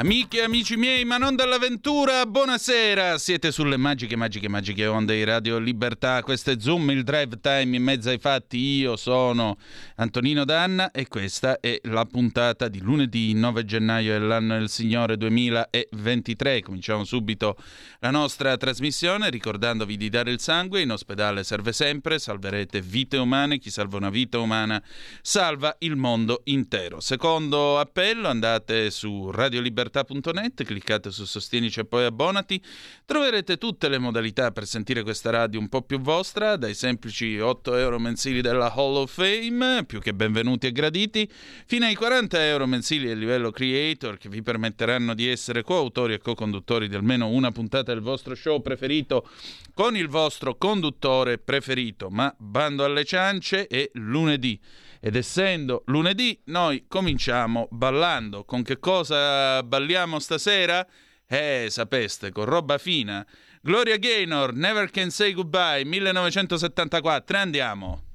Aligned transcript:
Amiche 0.00 0.38
e 0.38 0.44
amici 0.44 0.76
miei, 0.76 1.04
ma 1.04 1.18
non 1.18 1.36
dall'avventura, 1.36 2.24
buonasera! 2.24 3.18
Siete 3.18 3.52
sulle 3.52 3.76
magiche, 3.76 4.16
magiche, 4.16 4.48
magiche 4.48 4.86
onde 4.86 5.14
di 5.14 5.24
Radio 5.24 5.58
Libertà. 5.58 6.22
Questo 6.22 6.50
è 6.50 6.56
Zoom, 6.58 6.88
il 6.92 7.02
drive 7.02 7.38
time 7.38 7.76
in 7.76 7.82
mezzo 7.82 8.08
ai 8.08 8.16
fatti. 8.16 8.56
Io 8.56 8.96
sono 8.96 9.58
Antonino 9.96 10.46
Danna 10.46 10.90
e 10.90 11.06
questa 11.06 11.60
è 11.60 11.78
la 11.82 12.06
puntata 12.06 12.68
di 12.68 12.80
lunedì 12.80 13.34
9 13.34 13.66
gennaio 13.66 14.18
dell'anno 14.18 14.56
del 14.56 14.70
Signore 14.70 15.18
2023. 15.18 16.62
Cominciamo 16.62 17.04
subito 17.04 17.58
la 17.98 18.10
nostra 18.10 18.56
trasmissione 18.56 19.28
ricordandovi 19.28 19.98
di 19.98 20.08
dare 20.08 20.30
il 20.30 20.40
sangue. 20.40 20.80
In 20.80 20.92
ospedale 20.92 21.44
serve 21.44 21.74
sempre, 21.74 22.18
salverete 22.18 22.80
vite 22.80 23.18
umane. 23.18 23.58
Chi 23.58 23.68
salva 23.68 23.98
una 23.98 24.08
vita 24.08 24.38
umana 24.38 24.82
salva 25.20 25.76
il 25.80 25.96
mondo 25.96 26.40
intero. 26.44 27.00
Secondo 27.00 27.78
appello, 27.78 28.28
andate 28.28 28.90
su 28.90 29.30
Radio 29.30 29.60
Libertà 29.60 29.88
libertà.net, 29.90 30.62
cliccate 30.62 31.10
su 31.10 31.24
Sostienici 31.24 31.80
e 31.80 31.84
poi 31.84 32.04
abbonati, 32.04 32.62
troverete 33.04 33.56
tutte 33.56 33.88
le 33.88 33.98
modalità 33.98 34.52
per 34.52 34.66
sentire 34.66 35.02
questa 35.02 35.30
radio 35.30 35.58
un 35.58 35.68
po' 35.68 35.82
più 35.82 36.00
vostra, 36.00 36.56
dai 36.56 36.74
semplici 36.74 37.38
8 37.38 37.74
euro 37.76 37.98
mensili 37.98 38.40
della 38.40 38.72
Hall 38.72 38.96
of 38.96 39.12
Fame, 39.12 39.84
più 39.84 40.00
che 40.00 40.14
benvenuti 40.14 40.68
e 40.68 40.72
graditi, 40.72 41.28
fino 41.66 41.86
ai 41.86 41.94
40 41.94 42.46
euro 42.46 42.66
mensili 42.66 43.10
a 43.10 43.14
livello 43.14 43.50
creator 43.50 44.16
che 44.16 44.28
vi 44.28 44.42
permetteranno 44.42 45.14
di 45.14 45.28
essere 45.28 45.62
coautori 45.62 46.14
e 46.14 46.18
co-conduttori 46.18 46.88
di 46.88 46.94
almeno 46.94 47.28
una 47.28 47.50
puntata 47.50 47.92
del 47.92 48.02
vostro 48.02 48.34
show 48.34 48.62
preferito 48.62 49.28
con 49.74 49.96
il 49.96 50.08
vostro 50.08 50.56
conduttore 50.56 51.38
preferito, 51.38 52.08
ma 52.10 52.32
bando 52.38 52.84
alle 52.84 53.04
ciance 53.04 53.66
e 53.66 53.90
lunedì. 53.94 54.58
Ed 55.00 55.16
essendo 55.16 55.82
lunedì, 55.86 56.38
noi 56.44 56.84
cominciamo 56.86 57.68
ballando. 57.70 58.44
Con 58.44 58.62
che 58.62 58.78
cosa 58.78 59.62
balliamo 59.62 60.18
stasera? 60.18 60.86
Eh, 61.26 61.68
sapeste, 61.70 62.30
con 62.32 62.44
roba 62.44 62.76
fina. 62.76 63.26
Gloria 63.62 63.96
Gaynor, 63.96 64.52
Never 64.52 64.90
Can 64.90 65.10
Say 65.10 65.32
Goodbye, 65.32 65.84
1974. 65.84 67.38
Andiamo. 67.38 68.09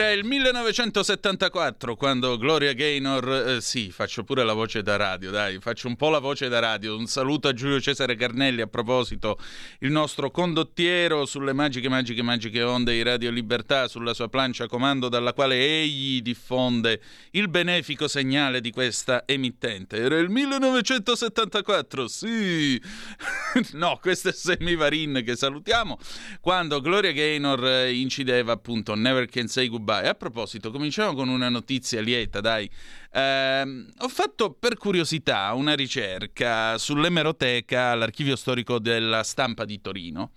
Era 0.00 0.12
il 0.12 0.24
1974 0.48 1.94
quando 1.94 2.38
Gloria 2.38 2.72
Gaynor, 2.72 3.28
eh, 3.28 3.60
sì, 3.60 3.90
faccio 3.90 4.24
pure 4.24 4.44
la 4.44 4.54
voce 4.54 4.82
da 4.82 4.96
radio, 4.96 5.30
dai, 5.30 5.58
faccio 5.60 5.88
un 5.88 5.96
po' 5.96 6.08
la 6.08 6.20
voce 6.20 6.48
da 6.48 6.58
radio. 6.58 6.96
Un 6.96 7.06
saluto 7.06 7.48
a 7.48 7.52
Giulio 7.52 7.78
Cesare 7.80 8.16
Carnelli 8.16 8.62
a 8.62 8.66
proposito, 8.66 9.38
il 9.80 9.90
nostro 9.90 10.30
condottiero 10.30 11.26
sulle 11.26 11.52
magiche, 11.52 11.90
magiche, 11.90 12.22
magiche 12.22 12.62
onde 12.62 12.92
di 12.94 13.02
Radio 13.02 13.30
Libertà, 13.30 13.88
sulla 13.88 14.14
sua 14.14 14.28
plancia 14.28 14.66
comando 14.66 15.10
dalla 15.10 15.34
quale 15.34 15.56
egli 15.56 16.22
diffonde 16.22 17.00
il 17.32 17.48
benefico 17.48 18.08
segnale 18.08 18.62
di 18.62 18.70
questa 18.70 19.24
emittente. 19.26 19.96
Era 19.96 20.16
il 20.16 20.30
1974, 20.30 22.08
sì. 22.08 22.80
no, 23.72 23.98
questo 24.00 24.30
è 24.30 24.32
Sammy 24.32 24.76
Varin 24.76 25.22
che 25.24 25.36
salutiamo, 25.36 25.98
quando 26.40 26.80
Gloria 26.80 27.12
Gaynor 27.12 27.66
eh, 27.66 27.92
incideva 27.92 28.52
appunto 28.52 28.94
Never 28.94 29.26
Can 29.26 29.46
Say 29.46 29.68
Goodbye. 29.68 30.08
A 30.08 30.14
proposito, 30.14 30.37
cominciamo 30.70 31.14
con 31.14 31.28
una 31.28 31.48
notizia 31.48 32.00
lieta, 32.00 32.40
dai. 32.40 32.70
Eh, 33.10 33.86
ho 33.98 34.08
fatto 34.08 34.52
per 34.52 34.76
curiosità 34.76 35.52
una 35.54 35.74
ricerca 35.74 36.76
sull'emeroteca, 36.78 37.94
l'archivio 37.94 38.36
storico 38.36 38.78
della 38.78 39.22
stampa 39.22 39.64
di 39.64 39.80
Torino. 39.80 40.32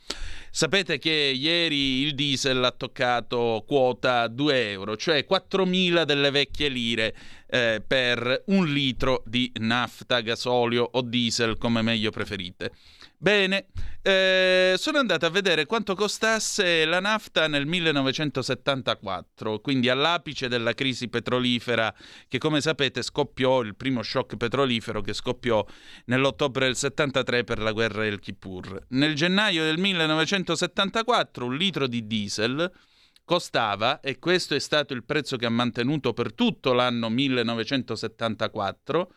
Sapete 0.50 0.98
che 0.98 1.12
ieri 1.12 2.02
il 2.02 2.16
diesel 2.16 2.64
ha 2.64 2.72
toccato 2.72 3.64
quota 3.68 4.28
2 4.28 4.72
euro, 4.72 4.98
cioè 4.98 5.26
4.000 5.30 6.04
delle 6.04 6.32
vecchie 6.32 6.70
lire. 6.70 7.16
eh, 7.52 7.84
per 7.86 8.44
un 8.48 8.72
litro 8.72 9.24
di 9.26 9.52
nafta, 9.60 10.22
gasolio 10.22 10.88
o 10.94 11.02
diesel, 11.02 11.58
come 11.58 11.82
meglio 11.82 12.10
preferite. 12.10 12.72
Bene, 13.22 13.68
eh, 14.02 14.74
sono 14.80 14.98
andato 14.98 15.28
a 15.28 15.30
vedere 15.30 15.68
quanto 15.68 15.94
costasse 15.94 16.86
la 16.86 17.00
nafta 17.00 17.48
nel 17.48 17.68
1974, 17.68 19.60
quindi 19.60 19.90
all'apice 19.90 20.48
della 20.48 20.74
crisi 20.74 21.08
petrolifera 21.08 21.94
che 22.28 22.40
come 22.40 22.62
sapete 22.62 23.04
scoppiò, 23.04 23.62
il 23.62 23.76
primo 23.76 24.02
shock 24.02 24.38
petrolifero 24.38 25.02
che 25.02 25.14
scoppiò 25.14 25.64
nell'ottobre 26.06 26.66
del 26.66 26.76
73 26.76 27.44
per 27.44 27.60
la 27.60 27.74
guerra 27.74 28.02
del 28.02 28.18
Kippur. 28.18 28.88
Nel 28.88 29.14
gennaio 29.14 29.66
del 29.66 29.78
1974 29.78 31.46
un 31.46 31.56
litro 31.56 31.86
di 31.86 32.08
diesel 32.08 32.72
costava, 33.24 34.00
e 34.00 34.18
questo 34.18 34.56
è 34.56 34.60
stato 34.60 34.96
il 34.96 35.04
prezzo 35.04 35.38
che 35.38 35.46
ha 35.46 35.52
mantenuto 35.52 36.14
per 36.14 36.34
tutto 36.34 36.74
l'anno 36.74 37.08
1974, 37.10 39.14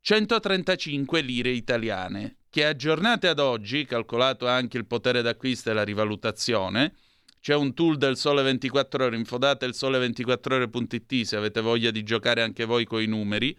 135 0.00 1.20
lire 1.20 1.50
italiane, 1.50 2.36
che 2.50 2.66
aggiornate 2.66 3.28
ad 3.28 3.38
oggi, 3.38 3.84
calcolato 3.84 4.46
anche 4.48 4.76
il 4.76 4.84
potere 4.86 5.22
d'acquisto 5.22 5.70
e 5.70 5.72
la 5.72 5.84
rivalutazione, 5.84 6.94
c'è 7.40 7.54
un 7.54 7.72
tool 7.72 7.96
del 7.96 8.16
Sole 8.16 8.42
24 8.42 9.04
Ore, 9.04 9.16
infodate 9.16 9.64
il 9.64 9.72
sole24ore.it 9.74 11.22
se 11.24 11.36
avete 11.36 11.60
voglia 11.62 11.90
di 11.90 12.02
giocare 12.02 12.42
anche 12.42 12.64
voi 12.64 12.84
con 12.84 13.00
i 13.00 13.06
numeri. 13.06 13.56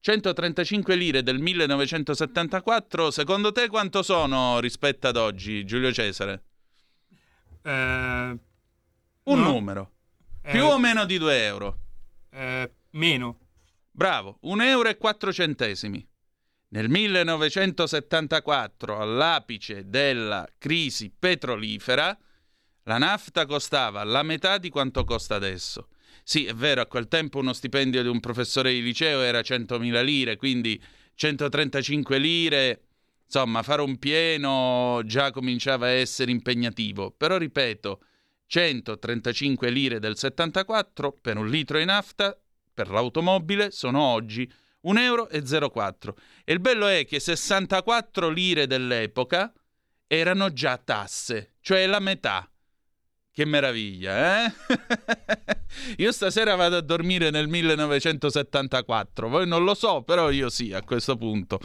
135 0.00 0.94
lire 0.96 1.22
del 1.22 1.38
1974, 1.38 3.10
secondo 3.10 3.50
te 3.52 3.68
quanto 3.68 4.02
sono 4.02 4.58
rispetto 4.60 5.06
ad 5.08 5.16
oggi, 5.16 5.64
Giulio 5.64 5.92
Cesare? 5.92 6.42
Eh, 7.62 7.70
Un 9.24 9.38
no. 9.40 9.52
numero. 9.52 9.92
eh, 10.42 10.50
Più 10.50 10.64
o 10.64 10.78
meno 10.78 11.04
di 11.04 11.18
2 11.18 11.44
euro. 11.44 11.78
eh, 12.30 12.72
meno. 12.90 13.38
Bravo, 13.90 14.38
1 14.42 14.62
euro 14.64 14.88
e 14.88 14.96
4 14.96 15.32
centesimi. 15.32 16.04
Nel 16.72 16.88
1974, 16.88 18.98
all'apice 18.98 19.90
della 19.90 20.48
crisi 20.56 21.12
petrolifera, 21.16 22.18
la 22.84 22.96
nafta 22.96 23.44
costava 23.44 24.02
la 24.04 24.22
metà 24.22 24.56
di 24.56 24.70
quanto 24.70 25.04
costa 25.04 25.34
adesso. 25.34 25.88
Sì, 26.22 26.46
è 26.46 26.54
vero, 26.54 26.80
a 26.80 26.86
quel 26.86 27.08
tempo 27.08 27.40
uno 27.40 27.52
stipendio 27.52 28.00
di 28.00 28.08
un 28.08 28.20
professore 28.20 28.72
di 28.72 28.80
liceo 28.80 29.20
era 29.20 29.40
100.000 29.40 30.02
lire, 30.02 30.36
quindi 30.36 30.82
135 31.14 32.18
lire, 32.18 32.84
insomma, 33.26 33.62
fare 33.62 33.82
un 33.82 33.98
pieno 33.98 35.02
già 35.04 35.30
cominciava 35.30 35.86
a 35.86 35.90
essere 35.90 36.30
impegnativo. 36.30 37.10
Però 37.10 37.36
ripeto, 37.36 38.00
135 38.46 39.68
lire 39.68 39.98
del 39.98 40.16
74 40.16 41.18
per 41.20 41.36
un 41.36 41.50
litro 41.50 41.76
di 41.76 41.84
nafta 41.84 42.34
per 42.72 42.88
l'automobile 42.88 43.70
sono 43.70 44.00
oggi 44.00 44.50
1,04 44.84 44.98
euro. 45.00 45.28
E 45.30 46.52
il 46.52 46.60
bello 46.60 46.86
è 46.86 47.04
che 47.04 47.20
64 47.20 48.28
lire 48.28 48.66
dell'epoca 48.66 49.52
erano 50.06 50.52
già 50.52 50.76
tasse, 50.76 51.54
cioè 51.60 51.86
la 51.86 52.00
metà. 52.00 52.51
Che 53.34 53.46
meraviglia, 53.46 54.44
eh? 54.44 54.52
io 55.96 56.12
stasera 56.12 56.54
vado 56.54 56.76
a 56.76 56.82
dormire 56.82 57.30
nel 57.30 57.48
1974, 57.48 59.26
voi 59.26 59.48
non 59.48 59.64
lo 59.64 59.72
so, 59.72 60.02
però 60.02 60.30
io 60.30 60.50
sì 60.50 60.74
a 60.74 60.82
questo 60.82 61.16
punto. 61.16 61.58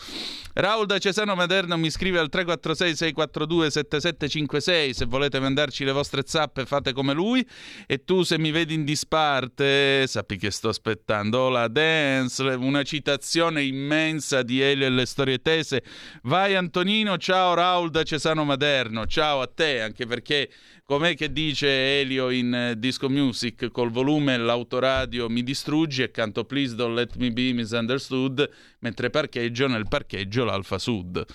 Raul 0.54 0.86
da 0.86 0.98
Cesano 0.98 1.36
Maderno 1.36 1.76
mi 1.76 1.90
scrive 1.90 2.20
al 2.20 2.30
346-642-7756 2.32 4.92
se 4.92 5.06
volete 5.08 5.42
mandarci 5.42 5.84
le 5.84 5.92
vostre 5.92 6.24
zappe 6.26 6.66
fate 6.66 6.94
come 6.94 7.12
lui 7.12 7.46
e 7.86 8.06
tu 8.06 8.24
se 8.24 8.40
mi 8.40 8.52
vedi 8.52 8.74
in 8.74 8.86
disparte 8.86 10.08
sappi 10.08 10.38
che 10.38 10.52
sto 10.52 10.70
aspettando 10.70 11.50
la 11.50 11.68
dance, 11.68 12.44
una 12.44 12.84
citazione 12.84 13.62
immensa 13.62 14.42
di 14.42 14.62
Elio 14.62 14.86
e 14.86 14.90
le 14.90 15.06
storie 15.06 15.42
tese. 15.42 15.84
Vai 16.24 16.56
Antonino, 16.56 17.18
ciao 17.18 17.56
Raul 17.56 17.90
da 17.90 18.04
Cesano 18.04 18.46
Maderno, 18.46 19.06
ciao 19.06 19.42
a 19.42 19.52
te 19.54 19.82
anche 19.82 20.06
perché 20.06 20.50
com'è 20.88 21.16
che 21.16 21.34
dice 21.34 22.00
Elio 22.00 22.30
in 22.30 22.54
eh, 22.54 22.80
Disco 22.80 23.10
Music 23.10 23.70
col 23.72 23.92
volume 23.92 24.38
l'autoradio 24.38 25.28
mi 25.28 25.44
distruggi 25.44 26.02
e 26.02 26.12
canto 26.12 26.46
Please 26.46 26.76
don't 26.76 26.96
let 26.96 27.16
me 27.18 27.30
be 27.32 27.52
misunderstood 27.52 28.50
mentre 28.80 29.10
parcheggio 29.10 29.68
nel 29.68 29.86
parcheggio 29.90 30.46
l'Alfa 30.46 30.78
Sud 30.78 31.26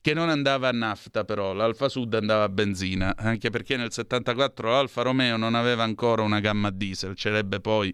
che 0.00 0.14
non 0.14 0.30
andava 0.30 0.68
a 0.68 0.72
nafta 0.72 1.24
però, 1.24 1.54
l'Alfa 1.54 1.88
Sud 1.88 2.12
andava 2.12 2.42
a 2.42 2.50
benzina, 2.50 3.14
anche 3.16 3.48
perché 3.48 3.78
nel 3.78 3.90
74 3.90 4.70
l'Alfa 4.70 5.00
Romeo 5.00 5.38
non 5.38 5.54
aveva 5.54 5.82
ancora 5.82 6.20
una 6.20 6.40
gamma 6.40 6.68
diesel, 6.68 7.14
ce 7.14 7.30
l'ebbe 7.30 7.58
poi 7.58 7.90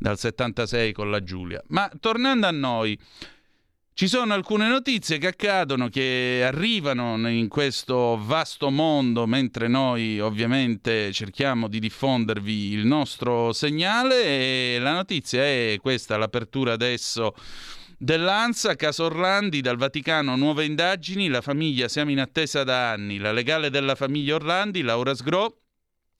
dal 0.00 0.18
76 0.18 0.92
con 0.92 1.12
la 1.12 1.22
Giulia. 1.22 1.62
Ma 1.68 1.88
tornando 2.00 2.48
a 2.48 2.50
noi, 2.50 2.98
ci 3.96 4.08
sono 4.08 4.34
alcune 4.34 4.66
notizie 4.66 5.18
che 5.18 5.28
accadono, 5.28 5.88
che 5.88 6.42
arrivano 6.44 7.28
in 7.28 7.46
questo 7.46 8.20
vasto 8.20 8.68
mondo, 8.70 9.24
mentre 9.24 9.68
noi 9.68 10.18
ovviamente 10.18 11.12
cerchiamo 11.12 11.68
di 11.68 11.78
diffondervi 11.78 12.72
il 12.72 12.86
nostro 12.86 13.52
segnale. 13.52 14.24
E 14.24 14.78
la 14.80 14.94
notizia 14.94 15.44
è 15.44 15.78
questa, 15.80 16.16
l'apertura 16.16 16.72
adesso 16.72 17.36
dell'ANSA, 17.96 18.74
caso 18.74 19.04
Orlandi, 19.04 19.60
dal 19.60 19.76
Vaticano 19.76 20.34
nuove 20.34 20.64
indagini, 20.64 21.28
la 21.28 21.40
famiglia 21.40 21.86
siamo 21.86 22.10
in 22.10 22.18
attesa 22.18 22.64
da 22.64 22.90
anni, 22.90 23.18
la 23.18 23.30
legale 23.30 23.70
della 23.70 23.94
famiglia 23.94 24.34
Orlandi, 24.34 24.82
Laura 24.82 25.14
Sgro, 25.14 25.63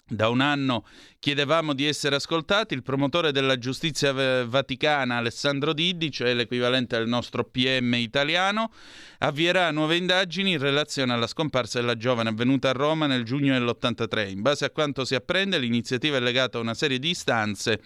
da 0.06 0.28
un 0.28 0.40
anno 0.40 0.84
chiedevamo 1.18 1.72
di 1.72 1.86
essere 1.86 2.16
ascoltati. 2.16 2.74
Il 2.74 2.82
promotore 2.82 3.32
della 3.32 3.58
giustizia 3.58 4.12
vaticana, 4.44 5.16
Alessandro 5.16 5.72
Diddi, 5.72 6.10
cioè 6.10 6.34
l'equivalente 6.34 6.98
del 6.98 7.08
nostro 7.08 7.44
PM 7.44 7.94
italiano, 7.94 8.70
avvierà 9.18 9.70
nuove 9.70 9.96
indagini 9.96 10.52
in 10.52 10.58
relazione 10.58 11.12
alla 11.12 11.26
scomparsa 11.26 11.80
della 11.80 11.96
giovane 11.96 12.28
avvenuta 12.28 12.70
a 12.70 12.72
Roma 12.72 13.06
nel 13.06 13.24
giugno 13.24 13.58
dell'83. 13.58 14.30
In 14.30 14.42
base 14.42 14.66
a 14.66 14.70
quanto 14.70 15.04
si 15.04 15.14
apprende, 15.14 15.58
l'iniziativa 15.58 16.18
è 16.18 16.20
legata 16.20 16.58
a 16.58 16.60
una 16.60 16.74
serie 16.74 16.98
di 16.98 17.10
istanze 17.10 17.80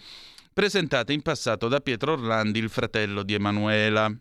presentate 0.53 1.13
in 1.13 1.23
passato 1.23 1.69
da 1.69 1.81
Pietro 1.81 2.15
Orlandi, 2.15 2.59
il 2.59 2.69
fratello 2.69 3.23
di 3.23 3.35
Emanuela. 3.35 4.13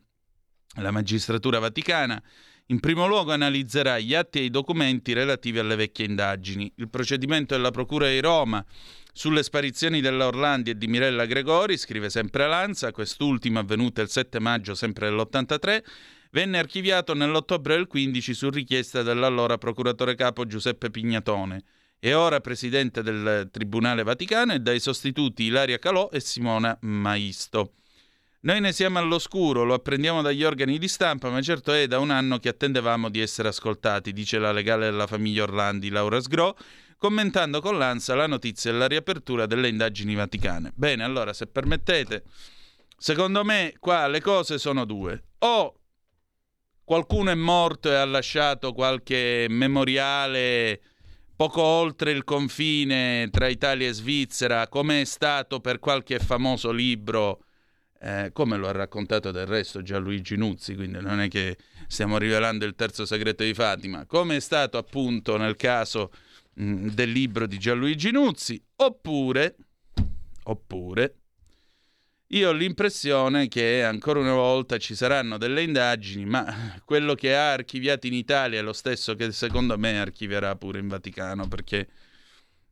La 0.80 0.92
magistratura 0.92 1.58
vaticana 1.58 2.22
in 2.68 2.80
primo 2.80 3.08
luogo 3.08 3.32
analizzerà 3.32 3.98
gli 4.00 4.14
atti 4.14 4.40
e 4.40 4.44
i 4.44 4.50
documenti 4.50 5.14
relativi 5.14 5.60
alle 5.60 5.76
vecchie 5.76 6.06
indagini. 6.06 6.70
Il 6.76 6.90
procedimento 6.90 7.56
della 7.56 7.72
Procura 7.72 8.10
di 8.10 8.20
Roma 8.20 8.64
sulle 9.14 9.42
sparizioni 9.42 10.02
della 10.02 10.28
Orlandi 10.28 10.72
e 10.72 10.78
di 10.78 10.88
Mirella 10.88 11.26
Gregori, 11.26 11.78
scrive 11.78 12.10
sempre 12.10 12.46
Lanza, 12.46 12.92
quest'ultima 12.92 13.62
avvenuta 13.62 14.02
il 14.02 14.10
7 14.10 14.40
maggio 14.40 14.76
sempre 14.76 15.10
dell'83, 15.10 15.84
venne 16.32 16.60
archiviato 16.60 17.14
nell'ottobre 17.14 17.76
del 17.76 17.88
15 17.88 18.34
su 18.34 18.50
richiesta 18.50 19.02
dell'allora 19.02 19.58
procuratore 19.58 20.16
capo 20.16 20.46
Giuseppe 20.46 20.92
Pignatone 20.92 21.64
e 22.00 22.14
ora 22.14 22.42
presidente 22.42 23.02
del 23.02 23.50
Tribunale 23.50 24.04
Vaticano 24.04 24.54
e 24.54 24.60
dai 24.60 24.80
sostituti 24.80 25.44
Ilaria 25.44 25.80
Calò 25.80 26.10
e 26.12 26.20
Simona 26.20 26.78
Maisto. 26.82 27.72
Noi 28.48 28.62
ne 28.62 28.72
siamo 28.72 28.98
all'oscuro, 28.98 29.66
lo 29.66 29.74
apprendiamo 29.74 30.22
dagli 30.22 30.42
organi 30.42 30.78
di 30.78 30.88
stampa, 30.88 31.30
ma 31.30 31.42
certo 31.42 31.74
è 31.74 31.86
da 31.86 32.00
un 32.00 32.12
anno 32.12 32.38
che 32.40 32.48
attendevamo 32.48 33.10
di 33.10 33.20
essere 33.20 33.50
ascoltati, 33.50 34.14
dice 34.14 34.40
la 34.40 34.54
legale 34.54 34.86
della 34.86 35.06
famiglia 35.06 35.44
Orlandi, 35.44 35.90
Laura 35.90 36.22
Sgro, 36.22 36.58
commentando 36.98 37.60
con 37.60 37.78
l'ANSA 37.78 38.16
la 38.16 38.26
notizia 38.26 38.72
della 38.72 38.88
riapertura 38.88 39.48
delle 39.48 39.68
indagini 39.68 40.16
vaticane. 40.16 40.72
Bene, 40.76 41.04
allora, 41.04 41.34
se 41.34 41.48
permettete, 41.48 42.24
secondo 42.98 43.44
me 43.44 43.74
qua 43.80 44.08
le 44.08 44.22
cose 44.22 44.58
sono 44.58 44.86
due. 44.86 45.24
O 45.40 45.80
qualcuno 46.86 47.32
è 47.32 47.36
morto 47.36 47.90
e 47.90 47.96
ha 47.96 48.06
lasciato 48.06 48.72
qualche 48.72 49.48
memoriale 49.50 50.82
poco 51.36 51.62
oltre 51.62 52.12
il 52.12 52.24
confine 52.24 53.28
tra 53.30 53.50
Italia 53.50 53.90
e 53.90 53.92
Svizzera, 53.92 54.70
come 54.70 55.02
è 55.02 55.04
stato 55.04 55.60
per 55.60 55.80
qualche 55.80 56.18
famoso 56.20 56.72
libro 56.72 57.42
eh, 58.00 58.30
come 58.34 58.58
lo 58.58 58.68
ha 58.68 58.72
raccontato 58.72 59.32
del 59.32 59.46
resto 59.46 59.82
Gianluigi 59.82 60.36
Nuzzi, 60.36 60.76
quindi 60.76 61.00
non 61.02 61.20
è 61.20 61.28
che 61.28 61.58
stiamo 61.88 62.18
rivelando 62.18 62.66
il 62.66 62.76
terzo 62.76 63.06
segreto 63.06 63.44
di 63.44 63.54
Fatima, 63.54 64.06
come 64.06 64.38
è 64.38 64.40
stato 64.40 64.78
appunto 64.78 65.38
nel 65.38 65.56
caso 65.56 66.12
mh, 66.54 66.90
del 66.90 67.12
libro 67.12 67.48
di 67.48 67.58
Gianluigi 67.58 68.12
Nuzzi, 68.12 68.62
oppure, 68.76 69.56
oppure, 70.44 71.16
io 72.32 72.50
ho 72.50 72.52
l'impressione 72.52 73.48
che 73.48 73.84
ancora 73.84 74.20
una 74.20 74.34
volta 74.34 74.78
ci 74.78 74.96
saranno 74.96 75.38
delle 75.38 75.62
indagini, 75.64 76.26
ma 76.26 76.82
quello 76.84 77.16
che 77.16 77.34
ha 77.34 77.54
archiviato 77.54 78.06
in 78.06 78.14
Italia 78.14 78.60
è 78.60 78.62
lo 78.62 78.74
stesso 78.74 79.16
che 79.16 79.32
secondo 79.32 79.78
me 79.78 79.98
archivierà 79.98 80.56
pure 80.58 80.80
in 80.80 80.90
Vaticano, 80.90 81.48
perché 81.48 81.88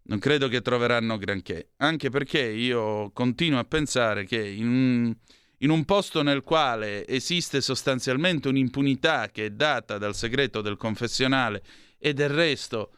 non 0.07 0.19
credo 0.19 0.47
che 0.47 0.61
troveranno 0.61 1.17
granché, 1.17 1.71
anche 1.77 2.09
perché 2.09 2.41
io 2.41 3.11
continuo 3.11 3.59
a 3.59 3.63
pensare 3.63 4.25
che 4.25 4.45
in 4.45 4.67
un, 4.67 5.15
in 5.59 5.69
un, 5.69 5.83
posto 5.85 6.21
nel 6.21 6.41
quale 6.41 7.07
esiste 7.07 7.61
sostanzialmente 7.61 8.47
un'impunità 8.47 9.29
che 9.31 9.47
è 9.47 9.49
data 9.51 9.97
dal 9.97 10.15
segreto 10.15 10.61
del 10.61 10.77
confessionale 10.77 11.63
e 11.97 12.13
del 12.13 12.29
resto 12.29 12.91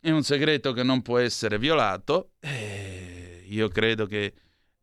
è 0.00 0.10
un 0.10 0.22
segreto 0.24 0.72
che 0.72 0.82
non 0.82 1.00
può 1.00 1.18
essere 1.18 1.58
violato, 1.58 2.32
eh, 2.40 3.44
io 3.46 3.68
credo 3.68 4.06
che 4.06 4.34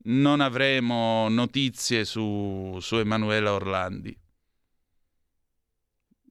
non 0.03 0.39
avremo 0.39 1.27
notizie 1.29 2.05
su, 2.05 2.77
su 2.79 2.95
Emanuela 2.95 3.53
Orlandi. 3.53 4.17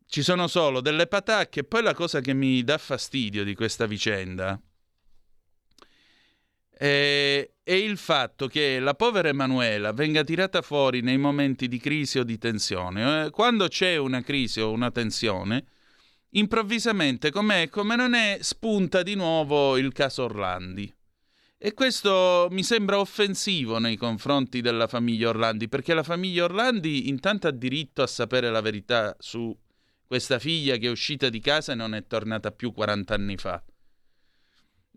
Ci 0.07 0.23
sono 0.23 0.47
solo 0.47 0.81
delle 0.81 1.07
patacche. 1.07 1.65
Poi 1.65 1.83
la 1.83 1.93
cosa 1.93 2.21
che 2.21 2.33
mi 2.33 2.65
dà 2.65 2.79
fastidio 2.79 3.45
di 3.45 3.55
questa 3.55 3.85
vicenda 3.85 4.59
è, 6.79 7.51
è 7.65 7.73
il 7.73 7.97
fatto 7.97 8.47
che 8.47 8.79
la 8.79 8.95
povera 8.95 9.29
Emanuela 9.29 9.93
venga 9.93 10.23
tirata 10.23 10.63
fuori 10.63 11.01
nei 11.01 11.19
momenti 11.19 11.67
di 11.67 11.79
crisi 11.79 12.21
o 12.21 12.23
di 12.23 12.39
tensione. 12.39 13.25
Eh, 13.25 13.31
quando 13.31 13.67
c'è 13.67 13.97
una 13.97 14.23
crisi 14.23 14.61
o 14.61 14.71
una 14.71 14.93
tensione, 14.93 15.65
improvvisamente, 16.31 17.33
com'è, 17.33 17.69
come 17.69 17.97
non 17.97 18.15
è, 18.15 18.39
spunta 18.41 19.03
di 19.03 19.17
nuovo 19.17 19.77
il 19.77 19.93
caso 19.93 20.23
Orlandi. 20.23 20.95
E 21.61 21.75
questo 21.75 22.47
mi 22.53 22.63
sembra 22.63 23.01
offensivo 23.01 23.79
nei 23.79 23.97
confronti 23.97 24.61
della 24.61 24.87
famiglia 24.87 25.31
Orlandi, 25.31 25.69
perché 25.69 25.95
la 25.95 26.05
famiglia 26.05 26.45
Orlandi 26.45 27.09
intanto 27.09 27.49
ha 27.49 27.51
diritto 27.51 28.03
a 28.03 28.07
sapere 28.07 28.53
la 28.53 28.61
verità 28.61 29.17
su 29.19 29.53
questa 30.07 30.39
figlia 30.39 30.77
che 30.77 30.87
è 30.87 30.91
uscita 30.91 31.29
di 31.29 31.41
casa 31.41 31.73
e 31.73 31.75
non 31.75 31.97
è 31.97 32.07
tornata 32.07 32.53
più 32.53 32.73
40 32.73 33.15
anni 33.15 33.37
fa. 33.37 33.61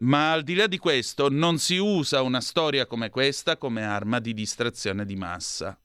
Ma 0.01 0.31
al 0.31 0.43
di 0.43 0.55
là 0.55 0.67
di 0.67 0.77
questo 0.77 1.29
non 1.29 1.59
si 1.59 1.77
usa 1.77 2.21
una 2.21 2.41
storia 2.41 2.87
come 2.87 3.09
questa 3.09 3.57
come 3.57 3.83
arma 3.83 4.19
di 4.19 4.33
distrazione 4.33 5.05
di 5.05 5.15
massa. 5.15 5.79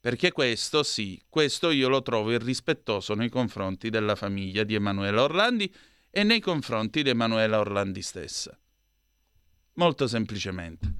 Perché 0.00 0.32
questo 0.32 0.82
sì, 0.82 1.20
questo 1.28 1.70
io 1.70 1.88
lo 1.88 2.02
trovo 2.02 2.32
irrispettoso 2.32 3.14
nei 3.14 3.28
confronti 3.28 3.90
della 3.90 4.16
famiglia 4.16 4.64
di 4.64 4.74
Emanuela 4.74 5.22
Orlandi 5.22 5.72
e 6.10 6.24
nei 6.24 6.40
confronti 6.40 7.02
di 7.02 7.10
Emanuela 7.10 7.58
Orlandi 7.58 8.02
stessa. 8.02 8.58
Molto 9.74 10.08
semplicemente. 10.08 10.92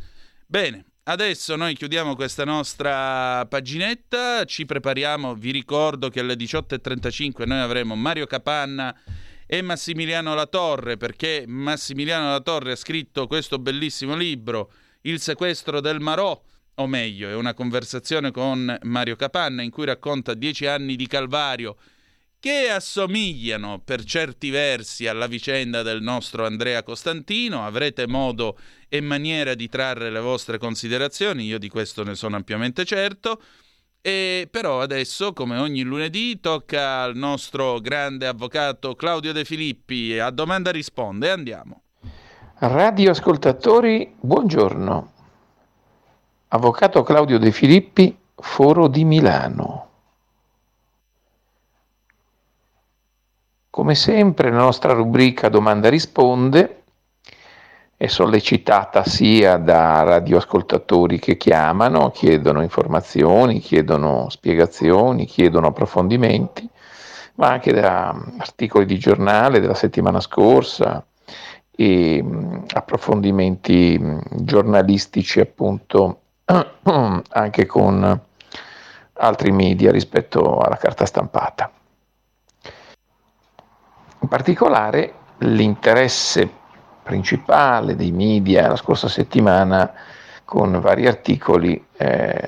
Bene, 0.47 0.85
adesso 1.05 1.57
noi 1.57 1.75
chiudiamo 1.75 2.15
questa 2.15 2.45
nostra 2.45 3.45
paginetta, 3.47 4.45
ci 4.45 4.67
prepariamo, 4.67 5.35
vi 5.35 5.51
ricordo 5.51 6.11
che 6.11 6.21
alle 6.21 6.35
18.35 6.35 7.47
noi 7.47 7.59
avremo 7.59 7.97
Mario 7.97 8.27
Capanna 8.27 8.97
e 9.53 9.63
Massimiliano 9.63 10.33
Latorre, 10.37 10.97
perché 10.97 11.43
Massimiliano 11.45 12.31
Latorre 12.31 12.71
ha 12.71 12.77
scritto 12.77 13.27
questo 13.27 13.59
bellissimo 13.59 14.15
libro, 14.15 14.71
Il 15.01 15.19
sequestro 15.19 15.81
del 15.81 15.99
Marò, 15.99 16.41
o 16.77 16.87
meglio, 16.87 17.29
è 17.29 17.35
una 17.35 17.53
conversazione 17.53 18.31
con 18.31 18.79
Mario 18.83 19.17
Capanna 19.17 19.63
in 19.63 19.73
cui 19.73 19.87
racconta 19.87 20.35
dieci 20.35 20.67
anni 20.67 20.95
di 20.95 21.09
calvario 21.09 21.77
che 22.39 22.71
assomigliano 22.71 23.81
per 23.85 24.05
certi 24.05 24.51
versi 24.51 25.09
alla 25.09 25.27
vicenda 25.27 25.83
del 25.83 26.01
nostro 26.01 26.47
Andrea 26.47 26.85
Costantino. 26.85 27.67
Avrete 27.67 28.07
modo 28.07 28.57
e 28.89 29.01
maniera 29.01 29.55
di 29.55 29.69
trarre 29.69 30.11
le 30.11 30.21
vostre 30.21 30.59
considerazioni, 30.59 31.47
io 31.47 31.59
di 31.59 31.69
questo 31.69 32.05
ne 32.05 32.15
sono 32.15 32.37
ampiamente 32.37 32.85
certo. 32.85 33.43
E 34.03 34.49
però 34.51 34.81
adesso, 34.81 35.35
come 35.35 35.59
ogni 35.59 35.83
lunedì, 35.83 36.41
tocca 36.41 37.03
al 37.03 37.17
nostro 37.17 37.81
grande 37.81 38.27
avvocato 38.27 38.95
Claudio 38.95 39.33
De 39.33 39.45
Filippi. 39.45 40.19
A 40.19 40.31
domanda 40.31 40.71
risponde, 40.71 41.31
andiamo. 41.31 41.83
Radioascoltatori, 42.55 44.15
buongiorno. 44.19 45.13
Avvocato 46.49 47.03
Claudio 47.03 47.39
De 47.39 47.53
Filippi, 47.53 48.17
Foro 48.37 48.89
di 48.89 49.05
Milano. 49.05 49.89
Come 53.69 53.95
sempre 53.95 54.51
la 54.51 54.59
nostra 54.59 54.95
rubrica 54.95 55.51
Domanda 55.51 55.91
risponde 55.91 56.80
è 58.01 58.07
sollecitata 58.07 59.05
sia 59.05 59.59
da 59.59 60.03
radioascoltatori 60.05 61.19
che 61.19 61.37
chiamano, 61.37 62.11
chiedono 62.11 62.63
informazioni, 62.63 63.59
chiedono 63.59 64.31
spiegazioni, 64.31 65.27
chiedono 65.27 65.67
approfondimenti, 65.67 66.67
ma 67.35 67.49
anche 67.49 67.75
da 67.75 68.09
articoli 68.39 68.87
di 68.87 68.99
giornale 68.99 69.61
della 69.61 69.75
settimana 69.75 70.19
scorsa 70.21 71.05
e 71.71 72.25
approfondimenti 72.73 74.01
giornalistici 74.31 75.41
appunto 75.41 76.21
anche 77.29 77.67
con 77.67 78.21
altri 79.13 79.53
media 79.53 79.93
rispetto 79.93 80.57
alla 80.57 80.79
carta 80.79 81.05
stampata. 81.05 81.71
In 84.21 84.29
particolare 84.29 85.13
l'interesse 85.41 86.60
principale 87.11 87.97
dei 87.97 88.13
media 88.13 88.69
la 88.69 88.77
scorsa 88.77 89.09
settimana 89.09 89.93
con 90.45 90.79
vari 90.81 91.09
articoli 91.09 91.85
eh, 91.97 92.39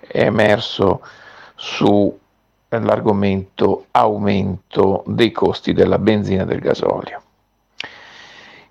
è 0.00 0.22
emerso 0.22 1.02
sull'argomento 1.54 3.84
aumento 3.90 5.02
dei 5.06 5.30
costi 5.30 5.74
della 5.74 5.98
benzina 5.98 6.44
e 6.44 6.46
del 6.46 6.60
gasolio. 6.60 7.20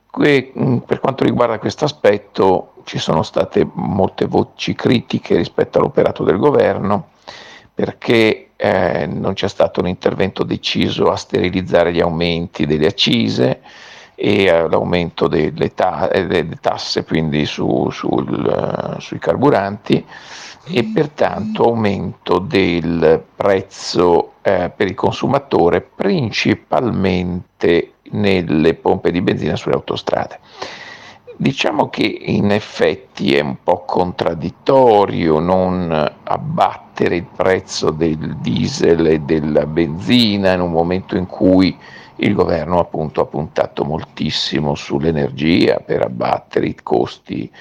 Que, 0.10 0.52
per 0.86 1.00
quanto 1.00 1.24
riguarda 1.24 1.60
questo 1.60 1.86
aspetto 1.86 2.74
ci 2.86 2.98
sono 2.98 3.22
state 3.22 3.70
molte 3.74 4.26
voci 4.26 4.74
critiche 4.74 5.36
rispetto 5.36 5.78
all'operato 5.78 6.24
del 6.24 6.38
governo 6.38 7.10
perché 7.72 8.50
eh, 8.56 9.06
non 9.06 9.34
c'è 9.34 9.48
stato 9.48 9.82
un 9.82 9.88
intervento 9.88 10.44
deciso 10.44 11.12
a 11.12 11.16
sterilizzare 11.16 11.94
gli 11.94 12.02
aumenti 12.02 12.66
delle 12.66 12.88
accise 12.88 13.62
e 14.26 14.46
l'aumento 14.70 15.28
delle, 15.28 15.74
ta- 15.74 16.10
eh, 16.10 16.26
delle, 16.26 16.58
tasse 16.62 17.04
quindi 17.04 17.46
su, 17.46 17.90
sul, 17.92 18.94
uh, 18.96 18.98
sui 18.98 19.20
carburanti 19.20 20.06
e 20.66 20.84
pertanto 20.86 21.66
aumento 21.66 22.40
del 22.40 23.22
prezzo 23.36 24.36
eh, 24.42 24.72
per 24.74 24.88
il 24.88 24.96
consumatore 24.96 25.82
principalmente 25.82 27.96
nelle 28.12 28.76
pompe 28.76 29.12
di 29.12 29.20
benzina 29.20 29.58
sulle 29.58 29.76
autostrade. 29.76 30.40
Diciamo 31.36 31.90
che 31.90 32.06
in 32.06 32.52
effetti 32.52 33.36
è 33.36 33.42
un 33.42 33.58
po' 33.62 33.84
contraddittorio 33.84 35.40
non 35.40 35.92
abbattere 36.24 37.18
il 37.18 37.26
prezzo 37.36 37.90
del 37.90 38.38
diesel 38.38 39.06
e 39.06 39.20
della 39.20 39.66
benzina 39.66 40.54
in 40.54 40.62
un 40.62 40.72
momento 40.72 41.18
in 41.18 41.26
cui 41.26 41.78
il 42.24 42.34
governo 42.34 42.80
appunto 42.80 43.22
ha 43.22 43.26
puntato 43.26 43.84
moltissimo 43.84 44.76
sull'energia 44.76 45.78
per 45.78 46.02
abbattere 46.02 46.68
i 46.68 46.76
costi 46.82 47.52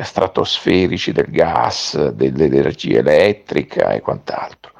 stratosferici 0.00 1.12
del 1.12 1.30
gas, 1.30 2.10
dell'energia 2.10 2.98
elettrica 2.98 3.90
e 3.90 4.00
quant'altro. 4.00 4.72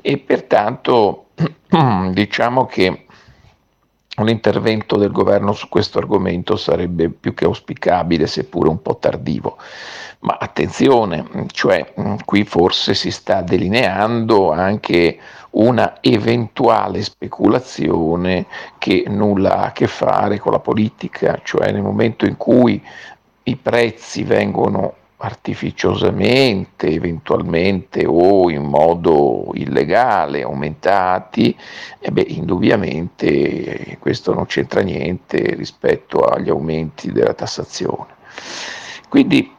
E 0.00 0.18
pertanto 0.18 1.26
diciamo 2.12 2.66
che 2.66 3.06
un 4.16 4.28
intervento 4.28 4.96
del 4.96 5.12
governo 5.12 5.52
su 5.52 5.68
questo 5.68 5.98
argomento 5.98 6.56
sarebbe 6.56 7.08
più 7.08 7.32
che 7.32 7.46
auspicabile, 7.46 8.26
seppure 8.26 8.68
un 8.68 8.82
po' 8.82 8.98
tardivo. 8.98 9.56
Ma 10.20 10.36
attenzione, 10.38 11.46
cioè 11.52 11.94
qui 12.26 12.44
forse 12.44 12.92
si 12.92 13.10
sta 13.10 13.40
delineando 13.40 14.52
anche 14.52 15.18
una 15.50 15.98
eventuale 16.00 17.02
speculazione 17.02 18.46
che 18.78 19.04
nulla 19.08 19.56
ha 19.56 19.64
a 19.66 19.72
che 19.72 19.86
fare 19.86 20.38
con 20.38 20.52
la 20.52 20.60
politica, 20.60 21.40
cioè 21.42 21.72
nel 21.72 21.82
momento 21.82 22.24
in 22.24 22.36
cui 22.36 22.82
i 23.44 23.56
prezzi 23.56 24.22
vengono 24.22 24.94
artificiosamente, 25.22 26.86
eventualmente 26.88 28.06
o 28.06 28.48
in 28.50 28.62
modo 28.62 29.50
illegale 29.54 30.42
aumentati, 30.42 31.54
e 31.98 32.10
beh, 32.10 32.24
indubbiamente 32.28 33.98
questo 33.98 34.32
non 34.32 34.46
c'entra 34.46 34.80
niente 34.80 35.54
rispetto 35.56 36.20
agli 36.20 36.48
aumenti 36.48 37.12
della 37.12 37.34
tassazione. 37.34 38.14
Quindi 39.10 39.52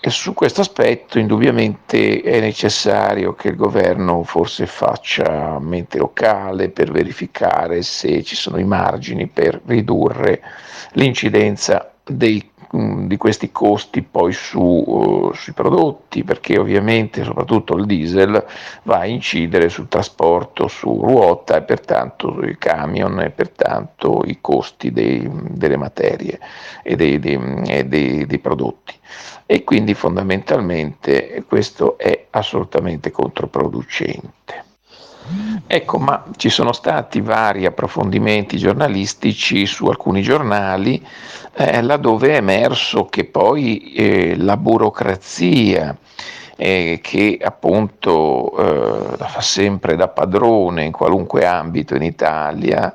su 0.00 0.32
questo 0.32 0.60
aspetto 0.60 1.18
indubbiamente 1.18 2.20
è 2.22 2.40
necessario 2.40 3.34
che 3.34 3.48
il 3.48 3.56
governo 3.56 4.22
forse 4.22 4.66
faccia 4.66 5.58
mente 5.58 5.98
locale 5.98 6.70
per 6.70 6.90
verificare 6.90 7.82
se 7.82 8.22
ci 8.22 8.36
sono 8.36 8.58
i 8.58 8.64
margini 8.64 9.26
per 9.26 9.60
ridurre 9.66 10.40
l'incidenza 10.92 11.92
dei 12.08 12.50
Mm, 12.76 13.06
di 13.06 13.16
questi 13.16 13.50
costi 13.50 14.02
poi 14.02 14.30
su, 14.34 14.60
uh, 14.60 15.32
sui 15.32 15.54
prodotti, 15.54 16.22
perché 16.22 16.58
ovviamente 16.58 17.24
soprattutto 17.24 17.74
il 17.76 17.86
diesel 17.86 18.44
va 18.82 18.98
a 18.98 19.06
incidere 19.06 19.70
sul 19.70 19.88
trasporto 19.88 20.68
su 20.68 21.00
ruota 21.00 21.56
e 21.56 21.62
pertanto 21.62 22.30
sui 22.34 22.58
camion 22.58 23.20
e 23.20 23.30
pertanto 23.30 24.22
i 24.26 24.38
costi 24.42 24.92
dei, 24.92 25.26
delle 25.32 25.78
materie 25.78 26.38
e, 26.82 26.94
dei, 26.94 27.18
dei, 27.18 27.40
e 27.68 27.86
dei 27.86 28.38
prodotti. 28.38 28.94
E 29.46 29.64
quindi 29.64 29.94
fondamentalmente 29.94 31.44
questo 31.48 31.96
è 31.96 32.26
assolutamente 32.28 33.10
controproducente. 33.10 34.67
Ecco, 35.66 35.98
ma 35.98 36.24
ci 36.36 36.48
sono 36.48 36.72
stati 36.72 37.20
vari 37.20 37.66
approfondimenti 37.66 38.56
giornalistici 38.56 39.66
su 39.66 39.86
alcuni 39.86 40.22
giornali 40.22 41.04
eh, 41.54 41.82
laddove 41.82 42.30
è 42.30 42.36
emerso 42.36 43.06
che 43.06 43.24
poi 43.24 43.92
eh, 43.92 44.36
la 44.36 44.56
burocrazia 44.56 45.96
eh, 46.56 47.00
che 47.02 47.38
appunto 47.42 48.56
eh, 48.56 49.16
fa 49.16 49.40
sempre 49.40 49.96
da 49.96 50.08
padrone 50.08 50.84
in 50.84 50.92
qualunque 50.92 51.46
ambito 51.46 51.94
in 51.94 52.02
Italia, 52.02 52.94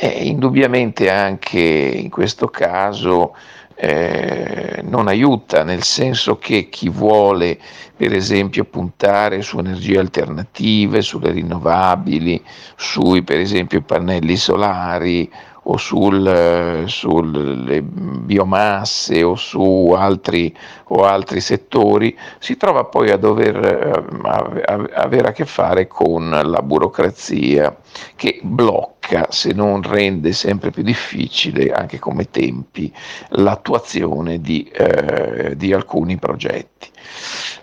indubbiamente 0.00 1.10
anche 1.10 1.58
in 1.58 2.08
questo 2.08 2.46
caso 2.46 3.34
eh, 3.80 4.80
non 4.82 5.06
aiuta, 5.06 5.62
nel 5.62 5.84
senso 5.84 6.36
che 6.38 6.68
chi 6.68 6.88
vuole 6.88 7.58
per 7.94 8.12
esempio 8.12 8.64
puntare 8.64 9.40
su 9.42 9.58
energie 9.58 9.98
alternative, 9.98 11.00
sulle 11.00 11.30
rinnovabili, 11.30 12.42
sui 12.76 13.22
per 13.22 13.38
esempio 13.38 13.80
pannelli 13.82 14.36
solari 14.36 15.30
o 15.70 15.76
sul, 15.76 16.84
sulle 16.86 17.82
biomasse 17.82 19.22
o 19.22 19.34
su 19.34 19.94
altri, 19.96 20.54
o 20.88 21.04
altri, 21.04 21.40
settori, 21.40 22.16
si 22.38 22.56
trova 22.56 22.84
poi 22.84 23.10
a 23.10 23.16
dover 23.16 23.56
eh, 23.56 24.88
avere 24.94 25.28
a 25.28 25.32
che 25.32 25.44
fare 25.44 25.86
con 25.86 26.30
la 26.30 26.62
burocrazia 26.62 27.76
che 28.16 28.40
blocca, 28.42 29.26
se 29.30 29.52
non 29.52 29.82
rende 29.82 30.32
sempre 30.32 30.70
più 30.70 30.82
difficile, 30.82 31.70
anche 31.70 31.98
come 31.98 32.30
tempi, 32.30 32.92
l'attuazione 33.30 34.40
di, 34.40 34.64
eh, 34.72 35.54
di 35.54 35.72
alcuni 35.72 36.16
progetti. 36.16 36.90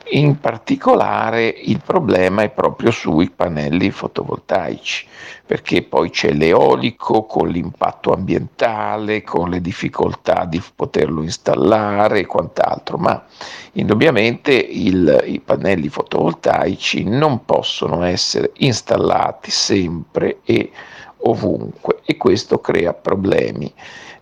In 0.09 0.39
particolare 0.39 1.47
il 1.47 1.81
problema 1.83 2.43
è 2.43 2.49
proprio 2.51 2.91
sui 2.91 3.31
pannelli 3.31 3.89
fotovoltaici, 3.89 5.07
perché 5.43 5.81
poi 5.81 6.11
c'è 6.11 6.31
l'eolico 6.31 7.25
con 7.25 7.47
l'impatto 7.47 8.13
ambientale, 8.13 9.23
con 9.23 9.49
le 9.49 9.61
difficoltà 9.61 10.45
di 10.45 10.61
poterlo 10.75 11.23
installare 11.23 12.19
e 12.19 12.25
quant'altro, 12.27 12.97
ma 12.97 13.25
indubbiamente 13.73 14.53
il, 14.53 15.23
i 15.25 15.39
pannelli 15.39 15.89
fotovoltaici 15.89 17.03
non 17.03 17.43
possono 17.43 18.03
essere 18.03 18.51
installati 18.57 19.49
sempre 19.49 20.37
e 20.43 20.71
ovunque 21.17 22.01
e 22.05 22.15
questo 22.15 22.59
crea 22.59 22.93
problemi 22.93 23.73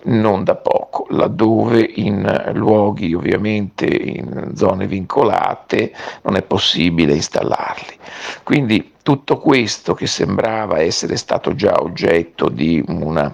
non 0.05 0.43
da 0.43 0.55
poco, 0.55 1.05
laddove 1.09 1.81
in 1.95 2.51
luoghi 2.53 3.13
ovviamente 3.13 3.85
in 3.85 4.51
zone 4.55 4.87
vincolate 4.87 5.93
non 6.23 6.35
è 6.35 6.41
possibile 6.41 7.13
installarli. 7.13 7.97
Quindi 8.43 8.93
tutto 9.03 9.37
questo 9.37 9.93
che 9.93 10.07
sembrava 10.07 10.79
essere 10.79 11.17
stato 11.17 11.55
già 11.55 11.81
oggetto 11.81 12.49
di 12.49 12.83
una 12.87 13.33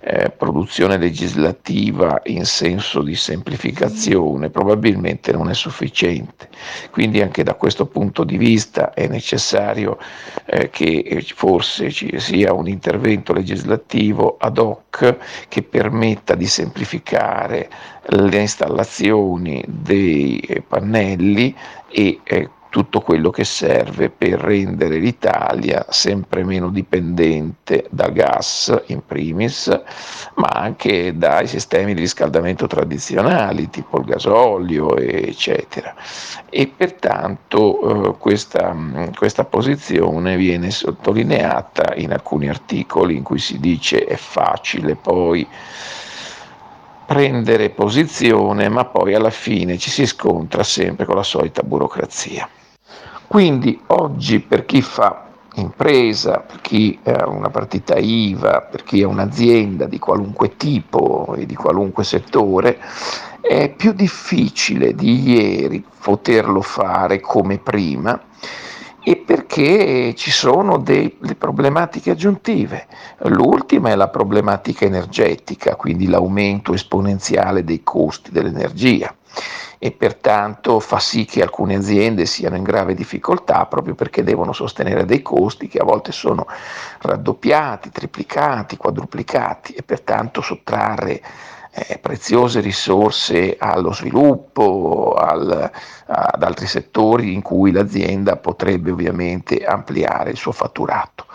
eh, 0.00 0.30
produzione 0.30 0.96
legislativa 0.96 2.20
in 2.24 2.44
senso 2.44 3.02
di 3.02 3.14
semplificazione 3.14 4.50
probabilmente 4.50 5.32
non 5.32 5.50
è 5.50 5.54
sufficiente. 5.54 6.48
Quindi 6.90 7.20
anche 7.20 7.42
da 7.42 7.54
questo 7.54 7.86
punto 7.86 8.24
di 8.24 8.36
vista 8.36 8.92
è 8.92 9.06
necessario 9.08 9.98
eh, 10.46 10.70
che 10.70 11.24
forse 11.34 11.90
ci 11.90 12.18
sia 12.18 12.52
un 12.52 12.68
intervento 12.68 13.32
legislativo 13.32 14.36
ad 14.38 14.58
hoc 14.58 15.16
che 15.48 15.62
permetta 15.62 16.34
di 16.34 16.46
semplificare 16.46 17.68
le 18.06 18.38
installazioni 18.38 19.62
dei 19.66 20.62
pannelli 20.66 21.54
e 21.88 22.20
eh, 22.24 22.50
tutto 22.70 23.00
quello 23.00 23.30
che 23.30 23.44
serve 23.44 24.10
per 24.10 24.38
rendere 24.38 24.98
l'Italia 24.98 25.84
sempre 25.90 26.44
meno 26.44 26.70
dipendente 26.70 27.86
da 27.90 28.08
gas 28.08 28.74
in 28.86 29.04
primis, 29.04 29.66
ma 30.36 30.46
anche 30.46 31.16
dai 31.16 31.48
sistemi 31.48 31.94
di 31.94 32.00
riscaldamento 32.00 32.68
tradizionali, 32.68 33.68
tipo 33.70 33.98
il 33.98 34.04
gasolio, 34.04 34.96
eccetera. 34.96 35.94
E 36.48 36.68
pertanto 36.68 38.12
eh, 38.12 38.16
questa, 38.18 38.74
questa 39.16 39.44
posizione 39.44 40.36
viene 40.36 40.70
sottolineata 40.70 41.94
in 41.96 42.12
alcuni 42.12 42.48
articoli 42.48 43.16
in 43.16 43.24
cui 43.24 43.40
si 43.40 43.58
dice 43.58 44.04
è 44.04 44.16
facile 44.16 44.94
poi 44.94 45.46
prendere 47.04 47.70
posizione, 47.70 48.68
ma 48.68 48.84
poi 48.84 49.14
alla 49.14 49.30
fine 49.30 49.76
ci 49.78 49.90
si 49.90 50.06
scontra 50.06 50.62
sempre 50.62 51.04
con 51.06 51.16
la 51.16 51.24
solita 51.24 51.62
burocrazia. 51.62 52.48
Quindi 53.30 53.80
oggi 53.86 54.40
per 54.40 54.64
chi 54.64 54.82
fa 54.82 55.28
impresa, 55.54 56.40
per 56.40 56.60
chi 56.60 56.98
ha 57.04 57.28
una 57.28 57.48
partita 57.48 57.94
IVA, 57.96 58.62
per 58.62 58.82
chi 58.82 59.04
ha 59.04 59.06
un'azienda 59.06 59.86
di 59.86 60.00
qualunque 60.00 60.56
tipo 60.56 61.36
e 61.36 61.46
di 61.46 61.54
qualunque 61.54 62.02
settore, 62.02 62.80
è 63.40 63.72
più 63.72 63.92
difficile 63.92 64.96
di 64.96 65.30
ieri 65.30 65.84
poterlo 66.02 66.60
fare 66.60 67.20
come 67.20 67.58
prima 67.58 68.20
e 69.02 69.16
perché 69.16 70.14
ci 70.14 70.30
sono 70.30 70.76
delle 70.78 71.34
problematiche 71.36 72.10
aggiuntive. 72.10 72.86
L'ultima 73.24 73.90
è 73.90 73.94
la 73.94 74.08
problematica 74.08 74.84
energetica, 74.84 75.76
quindi 75.76 76.06
l'aumento 76.06 76.74
esponenziale 76.74 77.64
dei 77.64 77.82
costi 77.82 78.30
dell'energia 78.30 79.14
e 79.82 79.92
pertanto 79.92 80.78
fa 80.78 80.98
sì 80.98 81.24
che 81.24 81.40
alcune 81.40 81.76
aziende 81.76 82.26
siano 82.26 82.56
in 82.56 82.62
grave 82.62 82.92
difficoltà 82.92 83.64
proprio 83.64 83.94
perché 83.94 84.22
devono 84.22 84.52
sostenere 84.52 85.06
dei 85.06 85.22
costi 85.22 85.68
che 85.68 85.78
a 85.78 85.84
volte 85.84 86.12
sono 86.12 86.46
raddoppiati, 87.00 87.88
triplicati, 87.88 88.76
quadruplicati 88.76 89.72
e 89.72 89.82
pertanto 89.82 90.42
sottrarre 90.42 91.22
eh, 91.72 91.98
preziose 91.98 92.60
risorse 92.60 93.56
allo 93.58 93.92
sviluppo, 93.92 95.14
al, 95.16 95.70
ad 96.06 96.42
altri 96.42 96.66
settori 96.66 97.32
in 97.32 97.42
cui 97.42 97.70
l'azienda 97.70 98.36
potrebbe 98.36 98.90
ovviamente 98.90 99.64
ampliare 99.64 100.30
il 100.30 100.36
suo 100.36 100.52
fatturato. 100.52 101.26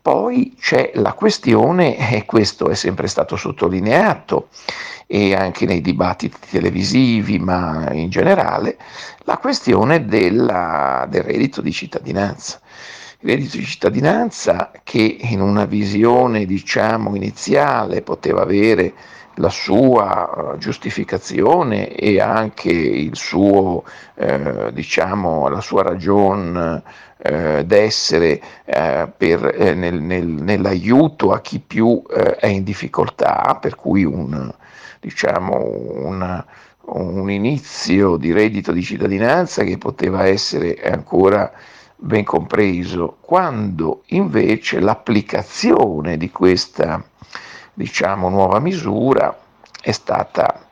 Poi 0.00 0.54
c'è 0.60 0.90
la 0.96 1.14
questione, 1.14 2.12
e 2.12 2.26
questo 2.26 2.68
è 2.68 2.74
sempre 2.74 3.06
stato 3.06 3.36
sottolineato, 3.36 4.48
e 5.06 5.34
anche 5.34 5.64
nei 5.64 5.80
dibattiti 5.80 6.36
televisivi, 6.50 7.38
ma 7.38 7.90
in 7.92 8.10
generale, 8.10 8.76
la 9.24 9.38
questione 9.38 10.04
della, 10.04 11.06
del 11.08 11.22
reddito 11.22 11.62
di 11.62 11.72
cittadinanza. 11.72 12.60
Il 13.20 13.30
reddito 13.30 13.56
di 13.56 13.64
cittadinanza 13.64 14.70
che 14.82 15.16
in 15.20 15.40
una 15.40 15.64
visione 15.64 16.44
diciamo 16.44 17.14
iniziale 17.14 18.02
poteva 18.02 18.42
avere 18.42 18.92
la 19.36 19.48
sua 19.48 20.52
eh, 20.54 20.58
giustificazione 20.58 21.94
e 21.94 22.20
anche 22.20 23.08
suo, 23.12 23.84
eh, 24.14 24.70
diciamo, 24.72 25.48
la 25.48 25.60
sua 25.60 25.82
ragione 25.82 26.82
eh, 27.18 27.64
d'essere 27.64 28.40
eh, 28.64 29.08
per, 29.16 29.54
eh, 29.58 29.74
nel, 29.74 30.00
nel, 30.00 30.26
nell'aiuto 30.26 31.32
a 31.32 31.40
chi 31.40 31.58
più 31.58 32.02
eh, 32.10 32.36
è 32.36 32.46
in 32.46 32.64
difficoltà, 32.64 33.58
per 33.60 33.74
cui 33.76 34.04
un, 34.04 34.52
diciamo, 35.00 35.56
un, 36.04 36.44
un 36.86 37.30
inizio 37.30 38.16
di 38.16 38.32
reddito 38.32 38.72
di 38.72 38.82
cittadinanza 38.82 39.64
che 39.64 39.78
poteva 39.78 40.26
essere 40.26 40.80
ancora 40.82 41.50
ben 41.96 42.24
compreso, 42.24 43.16
quando 43.20 44.02
invece 44.08 44.80
l'applicazione 44.80 46.16
di 46.16 46.30
questa 46.30 47.02
diciamo, 47.74 48.28
nuova 48.28 48.60
misura 48.60 49.36
è 49.80 49.92
stata, 49.92 50.66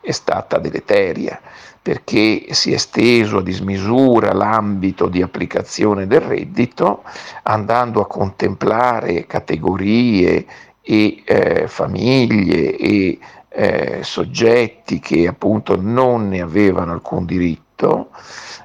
è 0.00 0.10
stata 0.10 0.58
deleteria 0.58 1.40
perché 1.80 2.46
si 2.52 2.72
è 2.72 2.76
esteso 2.76 3.38
a 3.38 3.42
dismisura 3.42 4.32
l'ambito 4.32 5.06
di 5.08 5.20
applicazione 5.20 6.06
del 6.06 6.22
reddito, 6.22 7.02
andando 7.42 8.00
a 8.00 8.06
contemplare 8.06 9.26
categorie 9.26 10.46
e 10.80 11.22
eh, 11.26 11.68
famiglie 11.68 12.76
e 12.76 13.18
eh, 13.50 13.98
soggetti 14.02 14.98
che 14.98 15.26
appunto 15.26 15.78
non 15.78 16.28
ne 16.28 16.40
avevano 16.40 16.92
alcun 16.92 17.26
diritto 17.26 18.08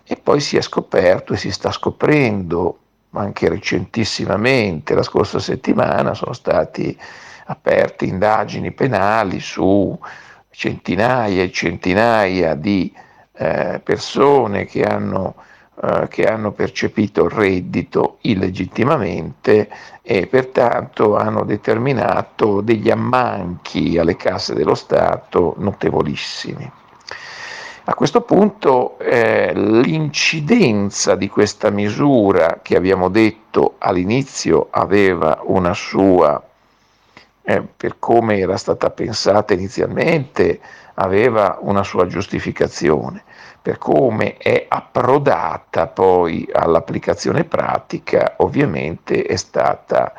e 0.06 0.16
poi 0.16 0.40
si 0.40 0.56
è 0.56 0.62
scoperto 0.62 1.34
e 1.34 1.38
si 1.38 1.52
sta 1.52 1.72
scoprendo 1.72 2.78
anche 3.12 3.50
recentissimamente, 3.50 4.96
la 4.96 5.04
scorsa 5.04 5.40
settimana 5.40 6.14
sono 6.14 6.34
stati 6.34 6.98
aperte 7.50 8.06
indagini 8.06 8.72
penali 8.72 9.40
su 9.40 9.98
centinaia 10.50 11.44
e 11.44 11.52
centinaia 11.52 12.54
di 12.54 12.94
eh, 13.34 13.82
persone 13.84 14.66
che 14.66 14.84
hanno 14.84 15.36
eh, 15.82 16.08
che 16.10 16.26
hanno 16.26 16.52
percepito 16.52 17.30
reddito 17.30 18.18
illegittimamente 18.24 19.70
e 20.02 20.28
pertanto 20.28 21.16
hanno 21.16 21.46
determinato 21.46 22.60
degli 22.60 22.90
ammanchi 22.90 23.98
alle 23.98 24.18
casse 24.18 24.54
dello 24.54 24.76
Stato 24.76 25.56
notevolissimi. 25.58 26.70
A 27.86 27.94
questo 27.94 28.20
punto 28.22 29.00
eh, 29.00 29.54
l'incidenza 29.56 31.16
di 31.16 31.30
questa 31.30 31.70
misura 31.70 32.60
che 32.62 32.76
abbiamo 32.76 33.08
detto 33.08 33.76
all'inizio 33.78 34.68
aveva 34.72 35.40
una 35.46 35.74
sua, 35.74 36.44
eh, 37.50 37.64
per 37.64 37.96
come 37.98 38.38
era 38.38 38.58
stata 38.58 38.92
pensata 38.92 39.54
inizialmente, 39.54 40.60
aveva 40.96 41.58
una 41.62 41.82
sua 41.82 42.06
giustificazione, 42.06 43.24
per 43.60 43.80
come 43.80 44.38
è 44.38 44.68
approdata 44.70 45.88
poi 45.88 46.48
all'applicazione 46.54 47.46
pratica, 47.46 48.36
ovviamente 48.38 49.24
è 49.24 49.36
stata 49.36 50.14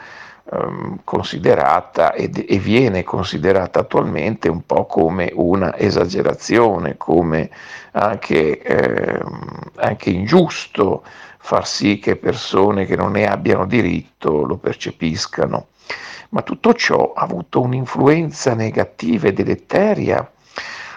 ehm, 0.51 1.03
considerata 1.05 2.15
ed, 2.15 2.45
e 2.49 2.59
viene 2.59 3.05
considerata 3.05 3.79
attualmente 3.81 4.49
un 4.49 4.67
po' 4.67 4.87
come 4.87 5.31
una 5.33 5.77
esagerazione, 5.79 6.97
come 6.97 7.49
anche, 7.93 8.61
ehm, 8.61 9.71
anche 9.77 10.11
ingiusto 10.11 11.05
far 11.39 11.65
sì 11.65 12.01
che 12.01 12.17
persone 12.17 12.87
che 12.87 12.97
non 12.97 13.13
ne 13.13 13.29
abbiano 13.29 13.67
diritto 13.67 14.43
lo 14.43 14.57
percepiscano. 14.57 15.69
Ma 16.31 16.43
tutto 16.43 16.75
ciò 16.75 17.13
ha 17.13 17.23
avuto 17.23 17.61
un'influenza 17.61 18.55
negativa 18.55 19.29
e 19.29 19.33
deleteria 19.33 20.31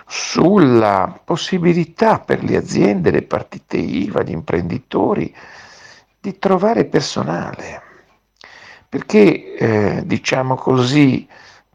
sulla 0.06 1.20
possibilità 1.24 2.20
per 2.20 2.44
le 2.44 2.56
aziende, 2.56 3.10
le 3.10 3.24
partite 3.24 3.78
IVA, 3.78 4.22
gli 4.22 4.32
imprenditori 4.32 5.34
di 6.20 6.38
trovare 6.38 6.86
personale. 6.86 7.82
Perché 8.88 9.56
eh, 9.56 10.04
diciamo 10.06 10.56
così 10.56 11.28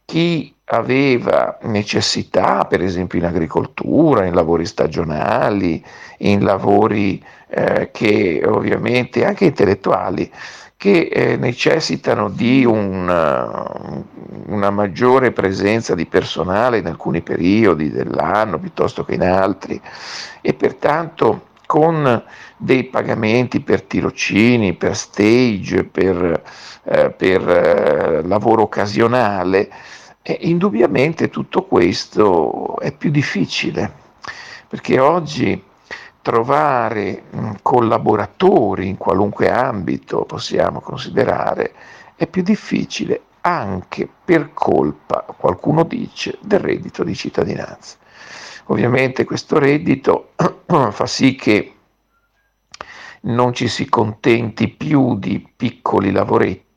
chi 0.05 0.55
aveva 0.67 1.59
necessità, 1.63 2.65
per 2.65 2.83
esempio 2.83 3.19
in 3.19 3.25
agricoltura, 3.25 4.25
in 4.25 4.35
lavori 4.35 4.67
stagionali, 4.67 5.85
in 6.19 6.45
lavori 6.45 7.23
eh, 7.49 7.91
che 7.93 8.43
ovviamente 8.47 9.25
anche 9.25 9.47
intellettuali, 9.47 10.31
che 10.79 11.09
eh, 11.13 11.37
necessitano 11.37 12.31
di 12.31 12.65
un, 12.65 13.09
uh, 13.09 14.53
una 14.53 14.71
maggiore 14.71 15.33
presenza 15.33 15.97
di 15.97 16.07
personale 16.07 16.79
in 16.79 16.87
alcuni 16.87 17.21
periodi 17.21 17.91
dell'anno 17.91 18.61
piuttosto 18.61 19.05
che 19.05 19.15
in 19.15 19.23
altri 19.23 19.81
e 20.41 20.55
pertanto 20.55 21.47
con 21.67 22.23
dei 22.57 22.85
pagamenti 22.85 23.59
per 23.59 23.83
tirocini, 23.83 24.75
per 24.75 24.95
stage, 24.95 25.83
per, 25.83 26.45
eh, 26.85 27.11
per 27.11 27.49
eh, 27.49 28.23
lavoro 28.23 28.63
occasionale, 28.63 29.69
e 30.23 30.39
indubbiamente 30.43 31.29
tutto 31.29 31.65
questo 31.65 32.79
è 32.79 32.93
più 32.93 33.11
difficile, 33.11 33.93
perché 34.69 35.01
oggi 35.01 35.61
trovare 36.29 37.23
mh, 37.31 37.51
collaboratori 37.63 38.87
in 38.87 38.99
qualunque 38.99 39.51
ambito 39.51 40.27
possiamo 40.27 40.81
considerare 40.81 41.73
è 42.17 42.27
più 42.27 42.43
difficile 42.43 43.23
anche 43.41 44.07
per 44.27 44.51
colpa, 44.53 45.25
qualcuno 45.39 45.85
dice, 45.85 46.37
del 46.43 46.61
reddito 46.61 47.03
di 47.03 47.15
cittadinanza. 47.15 47.97
Ovviamente 48.67 49.25
questo 49.25 49.59
reddito 49.59 50.33
fa 50.91 51.07
sì 51.07 51.35
che 51.35 51.73
non 53.23 53.55
ci 53.55 53.67
si 53.69 53.89
contenti 53.89 54.69
più 54.69 55.17
di 55.17 55.51
piccoli 55.57 56.11
lavoretti, 56.11 56.68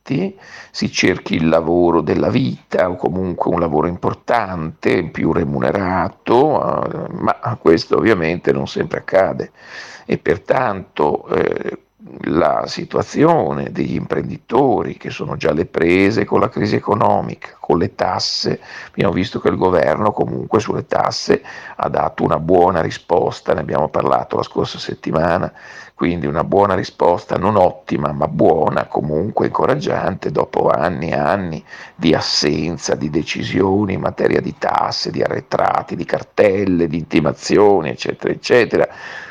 si 0.72 0.92
cerchi 0.92 1.36
il 1.36 1.48
lavoro 1.48 2.02
della 2.02 2.30
vita 2.30 2.90
o 2.90 2.96
comunque 2.96 3.52
un 3.52 3.60
lavoro 3.60 3.88
importante, 3.88 5.04
più 5.10 5.32
remunerato, 5.32 7.08
eh, 7.08 7.14
ma 7.14 7.58
questo 7.60 7.98
ovviamente 7.98 8.52
non 8.52 8.68
sempre 8.68 9.00
accade. 9.00 9.52
E 10.06 10.18
pertanto 10.18 11.28
eh, 11.28 11.78
la 12.24 12.66
situazione 12.66 13.72
degli 13.72 13.94
imprenditori 13.94 14.98
che 14.98 15.12
sono 15.12 15.38
già 15.38 15.52
alle 15.52 15.66
prese 15.66 16.26
con 16.26 16.40
la 16.40 16.50
crisi 16.50 16.76
economica, 16.76 17.56
con 17.60 17.78
le 17.78 17.94
tasse, 17.94 18.60
abbiamo 18.90 19.14
visto 19.14 19.40
che 19.40 19.50
il 19.50 19.58
governo 19.58 20.12
comunque 20.12 20.60
sulle 20.60 20.88
tasse 20.88 21.44
ha 21.76 21.90
dato 21.90 22.24
una 22.24 22.40
buona 22.40 22.82
risposta, 22.82 23.54
ne 23.54 23.60
abbiamo 23.60 23.90
parlato 23.90 24.36
la 24.36 24.44
scorsa 24.44 24.80
settimana, 24.80 25.52
quindi 26.02 26.26
una 26.26 26.44
buona 26.44 26.74
risposta, 26.74 27.38
non 27.38 27.56
ottima 27.56 28.12
ma 28.12 28.28
buona, 28.28 28.88
comunque 28.88 29.46
incoraggiante 29.46 30.32
dopo 30.32 30.70
anni 30.70 31.10
e 31.12 31.14
anni 31.14 31.64
di 31.94 32.16
assenza 32.16 32.96
di 32.96 33.12
decisioni 33.12 33.94
in 33.94 34.00
materia 34.00 34.42
di 34.42 34.56
tasse, 34.58 35.12
di 35.12 35.22
arretrati, 35.22 35.96
di 35.96 36.04
cartelle, 36.04 36.88
di 36.88 36.98
intimazioni, 36.98 37.90
eccetera, 37.90 38.34
eccetera. 38.34 38.88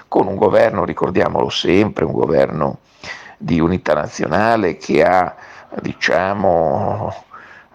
Con 0.06 0.28
un 0.28 0.36
governo, 0.36 0.84
ricordiamolo 0.84 1.48
sempre, 1.48 2.04
un 2.04 2.12
governo 2.12 2.78
di 3.36 3.58
unità 3.58 3.94
nazionale 3.94 4.76
che 4.76 5.02
ha, 5.02 5.34
diciamo, 5.80 7.12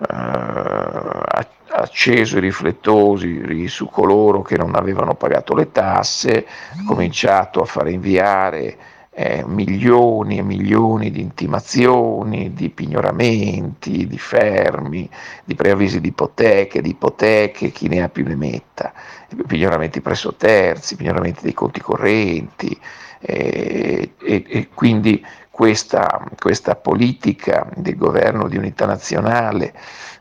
eh, 0.09 1.47
acceso 1.75 2.37
i 2.37 2.41
riflettori 2.41 3.67
su 3.67 3.89
coloro 3.89 4.41
che 4.41 4.57
non 4.57 4.75
avevano 4.75 5.15
pagato 5.15 5.53
le 5.53 5.71
tasse, 5.71 6.45
ha 6.45 6.83
cominciato 6.85 7.61
a 7.61 7.65
fare 7.65 7.91
inviare 7.91 8.77
eh, 9.17 9.45
milioni 9.47 10.37
e 10.37 10.41
milioni 10.41 11.09
di 11.09 11.21
intimazioni, 11.21 12.53
di 12.53 12.69
pignoramenti, 12.69 14.07
di 14.07 14.17
fermi, 14.17 15.09
di 15.45 15.55
preavvisi 15.55 16.01
di 16.01 16.09
ipoteche, 16.09 16.81
di 16.81 16.89
ipoteche, 16.89 17.71
chi 17.71 17.87
ne 17.87 18.03
ha 18.03 18.09
più 18.09 18.25
ne 18.25 18.35
metta, 18.35 18.91
pignoramenti 19.47 20.01
presso 20.01 20.33
terzi, 20.35 20.97
pignoramenti 20.97 21.43
dei 21.43 21.53
conti 21.53 21.79
correnti 21.79 22.77
eh, 23.21 24.11
e, 24.21 24.43
e, 24.45 24.69
quindi 24.73 25.25
questa, 25.49 26.27
questa 26.37 26.75
politica 26.75 27.69
del 27.73 27.95
governo 27.95 28.49
di 28.49 28.57
unità 28.57 28.85
nazionale 28.85 29.73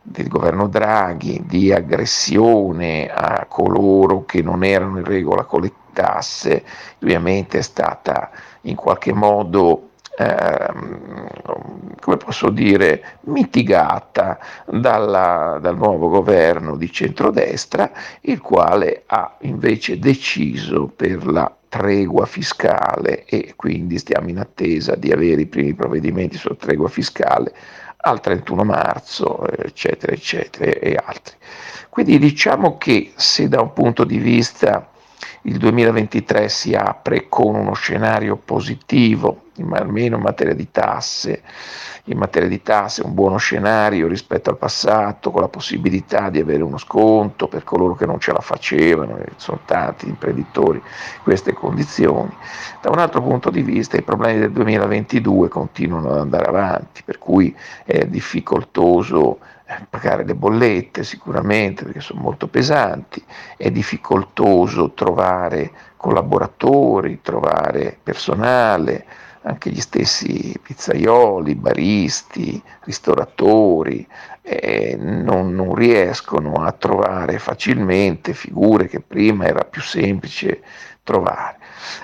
del 0.06 0.28
governo 0.28 0.68
Draghi 0.68 1.42
di 1.46 1.72
aggressione 1.72 3.08
a 3.08 3.46
coloro 3.48 4.26
che 4.26 4.42
non 4.42 4.62
erano 4.62 4.98
in 4.98 5.04
regola 5.04 5.44
con 5.44 5.62
le 5.62 5.72
tasse, 5.94 6.62
ovviamente 7.02 7.58
è 7.58 7.62
stata 7.62 8.30
in 8.62 8.76
qualche 8.76 9.14
modo 9.14 9.88
ehm, 10.18 11.28
come 12.00 12.16
posso 12.18 12.50
dire, 12.50 13.18
mitigata 13.22 14.38
dalla, 14.66 15.58
dal 15.60 15.76
nuovo 15.76 16.08
governo 16.08 16.76
di 16.76 16.92
centrodestra, 16.92 17.90
il 18.22 18.42
quale 18.42 19.04
ha 19.06 19.36
invece 19.40 19.98
deciso 19.98 20.92
per 20.94 21.26
la 21.26 21.50
tregua 21.70 22.26
fiscale 22.26 23.24
e 23.24 23.54
quindi 23.56 23.98
stiamo 23.98 24.28
in 24.28 24.38
attesa 24.38 24.94
di 24.94 25.10
avere 25.10 25.40
i 25.40 25.46
primi 25.46 25.74
provvedimenti 25.74 26.36
sulla 26.36 26.54
tregua 26.56 26.88
fiscale 26.88 27.52
al 28.04 28.20
31 28.20 28.64
marzo, 28.64 29.46
eccetera, 29.50 30.12
eccetera, 30.12 30.70
e 30.78 30.98
altri. 31.02 31.34
Quindi 31.88 32.18
diciamo 32.18 32.76
che 32.76 33.12
se 33.16 33.48
da 33.48 33.60
un 33.60 33.72
punto 33.72 34.04
di 34.04 34.18
vista 34.18 34.90
il 35.42 35.56
2023 35.58 36.48
si 36.48 36.74
apre 36.74 37.28
con 37.28 37.54
uno 37.54 37.72
scenario 37.72 38.36
positivo, 38.36 39.43
almeno 39.72 40.16
in 40.16 40.22
materia 40.22 40.54
di 40.54 40.70
tasse, 40.70 41.42
in 42.04 42.18
materia 42.18 42.48
di 42.48 42.60
tasse 42.62 43.02
un 43.02 43.14
buono 43.14 43.36
scenario 43.36 44.08
rispetto 44.08 44.50
al 44.50 44.58
passato, 44.58 45.30
con 45.30 45.40
la 45.40 45.48
possibilità 45.48 46.28
di 46.28 46.38
avere 46.38 46.62
uno 46.62 46.76
sconto 46.76 47.48
per 47.48 47.64
coloro 47.64 47.94
che 47.94 48.06
non 48.06 48.20
ce 48.20 48.32
la 48.32 48.40
facevano, 48.40 49.18
sono 49.36 49.60
tanti 49.64 50.08
imprenditori 50.08 50.78
in 50.78 51.22
queste 51.22 51.52
condizioni. 51.52 52.32
Da 52.80 52.90
un 52.90 52.98
altro 52.98 53.22
punto 53.22 53.50
di 53.50 53.62
vista 53.62 53.96
i 53.96 54.02
problemi 54.02 54.40
del 54.40 54.52
2022 54.52 55.48
continuano 55.48 56.10
ad 56.10 56.18
andare 56.18 56.46
avanti, 56.46 57.02
per 57.02 57.18
cui 57.18 57.54
è 57.84 58.04
difficoltoso 58.06 59.38
eh, 59.66 59.86
pagare 59.88 60.26
le 60.26 60.34
bollette 60.34 61.04
sicuramente 61.04 61.84
perché 61.84 62.00
sono 62.00 62.20
molto 62.20 62.48
pesanti, 62.48 63.24
è 63.56 63.70
difficoltoso 63.70 64.92
trovare 64.92 65.70
collaboratori, 65.96 67.20
trovare 67.22 67.96
personale, 68.02 69.06
anche 69.44 69.70
gli 69.70 69.80
stessi 69.80 70.58
pizzaioli, 70.62 71.54
baristi, 71.54 72.60
ristoratori 72.84 74.06
eh, 74.40 74.96
non, 74.98 75.54
non, 75.54 75.74
riescono 75.74 76.64
a 76.64 76.72
trovare 76.72 77.38
facilmente 77.38 78.32
figure 78.32 78.88
che 78.88 79.00
prima 79.00 79.46
era 79.46 79.64
più 79.64 79.82
semplice 79.82 80.62
trovare. 81.02 81.58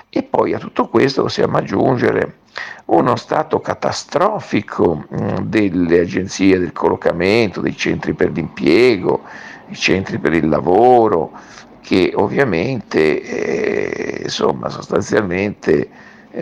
E 0.09 0.21
poi 0.23 0.53
a 0.53 0.59
tutto 0.59 0.87
questo 0.87 1.23
possiamo 1.23 1.57
aggiungere 1.57 2.39
uno 2.85 3.15
stato 3.15 3.59
catastrofico 3.59 5.05
mh, 5.09 5.39
delle 5.41 5.99
agenzie 5.99 6.59
del 6.59 6.73
collocamento, 6.73 7.61
dei 7.61 7.75
centri 7.75 8.13
per 8.13 8.31
l'impiego, 8.31 9.21
i 9.69 9.75
centri 9.75 10.19
per 10.19 10.33
il 10.33 10.47
lavoro, 10.47 11.31
che 11.81 12.11
ovviamente 12.13 13.21
eh, 13.21 14.21
insomma, 14.23 14.69
sostanzialmente 14.69 15.89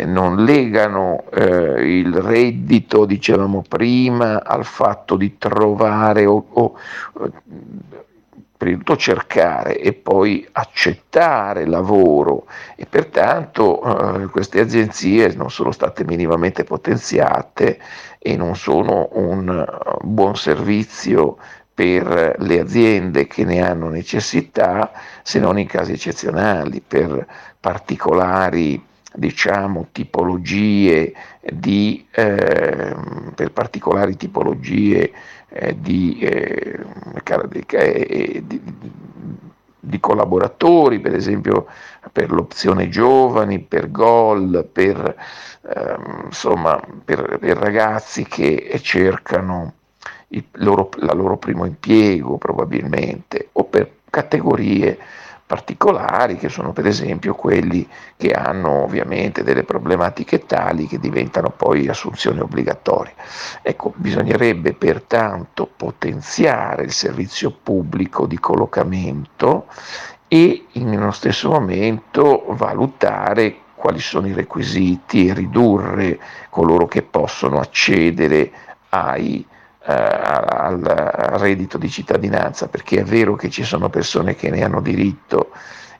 non 0.05 0.43
legano 0.43 1.23
eh, 1.31 1.97
il 1.97 2.13
reddito, 2.13 3.05
dicevamo 3.05 3.63
prima, 3.67 4.43
al 4.43 4.65
fatto 4.65 5.15
di 5.15 5.37
trovare 5.37 6.25
o, 6.25 6.45
o 6.49 6.75
prima 8.59 8.75
di 8.75 8.83
tutto 8.83 8.97
cercare 8.97 9.79
e 9.79 9.93
poi 9.93 10.45
accettare 10.51 11.65
lavoro. 11.65 12.45
E 12.75 12.85
pertanto 12.85 14.23
eh, 14.23 14.25
queste 14.27 14.59
agenzie 14.59 15.33
non 15.33 15.49
sono 15.49 15.71
state 15.71 16.03
minimamente 16.03 16.65
potenziate 16.65 17.79
e 18.19 18.35
non 18.35 18.55
sono 18.57 19.07
un 19.13 19.65
buon 20.01 20.35
servizio 20.35 21.37
per 21.73 22.35
le 22.37 22.59
aziende 22.59 23.27
che 23.27 23.45
ne 23.45 23.61
hanno 23.65 23.87
necessità, 23.87 24.91
se 25.23 25.39
non 25.39 25.57
in 25.57 25.65
casi 25.65 25.93
eccezionali, 25.93 26.83
per 26.85 27.25
particolari 27.57 28.87
diciamo, 29.19 29.87
tipologie 29.91 31.13
di, 31.41 32.05
eh, 32.11 32.95
per 33.35 33.51
particolari 33.51 34.15
tipologie 34.15 35.11
eh, 35.49 35.75
di, 35.79 36.19
eh, 36.19 36.79
di, 37.47 38.45
di, 38.45 38.61
di, 39.79 39.99
collaboratori, 39.99 40.99
per 40.99 41.15
esempio 41.15 41.67
per 42.11 42.31
l'opzione 42.31 42.87
giovani, 42.87 43.59
per 43.59 43.91
gol, 43.91 44.67
per, 44.71 45.15
ehm, 45.73 46.21
insomma, 46.25 46.81
per, 47.03 47.37
per 47.39 47.57
ragazzi 47.57 48.23
che 48.23 48.79
cercano 48.81 49.73
il 50.29 50.45
loro, 50.53 50.89
la 50.97 51.13
loro 51.13 51.37
primo 51.37 51.65
impiego 51.65 52.37
probabilmente, 52.37 53.49
o 53.53 53.65
per 53.65 53.91
categorie 54.09 54.97
particolari 55.49 56.35
che 56.37 56.47
sono 56.47 56.73
per 56.73 56.85
esempio 56.85 57.33
quelli 57.33 57.89
che 58.17 58.33
hanno 58.33 58.83
ovviamente 58.83 59.41
delle 59.41 59.63
problematiche 59.63 60.45
tali 60.45 60.85
che 60.85 60.99
diventano 60.99 61.49
poi 61.49 61.87
assunzioni 61.87 62.39
obbligatorie. 62.39 63.15
Ecco, 63.63 63.91
bisognerebbe 63.95 64.73
pertanto 64.73 65.67
potenziare 65.75 66.83
il 66.83 66.91
servizio 66.91 67.49
pubblico 67.49 68.27
di 68.27 68.37
collocamento 68.37 69.65
e 70.27 70.67
nello 70.73 71.09
stesso 71.09 71.49
momento 71.49 72.43
valutare 72.49 73.55
quali 73.73 73.99
sono 73.99 74.27
i 74.27 74.33
requisiti 74.33 75.29
e 75.29 75.33
ridurre 75.33 76.19
coloro 76.51 76.85
che 76.85 77.01
possono 77.01 77.57
accedere 77.57 78.51
ai 78.89 79.43
al 79.89 80.79
reddito 81.39 81.77
di 81.77 81.89
cittadinanza, 81.89 82.67
perché 82.67 82.99
è 82.99 83.03
vero 83.03 83.35
che 83.35 83.49
ci 83.49 83.63
sono 83.63 83.89
persone 83.89 84.35
che 84.35 84.49
ne 84.49 84.63
hanno 84.63 84.81
diritto 84.81 85.51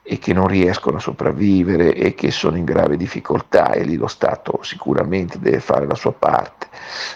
e 0.03 0.17
che 0.17 0.33
non 0.33 0.47
riescono 0.47 0.97
a 0.97 1.01
sopravvivere 1.01 1.93
e 1.93 2.15
che 2.15 2.31
sono 2.31 2.57
in 2.57 2.65
grave 2.65 2.97
difficoltà 2.97 3.71
e 3.71 3.83
lì 3.83 3.95
lo 3.95 4.07
Stato 4.07 4.59
sicuramente 4.63 5.39
deve 5.39 5.59
fare 5.59 5.85
la 5.85 5.95
sua 5.95 6.13
parte, 6.13 6.67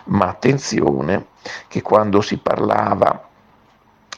ma 0.06 0.28
attenzione 0.28 1.28
che 1.68 1.82
quando 1.82 2.22
si 2.22 2.38
parlava 2.38 3.30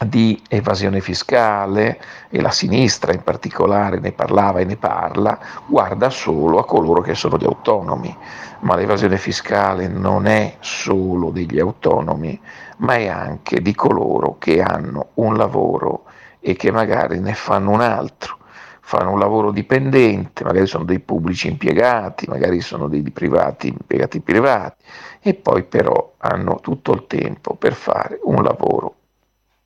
di 0.03 0.41
evasione 0.49 0.99
fiscale 0.99 1.99
e 2.29 2.41
la 2.41 2.51
sinistra 2.51 3.13
in 3.13 3.23
particolare 3.23 3.99
ne 3.99 4.11
parlava 4.11 4.59
e 4.59 4.65
ne 4.65 4.75
parla, 4.75 5.39
guarda 5.65 6.09
solo 6.09 6.59
a 6.59 6.65
coloro 6.65 7.01
che 7.01 7.15
sono 7.15 7.37
gli 7.37 7.45
autonomi, 7.45 8.15
ma 8.61 8.75
l'evasione 8.75 9.17
fiscale 9.17 9.87
non 9.87 10.25
è 10.25 10.57
solo 10.59 11.29
degli 11.29 11.59
autonomi, 11.59 12.39
ma 12.77 12.95
è 12.95 13.07
anche 13.07 13.61
di 13.61 13.73
coloro 13.73 14.35
che 14.37 14.61
hanno 14.61 15.09
un 15.15 15.37
lavoro 15.37 16.03
e 16.41 16.55
che 16.55 16.71
magari 16.71 17.19
ne 17.19 17.33
fanno 17.33 17.71
un 17.71 17.81
altro, 17.81 18.37
fanno 18.81 19.13
un 19.13 19.19
lavoro 19.19 19.51
dipendente, 19.51 20.43
magari 20.43 20.67
sono 20.67 20.83
dei 20.83 20.99
pubblici 20.99 21.47
impiegati, 21.47 22.27
magari 22.27 22.59
sono 22.59 22.87
dei 22.87 23.01
privati 23.01 23.69
impiegati 23.69 24.19
privati 24.19 24.83
e 25.21 25.33
poi 25.33 25.63
però 25.63 26.13
hanno 26.17 26.59
tutto 26.61 26.91
il 26.91 27.05
tempo 27.07 27.55
per 27.55 27.73
fare 27.73 28.19
un 28.23 28.43
lavoro 28.43 28.94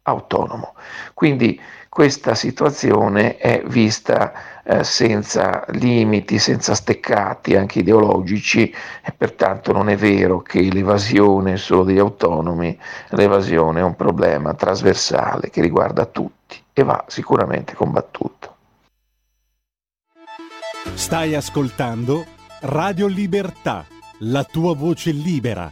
autonomo. 0.09 0.73
Quindi 1.13 1.59
questa 1.89 2.35
situazione 2.35 3.37
è 3.37 3.63
vista 3.65 4.61
eh, 4.63 4.83
senza 4.83 5.65
limiti, 5.69 6.37
senza 6.37 6.75
steccati 6.75 7.55
anche 7.55 7.79
ideologici 7.79 8.71
e 9.03 9.11
pertanto 9.11 9.71
non 9.71 9.89
è 9.89 9.95
vero 9.95 10.41
che 10.41 10.61
l'evasione 10.71 11.57
solo 11.57 11.83
degli 11.83 11.97
autonomi, 11.97 12.77
l'evasione 13.09 13.79
è 13.79 13.83
un 13.83 13.95
problema 13.95 14.53
trasversale 14.53 15.49
che 15.49 15.61
riguarda 15.61 16.05
tutti 16.05 16.61
e 16.71 16.83
va 16.83 17.03
sicuramente 17.07 17.73
combattuto. 17.73 18.55
Stai 20.93 21.33
ascoltando 21.33 22.25
Radio 22.61 23.07
Libertà, 23.07 23.85
la 24.19 24.43
tua 24.43 24.75
voce 24.75 25.11
libera, 25.11 25.71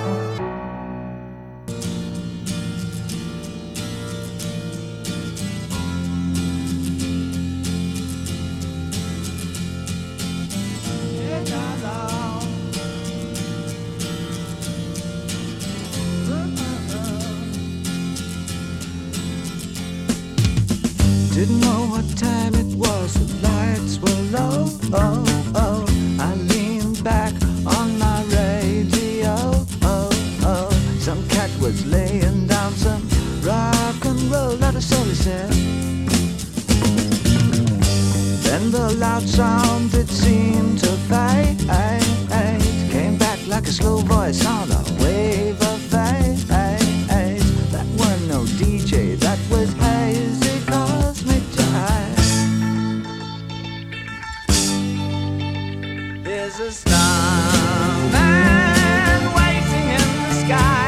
I've 58.13 59.25
waiting 59.35 59.89
in 59.89 60.03
the 60.29 60.33
sky. 60.45 60.80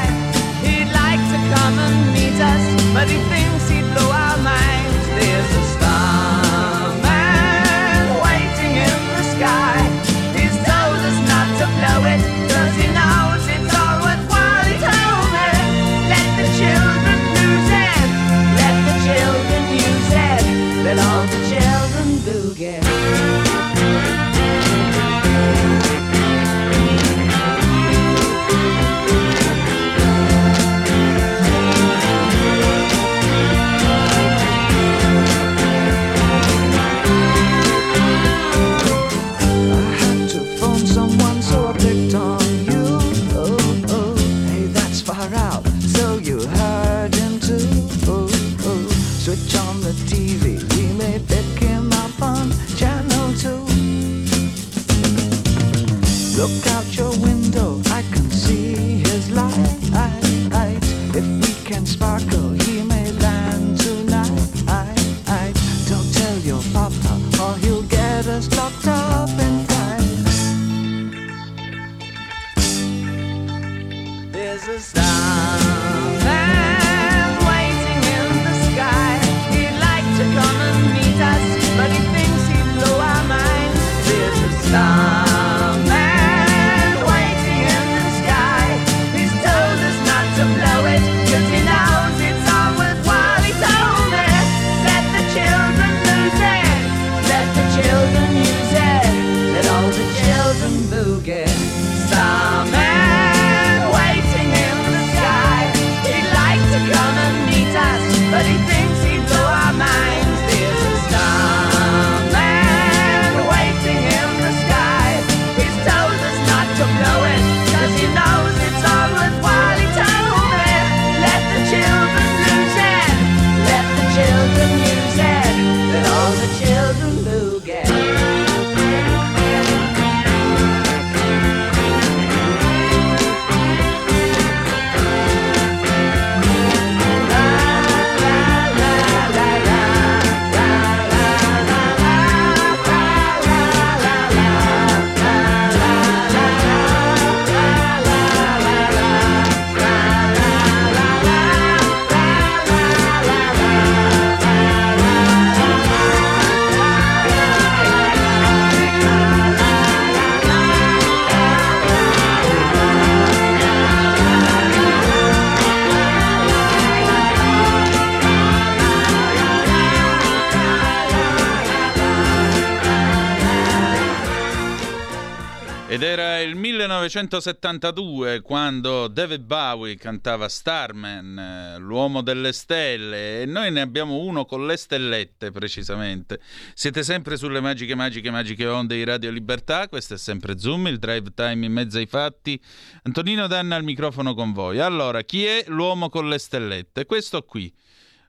1972 177.03 178.41
quando 178.41 179.07
David 179.09 179.41
Bowie 179.43 179.97
cantava 179.97 180.47
Starman, 180.47 181.75
l'uomo 181.79 182.21
delle 182.21 182.53
stelle, 182.53 183.41
e 183.41 183.45
noi 183.45 183.71
ne 183.71 183.81
abbiamo 183.81 184.19
uno 184.19 184.45
con 184.45 184.65
le 184.65 184.77
stellette 184.77 185.51
precisamente. 185.51 186.39
Siete 186.73 187.03
sempre 187.03 187.35
sulle 187.35 187.59
magiche, 187.59 187.93
magiche, 187.93 188.31
magiche 188.31 188.65
onde 188.67 188.95
di 188.95 189.03
Radio 189.03 189.31
Libertà, 189.31 189.89
questo 189.89 190.13
è 190.13 190.17
sempre 190.17 190.57
Zoom, 190.57 190.87
il 190.87 190.97
drive 190.97 191.33
time 191.33 191.65
in 191.65 191.73
mezzo 191.73 191.97
ai 191.97 192.05
fatti. 192.05 192.57
Antonino 193.03 193.47
Danna 193.47 193.75
al 193.75 193.83
microfono 193.83 194.33
con 194.33 194.53
voi. 194.53 194.79
Allora, 194.79 195.23
chi 195.23 195.43
è 195.43 195.65
l'uomo 195.67 196.07
con 196.07 196.29
le 196.29 196.37
stellette? 196.37 197.05
Questo 197.05 197.41
qui. 197.41 197.69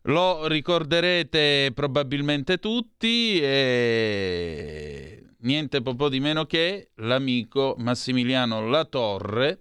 Lo 0.09 0.49
ricorderete 0.49 1.71
probabilmente 1.75 2.59
tutti 2.59 3.41
e 3.41 5.24
niente 5.45 5.81
po' 5.83 6.09
di 6.09 6.21
meno 6.21 6.45
che 6.45 6.91
l'amico 6.97 7.75
Massimiliano 7.79 8.67
Latorre, 8.69 9.61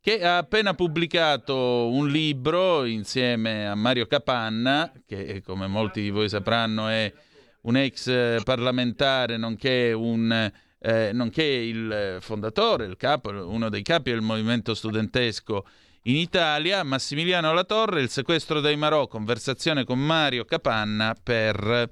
che 0.00 0.22
ha 0.24 0.38
appena 0.38 0.74
pubblicato 0.74 1.88
un 1.90 2.08
libro 2.08 2.84
insieme 2.84 3.66
a 3.66 3.74
Mario 3.74 4.06
Capanna, 4.06 4.90
che 5.06 5.42
come 5.44 5.66
molti 5.66 6.00
di 6.00 6.10
voi 6.10 6.28
sapranno 6.28 6.88
è 6.88 7.12
un 7.62 7.76
ex 7.76 8.42
parlamentare, 8.42 9.36
nonché, 9.36 9.92
un, 9.92 10.50
eh, 10.78 11.10
nonché 11.12 11.44
il 11.44 12.16
fondatore, 12.20 12.86
il 12.86 12.96
capo, 12.96 13.30
uno 13.30 13.68
dei 13.68 13.82
capi 13.82 14.10
del 14.10 14.22
movimento 14.22 14.74
studentesco 14.74 15.66
in 16.04 16.16
Italia, 16.16 16.82
Massimiliano 16.82 17.52
Latorre, 17.52 18.00
il 18.00 18.08
sequestro 18.08 18.60
dei 18.60 18.76
Marò, 18.76 19.06
conversazione 19.06 19.84
con 19.84 19.98
Mario 19.98 20.46
Capanna 20.46 21.14
per 21.22 21.90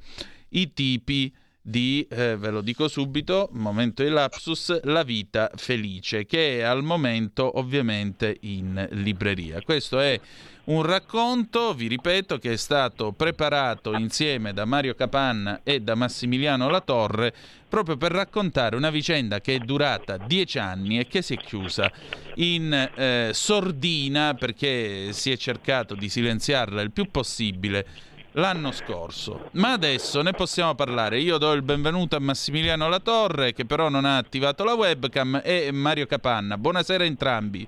i 0.51 0.73
tipi 0.73 1.31
di, 1.69 2.07
eh, 2.09 2.37
ve 2.37 2.49
lo 2.49 2.63
dico 2.63 2.89
subito, 2.89 3.51
momento 3.53 4.03
di 4.03 4.09
lapsus, 4.09 4.81
La 4.85 5.03
vita 5.03 5.51
felice, 5.55 6.25
che 6.25 6.61
è 6.61 6.63
al 6.63 6.83
momento 6.83 7.59
ovviamente 7.59 8.39
in 8.41 8.89
libreria. 8.93 9.61
Questo 9.61 10.01
è 10.01 10.19
un 10.65 10.83
racconto, 10.83 11.75
vi 11.75 11.87
ripeto, 11.87 12.39
che 12.39 12.53
è 12.53 12.57
stato 12.57 13.13
preparato 13.13 13.95
insieme 13.95 14.55
da 14.55 14.65
Mario 14.65 14.95
Capanna 14.95 15.61
e 15.63 15.81
da 15.81 15.95
Massimiliano 15.95 16.71
Latorre 16.71 17.35
proprio 17.69 17.99
per 17.99 18.13
raccontare 18.13 18.75
una 18.75 18.89
vicenda 18.89 19.43
che 19.43 19.57
è 19.57 19.59
durata 19.59 20.17
dieci 20.17 20.59
anni 20.59 20.99
e 20.99 21.07
che 21.07 21.21
si 21.21 21.35
è 21.35 21.37
chiusa 21.37 21.93
in 22.37 22.73
eh, 22.73 23.31
sordina 23.35 24.33
perché 24.33 25.13
si 25.13 25.31
è 25.31 25.37
cercato 25.37 25.95
di 25.95 26.09
silenziarla 26.09 26.81
il 26.81 26.93
più 26.93 27.11
possibile 27.11 27.87
l'anno 28.33 28.73
scorso. 28.73 29.49
Ma 29.53 29.73
adesso 29.73 30.23
ne 30.23 30.33
possiamo 30.33 30.75
parlare. 30.75 31.21
Io 31.21 31.39
do 31.39 31.53
il 31.53 31.63
benvenuto 31.63 32.17
a 32.17 32.21
Massimiliano 32.21 32.89
Latorre, 32.89 33.53
che 33.53 33.65
però 33.65 33.89
non 33.89 34.05
ha 34.05 34.17
attivato 34.17 34.65
la 34.65 34.75
webcam, 34.75 35.41
e 35.43 35.71
Mario 35.73 36.07
Capanna. 36.07 36.59
Buonasera 36.59 37.05
a 37.05 37.07
entrambi. 37.07 37.67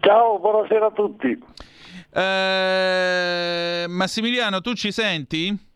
Ciao, 0.00 0.38
buonasera 0.38 0.86
a 0.86 0.90
tutti. 0.90 1.44
Eh, 2.12 3.84
Massimiliano, 3.88 4.60
tu 4.60 4.74
ci 4.74 4.90
senti? 4.90 5.68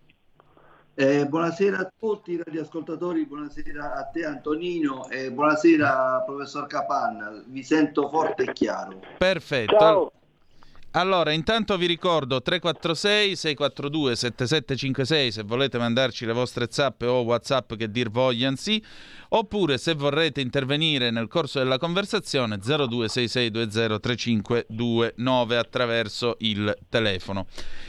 Eh, 0.97 1.27
buonasera 1.27 1.79
a 1.79 1.93
tutti 1.99 2.33
i 2.33 2.41
radioascoltatori, 2.43 3.27
buonasera 3.27 3.95
a 3.95 4.05
te 4.05 4.25
Antonino 4.25 5.09
e 5.09 5.33
buonasera 5.33 6.23
professor 6.25 6.69
Capanna, 6.69 7.43
vi 7.47 7.65
sento 7.65 8.09
forte 8.09 8.45
e 8.45 8.53
chiaro. 8.53 9.01
Perfetto. 9.19 9.77
Ciao. 9.77 10.13
Allora, 10.97 11.33
intanto 11.33 11.77
vi 11.77 11.87
ricordo 11.87 12.41
346 12.41 13.35
642 13.35 14.15
7756 14.15 15.33
se 15.33 15.43
volete 15.43 15.77
mandarci 15.77 16.25
le 16.25 16.33
vostre 16.33 16.69
zappe 16.71 17.07
o 17.07 17.23
WhatsApp 17.23 17.75
che 17.75 17.91
dir 17.91 18.11
vogliansi, 18.11 18.81
oppure 19.31 19.77
se 19.77 19.95
vorrete 19.95 20.41
intervenire 20.41 21.11
nel 21.11 21.27
corso 21.27 21.59
della 21.59 21.79
conversazione 21.79 22.59
0266203529 22.59 25.57
attraverso 25.57 26.37
il 26.39 26.73
telefono. 26.89 27.47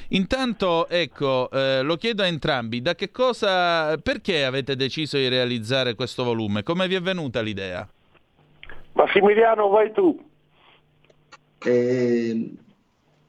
Intanto, 0.09 0.87
ecco, 0.87 1.51
eh, 1.51 1.83
lo 1.83 1.97
chiedo 1.97 2.23
a 2.23 2.25
entrambi, 2.25 2.81
da 2.81 2.95
che 2.95 3.11
cosa 3.11 3.97
perché 3.97 4.45
avete 4.45 4.75
deciso 4.75 5.17
di 5.17 5.27
realizzare 5.27 5.93
questo 5.93 6.23
volume? 6.23 6.63
Come 6.63 6.87
vi 6.87 6.95
è 6.95 7.01
venuta 7.01 7.41
l'idea? 7.41 7.87
Massimiliano, 8.93 9.67
vai 9.67 9.91
tu. 9.91 10.19
Eh, 11.63 12.63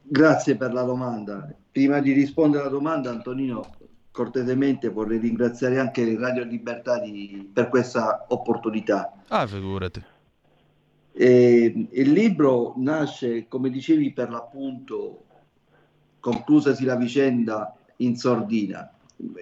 grazie 0.09 0.57
per 0.57 0.72
la 0.72 0.82
domanda. 0.82 1.52
Prima 1.70 2.00
di 2.00 2.12
rispondere 2.12 2.62
alla 2.62 2.72
domanda, 2.72 3.11
Antonino, 3.11 3.74
cortesemente 4.11 4.88
vorrei 4.88 5.18
ringraziare 5.18 5.78
anche 5.78 6.16
Radio 6.18 6.44
Libertà 6.44 6.98
di- 7.00 7.48
per 7.52 7.68
questa 7.68 8.24
opportunità. 8.28 9.12
Ah, 9.28 9.46
figurati. 9.46 10.02
E 11.12 11.88
il 11.90 12.11
libro 12.11 12.74
nasce, 12.76 13.46
come 13.48 13.70
dicevi, 13.70 14.12
per 14.12 14.30
l'appunto, 14.30 15.24
conclusasi 16.20 16.84
la 16.84 16.96
vicenda 16.96 17.74
in 17.96 18.16
sordina. 18.16 18.90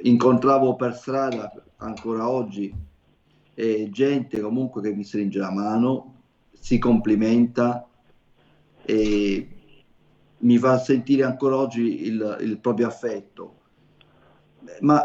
Incontravo 0.02 0.76
per 0.76 0.94
strada 0.94 1.52
ancora 1.78 2.28
oggi 2.28 2.72
eh, 3.54 3.88
gente 3.90 4.40
comunque 4.40 4.82
che 4.82 4.92
mi 4.92 5.04
stringe 5.04 5.38
la 5.38 5.50
mano, 5.50 6.14
si 6.52 6.78
complimenta 6.78 7.86
e 8.84 9.53
mi 10.44 10.58
fa 10.58 10.78
sentire 10.78 11.24
ancora 11.24 11.56
oggi 11.56 12.06
il, 12.06 12.38
il 12.40 12.58
proprio 12.58 12.86
affetto. 12.86 13.60
Ma 14.80 15.02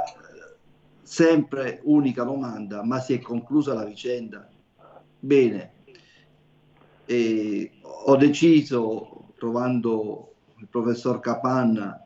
sempre 1.01 1.81
unica 1.83 2.23
domanda, 2.23 2.83
ma 2.83 2.99
si 2.99 3.13
è 3.13 3.19
conclusa 3.19 3.73
la 3.73 3.85
vicenda? 3.85 4.47
Bene, 5.19 5.71
e 7.05 7.71
ho 7.81 8.15
deciso, 8.15 9.33
trovando 9.37 10.33
il 10.57 10.67
professor 10.67 11.19
Capanna, 11.19 12.05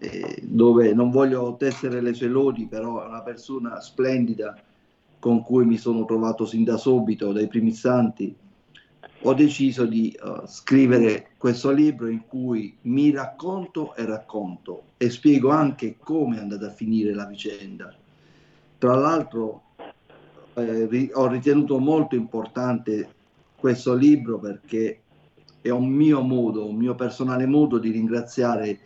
eh, 0.00 0.40
dove 0.42 0.92
non 0.94 1.10
voglio 1.10 1.56
tessere 1.56 2.00
le 2.00 2.14
sue 2.14 2.28
lodi, 2.28 2.66
però 2.66 3.02
è 3.02 3.06
una 3.06 3.22
persona 3.22 3.80
splendida 3.80 4.56
con 5.18 5.42
cui 5.42 5.64
mi 5.64 5.76
sono 5.76 6.04
trovato 6.04 6.46
sin 6.46 6.64
da 6.64 6.76
subito, 6.76 7.32
dai 7.32 7.48
primi 7.48 7.70
istanti, 7.70 8.34
ho 9.22 9.34
deciso 9.34 9.84
di 9.84 10.10
eh, 10.10 10.42
scrivere 10.46 11.30
questo 11.36 11.70
libro 11.70 12.08
in 12.08 12.26
cui 12.26 12.76
mi 12.82 13.10
racconto 13.10 13.94
e 13.96 14.04
racconto 14.04 14.82
e 14.96 15.10
spiego 15.10 15.50
anche 15.50 15.96
come 15.98 16.36
è 16.36 16.40
andata 16.40 16.66
a 16.66 16.72
finire 16.72 17.12
la 17.14 17.26
vicenda. 17.26 17.92
Tra 18.78 18.94
l'altro 18.94 19.62
eh, 20.54 20.86
ri- 20.86 21.10
ho 21.12 21.26
ritenuto 21.26 21.78
molto 21.78 22.14
importante 22.14 23.14
questo 23.56 23.94
libro 23.94 24.38
perché 24.38 25.00
è 25.60 25.70
un 25.70 25.88
mio 25.88 26.22
modo, 26.22 26.68
un 26.68 26.76
mio 26.76 26.94
personale 26.94 27.46
modo 27.46 27.78
di 27.78 27.90
ringraziare 27.90 28.78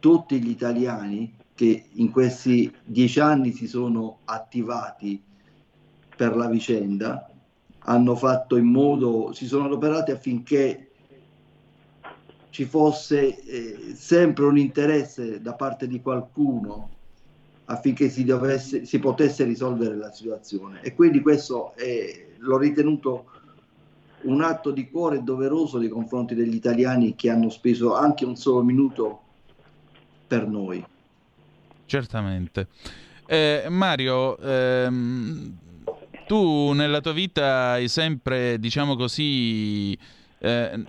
tutti 0.00 0.40
gli 0.40 0.50
italiani 0.50 1.34
che 1.54 1.86
in 1.92 2.10
questi 2.10 2.72
dieci 2.84 3.20
anni 3.20 3.52
si 3.52 3.66
sono 3.66 4.18
attivati 4.24 5.20
per 6.16 6.36
la 6.36 6.48
vicenda, 6.48 7.30
hanno 7.88 8.14
fatto 8.16 8.56
in 8.56 8.66
modo, 8.66 9.32
si 9.32 9.46
sono 9.46 9.64
adoperati 9.64 10.10
affinché 10.10 10.90
ci 12.50 12.64
fosse 12.64 13.42
eh, 13.44 13.94
sempre 13.94 14.44
un 14.44 14.58
interesse 14.58 15.40
da 15.40 15.54
parte 15.54 15.88
di 15.88 16.00
qualcuno 16.02 16.90
affinché 17.64 18.10
si, 18.10 18.24
dovesse, 18.24 18.84
si 18.84 18.98
potesse 18.98 19.44
risolvere 19.44 19.96
la 19.96 20.10
situazione. 20.10 20.80
E 20.82 20.94
quindi 20.94 21.20
questo 21.20 21.74
è, 21.76 22.26
l'ho 22.38 22.58
ritenuto 22.58 23.24
un 24.22 24.42
atto 24.42 24.70
di 24.70 24.90
cuore 24.90 25.22
doveroso 25.22 25.78
nei 25.78 25.88
confronti 25.88 26.34
degli 26.34 26.54
italiani 26.54 27.14
che 27.14 27.30
hanno 27.30 27.48
speso 27.48 27.94
anche 27.94 28.24
un 28.24 28.36
solo 28.36 28.62
minuto 28.62 29.20
per 30.26 30.46
noi. 30.46 30.84
Certamente. 31.86 32.68
Eh, 33.26 33.66
Mario, 33.68 34.36
ehm, 34.38 35.58
tu 36.28 36.72
nella 36.72 37.00
tua 37.00 37.12
vita 37.12 37.70
hai 37.70 37.88
sempre, 37.88 38.58
diciamo 38.58 38.96
così, 38.96 39.98
eh, 40.40 40.84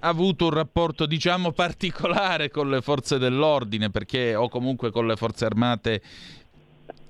avuto 0.00 0.46
un 0.46 0.50
rapporto, 0.50 1.04
diciamo, 1.04 1.52
particolare 1.52 2.50
con 2.50 2.70
le 2.70 2.80
forze 2.80 3.18
dell'ordine, 3.18 3.90
perché 3.90 4.34
o 4.34 4.48
comunque 4.48 4.90
con 4.90 5.06
le 5.06 5.16
forze 5.16 5.44
armate 5.44 6.02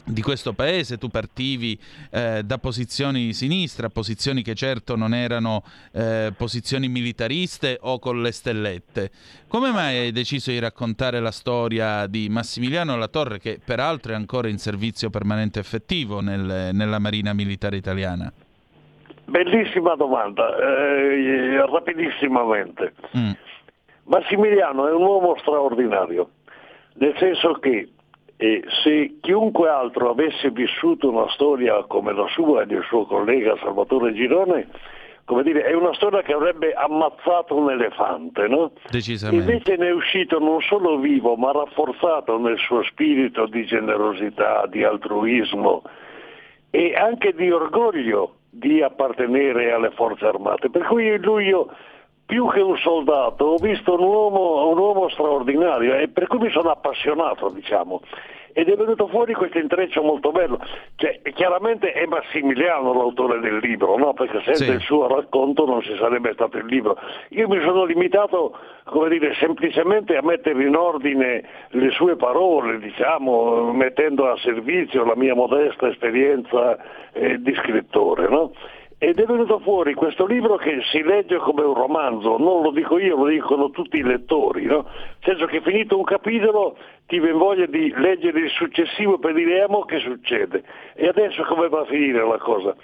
di 0.08 0.22
questo 0.22 0.52
paese, 0.52 0.98
tu 0.98 1.08
partivi 1.08 1.78
eh, 2.10 2.42
da 2.44 2.58
posizioni 2.58 3.26
di 3.26 3.32
sinistra, 3.32 3.88
posizioni 3.88 4.42
che 4.42 4.54
certo 4.54 4.96
non 4.96 5.14
erano 5.14 5.62
eh, 5.92 6.32
posizioni 6.36 6.88
militariste 6.88 7.78
o 7.80 7.98
con 7.98 8.22
le 8.22 8.32
stellette. 8.32 9.10
Come 9.46 9.70
mai 9.70 9.98
hai 9.98 10.12
deciso 10.12 10.50
di 10.50 10.58
raccontare 10.58 11.20
la 11.20 11.30
storia 11.30 12.06
di 12.06 12.28
Massimiliano 12.28 12.96
Latorre, 12.96 13.38
che 13.38 13.60
peraltro 13.64 14.12
è 14.12 14.14
ancora 14.14 14.48
in 14.48 14.58
servizio 14.58 15.10
permanente 15.10 15.58
effettivo 15.60 16.20
nel- 16.20 16.70
nella 16.72 16.98
Marina 16.98 17.32
Militare 17.32 17.76
Italiana? 17.76 18.32
Bellissima 19.26 19.94
domanda, 19.94 20.56
eh, 20.56 21.66
rapidissimamente. 21.66 22.94
Mm. 23.16 23.30
Massimiliano 24.04 24.88
è 24.88 24.92
un 24.92 25.02
uomo 25.02 25.36
straordinario, 25.38 26.30
nel 26.94 27.14
senso 27.18 27.52
che 27.60 27.90
E 28.40 28.62
se 28.84 29.16
chiunque 29.20 29.68
altro 29.68 30.10
avesse 30.10 30.50
vissuto 30.50 31.10
una 31.10 31.28
storia 31.30 31.82
come 31.88 32.12
la 32.12 32.28
sua 32.28 32.62
e 32.62 32.66
del 32.66 32.84
suo 32.84 33.04
collega 33.04 33.56
Salvatore 33.56 34.12
Girone, 34.12 34.68
come 35.24 35.42
dire, 35.42 35.64
è 35.64 35.74
una 35.74 35.92
storia 35.92 36.22
che 36.22 36.32
avrebbe 36.32 36.72
ammazzato 36.72 37.56
un 37.56 37.70
elefante, 37.70 38.46
no? 38.46 38.70
Decisamente. 38.88 39.44
Invece 39.44 39.76
ne 39.76 39.88
è 39.88 39.92
uscito 39.92 40.38
non 40.38 40.62
solo 40.62 40.98
vivo, 40.98 41.34
ma 41.34 41.50
rafforzato 41.50 42.38
nel 42.38 42.56
suo 42.58 42.82
spirito 42.84 43.46
di 43.46 43.66
generosità, 43.66 44.66
di 44.68 44.84
altruismo 44.84 45.82
e 46.70 46.94
anche 46.94 47.34
di 47.34 47.50
orgoglio 47.50 48.36
di 48.50 48.82
appartenere 48.82 49.72
alle 49.72 49.90
forze 49.90 50.24
armate. 50.24 50.70
Per 50.70 50.86
cui 50.86 51.18
lui 51.18 51.46
io 51.46 51.68
più 52.28 52.46
che 52.50 52.60
un 52.60 52.76
soldato, 52.76 53.46
ho 53.46 53.56
visto 53.56 53.94
un 53.94 54.00
uomo, 54.00 54.68
un 54.68 54.76
uomo 54.76 55.08
straordinario 55.08 55.94
e 55.94 56.08
per 56.08 56.26
cui 56.26 56.36
mi 56.38 56.50
sono 56.50 56.68
appassionato, 56.68 57.48
diciamo. 57.48 58.02
Ed 58.52 58.68
è 58.68 58.76
venuto 58.76 59.06
fuori 59.06 59.32
questo 59.32 59.56
intreccio 59.58 60.02
molto 60.02 60.30
bello. 60.30 60.58
Cioè, 60.96 61.22
chiaramente 61.32 61.92
è 61.92 62.04
Massimiliano 62.04 62.92
l'autore 62.92 63.40
del 63.40 63.56
libro, 63.62 63.96
no? 63.96 64.12
perché 64.12 64.42
senza 64.44 64.64
Sì. 64.64 64.70
il 64.72 64.80
suo 64.80 65.06
racconto 65.06 65.64
non 65.64 65.80
ci 65.80 65.96
sarebbe 65.96 66.32
stato 66.34 66.58
il 66.58 66.66
libro. 66.66 66.98
Io 67.30 67.48
mi 67.48 67.60
sono 67.60 67.84
limitato, 67.84 68.54
come 68.84 69.08
dire, 69.08 69.32
semplicemente 69.34 70.14
a 70.16 70.22
mettere 70.22 70.62
in 70.64 70.76
ordine 70.76 71.44
le 71.70 71.90
sue 71.92 72.16
parole, 72.16 72.78
diciamo, 72.78 73.72
mettendo 73.72 74.28
a 74.28 74.36
servizio 74.36 75.02
la 75.02 75.16
mia 75.16 75.34
modesta 75.34 75.88
esperienza 75.88 76.76
eh, 77.12 77.40
di 77.40 77.54
scrittore. 77.54 78.28
No? 78.28 78.52
Ed 79.00 79.20
è 79.20 79.24
venuto 79.26 79.60
fuori 79.60 79.94
questo 79.94 80.26
libro 80.26 80.56
che 80.56 80.80
si 80.90 81.02
legge 81.04 81.36
come 81.36 81.62
un 81.62 81.74
romanzo, 81.74 82.36
non 82.36 82.62
lo 82.62 82.72
dico 82.72 82.98
io, 82.98 83.16
lo 83.16 83.26
dicono 83.26 83.70
tutti 83.70 83.98
i 83.98 84.02
lettori, 84.02 84.64
no? 84.64 84.86
Nel 84.86 85.16
senso 85.20 85.46
che 85.46 85.60
finito 85.60 85.96
un 85.96 86.02
capitolo 86.02 86.76
ti 87.06 87.20
viene 87.20 87.38
voglia 87.38 87.66
di 87.66 87.92
leggere 87.96 88.40
il 88.40 88.50
successivo 88.50 89.18
per 89.18 89.34
dire 89.34 89.62
"Eh, 89.62 89.68
mo 89.68 89.84
che 89.84 90.00
succede 90.00 90.64
e 90.94 91.06
adesso 91.06 91.44
come 91.44 91.68
va 91.68 91.80
a 91.80 91.84
finire 91.84 92.26
la 92.26 92.38
cosa. 92.38 92.74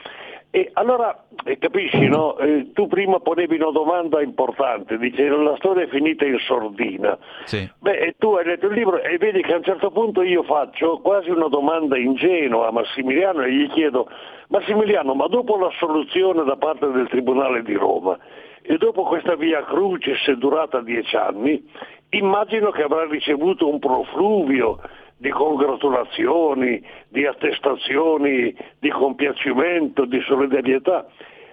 E 0.53 0.71
allora 0.75 1.25
eh, 1.47 1.59
capisci, 1.59 2.07
no? 2.07 2.39
Eh, 2.39 2.71
tu 2.73 2.87
prima 2.87 3.19
ponevi 3.19 3.57
una 3.57 3.73
domanda 3.73 4.23
importante, 4.23 4.97
dice 4.99 5.27
la 5.27 5.57
storia 5.57 5.83
è 5.83 5.89
finita 5.89 6.25
in 6.25 6.39
sordina. 6.39 7.19
Sì. 7.45 7.69
Beh, 7.81 7.97
e 7.99 8.15
tu 8.19 8.35
hai 8.35 8.45
letto 8.45 8.69
il 8.69 8.75
libro 8.75 9.03
e 9.03 9.19
vedi 9.19 9.43
che 9.43 9.53
a 9.53 9.57
un 9.57 9.65
certo 9.65 9.91
punto 9.91 10.23
io 10.23 10.45
faccio 10.45 11.01
quasi 11.01 11.31
una 11.31 11.49
domanda 11.49 11.99
ingenua 11.99 12.69
a 12.69 12.71
Massimiliano 12.71 13.43
e 13.43 13.51
gli 13.53 13.69
chiedo, 13.71 14.09
Massimiliano, 14.49 15.14
ma 15.14 15.26
dopo 15.26 15.57
l'assoluzione 15.57 16.45
da 16.45 16.57
parte 16.57 16.90
del 16.90 17.09
Tribunale 17.09 17.62
di 17.62 17.74
Roma 17.74 18.18
e 18.62 18.76
dopo 18.78 19.03
questa 19.03 19.36
via 19.36 19.62
Crucis 19.64 20.30
durata 20.32 20.80
dieci 20.80 21.16
anni, 21.16 21.62
immagino 22.11 22.70
che 22.70 22.82
avrà 22.82 23.07
ricevuto 23.07 23.68
un 23.68 23.78
profluvio 23.78 24.80
di 25.16 25.30
congratulazioni, 25.30 26.82
di 27.09 27.26
attestazioni, 27.26 28.55
di 28.78 28.90
compiacimento, 28.90 30.05
di 30.05 30.20
solidarietà. 30.20 31.07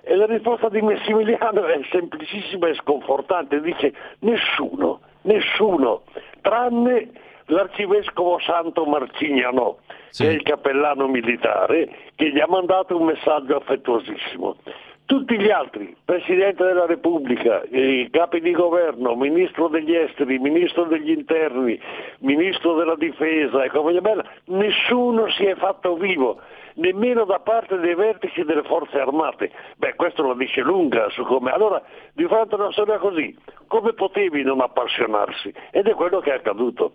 E 0.04 0.16
la 0.16 0.26
risposta 0.26 0.70
di 0.70 0.82
Massimiliano 0.82 1.66
è 1.66 1.80
semplicissima 1.92 2.68
e 2.68 2.74
sconfortante, 2.76 3.62
dice 3.62 3.94
nessuno, 4.20 5.02
nessuno, 5.24 6.04
tranne 6.42 7.10
l'arcivescovo 7.46 8.40
Santo 8.40 8.86
Marcignano, 8.86 9.78
Sì. 10.10 10.24
che 10.24 10.30
è 10.30 10.34
il 10.34 10.44
cappellano 10.44 11.08
militare, 11.08 11.90
che 12.16 12.32
gli 12.32 12.40
ha 12.40 12.48
mandato 12.48 12.98
un 12.98 13.06
messaggio 13.06 13.56
affettuosissimo. 13.56 14.58
Tutti 15.06 15.38
gli 15.38 15.50
altri, 15.50 15.94
Presidente 16.06 16.64
della 16.64 16.86
Repubblica, 16.86 17.64
capi 18.12 18.40
di 18.40 18.52
governo, 18.52 19.14
Ministro 19.16 19.68
degli 19.68 19.94
Esteri, 19.94 20.40
Ministro 20.40 20.86
degli 20.86 21.10
Interni, 21.10 21.78
Ministro 22.20 22.76
della 22.76 22.96
Difesa 22.96 23.62
e 23.64 23.70
compagnia 23.70 24.00
bella, 24.00 24.24
nessuno 24.46 25.30
si 25.32 25.44
è 25.44 25.56
fatto 25.56 25.96
vivo, 25.96 26.40
nemmeno 26.76 27.26
da 27.26 27.40
parte 27.40 27.78
dei 27.80 27.94
vertici 27.94 28.46
delle 28.46 28.64
forze 28.64 29.02
armate. 29.02 29.52
Beh, 29.76 29.96
questo 29.96 30.26
la 30.26 30.34
dice 30.34 30.62
lunga 30.62 31.10
su 31.10 31.24
come. 31.24 31.52
Allora, 31.52 31.82
di 32.14 32.26
fronte 32.28 32.56
a 32.56 32.60
una 32.60 32.72
storia 32.72 32.98
così, 32.98 33.36
come 33.68 33.92
potevi 33.92 34.44
non 34.44 34.62
appassionarsi? 34.62 35.54
Ed 35.72 35.88
è 35.88 35.94
quello 35.94 36.22
che 36.22 36.32
è 36.32 36.36
accaduto. 36.36 36.94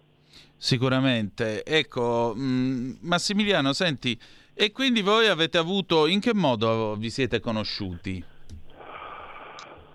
Sicuramente. 0.57 1.65
Ecco, 1.65 2.35
mh, 2.35 2.99
Massimiliano, 3.01 3.73
senti, 3.73 4.19
e 4.55 4.73
quindi 4.73 5.03
voi 5.03 5.29
avete 5.29 5.59
avuto, 5.59 6.07
in 6.07 6.21
che 6.21 6.33
modo 6.33 6.97
vi 6.97 7.11
siete 7.11 7.41
conosciuti? 7.41 8.25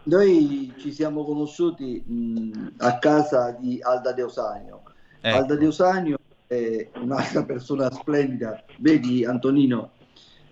Noi 0.03 0.73
ci 0.79 0.91
siamo 0.91 1.23
conosciuti 1.23 2.01
mh, 2.05 2.73
a 2.77 2.97
casa 2.99 3.51
di 3.59 3.79
Alda 3.81 4.13
Deosanio. 4.13 4.81
Ecco. 5.19 5.37
Alda 5.37 5.55
Deosanio 5.55 6.17
è 6.47 6.89
un'altra 6.95 7.43
persona 7.43 7.91
splendida. 7.91 8.63
Vedi, 8.77 9.25
Antonino, 9.25 9.91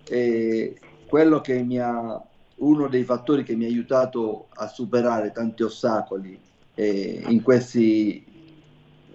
è 0.03 0.74
quello 1.07 1.41
che 1.41 1.64
mi 1.64 1.80
ha, 1.80 2.22
uno 2.55 2.88
dei 2.88 3.03
fattori 3.03 3.43
che 3.43 3.55
mi 3.55 3.66
ha 3.66 3.68
aiutato 3.68 4.47
a 4.55 4.68
superare 4.68 5.32
tanti 5.32 5.64
ostacoli 5.64 6.39
eh, 6.76 7.24
in 7.28 7.41
questi 7.41 8.24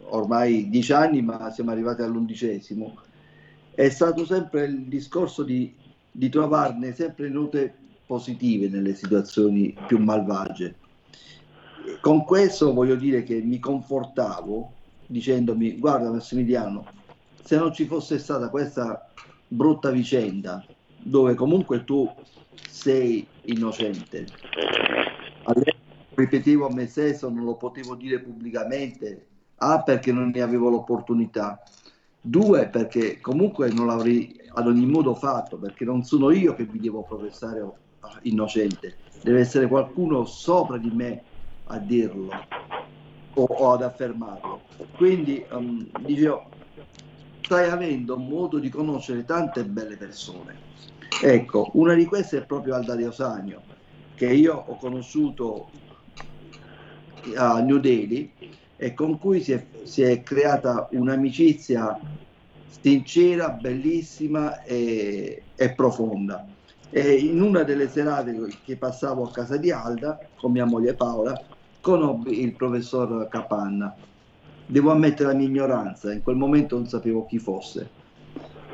ormai 0.09 0.69
dieci 0.69 0.93
anni, 0.93 1.23
ma 1.23 1.51
siamo 1.51 1.71
arrivati 1.71 2.03
all'undicesimo, 2.03 2.97
è 3.75 3.89
stato 3.89 4.25
sempre 4.25 4.65
il 4.67 4.85
discorso 4.85 5.43
di, 5.43 5.75
di 6.11 6.29
trovarne 6.29 6.95
sempre 6.95 7.29
note 7.29 7.75
positive 8.07 8.69
nelle 8.69 8.95
situazioni 8.95 9.75
più 9.87 9.99
malvagie. 9.99 10.77
Con 12.01 12.25
questo 12.25 12.73
voglio 12.73 12.97
dire 12.97 13.23
che 13.23 13.41
mi 13.41 13.59
confortavo 13.59 14.73
dicendomi 15.07 15.79
guarda 15.79 16.11
Massimiliano, 16.11 16.87
se 17.43 17.57
non 17.57 17.73
ci 17.73 17.87
fosse 17.87 18.19
stata 18.19 18.49
questa 18.49 19.11
brutta 19.47 19.91
vicenda 19.91 20.65
dove 20.97 21.35
comunque 21.35 21.85
tu 21.85 22.11
sei 22.69 23.27
innocente, 23.43 24.27
all'epoca 25.43 25.83
ripetevo 26.15 26.67
a 26.67 26.73
me 26.73 26.87
stesso, 26.87 27.29
non 27.29 27.45
lo 27.45 27.55
potevo 27.57 27.95
dire 27.95 28.21
pubblicamente, 28.21 29.27
A 29.67 29.83
perché 29.83 30.13
non 30.13 30.31
ne 30.35 30.43
avevo 30.43 30.69
l'opportunità, 30.69 31.59
due 32.21 32.69
perché 32.69 33.19
comunque 33.19 33.73
non 33.73 33.87
l'avrei 33.87 34.39
ad 34.53 34.67
ogni 34.67 34.85
modo 34.85 35.15
fatto, 35.15 35.57
perché 35.57 35.87
non 35.87 36.05
sono 36.05 36.31
io 36.31 36.55
che 36.55 36.65
vi 36.65 36.79
devo 36.79 37.03
professare 37.03 37.67
innocente, 38.23 38.99
deve 39.23 39.41
essere 39.41 39.67
qualcuno 39.67 40.27
sopra 40.27 40.77
di 40.77 40.91
me 40.91 41.23
a 41.69 41.79
dirlo 41.79 42.31
o, 43.33 43.43
o 43.43 43.73
ad 43.73 43.83
affermarlo. 43.83 44.61
Quindi 44.97 45.43
um, 45.51 45.89
dicevo, 46.01 46.51
stai 47.41 47.71
avendo 47.71 48.19
modo 48.19 48.59
di 48.59 48.69
conoscere 48.69 49.25
tante 49.25 49.65
belle 49.65 49.97
persone. 49.97 50.57
Ecco, 51.23 51.71
una 51.73 51.95
di 51.95 52.05
queste 52.05 52.37
è 52.37 52.45
proprio 52.45 52.75
Alda 52.75 52.97
Deosanio, 52.97 53.63
che 54.15 54.31
io 54.31 54.63
ho 54.67 54.77
conosciuto 54.77 55.71
a 57.35 57.61
New 57.61 57.79
Delhi 57.79 58.31
e 58.77 58.95
con 58.95 59.19
cui 59.19 59.41
si 59.41 59.53
è, 59.53 59.65
si 59.85 60.03
è 60.03 60.23
creata 60.23 60.89
un'amicizia 60.93 61.99
sincera, 62.81 63.49
bellissima 63.51 64.63
e, 64.63 65.43
e 65.55 65.73
profonda. 65.73 66.47
E 66.91 67.15
in 67.15 67.41
una 67.41 67.63
delle 67.63 67.89
serate 67.89 68.37
che 68.65 68.77
passavo 68.77 69.25
a 69.25 69.31
casa 69.31 69.57
di 69.57 69.71
Alda 69.71 70.19
con 70.37 70.53
mia 70.53 70.65
moglie 70.65 70.95
Paola, 70.95 71.41
conobbi 71.81 72.43
il 72.43 72.55
professor 72.55 73.29
Capanna. 73.29 73.95
Devo 74.67 74.91
ammettere 74.91 75.31
la 75.31 75.35
mia 75.35 75.47
ignoranza, 75.47 76.13
in 76.13 76.23
quel 76.23 76.37
momento 76.37 76.77
non 76.77 76.89
sapevo 76.89 77.27
chi 77.27 77.39
fosse, 77.39 77.89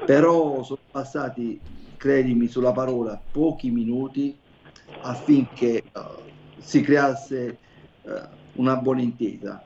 però 0.05 0.63
sono 0.63 0.79
passati, 0.91 1.61
credimi 1.97 2.47
sulla 2.47 2.73
parola, 2.73 3.21
pochi 3.31 3.71
minuti 3.71 4.37
affinché 5.03 5.83
uh, 5.93 6.01
si 6.59 6.81
creasse 6.81 7.59
uh, 8.03 8.11
una 8.55 8.77
buona 8.77 9.03
intesa. 9.03 9.63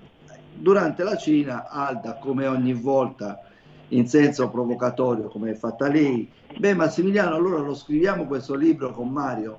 Durante 0.56 1.02
la 1.02 1.16
cena, 1.16 1.68
Alda, 1.68 2.14
come 2.14 2.46
ogni 2.46 2.72
volta, 2.72 3.40
in 3.88 4.08
senso 4.08 4.48
provocatorio, 4.48 5.28
come 5.28 5.50
è 5.50 5.54
fatta 5.54 5.88
lei, 5.88 6.30
beh 6.56 6.74
Massimiliano, 6.74 7.34
allora 7.34 7.58
lo 7.58 7.74
scriviamo 7.74 8.26
questo 8.26 8.54
libro 8.54 8.92
con 8.92 9.10
Mario. 9.10 9.58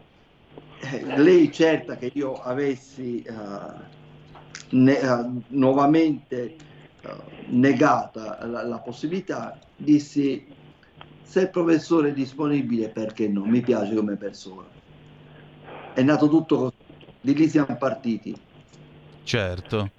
Eh, 0.80 1.18
lei 1.18 1.52
certa 1.52 1.96
che 1.96 2.12
io 2.14 2.42
avessi 2.42 3.26
uh, 3.28 4.76
ne, 4.76 4.94
uh, 4.94 5.42
nuovamente 5.50 6.56
uh, 7.04 7.10
negata 7.48 8.46
la, 8.46 8.64
la, 8.64 8.80
possibilità, 8.80 9.60
dissi 9.76 10.46
se 11.22 11.42
il 11.42 11.50
professore 11.50 12.10
è 12.10 12.14
disponibile 12.14 12.90
perché 12.90 13.28
no, 13.28 13.46
mi 13.46 13.62
piace 13.62 13.96
come 13.96 14.16
persona. 14.16 14.68
È 15.94 16.02
nato 16.02 16.28
tutto 16.28 16.58
così, 16.58 16.76
di 17.22 17.34
lì 17.36 17.48
siamo 17.48 17.76
partiti. 17.78 18.36
Certo. 19.24 19.95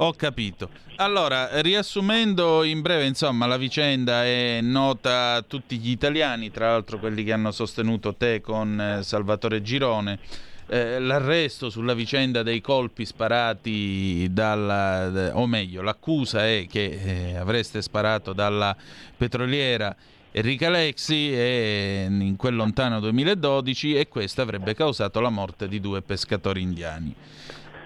Ho 0.00 0.12
capito. 0.12 0.70
Allora, 0.96 1.60
riassumendo 1.60 2.62
in 2.62 2.82
breve, 2.82 3.06
insomma, 3.06 3.46
la 3.46 3.56
vicenda 3.56 4.24
è 4.24 4.60
nota 4.60 5.34
a 5.34 5.42
tutti 5.42 5.76
gli 5.78 5.90
italiani, 5.90 6.52
tra 6.52 6.70
l'altro 6.70 7.00
quelli 7.00 7.24
che 7.24 7.32
hanno 7.32 7.50
sostenuto 7.50 8.14
te 8.14 8.40
con 8.40 8.80
eh, 8.80 9.02
Salvatore 9.02 9.60
Girone. 9.60 10.20
eh, 10.68 11.00
l'arresto 11.00 11.68
sulla 11.68 11.94
vicenda 11.94 12.44
dei 12.44 12.60
colpi 12.60 13.04
sparati 13.04 14.28
dalla, 14.30 15.32
o 15.36 15.46
meglio, 15.46 15.82
l'accusa 15.82 16.46
è 16.46 16.66
che 16.70 16.84
eh, 17.02 17.36
avreste 17.36 17.82
sparato 17.82 18.32
dalla 18.32 18.76
petroliera 19.16 19.94
Enrica 20.30 20.68
Lexi 20.68 21.32
in 21.32 22.34
quel 22.36 22.54
lontano 22.54 23.00
2012 23.00 23.96
e 23.96 24.08
questo 24.08 24.42
avrebbe 24.42 24.74
causato 24.74 25.20
la 25.20 25.30
morte 25.30 25.66
di 25.66 25.80
due 25.80 26.02
pescatori 26.02 26.60
indiani. 26.60 27.14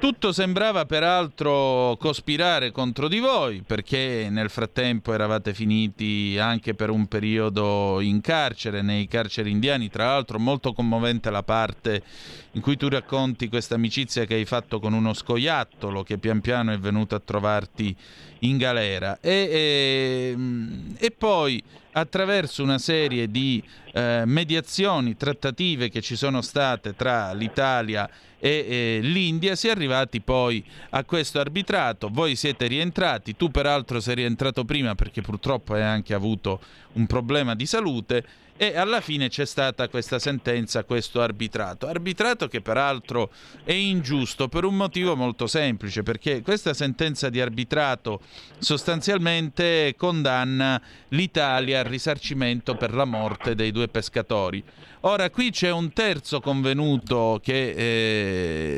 Tutto 0.03 0.33
sembrava 0.33 0.85
peraltro 0.85 1.97
cospirare 1.97 2.73
contro 2.73 3.07
di 3.07 3.21
voi 3.21 3.63
perché 3.65 4.27
nel 4.33 4.51
frattempo 4.51 5.13
eravate 5.13 5.55
finiti 5.55 6.37
anche 6.41 6.75
per 6.75 6.91
un 6.91 7.07
periodo 7.07 8.01
in 8.01 8.21
carcere, 8.21 8.83
nei 8.83 9.07
carceri 9.07 9.53
indiani, 9.53 9.91
tra 9.91 10.07
l'altro 10.07 10.41
molto 10.41 10.73
commovente 10.73 11.31
la 11.31 11.45
parte 11.45 12.03
in 12.51 12.61
cui 12.61 12.77
tu 12.77 12.89
racconti 12.89 13.49
questa 13.49 13.77
amicizia 13.77 14.25
che 14.25 14.35
hai 14.35 14.45
fatto 14.45 14.81
con 14.81 14.93
uno 14.93 15.15
scoiattolo 15.15 16.03
che 16.03 16.19
pian 16.19 16.41
piano 16.41 16.73
è 16.73 16.79
venuto 16.81 17.15
a 17.15 17.23
trovarti 17.25 17.97
in 18.43 18.57
galera 18.57 19.19
e, 19.21 19.49
e, 19.51 20.37
e 20.99 21.11
poi 21.11 21.63
attraverso 21.93 22.63
una 22.63 22.79
serie 22.79 23.31
di 23.31 23.63
eh, 23.93 24.23
mediazioni, 24.25 25.17
trattative 25.17 25.91
che 25.91 26.01
ci 26.01 26.17
sono 26.17 26.41
state 26.41 26.95
tra 26.95 27.33
l'Italia 27.33 28.09
e 28.39 28.67
eh, 28.69 28.99
l'India, 29.03 29.55
si 29.55 29.69
è 29.69 29.71
arrivati 29.71 30.21
poi 30.21 30.65
a 30.91 31.05
questo 31.05 31.39
arbitrato. 31.39 32.09
Voi 32.11 32.35
siete 32.35 32.67
rientrati, 32.67 33.37
tu 33.37 33.51
peraltro 33.51 34.01
sei 34.01 34.17
rientrato 34.17 34.65
prima 34.65 34.95
perché 34.95 35.21
purtroppo 35.21 35.75
hai 35.75 35.83
anche 35.83 36.15
avuto 36.15 36.61
un 36.95 37.07
problema 37.07 37.55
di 37.55 37.67
salute 37.67 38.25
e 38.57 38.77
alla 38.77 39.01
fine 39.01 39.29
c'è 39.29 39.45
stata 39.45 39.89
questa 39.89 40.19
sentenza, 40.19 40.85
questo 40.85 41.21
arbitrato. 41.21 41.87
Arbitrato 41.87 42.49
che 42.49 42.61
peraltro 42.61 43.31
è 43.65 43.73
ingiusto 43.73 44.49
per 44.49 44.65
un 44.65 44.77
motivo 44.77 45.17
molto 45.17 45.47
semplice, 45.47 46.03
perché 46.03 46.43
questa 46.43 46.75
sentenza 46.75 47.29
di 47.29 47.41
arbitrato 47.41 48.21
sostanzialmente 48.59 49.95
condanna 49.97 50.81
l'Italia 51.09 51.81
al 51.81 51.87
risarcimento 51.87 52.77
per 52.77 52.95
la 52.95 53.05
morte 53.05 53.55
dei 53.55 53.73
due 53.73 53.89
pescatori. 53.89 54.63
Ora 55.05 55.31
qui 55.31 55.51
c'è 55.51 55.71
un 55.73 55.93
terzo 55.93 56.41
convenuto 56.41 57.41
che 57.43 57.71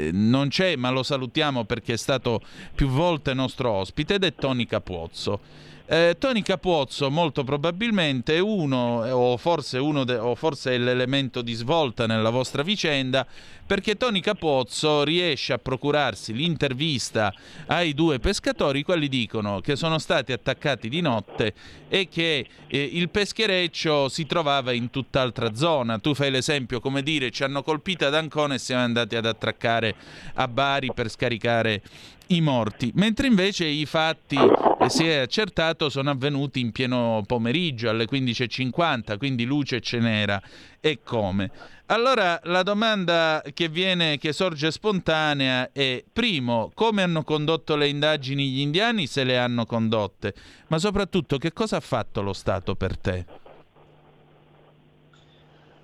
eh, 0.06 0.10
non 0.12 0.48
c'è, 0.48 0.76
ma 0.76 0.88
lo 0.88 1.02
salutiamo 1.02 1.64
perché 1.64 1.94
è 1.94 1.98
stato 1.98 2.40
più 2.74 2.88
volte 2.88 3.34
nostro 3.34 3.70
ospite 3.70 4.14
ed 4.14 4.24
è 4.24 4.34
Tony 4.34 4.64
Capuozzo. 4.64 5.40
Eh, 5.86 6.16
Tony 6.18 6.40
Capuozzo 6.40 7.10
molto 7.10 7.44
probabilmente 7.44 8.38
uno, 8.38 9.02
o 9.02 9.36
forse, 9.36 9.76
uno 9.76 10.04
de- 10.04 10.16
o 10.16 10.34
forse 10.34 10.74
è 10.74 10.78
l'elemento 10.78 11.42
di 11.42 11.52
svolta 11.52 12.06
nella 12.06 12.30
vostra 12.30 12.62
vicenda, 12.62 13.26
perché 13.66 13.96
Tony 13.96 14.20
Capozzo 14.20 15.04
riesce 15.04 15.52
a 15.52 15.58
procurarsi 15.58 16.32
l'intervista 16.32 17.32
ai 17.66 17.94
due 17.94 18.18
pescatori, 18.18 18.82
quelli 18.82 19.08
dicono 19.08 19.60
che 19.60 19.76
sono 19.76 19.98
stati 19.98 20.32
attaccati 20.32 20.88
di 20.88 21.00
notte 21.00 21.54
e 21.88 22.08
che 22.08 22.46
eh, 22.66 22.82
il 22.92 23.08
peschereccio 23.08 24.08
si 24.08 24.26
trovava 24.26 24.72
in 24.72 24.90
tutt'altra 24.90 25.54
zona. 25.54 25.98
Tu 25.98 26.14
fai 26.14 26.30
l'esempio 26.30 26.80
come 26.80 27.02
dire 27.02 27.30
ci 27.30 27.42
hanno 27.42 27.62
colpito 27.62 28.06
ad 28.06 28.14
Ancona 28.14 28.54
e 28.54 28.58
siamo 28.58 28.82
andati 28.82 29.16
ad 29.16 29.26
attraccare 29.26 29.94
a 30.34 30.48
Bari 30.48 30.92
per 30.92 31.08
scaricare 31.08 31.82
i 32.28 32.40
morti, 32.40 32.90
mentre 32.94 33.26
invece 33.26 33.66
i 33.66 33.84
fatti 33.84 34.36
eh, 34.36 34.88
si 34.88 35.06
è 35.06 35.16
accertato 35.16 35.90
sono 35.90 36.10
avvenuti 36.10 36.60
in 36.60 36.72
pieno 36.72 37.22
pomeriggio 37.26 37.90
alle 37.90 38.06
15.50, 38.06 39.18
quindi 39.18 39.44
luce 39.44 39.80
ce 39.80 39.98
n'era 39.98 40.40
e 40.80 41.00
come. 41.02 41.50
Allora 41.86 42.40
la 42.44 42.62
domanda 42.62 43.42
che 43.52 43.68
viene 43.68 44.16
che 44.16 44.32
sorge 44.32 44.70
spontanea 44.70 45.70
è 45.70 46.02
primo, 46.10 46.70
come 46.72 47.02
hanno 47.02 47.22
condotto 47.24 47.76
le 47.76 47.88
indagini 47.88 48.48
gli 48.48 48.60
indiani 48.60 49.06
se 49.06 49.22
le 49.22 49.36
hanno 49.36 49.66
condotte, 49.66 50.34
ma 50.68 50.78
soprattutto 50.78 51.36
che 51.36 51.52
cosa 51.52 51.76
ha 51.76 51.80
fatto 51.80 52.22
lo 52.22 52.32
Stato 52.32 52.74
per 52.74 52.96
te? 52.96 53.26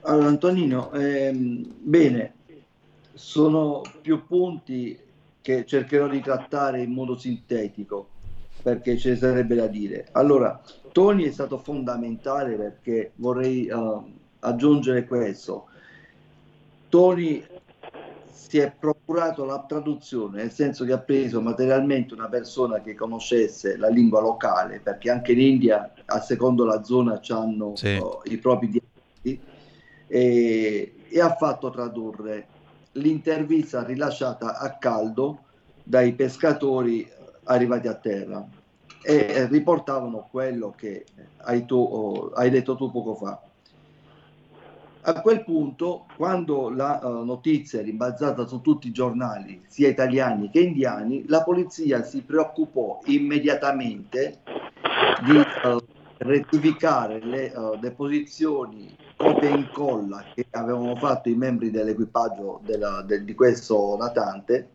Allora 0.03 0.29
Antonino, 0.29 0.91
ehm, 0.93 1.71
bene, 1.79 2.33
sono 3.13 3.83
più 4.01 4.27
punti 4.27 4.99
che 5.43 5.67
cercherò 5.67 6.09
di 6.09 6.23
trattare 6.23 6.81
in 6.81 6.93
modo 6.93 7.19
sintetico 7.19 8.09
perché 8.63 8.97
ce 8.97 9.11
ne 9.11 9.17
sarebbe 9.17 9.55
da 9.55 9.67
dire. 9.67 10.09
Allora, 10.13 10.59
Tony 10.93 11.25
è 11.25 11.31
stato 11.31 11.59
fondamentale 11.59 12.57
perché 12.57 13.13
vorrei 13.17 13.71
uh, 13.71 14.03
aggiungere 14.41 15.05
questo. 15.05 15.67
Tony 16.91 17.43
si 18.31 18.59
è 18.59 18.75
procurato 18.77 19.45
la 19.45 19.65
traduzione, 19.67 20.39
nel 20.39 20.51
senso 20.51 20.85
che 20.85 20.93
ha 20.93 20.99
preso 20.99 21.41
materialmente 21.41 22.15
una 22.15 22.29
persona 22.29 22.81
che 22.81 22.95
conoscesse 22.95 23.77
la 23.77 23.89
lingua 23.89 24.21
locale, 24.21 24.81
perché 24.81 25.09
anche 25.09 25.33
in 25.33 25.41
India, 25.41 25.93
a 26.05 26.21
secondo 26.21 26.65
la 26.65 26.83
zona, 26.83 27.21
hanno 27.29 27.77
sì. 27.77 27.97
uh, 27.97 28.21
i 28.25 28.39
propri 28.39 28.69
dialetti, 28.69 29.41
e, 30.09 30.95
e 31.09 31.21
ha 31.21 31.37
fatto 31.37 31.71
tradurre 31.71 32.49
l'intervista 32.93 33.85
rilasciata 33.85 34.59
a 34.59 34.77
caldo 34.79 35.45
dai 35.85 36.13
pescatori 36.15 37.09
arrivati 37.45 37.87
a 37.87 37.95
terra 37.95 38.45
e 39.03 39.47
riportavano 39.47 40.27
quello 40.29 40.75
che 40.77 41.05
hai, 41.39 41.65
tu, 41.65 41.77
oh, 41.77 42.31
hai 42.33 42.51
detto 42.51 42.75
tu 42.75 42.91
poco 42.91 43.15
fa. 43.15 43.41
A 45.03 45.23
quel 45.23 45.45
punto, 45.45 46.05
quando 46.15 46.69
la 46.69 47.01
uh, 47.03 47.25
notizia 47.25 47.81
è 47.81 47.83
rimbalzata 47.83 48.47
su 48.47 48.61
tutti 48.61 48.89
i 48.89 48.93
giornali, 48.93 49.63
sia 49.67 49.89
italiani 49.89 50.51
che 50.51 50.61
indiani, 50.61 51.25
la 51.27 51.43
polizia 51.43 52.03
si 52.03 52.23
preoccupò 52.23 53.01
immediatamente 53.07 54.41
di 55.25 55.37
uh, 55.37 55.79
rettificare 56.19 57.19
le 57.25 57.51
uh, 57.55 57.79
deposizioni 57.79 58.95
copia 59.17 59.49
e 59.49 59.57
incolla 59.57 60.23
che 60.35 60.47
avevano 60.51 60.95
fatto 60.97 61.31
i 61.31 61.35
membri 61.35 61.71
dell'equipaggio 61.71 62.61
della, 62.63 63.01
de, 63.01 63.25
di 63.25 63.35
questo 63.35 63.97
natante. 63.99 64.69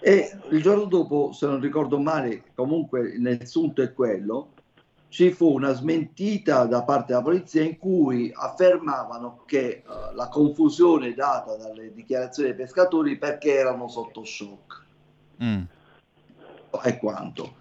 E 0.00 0.36
il 0.50 0.60
giorno 0.62 0.86
dopo, 0.86 1.30
se 1.30 1.46
non 1.46 1.60
ricordo 1.60 2.00
male, 2.00 2.42
comunque 2.56 3.16
nel 3.18 3.46
sunto 3.46 3.82
è 3.82 3.92
quello, 3.92 4.54
ci 5.12 5.30
fu 5.30 5.52
una 5.52 5.74
smentita 5.74 6.64
da 6.64 6.84
parte 6.84 7.08
della 7.08 7.20
polizia 7.20 7.62
in 7.62 7.76
cui 7.76 8.32
affermavano 8.34 9.42
che 9.44 9.82
uh, 9.86 10.14
la 10.14 10.28
confusione 10.28 11.12
data 11.12 11.54
dalle 11.54 11.92
dichiarazioni 11.92 12.48
dei 12.48 12.56
pescatori 12.56 13.18
perché 13.18 13.52
erano 13.52 13.88
sotto 13.88 14.24
shock. 14.24 14.84
Mm. 15.44 15.62
E 16.82 16.96
quanto. 16.96 17.56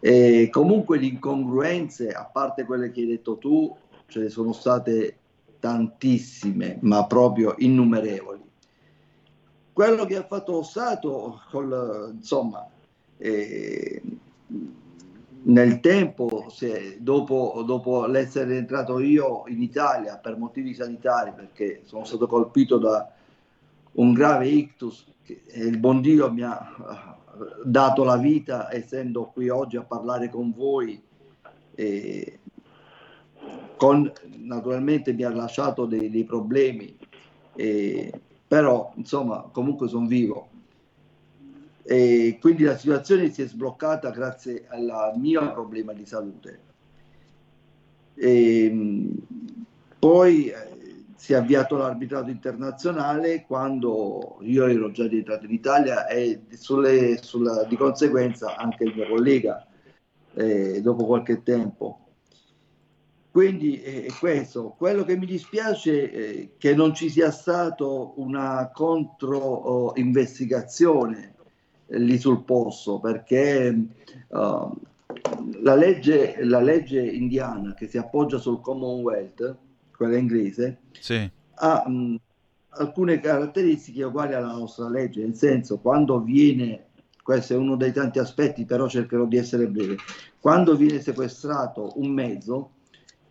E 0.00 0.48
comunque 0.50 0.98
le 0.98 1.04
incongruenze, 1.04 2.12
a 2.12 2.24
parte 2.24 2.64
quelle 2.64 2.90
che 2.90 3.00
hai 3.00 3.08
detto 3.08 3.36
tu, 3.36 3.76
ce 4.06 4.20
ne 4.20 4.28
sono 4.30 4.54
state 4.54 5.18
tantissime, 5.60 6.78
ma 6.80 7.06
proprio 7.06 7.56
innumerevoli. 7.58 8.42
Quello 9.70 10.06
che 10.06 10.16
ha 10.16 10.24
fatto 10.24 10.52
lo 10.52 10.62
Stato, 10.62 11.42
col, 11.50 12.14
insomma, 12.14 12.66
eh, 13.18 14.02
nel 15.46 15.80
tempo, 15.80 16.46
se, 16.48 16.96
dopo, 17.00 17.62
dopo 17.64 18.06
l'essere 18.06 18.56
entrato 18.56 18.98
io 18.98 19.44
in 19.46 19.62
Italia 19.62 20.18
per 20.18 20.36
motivi 20.36 20.74
sanitari, 20.74 21.32
perché 21.34 21.82
sono 21.84 22.04
stato 22.04 22.26
colpito 22.26 22.78
da 22.78 23.12
un 23.92 24.12
grave 24.12 24.48
ictus, 24.48 25.06
che 25.22 25.42
il 25.54 25.78
buon 25.78 26.00
Dio 26.00 26.32
mi 26.32 26.42
ha 26.42 27.16
dato 27.64 28.02
la 28.02 28.16
vita, 28.16 28.72
essendo 28.72 29.26
qui 29.26 29.48
oggi 29.48 29.76
a 29.76 29.82
parlare 29.82 30.28
con 30.30 30.52
voi, 30.52 31.00
eh, 31.74 32.38
con, 33.76 34.10
naturalmente 34.38 35.12
mi 35.12 35.22
ha 35.22 35.30
lasciato 35.30 35.84
dei, 35.84 36.10
dei 36.10 36.24
problemi, 36.24 36.96
eh, 37.54 38.12
però 38.48 38.92
insomma 38.96 39.48
comunque 39.52 39.86
sono 39.86 40.06
vivo. 40.06 40.48
E 41.88 42.38
quindi 42.40 42.64
la 42.64 42.76
situazione 42.76 43.30
si 43.30 43.42
è 43.42 43.46
sbloccata 43.46 44.10
grazie 44.10 44.66
al 44.68 45.12
mio 45.16 45.52
problema 45.52 45.92
di 45.92 46.04
salute. 46.04 46.60
E, 48.14 49.12
poi 49.96 50.48
eh, 50.48 51.04
si 51.14 51.32
è 51.32 51.36
avviato 51.36 51.76
l'arbitrato 51.76 52.28
internazionale 52.30 53.44
quando 53.46 54.38
io 54.40 54.66
ero 54.66 54.90
già 54.90 55.06
rientrato 55.06 55.44
in 55.44 55.52
Italia 55.52 56.08
e 56.08 56.40
sulle, 56.50 57.22
sulla, 57.22 57.62
di 57.64 57.76
conseguenza 57.76 58.56
anche 58.56 58.82
il 58.82 58.92
mio 58.94 59.06
collega 59.06 59.64
eh, 60.34 60.80
dopo 60.82 61.06
qualche 61.06 61.44
tempo. 61.44 62.00
Quindi 63.30 63.80
è 63.80 64.06
questo. 64.18 64.74
Quello 64.78 65.04
che 65.04 65.16
mi 65.16 65.26
dispiace 65.26 66.10
è 66.10 66.48
che 66.56 66.74
non 66.74 66.94
ci 66.94 67.10
sia 67.10 67.30
stata 67.30 67.84
una 67.84 68.70
controinvestigazione 68.72 71.24
eh, 71.24 71.35
lì 71.88 72.18
sul 72.18 72.42
posto, 72.42 72.98
perché 72.98 73.86
uh, 74.28 74.80
la, 75.62 75.74
legge, 75.74 76.44
la 76.44 76.60
legge 76.60 77.00
indiana 77.00 77.74
che 77.74 77.88
si 77.88 77.98
appoggia 77.98 78.38
sul 78.38 78.60
Commonwealth, 78.60 79.56
quella 79.96 80.16
inglese, 80.16 80.78
sì. 80.98 81.30
ha, 81.54 81.88
mh, 81.88 82.20
alcune 82.70 83.20
caratteristiche 83.20 84.04
uguali 84.04 84.34
alla 84.34 84.52
nostra 84.52 84.88
legge, 84.88 85.22
nel 85.22 85.34
senso 85.34 85.78
quando 85.78 86.20
viene, 86.20 86.86
questo 87.22 87.54
è 87.54 87.56
uno 87.56 87.76
dei 87.76 87.92
tanti 87.92 88.18
aspetti, 88.18 88.64
però 88.64 88.88
cercherò 88.88 89.24
di 89.24 89.36
essere 89.36 89.66
breve, 89.68 89.96
quando 90.40 90.76
viene 90.76 91.00
sequestrato 91.00 91.92
un 91.96 92.10
mezzo 92.10 92.70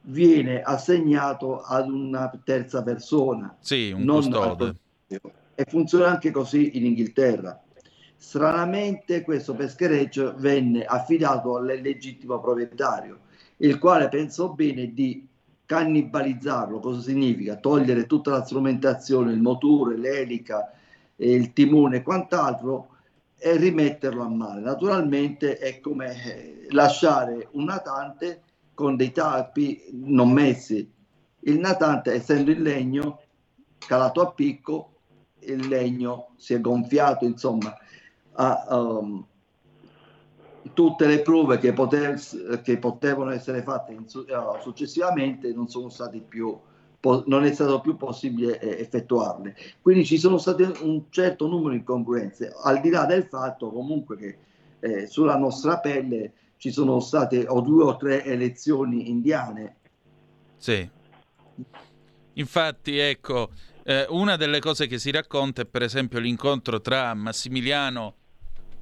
viene 0.08 0.62
assegnato 0.62 1.62
ad 1.62 1.90
una 1.90 2.32
terza 2.44 2.84
persona. 2.84 3.56
Sì, 3.60 3.92
un 3.92 4.06
custode. 4.06 4.76
E 5.08 5.66
funziona 5.68 6.08
anche 6.08 6.32
così 6.32 6.78
in 6.78 6.86
Inghilterra. 6.86 7.60
Stranamente 8.18 9.22
questo 9.22 9.54
peschereccio 9.54 10.34
venne 10.38 10.84
affidato 10.84 11.58
al 11.58 11.66
legittimo 11.66 12.40
proprietario, 12.40 13.20
il 13.58 13.78
quale 13.78 14.10
pensò 14.10 14.50
bene 14.54 14.94
di 14.94 15.28
cannibalizzarlo. 15.66 16.80
Cosa 16.80 17.02
significa? 17.02 17.58
Togliere 17.58 18.06
tutta 18.06 18.32
la 18.32 18.46
strumentazione, 18.46 19.32
il 19.32 19.42
motore, 19.42 19.98
l'elica, 19.98 20.72
il 21.18 21.54
timone 21.54 21.98
e 21.98 22.04
quant'altro 22.04 22.90
e 23.38 23.58
rimetterlo 23.58 24.24
a 24.24 24.30
mare. 24.30 24.62
Naturalmente 24.62 25.58
è 25.58 25.80
come 25.80 26.24
eh, 26.24 26.68
lasciare 26.70 27.50
un 27.52 27.66
natante 27.66 28.42
con 28.74 28.96
dei 28.96 29.12
tappi 29.12 29.84
non 29.92 30.32
messi. 30.32 30.92
Il 31.42 31.60
natante, 31.60 32.14
essendo 32.14 32.52
in 32.52 32.62
legno, 32.64 33.22
calato 33.78 34.22
a 34.22 34.32
picco, 34.32 34.92
il 35.40 35.68
legno 35.68 36.30
si 36.38 36.54
è 36.56 36.62
gonfiato, 36.62 37.26
insomma, 37.26 37.76
a, 38.36 38.66
um, 38.70 39.26
tutte 40.74 41.06
le 41.06 41.22
prove 41.22 41.58
che, 41.58 41.74
poter, 41.74 42.20
che 42.64 42.78
potevano 42.78 43.32
essere 43.32 43.62
fatte 43.62 43.94
in, 43.94 44.06
uh, 44.06 44.62
successivamente 44.62 45.54
non 45.54 45.68
sono 45.68 45.90
state 45.90 46.20
più 46.20 46.58
non 47.28 47.44
è 47.44 47.54
stato 47.54 47.82
più 47.82 47.98
possibile 47.98 48.60
eh, 48.60 48.82
effettuarle. 48.82 49.56
Quindi 49.82 50.06
ci 50.06 50.18
sono 50.18 50.40
state 50.40 50.64
un 50.82 51.04
certo 51.10 51.48
numero 51.48 51.70
di 51.70 51.78
incongruenze, 51.78 52.52
al 52.64 52.82
di 52.82 52.90
là 52.90 53.06
del 53.06 53.26
fatto 53.26 53.70
comunque 53.70 54.18
che 54.18 54.38
eh, 54.80 55.08
sulla 55.08 55.38
nostra 55.38 55.80
pelle 55.80 56.34
ci 56.58 56.72
sono 56.72 57.00
state 57.00 57.46
o 57.48 57.62
due 57.62 57.84
o 57.84 57.98
tre 57.98 58.24
elezioni 58.24 59.10
indiane. 59.10 59.76
Sì. 60.58 60.90
Infatti, 62.34 62.98
ecco, 62.98 63.52
eh, 63.84 64.06
una 64.10 64.36
delle 64.36 64.60
cose 64.60 64.88
che 64.88 64.98
si 64.98 65.12
racconta 65.12 65.62
è 65.62 65.66
per 65.66 65.84
esempio 65.84 66.20
l'incontro 66.20 66.82
tra 66.82 67.14
Massimiliano 67.14 68.16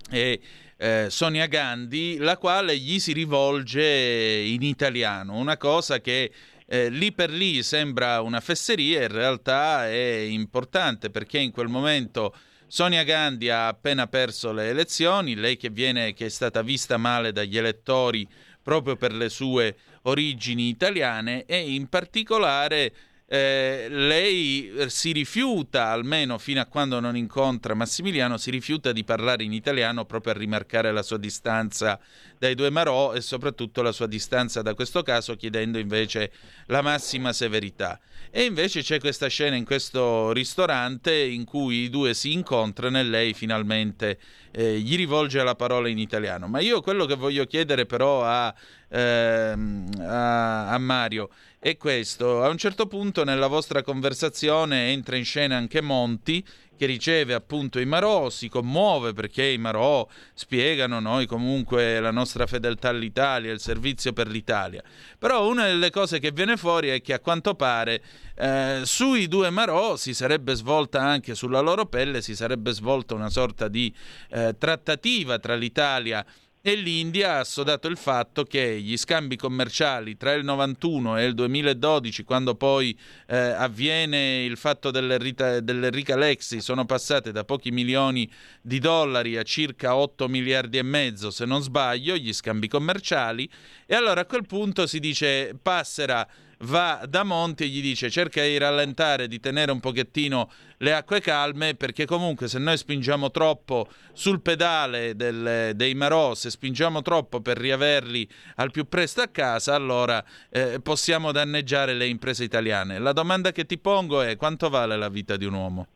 e 0.10 0.40
eh, 0.78 1.08
Sonia 1.10 1.48
Gandhi, 1.48 2.18
la 2.18 2.38
quale 2.38 2.78
gli 2.78 3.00
si 3.00 3.14
rivolge 3.14 3.84
in 3.84 4.62
italiano, 4.64 5.36
una 5.36 5.58
cosa 5.58 6.02
che 6.02 6.32
eh, 6.66 6.90
lì 6.90 7.12
per 7.12 7.30
lì 7.30 7.62
sembra 7.64 8.22
una 8.22 8.40
fesseria, 8.40 9.04
in 9.04 9.12
realtà 9.12 9.88
è 9.88 10.18
importante 10.28 11.10
perché 11.10 11.40
in 11.40 11.52
quel 11.52 11.68
momento 11.68 12.36
Sonia 12.68 13.04
Gandhi 13.04 13.50
ha 13.50 13.68
appena 13.68 14.08
perso 14.08 14.52
le 14.52 14.70
elezioni, 14.70 15.36
lei 15.36 15.58
che, 15.58 15.70
viene, 15.70 16.14
che 16.14 16.26
è 16.26 16.30
stata 16.30 16.62
vista 16.64 16.98
male 16.98 17.32
dagli 17.32 17.58
elettori 17.58 18.28
proprio 18.62 18.96
per 18.96 19.14
le 19.14 19.30
sue 19.30 19.76
origini 20.04 20.70
italiane 20.70 21.46
e 21.46 21.74
in 21.74 21.88
particolare 21.88 22.94
eh, 23.34 23.88
lei 23.90 24.72
eh, 24.78 24.90
si 24.92 25.12
rifiuta, 25.12 25.88
almeno 25.88 26.38
fino 26.38 26.62
a 26.62 26.66
quando 26.66 27.00
non 27.00 27.18
incontra 27.18 27.74
Massimiliano, 27.74 28.38
si 28.38 28.52
rifiuta 28.52 28.92
di 28.92 29.04
parlare 29.04 29.44
in 29.44 29.54
italiano 29.54 30.06
proprio 30.06 30.34
a 30.34 30.38
rimarcare 30.38 30.92
la 30.92 31.02
sua 31.02 31.18
distanza 31.18 32.00
dai 32.44 32.56
due 32.56 32.70
Marò 32.70 33.14
e 33.14 33.22
soprattutto 33.22 33.82
la 33.82 33.94
sua 33.94 34.06
distanza 34.06 34.62
da 34.62 34.74
questo 34.74 35.02
caso, 35.02 35.38
chiedendo 35.38 35.78
invece 35.78 36.30
la 36.66 36.82
massima 36.82 37.32
severità. 37.32 37.98
E 38.32 38.44
invece 38.44 38.82
c'è 38.82 39.00
questa 39.00 39.28
scena 39.28 39.56
in 39.56 39.64
questo 39.64 40.34
ristorante 40.34 41.16
in 41.16 41.46
cui 41.46 41.84
i 41.84 41.90
due 41.90 42.14
si 42.14 42.34
incontrano 42.34 43.00
e 43.00 43.04
lei 43.04 43.34
finalmente 43.34 44.20
eh, 44.52 44.78
gli 44.78 44.98
rivolge 44.98 45.42
la 45.42 45.56
parola 45.56 45.88
in 45.88 46.00
italiano. 46.00 46.48
Ma 46.48 46.60
io 46.60 46.82
quello 46.82 47.06
che 47.06 47.16
voglio 47.16 47.46
chiedere 47.46 47.86
però 47.86 48.26
a, 48.26 48.54
ehm, 48.90 49.88
a, 50.00 50.70
a 50.70 50.78
Mario 50.80 51.30
è 51.60 51.78
questo. 51.78 52.44
A 52.44 52.50
un 52.50 52.58
certo 52.58 52.88
punto 52.88 53.24
nella 53.24 53.48
vostra 53.48 53.82
conversazione 53.84 54.92
entra 54.92 55.16
in 55.16 55.24
scena 55.24 55.56
anche 55.56 55.80
Monti 55.80 56.46
che 56.84 56.86
riceve 56.86 57.34
appunto 57.34 57.80
i 57.80 57.86
Marò, 57.86 58.30
si 58.30 58.50
commuove 58.50 59.14
perché 59.14 59.46
i 59.46 59.58
Marò 59.58 60.06
spiegano 60.34 61.00
noi 61.00 61.26
comunque 61.26 62.00
la 62.02 62.12
nostra 62.12 62.46
fedeltà 62.46 62.90
all'Italia, 62.90 63.54
il 63.54 63.62
servizio 63.62 64.12
per 64.12 64.28
l'Italia. 64.28 64.84
Però 65.18 65.48
una 65.48 65.66
delle 65.68 65.90
cose 65.90 66.20
che 66.20 66.32
viene 66.32 66.58
fuori 66.58 66.90
è 66.90 67.02
che 67.02 67.14
a 67.14 67.20
quanto 67.20 67.56
pare 67.56 68.04
eh, 68.36 68.82
sui 68.84 69.30
due 69.30 69.50
Marò 69.50 69.96
si 69.96 70.14
sarebbe 70.14 70.56
svolta 70.56 71.02
anche 71.02 71.36
sulla 71.36 71.62
loro 71.62 71.86
pelle, 71.86 72.22
si 72.22 72.36
sarebbe 72.36 72.74
svolta 72.74 73.14
una 73.14 73.30
sorta 73.30 73.70
di 73.70 73.94
eh, 74.30 74.56
trattativa 74.58 75.40
tra 75.40 75.56
l'Italia 75.56 76.26
e 76.26 76.43
e 76.66 76.76
l'India 76.76 77.34
ha 77.34 77.40
assodato 77.40 77.90
il 77.90 77.98
fatto 77.98 78.46
che 78.46 78.80
gli 78.80 78.96
scambi 78.96 79.36
commerciali 79.36 80.16
tra 80.16 80.32
il 80.32 80.46
91 80.46 81.18
e 81.18 81.26
il 81.26 81.34
2012, 81.34 82.24
quando 82.24 82.56
poi 82.56 82.98
eh, 83.28 83.36
avviene 83.36 84.46
il 84.46 84.56
fatto 84.56 84.90
dell'Enrica 84.90 86.16
Lexi, 86.16 86.62
sono 86.62 86.86
passate 86.86 87.34
da 87.34 87.44
pochi 87.44 87.72
milioni 87.72 88.32
di 88.62 88.80
dollari 88.80 89.36
a 89.36 89.44
circa 89.44 89.98
8 89.98 90.30
miliardi 90.30 90.78
e 90.78 90.84
mezzo, 90.84 91.32
se 91.32 91.44
non 91.44 91.62
sbaglio, 91.62 92.16
gli 92.16 92.32
scambi 92.32 92.70
commerciali, 92.70 93.50
e 93.86 93.94
allora 93.94 94.22
a 94.22 94.26
quel 94.26 94.46
punto 94.46 94.88
si 94.88 95.02
dice 95.02 95.58
passerà 95.62 96.26
va 96.64 97.02
da 97.08 97.24
Monti 97.24 97.64
e 97.64 97.68
gli 97.68 97.82
dice 97.82 98.10
cerca 98.10 98.42
di 98.42 98.58
rallentare, 98.58 99.28
di 99.28 99.40
tenere 99.40 99.72
un 99.72 99.80
pochettino 99.80 100.50
le 100.78 100.94
acque 100.94 101.22
calme 101.22 101.76
perché 101.76 102.06
comunque 102.06 102.48
se 102.48 102.60
noi 102.60 102.78
spingiamo 102.78 103.32
troppo 103.32 103.88
sul 104.12 104.42
pedale 104.42 105.16
del, 105.16 105.72
dei 105.76 105.94
Marò, 105.96 106.34
se 106.34 106.50
spingiamo 106.50 107.02
troppo 107.02 107.42
per 107.42 107.58
riaverli 107.58 108.28
al 108.56 108.72
più 108.72 108.88
presto 108.88 109.22
a 109.22 109.28
casa, 109.28 109.76
allora 109.76 110.24
eh, 110.50 110.80
possiamo 110.82 111.32
danneggiare 111.32 111.94
le 111.94 112.08
imprese 112.08 112.44
italiane. 112.44 113.00
La 113.00 113.14
domanda 113.14 113.52
che 113.52 113.66
ti 113.66 113.78
pongo 113.78 114.22
è 114.22 114.36
quanto 114.36 114.70
vale 114.70 114.96
la 114.98 115.10
vita 115.10 115.38
di 115.38 115.46
un 115.46 115.54
uomo? 115.54 115.88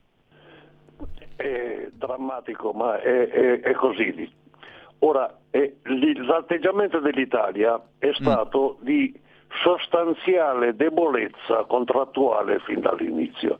È 1.35 1.89
drammatico, 1.91 2.71
ma 2.71 2.99
è, 3.01 3.27
è, 3.27 3.59
è 3.61 3.73
così. 3.73 4.33
Ora, 4.99 5.37
l'atteggiamento 5.51 6.99
dell'Italia 6.99 7.79
è 7.99 8.07
mm. 8.07 8.13
stato 8.13 8.77
mm. 8.79 8.85
di 8.85 9.25
sostanziale 9.61 10.75
debolezza 10.75 11.63
contrattuale 11.67 12.59
fin 12.59 12.81
dall'inizio. 12.81 13.59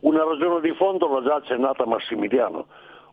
Una 0.00 0.24
ragione 0.24 0.60
di 0.60 0.74
fondo 0.74 1.08
l'ha 1.08 1.22
già 1.22 1.34
accennata 1.36 1.86
Massimiliano. 1.86 2.66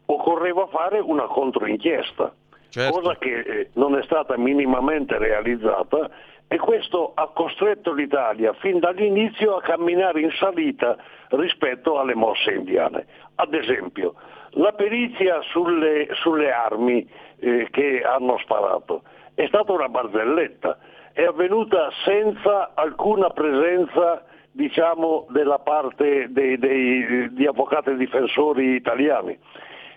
Occorreva 0.05 0.67
fare 0.67 0.99
una 0.99 1.23
controinchiesta, 1.23 2.33
certo. 2.69 2.99
cosa 2.99 3.15
che 3.17 3.39
eh, 3.39 3.69
non 3.73 3.95
è 3.97 4.03
stata 4.03 4.37
minimamente 4.37 5.17
realizzata 5.17 6.09
e 6.47 6.57
questo 6.57 7.13
ha 7.15 7.29
costretto 7.29 7.93
l'Italia 7.93 8.51
fin 8.53 8.79
dall'inizio 8.79 9.55
a 9.55 9.61
camminare 9.61 10.19
in 10.19 10.31
salita 10.31 10.97
rispetto 11.29 11.97
alle 11.97 12.13
mosse 12.13 12.51
indiane. 12.51 13.05
Ad 13.35 13.53
esempio, 13.53 14.15
la 14.55 14.73
perizia 14.73 15.39
sulle, 15.43 16.09
sulle 16.15 16.51
armi 16.51 17.09
eh, 17.39 17.69
che 17.71 18.03
hanno 18.03 18.37
sparato 18.39 19.03
è 19.33 19.47
stata 19.47 19.71
una 19.71 19.87
barzelletta 19.87 20.77
è 21.21 21.25
avvenuta 21.25 21.91
senza 22.03 22.71
alcuna 22.73 23.29
presenza 23.29 24.23
diciamo, 24.51 25.27
della 25.29 25.59
parte 25.59 26.27
dei, 26.31 26.57
dei, 26.57 27.31
di 27.31 27.45
avvocati 27.45 27.95
difensori 27.95 28.73
italiani. 28.73 29.37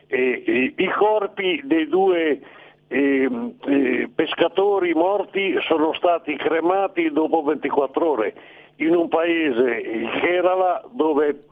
E, 0.06 0.42
e, 0.46 0.74
I 0.76 0.88
corpi 0.90 1.62
dei 1.64 1.88
due 1.88 2.40
eh, 2.88 3.28
eh, 3.66 4.10
pescatori 4.14 4.92
morti 4.92 5.56
sono 5.66 5.94
stati 5.94 6.36
cremati 6.36 7.10
dopo 7.10 7.42
24 7.42 8.10
ore 8.10 8.34
in 8.76 8.94
un 8.94 9.08
paese, 9.08 9.62
il 9.62 10.10
Kerala, 10.20 10.84
dove 10.90 11.44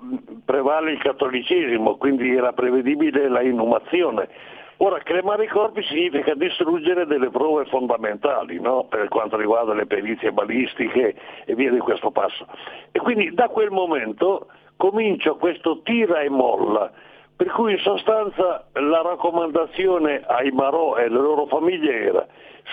prevale 0.44 0.92
il 0.92 0.98
cattolicesimo, 0.98 1.96
quindi 1.96 2.34
era 2.34 2.52
prevedibile 2.52 3.28
la 3.28 3.40
inumazione 3.40 4.28
Ora, 4.84 4.98
cremare 4.98 5.44
i 5.44 5.48
corpi 5.48 5.80
significa 5.84 6.34
distruggere 6.34 7.06
delle 7.06 7.30
prove 7.30 7.66
fondamentali 7.66 8.58
no? 8.58 8.86
per 8.88 9.06
quanto 9.06 9.36
riguarda 9.36 9.74
le 9.74 9.86
perizie 9.86 10.32
balistiche 10.32 11.14
e 11.44 11.54
via 11.54 11.70
di 11.70 11.78
questo 11.78 12.10
passo. 12.10 12.44
E 12.90 12.98
quindi 12.98 13.32
da 13.32 13.48
quel 13.48 13.70
momento 13.70 14.48
comincia 14.76 15.34
questo 15.34 15.82
tira 15.82 16.22
e 16.22 16.28
molla, 16.28 16.90
per 17.36 17.52
cui 17.52 17.74
in 17.74 17.78
sostanza 17.78 18.66
la 18.72 19.02
raccomandazione 19.02 20.24
ai 20.26 20.50
Marò 20.50 20.96
e 20.96 21.04
alle 21.04 21.20
loro 21.20 21.46
famiglie 21.46 22.00
era 22.00 22.26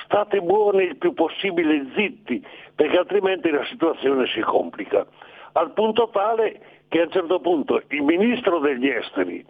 state 0.05 0.41
buoni 0.41 0.86
il 0.86 0.97
più 0.97 1.14
possibile 1.14 1.91
zitti, 1.95 2.43
perché 2.74 2.97
altrimenti 2.97 3.51
la 3.51 3.66
situazione 3.66 4.26
si 4.34 4.39
complica. 4.41 5.05
Al 5.51 5.74
punto 5.74 6.10
tale 6.12 6.60
che 6.88 7.01
a 7.01 7.03
un 7.03 7.12
certo 7.12 7.39
punto 7.39 7.84
il 7.89 8.01
ministro 8.01 8.57
degli 8.57 8.88
esteri, 8.88 9.45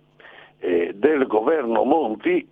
eh, 0.60 0.92
del 0.94 1.28
governo 1.28 1.84
Monti, 1.84 2.48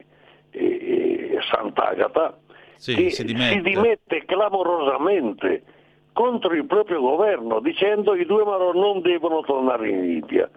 eh, 0.52 1.38
Sant'Agata, 1.50 2.38
sì, 2.76 2.96
che 2.96 3.10
si 3.10 3.24
dimette. 3.24 3.54
si 3.54 3.62
dimette 3.62 4.26
clamorosamente 4.26 5.64
contro 6.14 6.54
il 6.54 6.66
proprio 6.66 7.00
governo 7.00 7.60
dicendo 7.60 8.16
i 8.16 8.26
due 8.26 8.44
Marò 8.44 8.72
non 8.74 9.02
devono 9.02 9.42
tornare 9.42 9.90
in 9.90 10.02
Libia. 10.02 10.50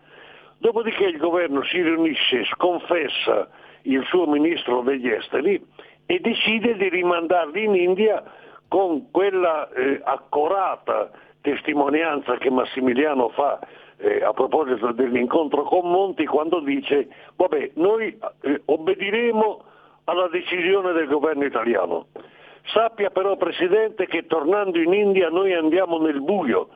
Dopodiché 0.58 1.04
il 1.04 1.18
governo 1.18 1.62
si 1.64 1.82
riunisce, 1.82 2.44
sconfessa 2.44 3.48
il 3.82 4.04
suo 4.04 4.26
ministro 4.26 4.82
degli 4.82 5.08
esteri 5.08 5.62
e 6.06 6.20
decide 6.20 6.76
di 6.76 6.88
rimandarli 6.88 7.64
in 7.64 7.74
India 7.74 8.22
con 8.68 9.10
quella 9.10 9.68
eh, 9.70 10.00
accorata 10.04 11.10
testimonianza 11.40 12.36
che 12.36 12.50
Massimiliano 12.50 13.30
fa 13.30 13.58
eh, 14.00 14.24
a 14.24 14.32
proposito 14.32 14.92
dell'incontro 14.92 15.62
con 15.62 15.90
Monti 15.90 16.24
quando 16.26 16.60
dice 16.60 17.08
vabbè 17.36 17.72
noi 17.74 18.18
eh, 18.42 18.62
obbediremo 18.64 19.62
alla 20.04 20.28
decisione 20.28 20.92
del 20.92 21.06
governo 21.06 21.44
italiano. 21.44 22.06
Sappia 22.72 23.10
però 23.10 23.36
Presidente 23.36 24.06
che 24.06 24.26
tornando 24.26 24.78
in 24.78 24.92
India 24.92 25.28
noi 25.28 25.54
andiamo 25.54 25.98
nel 25.98 26.20
buio. 26.20 26.68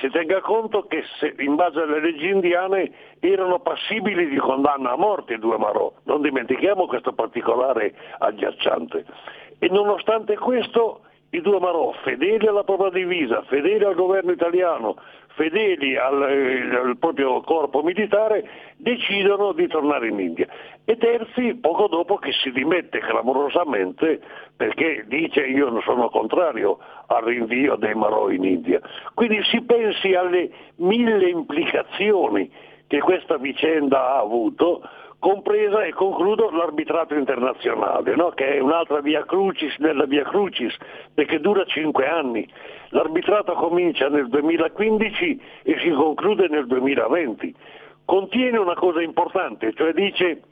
Si 0.00 0.08
tenga 0.10 0.40
conto 0.40 0.82
che 0.82 1.02
se, 1.18 1.34
in 1.38 1.54
base 1.54 1.80
alle 1.80 2.00
leggi 2.00 2.28
indiane 2.28 2.90
erano 3.20 3.58
passibili 3.60 4.28
di 4.28 4.36
condanna 4.36 4.92
a 4.92 4.96
morte 4.96 5.34
i 5.34 5.38
due 5.38 5.56
Marò. 5.56 5.90
Non 6.04 6.20
dimentichiamo 6.20 6.86
questo 6.86 7.12
particolare 7.12 7.94
agghiacciante. 8.18 9.04
E 9.58 9.68
nonostante 9.68 10.36
questo 10.36 11.00
i 11.30 11.40
due 11.40 11.58
Marò, 11.58 11.92
fedeli 12.04 12.46
alla 12.46 12.64
propria 12.64 12.90
divisa, 12.90 13.42
fedeli 13.42 13.84
al 13.84 13.94
governo 13.94 14.32
italiano, 14.32 14.96
fedeli 15.38 15.96
al, 15.96 16.22
eh, 16.22 16.76
al, 16.76 16.96
proprio 16.98 17.40
corpo 17.42 17.82
militare, 17.82 18.44
decidono 18.76 19.52
di 19.52 19.68
tornare 19.68 20.08
in 20.08 20.18
India. 20.18 20.48
E 20.84 20.96
Terzi, 20.96 21.54
poco 21.54 21.86
dopo 21.86 22.16
che 22.16 22.32
si 22.32 22.50
dimette 22.50 22.98
clamorosamente 22.98 24.20
perché 24.56 25.04
dice 25.06 25.46
io 25.46 25.68
non 25.70 25.80
sono 25.82 26.10
contrario 26.10 26.78
al 27.06 27.22
rinvio 27.22 27.76
dei 27.76 27.94
Marò 27.94 28.28
in 28.30 28.42
India. 28.42 28.80
Quindi 29.14 29.40
si 29.44 29.62
pensi 29.62 30.14
alle 30.14 30.50
mille 30.76 31.28
implicazioni 31.28 32.50
che 32.88 32.98
questa 32.98 33.36
vicenda 33.36 34.14
ha 34.14 34.18
avuto 34.18 34.82
compresa 35.18 35.82
e 35.82 35.92
concludo 35.92 36.50
l'arbitrato 36.50 37.14
internazionale, 37.14 38.14
no? 38.14 38.30
che 38.30 38.56
è 38.56 38.60
un'altra 38.60 39.00
via 39.00 39.24
crucis 39.24 39.76
nella 39.78 40.04
via 40.04 40.22
crucis, 40.22 40.76
perché 41.12 41.40
dura 41.40 41.64
cinque 41.64 42.06
anni. 42.06 42.48
L'arbitrato 42.90 43.52
comincia 43.54 44.08
nel 44.08 44.28
2015 44.28 45.40
e 45.64 45.78
si 45.80 45.90
conclude 45.90 46.48
nel 46.48 46.66
2020. 46.66 47.54
Contiene 48.04 48.58
una 48.58 48.74
cosa 48.74 49.02
importante, 49.02 49.72
cioè 49.74 49.92
dice 49.92 50.42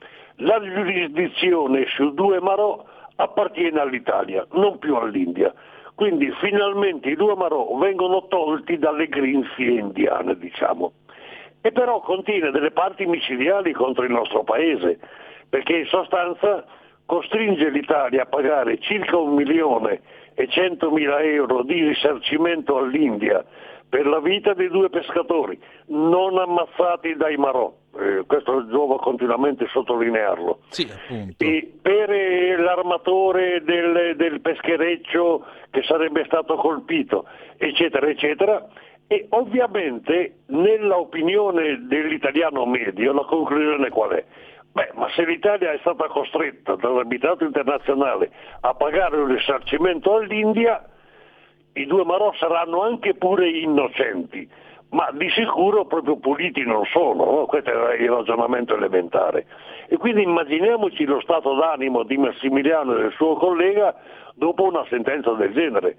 la 0.40 0.60
giurisdizione 0.60 1.86
su 1.94 2.12
due 2.12 2.40
Marò 2.40 2.84
appartiene 3.16 3.80
all'Italia, 3.80 4.46
non 4.52 4.78
più 4.78 4.96
all'India. 4.96 5.54
Quindi 5.94 6.30
finalmente 6.40 7.08
i 7.08 7.16
due 7.16 7.34
Marò 7.34 7.74
vengono 7.78 8.26
tolti 8.26 8.76
dalle 8.76 9.06
grinfie 9.06 9.80
indiane, 9.80 10.36
diciamo 10.36 10.92
e 11.66 11.72
però 11.72 11.98
contiene 11.98 12.52
delle 12.52 12.70
parti 12.70 13.06
micidiali 13.06 13.72
contro 13.72 14.04
il 14.04 14.12
nostro 14.12 14.44
paese, 14.44 15.00
perché 15.48 15.78
in 15.78 15.86
sostanza 15.86 16.64
costringe 17.04 17.70
l'Italia 17.70 18.22
a 18.22 18.26
pagare 18.26 18.78
circa 18.78 19.16
un 19.16 19.34
milione 19.34 20.00
e 20.34 20.46
centomila 20.46 21.20
euro 21.22 21.64
di 21.64 21.88
risarcimento 21.88 22.76
all'India 22.76 23.44
per 23.88 24.06
la 24.06 24.20
vita 24.20 24.54
dei 24.54 24.68
due 24.68 24.90
pescatori, 24.90 25.58
non 25.86 26.38
ammazzati 26.38 27.16
dai 27.16 27.36
Marò. 27.36 27.72
Eh, 27.98 28.24
questo 28.26 28.68
giova 28.68 28.98
continuamente 28.98 29.66
sottolinearlo. 29.68 30.60
Sì, 30.68 30.88
e 31.36 31.72
per 31.82 32.10
eh, 32.10 32.56
l'armatore 32.58 33.62
del, 33.64 34.14
del 34.16 34.40
peschereccio 34.40 35.44
che 35.70 35.82
sarebbe 35.82 36.24
stato 36.26 36.54
colpito, 36.56 37.26
eccetera, 37.56 38.06
eccetera, 38.06 38.68
e 39.08 39.26
ovviamente 39.30 40.38
nella 40.46 40.98
opinione 40.98 41.86
dell'italiano 41.86 42.66
medio 42.66 43.12
la 43.12 43.24
conclusione 43.24 43.88
qual 43.88 44.10
è? 44.10 44.24
Beh, 44.72 44.90
ma 44.94 45.08
se 45.10 45.24
l'Italia 45.24 45.72
è 45.72 45.78
stata 45.78 46.06
costretta 46.08 46.74
dall'abitato 46.74 47.44
internazionale 47.44 48.30
a 48.60 48.74
pagare 48.74 49.16
un 49.16 49.28
risarcimento 49.28 50.14
all'India, 50.14 50.84
i 51.74 51.86
due 51.86 52.04
Marò 52.04 52.32
saranno 52.34 52.82
anche 52.82 53.14
pure 53.14 53.48
innocenti, 53.48 54.46
ma 54.90 55.10
di 55.12 55.30
sicuro 55.30 55.86
proprio 55.86 56.18
puliti 56.18 56.62
non 56.64 56.84
sono, 56.86 57.24
no? 57.24 57.46
questo 57.46 57.70
è 57.70 57.94
il 58.02 58.10
ragionamento 58.10 58.74
elementare. 58.74 59.46
E 59.88 59.96
quindi 59.96 60.22
immaginiamoci 60.22 61.04
lo 61.04 61.20
stato 61.20 61.54
d'animo 61.54 62.02
di 62.02 62.18
Massimiliano 62.18 62.96
e 62.96 63.02
del 63.02 63.12
suo 63.12 63.36
collega 63.36 63.94
dopo 64.34 64.64
una 64.64 64.84
sentenza 64.90 65.32
del 65.32 65.52
genere 65.52 65.96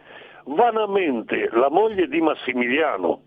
vanamente 0.47 1.49
la 1.51 1.69
moglie 1.69 2.07
di 2.07 2.21
Massimiliano 2.21 3.21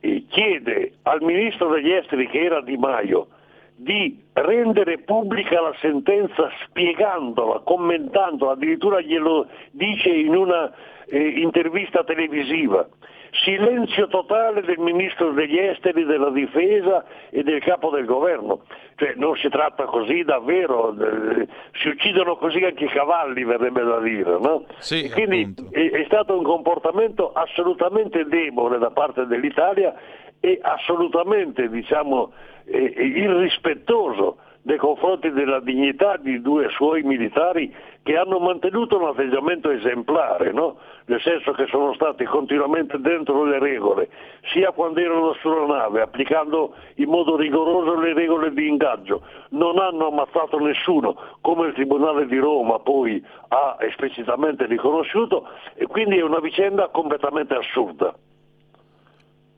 eh, 0.00 0.24
chiede 0.28 0.94
al 1.02 1.22
ministro 1.22 1.68
degli 1.70 1.92
esteri 1.92 2.28
che 2.28 2.40
era 2.40 2.60
Di 2.60 2.76
Maio 2.76 3.28
di 3.74 4.22
rendere 4.34 4.98
pubblica 4.98 5.60
la 5.60 5.74
sentenza 5.80 6.50
spiegandola, 6.64 7.60
commentandola, 7.60 8.52
addirittura 8.52 9.00
glielo 9.00 9.48
dice 9.72 10.08
in 10.08 10.36
una 10.36 10.72
eh, 11.06 11.18
intervista 11.40 12.04
televisiva 12.04 12.86
silenzio 13.32 14.08
totale 14.08 14.62
del 14.62 14.78
ministro 14.78 15.32
degli 15.32 15.58
esteri, 15.58 16.04
della 16.04 16.30
difesa 16.30 17.04
e 17.30 17.42
del 17.42 17.60
capo 17.60 17.90
del 17.90 18.04
governo. 18.04 18.64
Cioè 18.96 19.14
non 19.16 19.36
si 19.36 19.48
tratta 19.48 19.84
così 19.84 20.22
davvero, 20.22 20.90
eh, 20.92 21.48
si 21.80 21.88
uccidono 21.88 22.36
così 22.36 22.62
anche 22.62 22.84
i 22.84 22.88
cavalli, 22.88 23.44
verrebbe 23.44 23.82
da 23.82 24.00
dire. 24.00 24.38
No? 24.38 24.64
Sì, 24.78 25.10
quindi 25.10 25.54
è, 25.70 25.90
è 25.90 26.04
stato 26.04 26.36
un 26.36 26.44
comportamento 26.44 27.32
assolutamente 27.32 28.24
debole 28.26 28.78
da 28.78 28.90
parte 28.90 29.26
dell'Italia 29.26 29.94
e 30.38 30.58
assolutamente 30.60 31.68
diciamo, 31.68 32.32
eh, 32.66 32.94
irrispettoso 32.98 34.38
nei 34.62 34.76
confronti 34.76 35.30
della 35.30 35.60
dignità 35.60 36.16
di 36.16 36.40
due 36.40 36.68
suoi 36.70 37.02
militari 37.02 37.74
che 38.02 38.16
hanno 38.16 38.38
mantenuto 38.38 38.98
un 38.98 39.08
atteggiamento 39.08 39.70
esemplare, 39.70 40.52
no? 40.52 40.76
nel 41.06 41.20
senso 41.20 41.52
che 41.52 41.66
sono 41.66 41.94
stati 41.94 42.24
continuamente 42.24 42.98
dentro 43.00 43.44
le 43.44 43.58
regole, 43.58 44.08
sia 44.52 44.72
quando 44.72 45.00
erano 45.00 45.32
sulla 45.34 45.66
nave, 45.66 46.00
applicando 46.00 46.74
in 46.96 47.08
modo 47.08 47.36
rigoroso 47.36 47.98
le 48.00 48.12
regole 48.12 48.52
di 48.52 48.68
ingaggio, 48.68 49.22
non 49.50 49.78
hanno 49.78 50.08
ammazzato 50.08 50.58
nessuno, 50.58 51.16
come 51.40 51.68
il 51.68 51.74
Tribunale 51.74 52.26
di 52.26 52.38
Roma 52.38 52.78
poi 52.78 53.24
ha 53.48 53.76
esplicitamente 53.80 54.66
riconosciuto, 54.66 55.48
e 55.74 55.86
quindi 55.86 56.18
è 56.18 56.22
una 56.22 56.40
vicenda 56.40 56.88
completamente 56.88 57.54
assurda. 57.54 58.14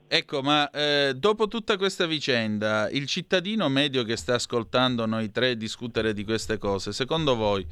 Ecco, 0.07 0.43
ma 0.43 0.69
eh, 0.69 1.13
dopo 1.15 1.47
tutta 1.47 1.77
questa 1.77 2.05
vicenda, 2.05 2.89
il 2.89 3.07
cittadino 3.07 3.67
medio 3.69 4.03
che 4.03 4.15
sta 4.15 4.35
ascoltando 4.35 5.07
noi 5.07 5.31
tre 5.31 5.57
discutere 5.57 6.13
di 6.13 6.23
queste 6.23 6.59
cose, 6.59 6.93
secondo 6.93 7.35
voi 7.35 7.65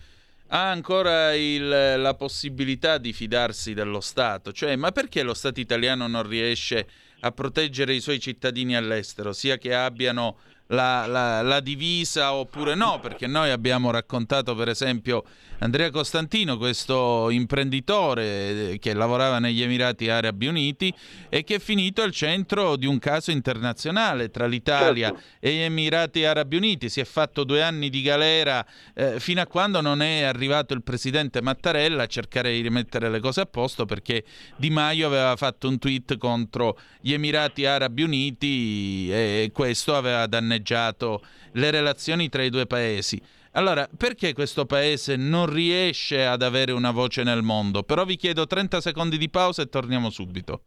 ha 0.47 0.69
ancora 0.71 1.34
il, 1.36 1.67
la 1.67 2.13
possibilità 2.15 2.97
di 2.97 3.13
fidarsi 3.13 3.73
dello 3.75 4.01
Stato? 4.01 4.51
Cioè, 4.51 4.75
ma 4.75 4.91
perché 4.91 5.21
lo 5.21 5.36
Stato 5.36 5.59
italiano 5.59 6.07
non 6.07 6.27
riesce 6.27 6.88
a 7.19 7.31
proteggere 7.31 7.93
i 7.93 8.01
suoi 8.01 8.19
cittadini 8.19 8.75
all'estero, 8.75 9.31
sia 9.31 9.57
che 9.57 9.75
abbiano 9.75 10.38
la, 10.67 11.05
la, 11.05 11.41
la, 11.41 11.59
divisa 11.59 12.34
oppure 12.34 12.73
no, 12.75 12.99
perché 12.99 13.27
noi 13.27 13.51
abbiamo 13.51 13.91
raccontato 13.91 14.55
per 14.55 14.69
esempio 14.69 15.23
Andrea 15.64 15.91
Costantino, 15.91 16.57
questo 16.57 17.30
imprenditore 17.30 18.72
eh, 18.72 18.80
che 18.80 18.93
lavorava 18.93 19.39
negli 19.39 19.61
Emirati 19.61 20.09
Arabi 20.09 20.47
Uniti 20.47 20.93
e 21.30 21.45
che 21.45 21.55
è 21.55 21.59
finito 21.59 22.01
al 22.01 22.11
centro 22.11 22.76
di 22.76 22.86
un 22.86 22.99
caso 22.99 23.32
internazionale 23.32 24.30
tra 24.30 24.45
l'Italia 24.45 25.07
certo. 25.07 25.24
e 25.39 25.53
gli 25.53 25.59
Emirati 25.59 26.26
Arabi 26.26 26.57
Uniti. 26.57 26.89
Si 26.89 26.99
è 26.99 27.05
fatto 27.05 27.45
due 27.45 27.61
anni 27.61 27.89
di 27.89 28.01
galera 28.01 28.66
eh, 28.93 29.22
fino 29.22 29.39
a 29.39 29.47
quando 29.47 29.80
non 29.80 30.01
è 30.01 30.24
arrivato 30.24 30.74
il 30.74 30.84
presidente 30.84 31.41
Mattarella 31.41 32.03
a 32.03 32.07
cercare 32.07 32.51
di 32.51 32.59
rimettere 32.59 33.09
le 33.09 33.22
cose 33.22 33.39
a 33.39 33.45
posto 33.45 33.86
perché 33.86 34.26
Di 34.57 34.70
Maio 34.70 35.07
aveva 35.07 35.38
fatto 35.38 35.70
un 35.70 35.80
tweet 35.80 36.18
contro 36.18 36.78
gli 36.99 37.14
Emirati 37.14 37.66
Arabi 37.66 38.03
Uniti 38.03 39.09
e 39.09 39.49
questo 39.53 39.95
aveva 39.95 40.28
danneggiato 40.28 41.24
le 41.53 41.72
relazioni 41.72 42.28
tra 42.28 42.43
i 42.43 42.49
due 42.49 42.66
paesi. 42.66 43.22
Allora, 43.56 43.88
perché 43.95 44.34
questo 44.34 44.66
paese 44.66 45.16
non 45.16 45.45
riesce 45.45 46.26
ad 46.26 46.41
avere 46.41 46.72
una 46.72 46.89
voce 46.89 47.22
nel 47.22 47.43
mondo? 47.43 47.84
Però 47.84 48.04
vi 48.04 48.16
chiedo 48.16 48.47
30 48.47 48.82
secondi 48.82 49.18
di 49.18 49.30
pausa 49.30 49.62
e 49.62 49.70
torniamo 49.70 50.10
subito. 50.10 50.64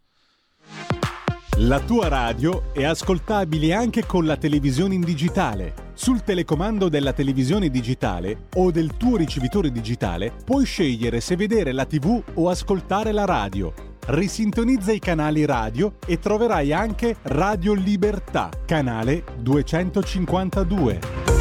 La 1.61 1.81
tua 1.81 2.07
radio 2.07 2.73
è 2.73 2.85
ascoltabile 2.85 3.73
anche 3.73 4.07
con 4.07 4.25
la 4.25 4.37
televisione 4.37 4.95
in 4.95 5.01
digitale. 5.01 5.75
Sul 5.95 6.23
telecomando 6.23 6.89
della 6.89 7.13
televisione 7.13 7.71
digitale 7.71 8.49
o 8.55 8.71
del 8.71 8.97
tuo 8.97 9.17
ricevitore 9.17 9.73
digitale 9.73 10.33
puoi 10.45 10.65
scegliere 10.65 11.21
se 11.21 11.35
vedere 11.35 11.73
la 11.73 11.87
TV 11.87 12.23
o 12.35 12.49
ascoltare 12.49 13.11
la 13.11 13.25
radio. 13.25 13.73
Risintonizza 14.07 14.93
i 14.93 15.01
canali 15.01 15.45
radio 15.45 15.97
e 16.07 16.21
troverai 16.21 16.73
anche 16.73 17.17
Radio 17.23 17.73
Libertà, 17.73 18.51
canale 18.65 19.25
252. 19.41 21.36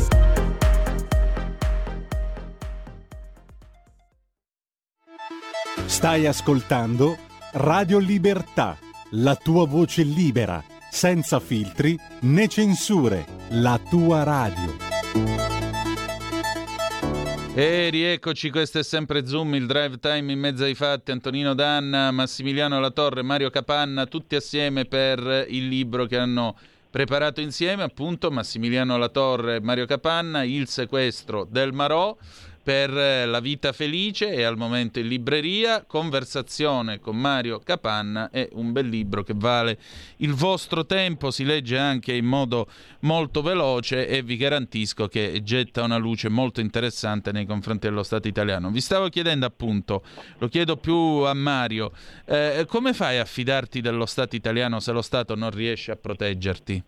Stai 5.85 6.25
ascoltando 6.25 7.17
Radio 7.53 7.99
Libertà, 7.99 8.77
la 9.11 9.35
tua 9.35 9.65
voce 9.65 10.03
libera, 10.03 10.61
senza 10.89 11.39
filtri 11.39 11.97
né 12.21 12.47
censure, 12.47 13.25
la 13.49 13.79
tua 13.89 14.23
radio. 14.23 14.75
E 17.53 17.89
rieccoci, 17.89 18.49
questo 18.49 18.79
è 18.79 18.83
sempre 18.83 19.25
Zoom, 19.25 19.55
il 19.55 19.67
drive 19.67 19.99
time 19.99 20.33
in 20.33 20.39
mezzo 20.39 20.63
ai 20.63 20.75
fatti, 20.75 21.11
Antonino 21.11 21.53
Danna, 21.53 22.11
Massimiliano 22.11 22.79
Latorre, 22.79 23.21
Mario 23.21 23.49
Capanna, 23.49 24.07
tutti 24.07 24.35
assieme 24.35 24.85
per 24.85 25.45
il 25.47 25.67
libro 25.67 26.07
che 26.07 26.17
hanno 26.17 26.57
preparato 26.89 27.41
insieme, 27.41 27.83
appunto 27.83 28.31
Massimiliano 28.31 28.97
Latorre 28.97 29.57
e 29.57 29.61
Mario 29.61 29.85
Capanna, 29.85 30.43
Il 30.43 30.67
sequestro 30.67 31.47
del 31.49 31.73
Marò 31.73 32.17
per 32.65 32.89
eh, 32.97 33.27
La 33.27 33.39
vita 33.41 33.73
felice 33.73 34.33
e 34.33 34.41
al 34.43 34.57
momento 34.57 34.97
in 34.97 35.07
libreria. 35.07 35.85
Conversazione 35.85 36.99
con 36.99 37.15
Mario 37.15 37.59
Capanna 37.59 38.31
è 38.31 38.49
un 38.53 38.71
bel 38.71 38.87
libro 38.87 39.21
che 39.21 39.33
vale 39.35 39.77
il 40.17 40.33
vostro 40.33 40.83
tempo, 40.83 41.29
si 41.29 41.45
legge 41.45 41.77
anche 41.77 42.13
in 42.13 42.25
modo 42.25 42.65
molto 43.01 43.43
veloce 43.43 44.07
e 44.07 44.23
vi 44.23 44.35
garantisco 44.35 45.07
che 45.07 45.43
getta 45.43 45.83
una 45.83 45.97
luce 45.97 46.27
molto 46.27 46.59
interessante 46.59 47.31
nei 47.31 47.45
confronti 47.45 47.87
dello 47.87 48.01
Stato 48.01 48.27
italiano. 48.27 48.71
Vi 48.71 48.81
stavo 48.81 49.09
chiedendo 49.09 49.45
appunto, 49.45 50.01
lo 50.39 50.47
chiedo 50.47 50.75
più 50.75 50.95
a 50.95 51.35
Mario, 51.35 51.91
eh, 52.25 52.65
come 52.67 52.93
fai 52.93 53.19
a 53.19 53.25
fidarti 53.25 53.79
dello 53.79 54.07
Stato 54.07 54.35
italiano 54.35 54.79
se 54.79 54.91
lo 54.91 55.03
Stato 55.03 55.35
non 55.35 55.51
riesce 55.51 55.91
a 55.91 55.97
proteggerti? 55.97 56.83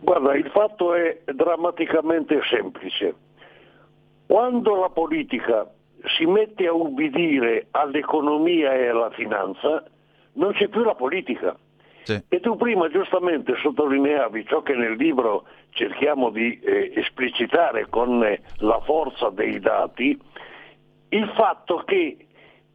Guarda, 0.00 0.34
il 0.34 0.50
fatto 0.52 0.94
è 0.94 1.22
drammaticamente 1.32 2.38
semplice 2.50 3.32
quando 4.26 4.74
la 4.76 4.88
politica 4.88 5.70
si 6.16 6.26
mette 6.26 6.66
a 6.66 6.72
ubbidire 6.72 7.66
all'economia 7.70 8.74
e 8.74 8.88
alla 8.88 9.10
finanza, 9.10 9.84
non 10.34 10.52
c'è 10.52 10.68
più 10.68 10.82
la 10.82 10.94
politica. 10.94 11.56
Sì. 12.02 12.22
E 12.28 12.40
tu 12.40 12.56
prima 12.56 12.88
giustamente 12.90 13.54
sottolineavi 13.62 14.44
ciò 14.46 14.60
che 14.62 14.74
nel 14.74 14.96
libro 14.96 15.46
cerchiamo 15.70 16.28
di 16.28 16.60
eh, 16.60 16.92
esplicitare 16.94 17.86
con 17.88 18.22
eh, 18.22 18.42
la 18.58 18.78
forza 18.80 19.30
dei 19.30 19.58
dati, 19.58 20.18
il 21.08 21.32
fatto 21.34 21.82
che 21.86 22.26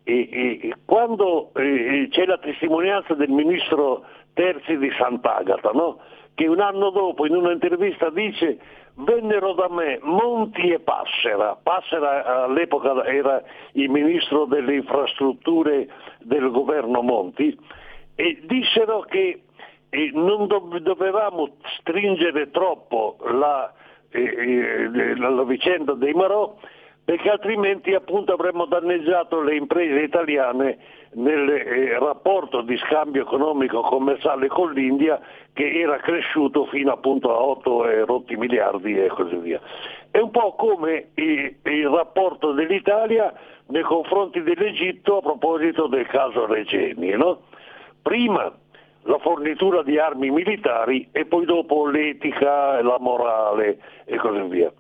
eh, 0.04 0.30
eh 0.32 0.76
quando 0.84 1.52
eh, 1.54 2.08
c'è 2.10 2.26
la 2.26 2.40
testimonianza 2.40 3.14
del 3.14 3.30
ministro 3.30 4.04
Terzi 4.34 4.78
di 4.78 4.90
Sant'Agata, 4.98 5.72
no? 5.72 6.00
che 6.34 6.48
un 6.48 6.62
anno 6.62 6.90
dopo 6.90 7.28
in 7.28 7.36
un'intervista 7.36 8.10
dice 8.10 8.58
vennero 8.96 9.54
da 9.54 9.70
me 9.70 10.00
Monti 10.02 10.72
e 10.72 10.80
Passera. 10.80 11.58
Passera 11.62 12.44
all'epoca 12.44 13.04
era 13.06 13.42
il 13.74 13.90
ministro 13.90 14.46
delle 14.46 14.76
infrastrutture 14.76 15.88
del 16.20 16.52
governo 16.52 17.02
Monti 17.02 17.58
e 18.16 18.40
dissero 18.44 19.02
che 19.02 19.44
eh, 19.90 20.12
non 20.14 20.48
dovevamo 20.48 21.56
stringere 21.80 22.52
troppo 22.52 23.18
eh, 24.12 24.22
eh, 24.22 25.16
la, 25.18 25.30
la 25.30 25.44
vicenda 25.44 25.94
dei 25.94 26.14
Marò 26.14 26.56
perché 27.10 27.32
altrimenti 27.32 27.96
appunto 27.96 28.34
avremmo 28.34 28.66
danneggiato 28.66 29.42
le 29.42 29.56
imprese 29.56 30.02
italiane 30.02 30.78
nel 31.14 31.50
eh, 31.50 31.98
rapporto 31.98 32.62
di 32.62 32.78
scambio 32.78 33.24
economico 33.24 33.82
commerciale 33.82 34.48
con 34.48 34.74
l'India 34.74 35.20
che 35.52 35.72
era 35.72 35.98
cresciuto 35.98 36.66
fino 36.66 36.92
appunto 36.92 37.36
a 37.36 37.42
8 37.42 37.88
e 37.88 38.06
rotti 38.06 38.36
miliardi 38.36 38.96
e 38.96 39.08
così 39.08 39.38
via. 39.38 39.60
È 40.12 40.20
un 40.20 40.30
po' 40.30 40.54
come 40.54 41.08
il, 41.16 41.56
il 41.64 41.88
rapporto 41.88 42.52
dell'Italia 42.52 43.34
nei 43.70 43.82
confronti 43.82 44.44
dell'Egitto 44.44 45.18
a 45.18 45.22
proposito 45.22 45.88
del 45.88 46.06
caso 46.06 46.46
Regeni. 46.46 47.10
No? 47.18 47.40
Prima 48.04 48.54
la 49.06 49.18
fornitura 49.18 49.82
di 49.82 49.98
armi 49.98 50.30
militari 50.30 51.10
e 51.12 51.26
poi 51.26 51.46
dopo 51.46 51.88
l'etica, 51.88 52.84
la 52.84 52.98
morale 53.00 53.80
e 54.06 54.16
così 54.18 54.42
via. 54.42 54.72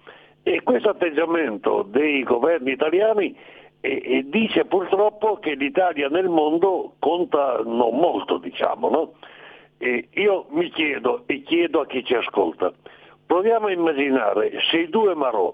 E 0.50 0.64
questo 0.64 0.90
atteggiamento 0.90 1.84
dei 1.84 2.24
governi 2.24 2.72
italiani 2.72 3.38
e, 3.82 4.02
e 4.04 4.26
dice 4.30 4.66
purtroppo 4.66 5.38
che 5.38 5.54
l'Italia 5.54 6.08
nel 6.08 6.28
mondo 6.28 6.96
conta 6.98 7.62
non 7.64 7.96
molto, 7.96 8.40
diciamo. 8.40 8.90
No? 8.90 9.12
io 10.16 10.48
mi 10.50 10.70
chiedo 10.72 11.22
e 11.28 11.44
chiedo 11.44 11.82
a 11.82 11.86
chi 11.86 12.04
ci 12.04 12.16
ascolta, 12.16 12.74
proviamo 13.28 13.68
a 13.68 13.72
immaginare 13.72 14.52
se 14.72 14.80
i 14.80 14.90
due 14.90 15.14
Marò, 15.14 15.54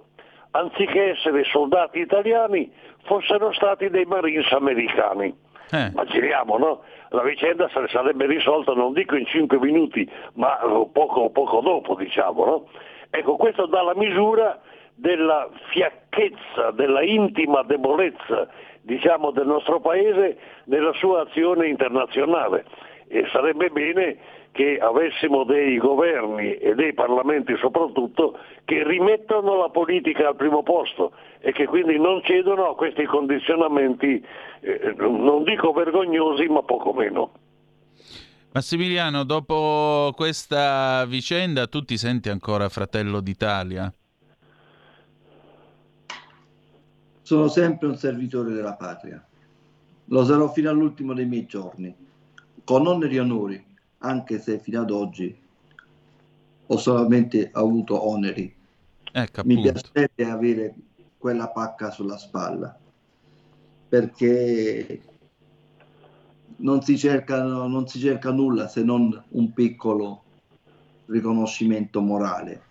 anziché 0.52 1.12
essere 1.12 1.44
soldati 1.44 2.00
italiani, 2.00 2.72
fossero 3.04 3.52
stati 3.52 3.90
dei 3.90 4.06
Marines 4.06 4.50
americani. 4.54 5.36
Eh. 5.72 5.88
Immaginiamo, 5.88 6.58
no? 6.58 6.82
La 7.10 7.22
vicenda 7.22 7.70
sarebbe 7.70 8.28
risolta, 8.28 8.72
non 8.72 8.94
dico 8.94 9.18
in 9.18 9.26
cinque 9.26 9.60
minuti, 9.60 10.10
ma 10.36 10.58
poco, 10.92 11.30
poco 11.32 11.60
dopo, 11.60 11.96
diciamo, 11.96 12.46
no? 12.46 12.68
Ecco, 13.10 13.36
questo 13.36 13.66
dà 13.66 13.82
la 13.82 13.96
misura 13.96 14.60
della 14.96 15.50
fiacchezza, 15.70 16.72
della 16.72 17.04
intima 17.04 17.64
debolezza 17.64 18.48
diciamo, 18.82 19.32
del 19.32 19.48
nostro 19.48 19.80
Paese 19.80 20.38
nella 20.66 20.94
sua 20.94 21.22
azione 21.22 21.68
internazionale 21.68 22.66
e 23.08 23.28
sarebbe 23.32 23.70
bene 23.70 24.18
che 24.52 24.78
avessimo 24.80 25.44
dei 25.44 25.78
governi 25.78 26.56
e 26.56 26.76
dei 26.76 26.94
parlamenti 26.94 27.58
soprattutto 27.58 28.40
che 28.64 28.88
rimettano 28.88 29.58
la 29.58 29.70
politica 29.70 30.30
al 30.30 30.36
primo 30.38 30.64
posto 30.64 31.12
e 31.40 31.52
che 31.52 31.66
quindi 31.66 32.00
non 32.00 32.22
cedono 32.24 32.70
a 32.70 32.76
questi 32.76 33.04
condizionamenti, 33.04 34.26
eh, 34.62 34.94
non 34.98 35.44
dico 35.44 35.74
vergognosi, 35.74 36.46
ma 36.46 36.64
poco 36.64 36.94
meno. 36.94 37.32
Massimiliano, 38.54 39.26
dopo 39.26 40.14
questa 40.16 41.04
vicenda 41.06 41.68
tu 41.68 41.82
ti 41.82 41.98
senti 41.98 42.30
ancora 42.30 42.70
fratello 42.70 43.20
d'Italia? 43.20 43.92
Sono 47.26 47.48
sempre 47.48 47.88
un 47.88 47.98
servitore 47.98 48.54
della 48.54 48.76
patria. 48.76 49.26
Lo 50.10 50.24
sarò 50.26 50.48
fino 50.52 50.70
all'ultimo 50.70 51.16
dei 51.16 51.26
miei 51.26 51.48
giorni, 51.48 51.92
con 52.64 52.86
oneri 52.86 53.16
e 53.16 53.20
onori, 53.20 53.66
anche 54.00 54.40
se 54.40 54.60
fino 54.60 54.82
ad 54.82 54.92
oggi 54.92 55.36
ho 56.68 56.78
solamente 56.78 57.50
avuto 57.52 58.08
oneri. 58.08 58.56
Ecco, 59.12 59.42
Mi 59.44 59.60
piacerebbe 59.60 60.30
avere 60.30 60.76
quella 61.18 61.48
pacca 61.48 61.90
sulla 61.90 62.16
spalla, 62.16 62.78
perché 63.90 65.02
non 66.58 66.84
si, 66.84 66.96
cerca, 66.96 67.42
non 67.42 67.88
si 67.88 67.98
cerca 67.98 68.30
nulla 68.30 68.68
se 68.68 68.84
non 68.84 69.24
un 69.30 69.52
piccolo 69.52 70.26
riconoscimento 71.08 72.02
morale. 72.02 72.62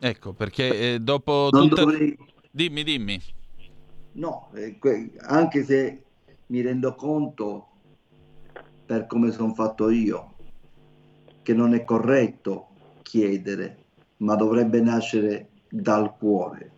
Ecco, 0.00 0.32
perché 0.32 0.94
eh, 0.94 0.98
dopo... 0.98 1.50
Non 1.52 1.68
tutta... 1.68 1.84
dovrei... 1.84 2.18
Dimmi, 2.50 2.82
dimmi. 2.82 3.34
No, 4.16 4.48
eh, 4.54 4.78
anche 5.26 5.62
se 5.62 6.04
mi 6.46 6.62
rendo 6.62 6.94
conto, 6.94 7.66
per 8.86 9.06
come 9.06 9.30
sono 9.30 9.52
fatto 9.52 9.90
io, 9.90 10.34
che 11.42 11.52
non 11.52 11.74
è 11.74 11.84
corretto 11.84 12.68
chiedere, 13.02 13.84
ma 14.18 14.34
dovrebbe 14.34 14.80
nascere 14.80 15.48
dal 15.68 16.16
cuore, 16.16 16.70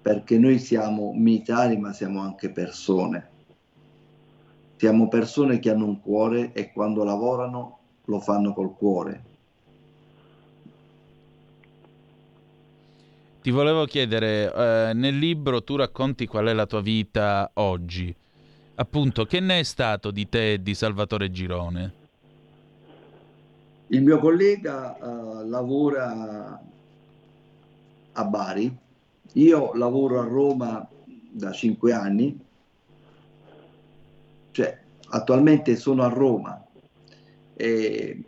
perché 0.00 0.38
noi 0.38 0.60
siamo 0.60 1.12
militari, 1.12 1.76
ma 1.76 1.92
siamo 1.92 2.20
anche 2.20 2.50
persone. 2.50 3.30
Siamo 4.76 5.08
persone 5.08 5.58
che 5.58 5.70
hanno 5.70 5.86
un 5.86 6.00
cuore 6.00 6.52
e 6.52 6.72
quando 6.72 7.02
lavorano 7.02 7.78
lo 8.04 8.20
fanno 8.20 8.52
col 8.52 8.76
cuore 8.76 9.27
Ti 13.48 13.54
volevo 13.54 13.86
chiedere, 13.86 14.52
eh, 14.52 14.92
nel 14.92 15.16
libro 15.16 15.64
tu 15.64 15.76
racconti 15.76 16.26
qual 16.26 16.48
è 16.48 16.52
la 16.52 16.66
tua 16.66 16.82
vita 16.82 17.50
oggi. 17.54 18.14
Appunto, 18.74 19.24
che 19.24 19.40
ne 19.40 19.60
è 19.60 19.62
stato 19.62 20.10
di 20.10 20.28
te 20.28 20.52
e 20.52 20.62
di 20.62 20.74
Salvatore 20.74 21.30
Girone? 21.30 21.92
Il 23.86 24.02
mio 24.02 24.18
collega 24.18 24.98
uh, 25.00 25.48
lavora 25.48 26.62
a 28.12 28.24
Bari, 28.26 28.76
io 29.32 29.72
lavoro 29.72 30.20
a 30.20 30.24
Roma 30.24 30.86
da 31.30 31.50
cinque 31.50 31.94
anni, 31.94 32.38
cioè 34.50 34.78
attualmente 35.08 35.74
sono 35.76 36.02
a 36.02 36.08
Roma 36.08 36.66
e 37.54 38.22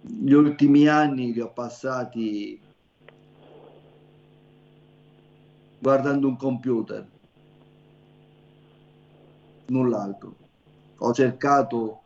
gli 0.00 0.32
ultimi 0.32 0.88
anni 0.88 1.34
li 1.34 1.40
ho 1.40 1.52
passati 1.52 2.61
guardando 5.82 6.28
un 6.28 6.36
computer, 6.36 7.04
null'altro. 9.66 10.36
Ho 10.98 11.12
cercato 11.12 12.02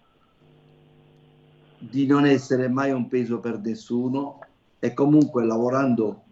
di 1.79 2.07
non 2.07 2.24
essere 2.24 2.68
mai 2.68 2.91
un 2.93 3.07
peso 3.07 3.39
per 3.39 3.59
nessuno 3.59 4.39
e 4.79 4.95
comunque 4.95 5.45
lavorando 5.45 6.22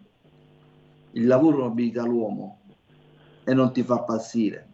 il 1.11 1.27
lavoro 1.27 1.65
nobilita 1.65 2.03
l'uomo 2.03 2.61
e 3.43 3.53
non 3.53 3.71
ti 3.71 3.83
fa 3.83 3.99
passire. 3.99 4.69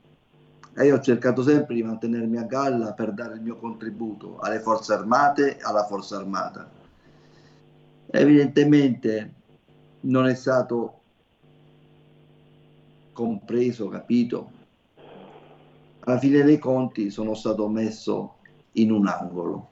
e 0.73 0.85
io 0.85 0.95
ho 0.95 1.01
cercato 1.01 1.43
sempre 1.43 1.75
di 1.75 1.83
mantenermi 1.83 2.37
a 2.37 2.43
galla 2.43 2.93
per 2.93 3.11
dare 3.11 3.35
il 3.35 3.41
mio 3.41 3.57
contributo 3.57 4.39
alle 4.39 4.61
forze 4.61 4.93
armate 4.93 5.57
e 5.57 5.61
alla 5.61 5.83
forza 5.83 6.15
armata. 6.15 6.71
Evidentemente 8.05 9.33
non 10.01 10.27
è 10.27 10.35
stato 10.35 11.00
compreso, 13.13 13.87
capito. 13.87 14.51
Alla 16.01 16.17
fine 16.17 16.43
dei 16.43 16.57
conti 16.57 17.09
sono 17.09 17.33
stato 17.33 17.67
messo 17.67 18.35
in 18.73 18.91
un 18.91 19.07
angolo. 19.07 19.69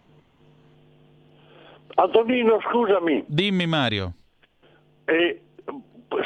Antonino, 1.95 2.59
scusami. 2.61 3.25
Dimmi 3.27 3.65
Mario. 3.65 4.13
Eh, 5.05 5.41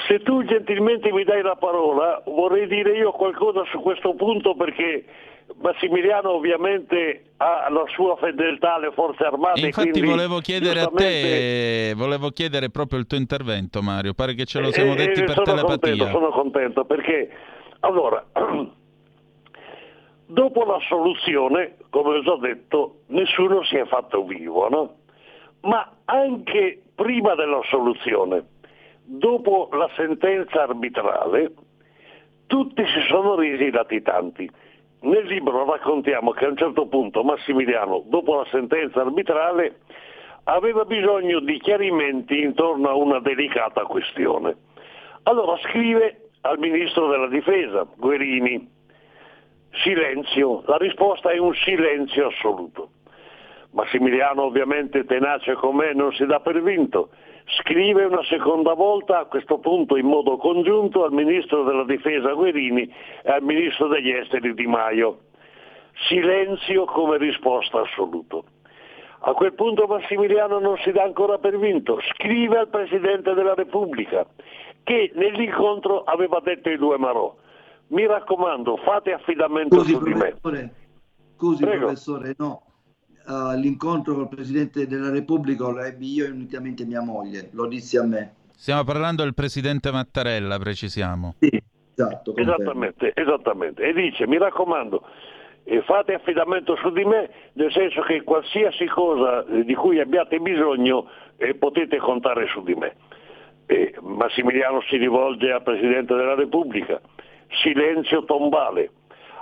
se 0.07 0.19
tu 0.19 0.43
gentilmente 0.43 1.11
mi 1.11 1.23
dai 1.23 1.41
la 1.41 1.55
parola, 1.55 2.21
vorrei 2.25 2.67
dire 2.67 2.95
io 2.97 3.11
qualcosa 3.11 3.63
su 3.71 3.79
questo 3.81 4.13
punto 4.13 4.55
perché 4.55 5.05
Massimiliano 5.61 6.31
ovviamente 6.31 7.23
ha 7.37 7.69
la 7.69 7.83
sua 7.87 8.15
fedeltà 8.17 8.75
alle 8.75 8.91
forze 8.91 9.23
armate. 9.23 9.61
Infatti 9.61 10.01
volevo 10.01 10.39
chiedere 10.39 10.81
a 10.81 10.87
te, 10.87 11.93
volevo 11.95 12.29
chiedere 12.29 12.69
proprio 12.69 12.99
il 12.99 13.07
tuo 13.07 13.17
intervento 13.17 13.81
Mario, 13.81 14.13
pare 14.13 14.33
che 14.33 14.45
ce 14.45 14.59
lo 14.59 14.71
siamo 14.71 14.95
detti 14.95 15.21
eh, 15.21 15.23
per 15.23 15.35
sono 15.35 15.45
telepatia. 15.45 15.95
Contento, 15.95 16.19
sono 16.19 16.29
contento 16.29 16.85
perché, 16.85 17.29
allora, 17.81 18.25
dopo 20.25 20.63
la 20.63 20.79
soluzione, 20.87 21.75
come 21.89 22.17
ho 22.17 22.21
già 22.21 22.37
detto, 22.37 23.01
nessuno 23.07 23.63
si 23.63 23.75
è 23.75 23.85
fatto 23.85 24.23
vivo, 24.23 24.69
no? 24.69 24.95
Ma 25.61 25.89
anche 26.05 26.81
prima 26.95 27.35
della 27.35 27.61
soluzione, 27.69 28.45
dopo 29.03 29.69
la 29.71 29.89
sentenza 29.95 30.63
arbitrale, 30.63 31.51
tutti 32.47 32.83
si 32.85 33.07
sono 33.07 33.35
resi 33.35 33.71
latitanti. 33.71 34.49
Nel 35.03 35.25
libro 35.25 35.65
raccontiamo 35.65 36.31
che 36.31 36.45
a 36.45 36.49
un 36.49 36.55
certo 36.55 36.87
punto 36.87 37.23
Massimiliano, 37.23 38.03
dopo 38.05 38.35
la 38.35 38.45
sentenza 38.49 39.01
arbitrale, 39.01 39.79
aveva 40.45 40.85
bisogno 40.85 41.41
di 41.41 41.59
chiarimenti 41.59 42.41
intorno 42.41 42.87
a 42.87 42.95
una 42.95 43.19
delicata 43.19 43.83
questione. 43.83 44.55
Allora 45.23 45.57
scrive 45.57 46.29
al 46.41 46.57
ministro 46.57 47.09
della 47.09 47.27
difesa, 47.27 47.85
Guerini, 47.97 48.65
silenzio, 49.71 50.63
la 50.67 50.77
risposta 50.77 51.31
è 51.31 51.37
un 51.37 51.53
silenzio 51.53 52.27
assoluto. 52.27 52.91
Massimiliano 53.71 54.43
ovviamente 54.43 55.03
tenace 55.03 55.53
com'è 55.55 55.93
non 55.93 56.13
si 56.13 56.25
dà 56.25 56.39
per 56.39 56.61
vinto, 56.61 57.09
scrive 57.45 58.05
una 58.05 58.23
seconda 58.23 58.73
volta 58.73 59.19
a 59.19 59.25
questo 59.25 59.57
punto 59.59 59.95
in 59.97 60.05
modo 60.05 60.37
congiunto 60.37 61.03
al 61.03 61.11
ministro 61.11 61.63
della 61.63 61.83
difesa 61.85 62.33
Guerini 62.33 62.91
e 63.23 63.31
al 63.31 63.43
ministro 63.43 63.87
degli 63.87 64.11
esteri 64.11 64.53
Di 64.53 64.65
Maio. 64.65 65.19
Silenzio 66.07 66.85
come 66.85 67.17
risposta 67.17 67.81
assoluto. 67.81 68.45
A 69.25 69.33
quel 69.33 69.53
punto 69.53 69.85
Massimiliano 69.87 70.59
non 70.59 70.77
si 70.83 70.91
dà 70.91 71.03
ancora 71.03 71.37
per 71.37 71.57
vinto, 71.57 71.99
scrive 72.13 72.57
al 72.57 72.67
Presidente 72.67 73.33
della 73.33 73.53
Repubblica 73.53 74.25
che 74.83 75.11
nell'incontro 75.15 76.03
aveva 76.03 76.41
detto 76.41 76.69
i 76.69 76.77
due 76.77 76.97
Marò, 76.97 77.33
mi 77.87 78.05
raccomando 78.05 78.77
fate 78.77 79.13
affidamento 79.13 79.79
Scusi, 79.79 79.93
su 79.93 80.03
di 80.03 80.13
me. 80.13 80.35
Scusi 81.37 81.63
Prego. 81.63 81.85
professore, 81.85 82.33
no, 82.37 82.63
Uh, 83.25 83.57
l'incontro 83.57 84.15
col 84.15 84.27
Presidente 84.27 84.85
della 84.85 85.09
Repubblica 85.09 85.65
lo 85.69 85.79
ebbi 85.79 86.11
io 86.11 86.25
e 86.25 86.29
unitamente 86.29 86.83
mia 86.83 87.01
moglie, 87.01 87.49
lo 87.53 87.67
dissi 87.67 87.95
a 87.97 88.03
me. 88.03 88.33
Stiamo 88.51 88.83
parlando 88.83 89.23
del 89.23 89.33
Presidente 89.33 89.91
Mattarella, 89.91 90.57
precisiamo. 90.57 91.35
Sì, 91.39 91.61
esatto. 91.95 92.35
Esattamente, 92.35 93.13
esattamente. 93.15 93.81
E 93.83 93.93
dice, 93.93 94.27
mi 94.27 94.37
raccomando, 94.37 95.05
eh, 95.63 95.81
fate 95.83 96.13
affidamento 96.13 96.75
su 96.75 96.91
di 96.91 97.05
me, 97.05 97.29
nel 97.53 97.71
senso 97.71 98.01
che 98.01 98.23
qualsiasi 98.23 98.85
cosa 98.87 99.45
eh, 99.45 99.63
di 99.63 99.73
cui 99.73 99.99
abbiate 99.99 100.39
bisogno 100.39 101.07
eh, 101.37 101.55
potete 101.55 101.97
contare 101.99 102.47
su 102.47 102.61
di 102.63 102.75
me. 102.75 102.95
E 103.65 103.95
Massimiliano 104.01 104.81
si 104.89 104.97
rivolge 104.97 105.49
al 105.51 105.63
Presidente 105.63 106.13
della 106.13 106.35
Repubblica, 106.35 106.99
silenzio 107.63 108.25
tombale, 108.25 108.91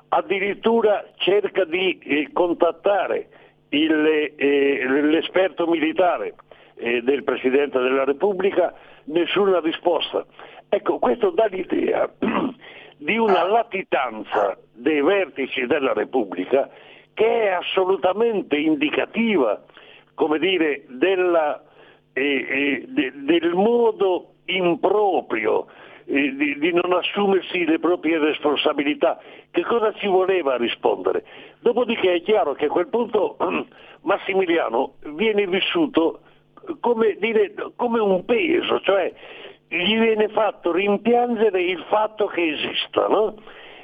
addirittura 0.09 1.03
cerca 1.15 1.65
di 1.65 1.97
eh, 1.97 2.29
contattare 2.31 3.29
il, 3.71 4.33
eh, 4.35 5.01
l'esperto 5.01 5.67
militare 5.67 6.35
eh, 6.75 7.01
del 7.01 7.23
Presidente 7.23 7.79
della 7.79 8.03
Repubblica, 8.03 8.73
nessuna 9.05 9.59
risposta. 9.59 10.25
Ecco, 10.69 10.99
questo 10.99 11.29
dà 11.31 11.45
l'idea 11.45 12.09
di 12.97 13.17
una 13.17 13.43
latitanza 13.43 14.57
dei 14.73 15.01
vertici 15.01 15.65
della 15.65 15.93
Repubblica 15.93 16.69
che 17.13 17.43
è 17.43 17.47
assolutamente 17.49 18.55
indicativa, 18.57 19.61
come 20.15 20.39
dire, 20.39 20.85
della, 20.87 21.61
eh, 22.13 22.21
eh, 22.23 22.85
de, 22.87 23.11
del 23.15 23.53
modo 23.53 24.33
improprio 24.45 25.67
eh, 26.05 26.35
di, 26.35 26.57
di, 26.57 26.73
non 26.73 26.93
assumersi 26.93 27.65
le 27.65 27.79
proprie 27.79 28.17
responsabilità. 28.17 29.19
Che 29.51 29.63
cosa 29.63 29.93
ci 29.93 30.07
voleva 30.07 30.57
rispondere? 30.57 31.23
Dopodiché 31.61 32.15
è 32.15 32.21
chiaro 32.21 32.53
che 32.53 32.65
a 32.65 32.69
quel 32.69 32.87
punto 32.87 33.37
Massimiliano 34.01 34.95
viene 35.13 35.45
vissuto 35.47 36.21
come, 36.79 37.17
dire, 37.19 37.53
come 37.75 37.99
un 37.99 38.25
peso, 38.25 38.79
cioè 38.81 39.13
gli 39.67 39.97
viene 39.97 40.27
fatto 40.29 40.71
rimpiangere 40.71 41.61
il 41.61 41.83
fatto 41.87 42.25
che 42.25 42.53
esista, 42.53 43.07
no? 43.07 43.35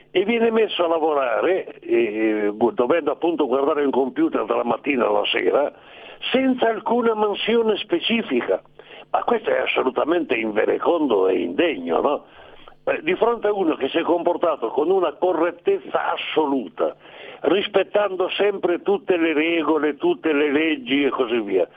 E 0.10 0.26
viene 0.26 0.52
messo 0.52 0.84
a 0.84 0.88
lavorare, 0.88 1.80
eh, 1.80 2.52
dovendo 2.74 3.12
appunto 3.12 3.46
guardare 3.46 3.84
il 3.84 3.92
computer 3.92 4.46
dalla 4.46 4.64
mattina 4.64 5.08
alla 5.08 5.26
sera, 5.26 5.72
senza 6.32 6.70
alcuna 6.70 7.14
mansione 7.14 7.78
specifica. 7.78 8.62
Ma 9.12 9.24
questo 9.24 9.50
è 9.50 9.60
assolutamente 9.60 10.36
inverecondo 10.36 11.28
e 11.28 11.40
indegno, 11.40 12.02
no? 12.02 12.26
Eh, 12.84 13.02
di 13.04 13.16
fronte 13.16 13.48
a 13.48 13.54
uno 13.54 13.76
che 13.76 13.90
si 13.90 13.98
è 13.98 14.02
comportato 14.02 14.70
con 14.70 14.90
una 14.90 15.14
correttezza 15.14 16.14
assoluta, 16.14 16.96
rispettando 17.42 18.30
sempre 18.30 18.82
tutte 18.82 19.18
le 19.18 19.34
regole, 19.34 19.96
tutte 19.98 20.34
le 20.34 20.52
leggi 20.52 21.04
e 21.04 21.10
così 21.10 21.40
via, 21.42 21.68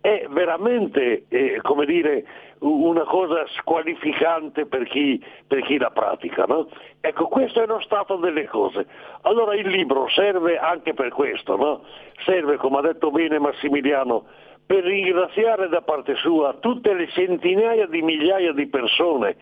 è 0.00 0.26
veramente, 0.30 1.24
eh, 1.28 1.60
come 1.62 1.84
dire, 1.84 2.24
una 2.60 3.04
cosa 3.04 3.46
squalificante 3.58 4.66
per 4.66 4.84
chi, 4.84 5.22
per 5.46 5.60
chi 5.62 5.78
la 5.78 5.90
pratica. 5.90 6.44
No? 6.44 6.68
Ecco, 7.00 7.26
questo 7.26 7.62
è 7.62 7.66
lo 7.66 7.80
stato 7.80 8.16
delle 8.16 8.46
cose. 8.46 8.86
Allora 9.22 9.54
il 9.54 9.68
libro 9.68 10.08
serve 10.08 10.58
anche 10.58 10.94
per 10.94 11.10
questo, 11.10 11.56
no? 11.56 11.82
serve, 12.24 12.56
come 12.56 12.78
ha 12.78 12.82
detto 12.82 13.10
bene 13.10 13.38
Massimiliano, 13.38 14.24
per 14.64 14.84
ringraziare 14.84 15.68
da 15.68 15.82
parte 15.82 16.14
sua 16.16 16.54
tutte 16.60 16.94
le 16.94 17.08
centinaia 17.08 17.86
di 17.86 18.02
migliaia 18.02 18.52
di 18.52 18.66
persone 18.68 19.36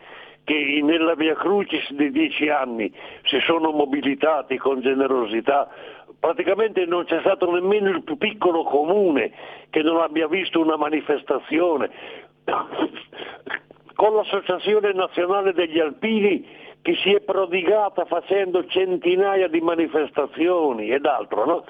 che 0.49 0.81
nella 0.83 1.15
Via 1.15 1.35
Crucis 1.35 1.93
di 1.93 2.11
dieci 2.11 2.49
anni 2.49 2.91
si 3.25 3.39
sono 3.41 3.71
mobilitati 3.71 4.57
con 4.57 4.81
generosità, 4.81 5.69
praticamente 6.19 6.87
non 6.87 7.05
c'è 7.05 7.21
stato 7.21 7.53
nemmeno 7.53 7.91
il 7.91 8.03
più 8.03 8.17
piccolo 8.17 8.65
comune 8.65 9.31
che 9.69 9.83
non 9.83 10.01
abbia 10.01 10.27
visto 10.27 10.59
una 10.59 10.79
manifestazione. 10.79 11.91
Con 13.95 14.15
l'Associazione 14.15 14.93
Nazionale 14.93 15.53
degli 15.53 15.81
Alpini 15.81 16.47
che 16.81 16.95
si 17.03 17.13
è 17.13 17.21
prodigata 17.21 18.07
facendo 18.07 18.65
centinaia 18.65 19.49
di 19.49 19.61
manifestazioni 19.61 20.89
ed 20.89 21.05
altro, 21.05 21.45
no? 21.45 21.65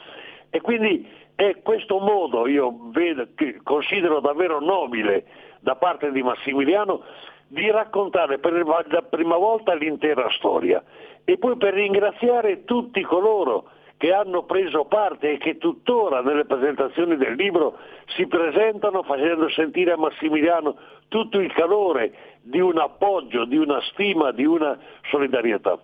E 0.51 0.61
quindi 0.61 1.09
è 1.35 1.57
questo 1.63 1.99
modo, 1.99 2.47
io 2.47 2.91
vedo, 2.91 3.27
considero 3.65 4.21
davvero 4.21 4.61
nobile 4.61 5.25
da 5.61 5.75
parte 5.75 6.13
di 6.13 6.23
Massimiliano, 6.23 7.03
di 7.49 7.71
raccontare 7.71 8.39
per 8.39 8.53
la 8.53 9.03
prima 9.03 9.37
volta 9.37 9.75
l'intera 9.75 10.29
storia 10.31 10.83
e 11.25 11.39
poi 11.39 11.57
per 11.57 11.75
ringraziare 11.75 12.65
tutti 12.65 13.03
coloro 13.03 13.71
che 13.97 14.13
hanno 14.13 14.45
preso 14.45 14.85
parte 14.85 15.33
e 15.33 15.39
che 15.39 15.59
tuttora 15.59 16.21
nelle 16.21 16.45
presentazioni 16.45 17.17
del 17.17 17.35
libro 17.35 17.77
si 18.15 18.27
presentano 18.27 19.03
facendo 19.03 19.49
sentire 19.51 19.93
a 19.93 19.97
Massimiliano 19.97 20.77
tutto 21.09 21.41
il 21.41 21.53
calore 21.53 22.13
di 22.41 22.61
un 22.61 22.79
appoggio, 22.79 23.45
di 23.45 23.57
una 23.57 23.81
stima, 23.91 24.31
di 24.31 24.45
una 24.45 24.79
solidarietà. 25.11 25.79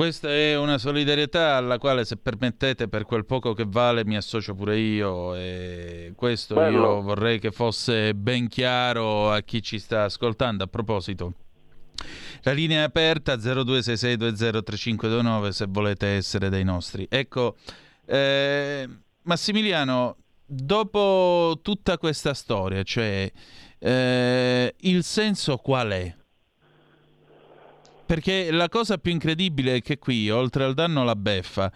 Questa 0.00 0.30
è 0.30 0.56
una 0.56 0.78
solidarietà 0.78 1.56
alla 1.56 1.76
quale, 1.76 2.06
se 2.06 2.16
permettete, 2.16 2.88
per 2.88 3.04
quel 3.04 3.26
poco 3.26 3.52
che 3.52 3.66
vale, 3.68 4.02
mi 4.06 4.16
associo 4.16 4.54
pure 4.54 4.78
io. 4.78 5.34
E 5.34 6.14
questo 6.16 6.54
Bello. 6.54 6.78
io 6.78 7.02
vorrei 7.02 7.38
che 7.38 7.50
fosse 7.50 8.14
ben 8.14 8.48
chiaro 8.48 9.30
a 9.30 9.42
chi 9.42 9.62
ci 9.62 9.78
sta 9.78 10.04
ascoltando. 10.04 10.64
A 10.64 10.68
proposito, 10.68 11.34
la 12.44 12.52
linea 12.52 12.80
è 12.80 12.84
aperta 12.84 13.34
0266203529 13.34 15.48
se 15.50 15.66
volete 15.68 16.06
essere 16.06 16.48
dei 16.48 16.64
nostri. 16.64 17.06
Ecco, 17.06 17.56
eh, 18.06 18.88
Massimiliano, 19.24 20.16
dopo 20.46 21.58
tutta 21.60 21.98
questa 21.98 22.32
storia, 22.32 22.82
cioè 22.84 23.30
eh, 23.78 24.74
il 24.78 25.04
senso 25.04 25.58
qual 25.58 25.90
è? 25.90 26.14
Perché 28.10 28.50
la 28.50 28.68
cosa 28.68 28.98
più 28.98 29.12
incredibile 29.12 29.76
è 29.76 29.82
che 29.82 29.98
qui, 29.98 30.28
oltre 30.30 30.64
al 30.64 30.74
danno 30.74 31.04
la 31.04 31.14
beffa, 31.14 31.70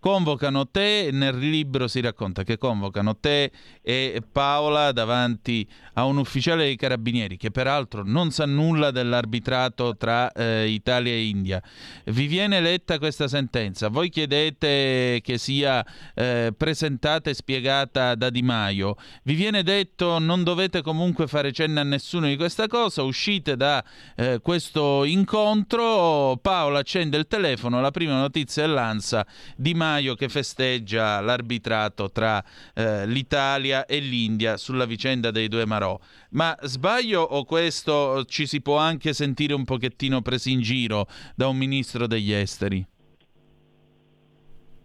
convocano 0.00 0.66
te, 0.66 1.10
nel 1.12 1.36
libro 1.36 1.86
si 1.86 2.00
racconta 2.00 2.42
che 2.42 2.56
convocano 2.56 3.16
te 3.18 3.52
e 3.82 4.22
Paola 4.32 4.92
davanti 4.92 5.68
a 5.94 6.04
un 6.04 6.16
ufficiale 6.16 6.64
dei 6.64 6.76
carabinieri 6.76 7.36
che 7.36 7.50
peraltro 7.50 8.02
non 8.02 8.30
sa 8.30 8.46
nulla 8.46 8.90
dell'arbitrato 8.90 9.96
tra 9.96 10.32
eh, 10.32 10.68
Italia 10.68 11.12
e 11.12 11.26
India. 11.26 11.62
Vi 12.06 12.26
viene 12.26 12.60
letta 12.60 12.98
questa 12.98 13.28
sentenza, 13.28 13.88
voi 13.88 14.08
chiedete 14.08 15.20
che 15.22 15.36
sia 15.36 15.84
eh, 16.14 16.52
presentata 16.56 17.28
e 17.28 17.34
spiegata 17.34 18.14
da 18.14 18.30
Di 18.30 18.42
Maio, 18.42 18.96
vi 19.24 19.34
viene 19.34 19.62
detto 19.62 20.18
non 20.18 20.42
dovete 20.42 20.80
comunque 20.80 21.26
fare 21.26 21.52
cenno 21.52 21.80
a 21.80 21.84
nessuno 21.84 22.26
di 22.26 22.36
questa 22.36 22.66
cosa, 22.68 23.02
uscite 23.02 23.54
da 23.56 23.84
eh, 24.16 24.40
questo 24.40 25.04
incontro, 25.04 26.38
Paola 26.40 26.78
accende 26.78 27.18
il 27.18 27.26
telefono, 27.26 27.82
la 27.82 27.90
prima 27.90 28.18
notizia 28.18 28.64
è 28.64 28.66
l'ANSA, 28.66 29.26
Di 29.56 29.74
Maio 29.74 29.89
gennaio 29.90 30.14
che 30.14 30.28
festeggia 30.28 31.20
l'arbitrato 31.20 32.10
tra 32.10 32.42
eh, 32.74 33.06
l'Italia 33.06 33.86
e 33.86 33.98
l'India 33.98 34.56
sulla 34.56 34.84
vicenda 34.84 35.30
dei 35.30 35.48
due 35.48 35.66
Marò. 35.66 35.98
Ma 36.30 36.56
sbaglio 36.62 37.22
o 37.22 37.44
questo 37.44 38.24
ci 38.24 38.46
si 38.46 38.60
può 38.60 38.76
anche 38.76 39.12
sentire 39.12 39.54
un 39.54 39.64
pochettino 39.64 40.22
presi 40.22 40.52
in 40.52 40.60
giro 40.60 41.06
da 41.34 41.48
un 41.48 41.56
ministro 41.56 42.06
degli 42.06 42.32
esteri? 42.32 42.86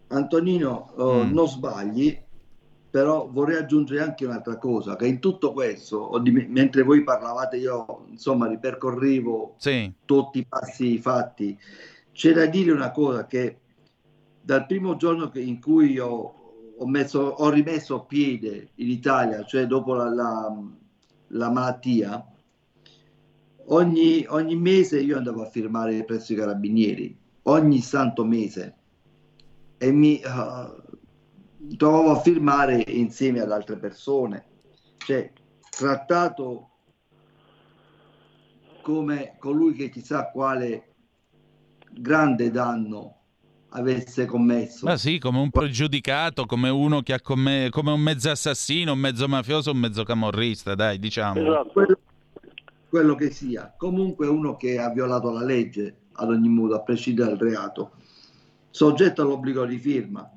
Antonino, 0.07 0.93
oh, 0.95 1.23
mm. 1.23 1.33
non 1.33 1.47
sbagli, 1.47 2.23
però 2.89 3.27
vorrei 3.29 3.57
aggiungere 3.57 4.01
anche 4.01 4.25
un'altra 4.25 4.57
cosa, 4.57 4.95
che 4.95 5.07
in 5.07 5.19
tutto 5.19 5.51
questo, 5.51 6.09
mentre 6.47 6.83
voi 6.83 7.03
parlavate 7.03 7.57
io 7.57 8.05
insomma 8.09 8.47
ripercorrevo 8.47 9.55
sì. 9.57 9.91
tutti 10.05 10.39
i 10.39 10.45
passi 10.47 10.97
fatti, 10.99 11.57
c'è 12.13 12.31
da 12.31 12.45
dire 12.45 12.71
una 12.71 12.91
cosa 12.91 13.25
che 13.25 13.57
dal 14.45 14.67
primo 14.67 14.95
giorno 14.95 15.31
in 15.33 15.59
cui 15.59 15.97
ho, 15.97 16.75
ho, 16.77 16.87
messo, 16.87 17.19
ho 17.19 17.49
rimesso 17.49 18.03
piede 18.03 18.69
in 18.75 18.91
Italia, 18.91 19.43
cioè 19.43 19.65
dopo 19.65 19.95
la, 19.95 20.07
la, 20.07 20.55
la 21.29 21.49
malattia, 21.49 22.23
ogni, 23.65 24.23
ogni, 24.29 24.55
mese 24.55 24.99
io 24.99 25.17
andavo 25.17 25.41
a 25.41 25.49
firmare 25.49 26.03
presso 26.03 26.33
i 26.33 26.35
carabinieri, 26.35 27.17
ogni 27.43 27.79
santo 27.79 28.23
mese, 28.23 28.75
e 29.79 29.91
mi 29.91 30.21
uh, 30.23 31.75
trovavo 31.75 32.11
a 32.11 32.19
firmare 32.19 32.83
insieme 32.87 33.39
ad 33.39 33.51
altre 33.51 33.77
persone, 33.77 34.45
cioè 34.97 35.33
trattato 35.71 36.69
come 38.83 39.37
colui 39.39 39.73
che 39.73 39.89
chissà 39.89 40.29
quale 40.29 40.93
grande 41.91 42.51
danno 42.51 43.14
avesse 43.75 44.25
commesso. 44.25 44.85
Ma 44.85 44.97
sì, 44.97 45.19
come 45.19 45.39
un 45.39 45.49
pregiudicato, 45.49 46.45
come 46.45 46.69
uno 46.69 47.01
che 47.01 47.13
ha 47.13 47.21
commesso, 47.21 47.69
come 47.71 47.91
un 47.91 47.99
mezzo 47.99 48.29
assassino, 48.29 48.93
un 48.93 48.99
mezzo 48.99 49.27
mafioso, 49.27 49.71
un 49.71 49.77
mezzo 49.77 50.03
camorrista, 50.03 50.75
dai, 50.75 50.97
diciamo. 50.97 51.39
Esatto. 51.39 51.71
Quello, 51.71 51.99
quello, 52.89 53.15
che 53.15 53.31
sia. 53.31 53.73
Comunque 53.77 54.27
uno 54.27 54.55
che 54.55 54.79
ha 54.79 54.89
violato 54.89 55.31
la 55.31 55.43
legge 55.43 55.95
ad 56.13 56.29
ogni 56.29 56.47
modo, 56.49 56.75
a 56.75 56.81
prescindere 56.81 57.35
dal 57.35 57.49
reato, 57.49 57.91
soggetto 58.69 59.21
all'obbligo 59.21 59.65
di 59.65 59.77
firma. 59.77 60.29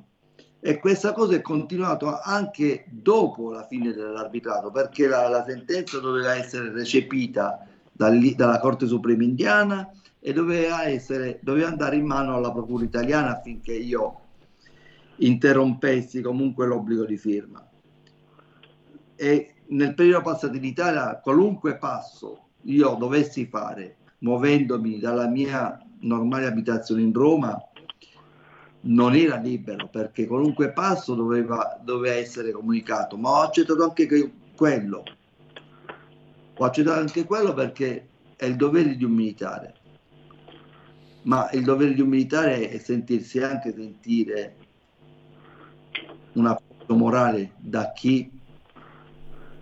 E 0.61 0.79
questa 0.81 1.13
cosa 1.13 1.37
è 1.37 1.41
continuata 1.41 2.21
anche 2.23 2.85
dopo 2.89 3.53
la 3.53 3.65
fine 3.65 3.93
dell'arbitrato, 3.93 4.73
perché 4.73 5.07
la, 5.07 5.29
la 5.29 5.45
sentenza 5.45 6.01
doveva 6.01 6.35
essere 6.35 6.73
recepita 6.73 7.65
dalla 7.93 8.59
Corte 8.59 8.87
Suprema 8.87 9.23
indiana 9.23 9.89
e 10.21 10.33
doveva, 10.33 10.85
essere, 10.85 11.39
doveva 11.43 11.69
andare 11.69 11.97
in 11.97 12.07
mano 12.07 12.35
alla 12.35 12.53
Procura 12.53 12.85
italiana 12.85 13.37
affinché 13.37 13.75
io 13.75 14.21
interrompessi 15.17 16.21
comunque 16.21 16.67
l'obbligo 16.67 17.05
di 17.05 17.17
firma. 17.17 17.67
E 19.15 19.55
nel 19.69 19.95
periodo 19.95 20.23
passato 20.23 20.57
in 20.57 20.65
Italia, 20.65 21.19
qualunque 21.21 21.77
passo 21.77 22.47
io 22.63 22.95
dovessi 22.95 23.47
fare, 23.47 23.97
muovendomi 24.19 24.99
dalla 24.99 25.29
mia 25.29 25.81
normale 26.01 26.47
abitazione 26.47 27.03
in 27.03 27.13
Roma, 27.13 27.57
non 28.81 29.15
era 29.15 29.37
libero 29.37 29.89
perché 29.89 30.27
qualunque 30.27 30.73
passo 30.73 31.15
doveva, 31.15 31.79
doveva 31.83 32.15
essere 32.15 32.53
comunicato, 32.53 33.17
ma 33.17 33.31
ho 33.31 33.43
accettato 33.43 33.83
anche 33.83 34.33
quello. 34.57 35.03
Ho 36.61 36.65
accettato 36.65 37.01
anche 37.01 37.25
quello 37.25 37.55
perché 37.55 38.09
è 38.37 38.45
il 38.45 38.57
dovere 38.57 38.97
di 38.97 39.05
un 39.05 39.13
militare 39.13 39.78
ma 41.29 41.51
il 41.53 41.63
dovere 41.63 41.93
di 41.93 42.01
un 42.01 42.09
militare 42.09 42.71
è 42.71 42.79
sentirsi 42.79 43.39
anche 43.39 43.73
sentire 43.75 44.57
un 46.33 46.47
appoggio 46.47 46.97
morale 46.97 47.53
da 47.59 47.93
chi 47.93 48.31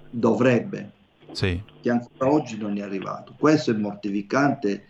dovrebbe, 0.08 0.92
sì. 1.32 1.60
che 1.82 1.90
ancora 1.90 2.30
oggi 2.30 2.56
non 2.56 2.78
è 2.78 2.82
arrivato. 2.82 3.34
Questo 3.36 3.72
è 3.72 3.74
mortificante, 3.74 4.84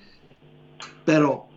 però 1.02 1.48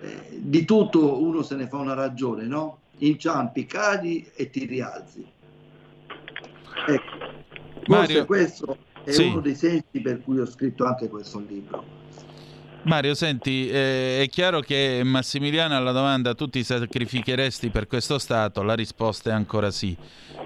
eh, 0.00 0.38
di 0.38 0.64
tutto 0.64 1.20
uno 1.20 1.42
se 1.42 1.56
ne 1.56 1.66
fa 1.66 1.78
una 1.78 1.94
ragione, 1.94 2.44
no? 2.46 2.78
Inciampi, 2.98 3.66
cadi 3.66 4.30
e 4.36 4.48
ti 4.48 4.64
rialzi. 4.64 5.26
Ecco, 6.86 7.84
Mario, 7.86 8.24
questo 8.26 8.78
è 9.02 9.10
sì. 9.10 9.24
uno 9.24 9.40
dei 9.40 9.56
sensi 9.56 10.00
per 10.00 10.22
cui 10.22 10.38
ho 10.38 10.46
scritto 10.46 10.84
anche 10.84 11.08
questo 11.08 11.40
libro. 11.40 11.99
Mario, 12.82 13.12
senti, 13.12 13.68
eh, 13.68 14.22
è 14.22 14.28
chiaro 14.28 14.60
che 14.60 15.02
Massimiliano 15.04 15.76
alla 15.76 15.92
domanda 15.92 16.34
tu 16.34 16.48
ti 16.48 16.62
sacrificheresti 16.62 17.68
per 17.68 17.86
questo 17.86 18.18
Stato? 18.18 18.62
La 18.62 18.74
risposta 18.74 19.30
è 19.30 19.32
ancora 19.34 19.70
sì. 19.70 19.94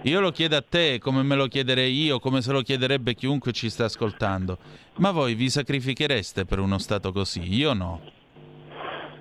Io 0.03 0.19
lo 0.19 0.33
chiedo 0.33 0.57
a 0.57 0.65
te 0.69 0.99
come 0.99 1.23
me 1.23 1.37
lo 1.37 1.47
chiederei 1.47 1.93
io, 1.93 2.19
come 2.19 2.43
se 2.43 2.51
lo 2.51 2.63
chiederebbe 2.63 3.15
chiunque 3.15 3.53
ci 3.53 3.71
sta 3.71 3.85
ascoltando. 3.85 4.59
Ma 4.97 5.13
voi 5.13 5.35
vi 5.35 5.49
sacrifichereste 5.49 6.45
per 6.45 6.59
uno 6.59 6.79
Stato 6.79 7.13
così? 7.13 7.41
Io 7.55 7.73
no. 7.73 8.01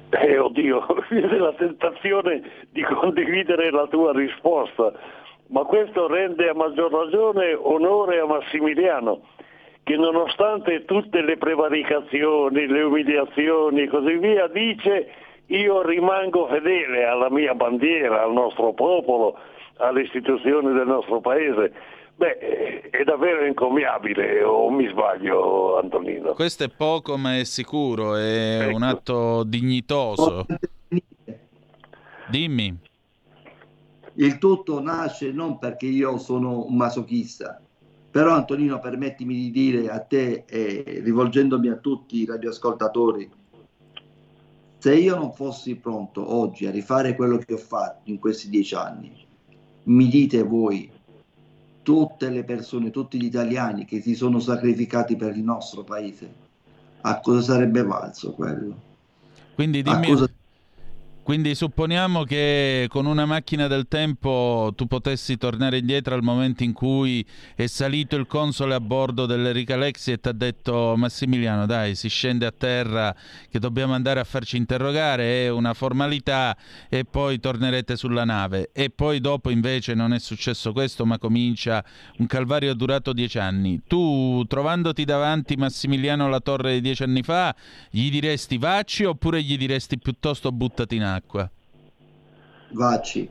Eh, 0.09 0.39
oddio, 0.39 0.83
viene 1.11 1.37
la 1.37 1.53
tentazione 1.53 2.41
di 2.71 2.81
condividere 2.81 3.69
la 3.69 3.85
tua 3.91 4.11
risposta, 4.11 4.91
ma 5.49 5.63
questo 5.65 6.07
rende 6.07 6.49
a 6.49 6.55
maggior 6.55 6.91
ragione 6.91 7.53
onore 7.53 8.19
a 8.19 8.25
Massimiliano 8.25 9.21
che 9.83 9.95
nonostante 9.95 10.85
tutte 10.85 11.21
le 11.21 11.37
prevaricazioni, 11.37 12.67
le 12.67 12.83
umiliazioni 12.83 13.81
e 13.81 13.87
così 13.87 14.17
via, 14.17 14.47
dice 14.47 15.11
io 15.47 15.85
rimango 15.85 16.47
fedele 16.47 17.05
alla 17.05 17.29
mia 17.29 17.53
bandiera, 17.53 18.23
al 18.23 18.31
nostro 18.33 18.73
popolo, 18.73 19.37
alle 19.77 20.03
istituzioni 20.03 20.73
del 20.73 20.87
nostro 20.87 21.19
paese. 21.19 21.73
Beh, 22.15 22.89
è 22.89 23.03
davvero 23.03 23.41
encomiabile, 23.41 24.43
o 24.43 24.69
mi 24.69 24.87
sbaglio 24.87 25.79
Antonino? 25.79 26.33
Questo 26.33 26.63
è 26.63 26.69
poco 26.69 27.17
ma 27.17 27.37
è 27.37 27.43
sicuro, 27.43 28.15
è 28.15 28.61
ecco. 28.61 28.75
un 28.75 28.83
atto 28.83 29.43
dignitoso. 29.43 30.45
Dimmi. 32.29 32.77
Il 34.15 34.37
tutto 34.37 34.79
nasce 34.79 35.31
non 35.31 35.57
perché 35.57 35.87
io 35.87 36.17
sono 36.19 36.65
un 36.67 36.75
masochista, 36.75 37.59
però 38.13 38.35
Antonino 38.35 38.79
permettimi 38.79 39.33
di 39.33 39.49
dire 39.49 39.89
a 39.89 39.99
te 39.99 40.43
e 40.45 41.01
rivolgendomi 41.03 41.69
a 41.69 41.77
tutti 41.77 42.17
i 42.17 42.25
radioascoltatori, 42.25 43.27
se 44.77 44.95
io 44.95 45.15
non 45.15 45.33
fossi 45.33 45.73
pronto 45.77 46.31
oggi 46.31 46.67
a 46.67 46.71
rifare 46.71 47.15
quello 47.15 47.39
che 47.39 47.55
ho 47.55 47.57
fatto 47.57 48.11
in 48.11 48.19
questi 48.19 48.49
dieci 48.49 48.75
anni, 48.75 49.11
mi 49.85 50.07
dite 50.09 50.43
voi, 50.43 50.91
tutte 51.81 52.29
le 52.29 52.43
persone, 52.43 52.91
tutti 52.91 53.19
gli 53.19 53.25
italiani 53.25 53.83
che 53.83 53.99
si 53.99 54.13
sono 54.13 54.39
sacrificati 54.39 55.15
per 55.15 55.35
il 55.35 55.41
nostro 55.41 55.83
paese, 55.83 56.31
a 57.01 57.19
cosa 57.19 57.41
sarebbe 57.41 57.81
valso 57.81 58.33
quello? 58.33 58.75
Quindi 59.55 59.81
dimmi... 59.81 60.05
Cosa... 60.05 60.31
Quindi 61.23 61.55
supponiamo 61.55 62.23
che 62.23 62.87
con 62.89 63.05
una 63.05 63.25
macchina 63.25 63.67
del 63.67 63.87
tempo 63.87 64.73
tu 64.75 64.87
potessi 64.87 65.37
tornare 65.37 65.77
indietro 65.77 66.15
al 66.15 66.21
momento 66.21 66.63
in 66.63 66.73
cui 66.73 67.25
è 67.55 67.65
salito 67.65 68.17
il 68.17 68.27
console 68.27 68.73
a 68.73 68.81
bordo 68.81 69.25
dell'Erica 69.25 69.77
Lexi 69.77 70.11
e 70.11 70.19
ti 70.19 70.27
ha 70.27 70.33
detto 70.33 70.95
Massimiliano 70.97 71.65
dai 71.65 71.95
si 71.95 72.09
scende 72.09 72.45
a 72.45 72.51
terra 72.51 73.15
che 73.49 73.57
dobbiamo 73.59 73.93
andare 73.93 74.19
a 74.19 74.25
farci 74.25 74.57
interrogare, 74.57 75.45
è 75.45 75.49
una 75.49 75.73
formalità 75.73 76.57
e 76.89 77.05
poi 77.05 77.39
tornerete 77.39 77.95
sulla 77.95 78.25
nave. 78.25 78.71
E 78.73 78.89
poi 78.89 79.21
dopo 79.21 79.49
invece 79.49 79.93
non 79.93 80.11
è 80.13 80.19
successo 80.19 80.73
questo 80.73 81.05
ma 81.05 81.17
comincia 81.19 81.85
un 82.17 82.27
calvario 82.27 82.73
durato 82.73 83.13
dieci 83.13 83.39
anni. 83.39 83.81
Tu 83.87 84.43
trovandoti 84.45 85.05
davanti 85.05 85.55
Massimiliano 85.55 86.27
la 86.27 86.41
torre 86.41 86.73
di 86.73 86.81
dieci 86.81 87.03
anni 87.03 87.23
fa 87.23 87.55
gli 87.89 88.11
diresti 88.11 88.57
vacci 88.57 89.05
oppure 89.05 89.41
gli 89.41 89.57
diresti 89.57 89.97
piuttosto 89.97 90.51
buttati 90.51 90.95
in 90.97 91.03
acqua? 91.03 91.12
Acqua. 91.15 91.49
Vacci. 92.69 93.29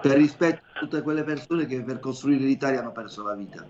Per 0.00 0.16
rispetto 0.16 0.62
a 0.74 0.80
tutte 0.80 1.02
quelle 1.02 1.24
persone 1.24 1.66
che 1.66 1.82
per 1.82 2.00
costruire 2.00 2.44
l'Italia 2.44 2.80
hanno 2.80 2.92
perso 2.92 3.22
la 3.22 3.34
vita. 3.34 3.66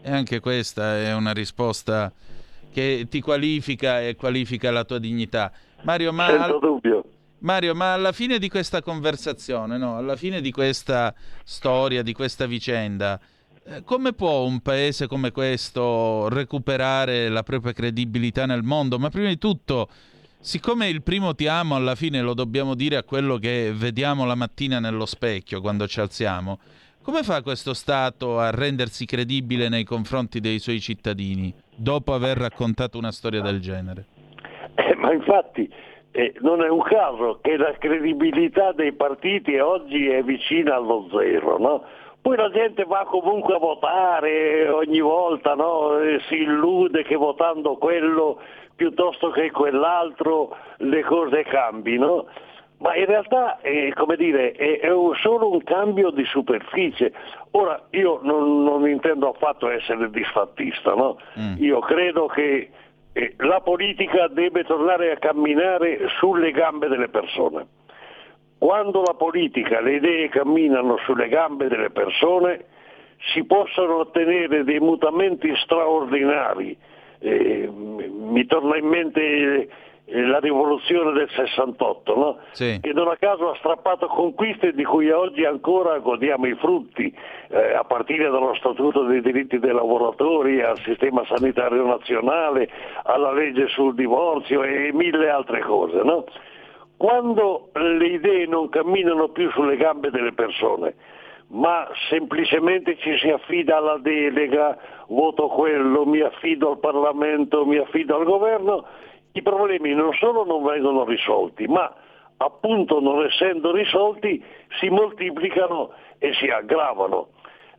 E 0.00 0.10
anche 0.10 0.40
questa 0.40 0.96
è 0.96 1.14
una 1.14 1.32
risposta 1.32 2.12
che 2.72 3.06
ti 3.08 3.20
qualifica 3.20 4.00
e 4.00 4.16
qualifica 4.16 4.70
la 4.70 4.84
tua 4.84 4.98
dignità. 4.98 5.52
Mario, 5.82 6.12
ma, 6.12 6.26
Senza 6.28 6.58
dubbio. 6.58 7.04
Mario, 7.38 7.74
ma 7.74 7.92
alla 7.92 8.12
fine 8.12 8.38
di 8.38 8.48
questa 8.48 8.82
conversazione, 8.82 9.76
no? 9.76 9.96
alla 9.96 10.16
fine 10.16 10.40
di 10.40 10.50
questa 10.50 11.14
storia, 11.44 12.02
di 12.02 12.12
questa 12.12 12.46
vicenda, 12.46 13.20
eh, 13.64 13.82
come 13.84 14.12
può 14.12 14.44
un 14.44 14.60
paese 14.60 15.06
come 15.06 15.30
questo 15.30 16.28
recuperare 16.28 17.28
la 17.28 17.42
propria 17.42 17.72
credibilità 17.72 18.46
nel 18.46 18.62
mondo? 18.62 18.98
Ma 18.98 19.08
prima 19.08 19.28
di 19.28 19.38
tutto, 19.38 19.88
siccome 20.42 20.88
il 20.88 21.02
primo 21.02 21.34
ti 21.36 21.46
amo 21.46 21.76
alla 21.76 21.94
fine 21.94 22.20
lo 22.20 22.34
dobbiamo 22.34 22.74
dire 22.74 22.96
a 22.96 23.04
quello 23.04 23.36
che 23.36 23.70
vediamo 23.72 24.26
la 24.26 24.34
mattina 24.34 24.80
nello 24.80 25.06
specchio 25.06 25.60
quando 25.60 25.86
ci 25.86 26.00
alziamo, 26.00 26.58
come 27.00 27.22
fa 27.22 27.42
questo 27.42 27.74
Stato 27.74 28.40
a 28.40 28.50
rendersi 28.50 29.06
credibile 29.06 29.68
nei 29.68 29.84
confronti 29.84 30.40
dei 30.40 30.58
suoi 30.58 30.80
cittadini 30.80 31.54
dopo 31.76 32.12
aver 32.12 32.38
raccontato 32.38 32.98
una 32.98 33.12
storia 33.12 33.40
del 33.40 33.60
genere? 33.60 34.06
Eh, 34.74 34.96
ma 34.96 35.12
infatti 35.12 35.72
eh, 36.10 36.34
non 36.40 36.60
è 36.60 36.68
un 36.68 36.82
caso 36.82 37.38
che 37.40 37.56
la 37.56 37.72
credibilità 37.78 38.72
dei 38.72 38.92
partiti 38.92 39.56
oggi 39.58 40.08
è 40.08 40.24
vicina 40.24 40.74
allo 40.74 41.08
zero, 41.12 41.56
no? 41.58 41.84
Poi 42.20 42.36
la 42.36 42.50
gente 42.50 42.84
va 42.84 43.04
comunque 43.04 43.56
a 43.56 43.58
votare 43.58 44.68
ogni 44.68 45.00
volta, 45.00 45.54
no? 45.54 45.98
si 46.28 46.36
illude 46.36 47.02
che 47.02 47.16
votando 47.16 47.76
quello 47.78 48.38
piuttosto 48.82 49.30
che 49.30 49.52
quell'altro 49.52 50.56
le 50.78 51.04
cose 51.04 51.44
cambino 51.44 52.26
ma 52.78 52.96
in 52.96 53.06
realtà 53.06 53.60
eh, 53.60 53.92
come 53.94 54.16
dire, 54.16 54.50
è, 54.50 54.80
è 54.80 54.90
un, 54.90 55.14
solo 55.14 55.52
un 55.52 55.62
cambio 55.62 56.10
di 56.10 56.24
superficie. 56.24 57.12
Ora 57.52 57.80
io 57.90 58.18
non, 58.24 58.64
non 58.64 58.88
intendo 58.88 59.28
affatto 59.28 59.70
essere 59.70 60.10
disfattista, 60.10 60.92
no? 60.94 61.16
mm. 61.38 61.54
io 61.58 61.78
credo 61.78 62.26
che 62.26 62.70
eh, 63.12 63.34
la 63.36 63.60
politica 63.60 64.26
deve 64.26 64.64
tornare 64.64 65.12
a 65.12 65.16
camminare 65.18 66.08
sulle 66.18 66.50
gambe 66.50 66.88
delle 66.88 67.08
persone. 67.08 67.66
Quando 68.58 69.02
la 69.02 69.14
politica, 69.14 69.80
le 69.80 69.94
idee 69.94 70.28
camminano 70.28 70.96
sulle 71.04 71.28
gambe 71.28 71.68
delle 71.68 71.90
persone, 71.90 72.64
si 73.32 73.44
possono 73.44 73.98
ottenere 73.98 74.64
dei 74.64 74.80
mutamenti 74.80 75.54
straordinari. 75.54 76.76
Eh, 77.22 77.70
mi 77.70 78.46
torna 78.46 78.76
in 78.76 78.86
mente 78.86 79.68
la 80.06 80.38
rivoluzione 80.40 81.12
del 81.12 81.28
68, 81.30 82.16
no? 82.16 82.38
sì. 82.50 82.78
che 82.80 82.92
non 82.92 83.08
a 83.08 83.16
caso 83.16 83.50
ha 83.50 83.56
strappato 83.56 84.06
conquiste 84.08 84.72
di 84.72 84.84
cui 84.84 85.10
oggi 85.10 85.44
ancora 85.44 85.98
godiamo 85.98 86.46
i 86.46 86.54
frutti, 86.56 87.14
eh, 87.48 87.74
a 87.74 87.84
partire 87.84 88.28
dallo 88.28 88.54
Statuto 88.54 89.04
dei 89.04 89.22
diritti 89.22 89.58
dei 89.58 89.72
lavoratori, 89.72 90.60
al 90.60 90.78
sistema 90.80 91.24
sanitario 91.26 91.86
nazionale, 91.86 92.68
alla 93.04 93.32
legge 93.32 93.68
sul 93.68 93.94
divorzio 93.94 94.62
e 94.62 94.90
mille 94.92 95.30
altre 95.30 95.60
cose. 95.60 96.02
No? 96.02 96.24
Quando 96.96 97.70
le 97.72 98.06
idee 98.06 98.46
non 98.46 98.68
camminano 98.68 99.28
più 99.28 99.50
sulle 99.50 99.76
gambe 99.76 100.10
delle 100.10 100.32
persone, 100.32 100.94
ma 101.52 101.86
semplicemente 102.08 102.96
ci 102.98 103.16
si 103.18 103.28
affida 103.28 103.76
alla 103.76 103.98
delega, 103.98 104.76
voto 105.08 105.48
quello, 105.48 106.06
mi 106.06 106.20
affido 106.20 106.70
al 106.70 106.78
Parlamento, 106.78 107.66
mi 107.66 107.76
affido 107.76 108.16
al 108.16 108.24
governo, 108.24 108.86
i 109.32 109.42
problemi 109.42 109.92
non 109.94 110.12
solo 110.14 110.44
non 110.44 110.62
vengono 110.62 111.04
risolti, 111.04 111.66
ma 111.66 111.92
appunto 112.38 113.00
non 113.00 113.24
essendo 113.24 113.70
risolti 113.72 114.42
si 114.80 114.88
moltiplicano 114.88 115.92
e 116.18 116.32
si 116.34 116.48
aggravano. 116.48 117.28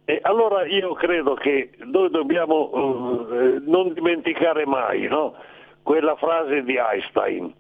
E 0.06 0.20
allora 0.22 0.66
io 0.66 0.94
credo 0.94 1.34
che 1.34 1.72
noi 1.86 2.10
dobbiamo 2.10 2.70
uh, 2.74 3.62
non 3.62 3.94
dimenticare 3.94 4.66
mai 4.66 5.08
no? 5.08 5.34
quella 5.82 6.16
frase 6.16 6.64
di 6.64 6.76
Einstein. 6.76 7.54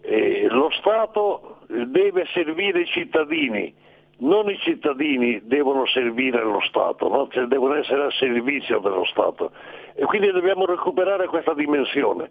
Eh, 0.00 0.46
lo 0.48 0.70
Stato 0.70 1.58
deve 1.68 2.26
servire 2.32 2.80
i 2.80 2.86
cittadini, 2.86 3.74
non 4.18 4.48
i 4.48 4.58
cittadini 4.58 5.40
devono 5.44 5.86
servire 5.86 6.42
lo 6.42 6.60
Stato, 6.60 7.08
no? 7.08 7.28
cioè 7.28 7.44
devono 7.44 7.74
essere 7.74 8.02
al 8.02 8.12
servizio 8.12 8.78
dello 8.78 9.04
Stato. 9.06 9.50
E 9.94 10.04
quindi 10.04 10.30
dobbiamo 10.30 10.66
recuperare 10.66 11.26
questa 11.26 11.54
dimensione. 11.54 12.30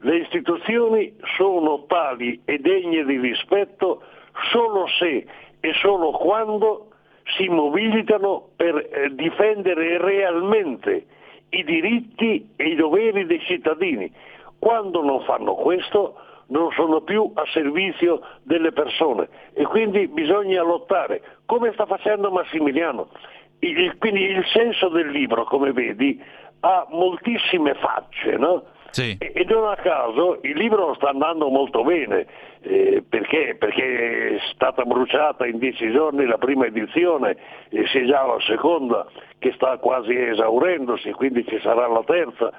Le 0.00 0.16
istituzioni 0.18 1.16
sono 1.36 1.84
tali 1.86 2.40
e 2.44 2.58
degne 2.58 3.04
di 3.04 3.18
rispetto 3.18 4.02
solo 4.52 4.86
se 4.98 5.26
e 5.60 5.72
solo 5.74 6.12
quando 6.12 6.92
si 7.36 7.48
mobilitano 7.48 8.50
per 8.56 8.76
eh, 8.76 9.14
difendere 9.14 9.98
realmente 9.98 11.06
i 11.50 11.64
diritti 11.64 12.50
e 12.56 12.68
i 12.68 12.74
doveri 12.74 13.26
dei 13.26 13.40
cittadini. 13.40 14.10
Quando 14.58 15.02
non 15.02 15.22
fanno 15.24 15.54
questo 15.54 16.14
non 16.48 16.70
sono 16.72 17.00
più 17.00 17.30
a 17.34 17.44
servizio 17.52 18.20
delle 18.42 18.72
persone 18.72 19.28
e 19.52 19.64
quindi 19.64 20.08
bisogna 20.08 20.62
lottare, 20.62 21.22
come 21.46 21.72
sta 21.72 21.86
facendo 21.86 22.30
Massimiliano. 22.30 23.08
Il, 23.60 23.96
quindi 23.98 24.22
il 24.22 24.44
senso 24.52 24.88
del 24.88 25.08
libro, 25.08 25.44
come 25.44 25.72
vedi, 25.72 26.22
ha 26.60 26.86
moltissime 26.90 27.74
facce, 27.74 28.36
no? 28.36 28.64
Sì. 28.90 29.16
E 29.18 29.44
non 29.48 29.68
a 29.68 29.76
caso 29.76 30.38
il 30.42 30.56
libro 30.56 30.94
sta 30.94 31.10
andando 31.10 31.48
molto 31.48 31.82
bene, 31.82 32.26
eh, 32.62 33.04
perché? 33.06 33.56
perché? 33.58 34.36
è 34.36 34.38
stata 34.54 34.84
bruciata 34.84 35.46
in 35.46 35.58
dieci 35.58 35.90
giorni 35.92 36.24
la 36.24 36.38
prima 36.38 36.66
edizione 36.66 37.36
e 37.68 37.82
c'è 37.82 38.04
già 38.06 38.24
la 38.24 38.40
seconda 38.40 39.06
che 39.38 39.52
sta 39.52 39.76
quasi 39.76 40.16
esaurendosi, 40.16 41.12
quindi 41.12 41.46
ci 41.46 41.58
sarà 41.60 41.86
la 41.86 42.02
terza. 42.04 42.52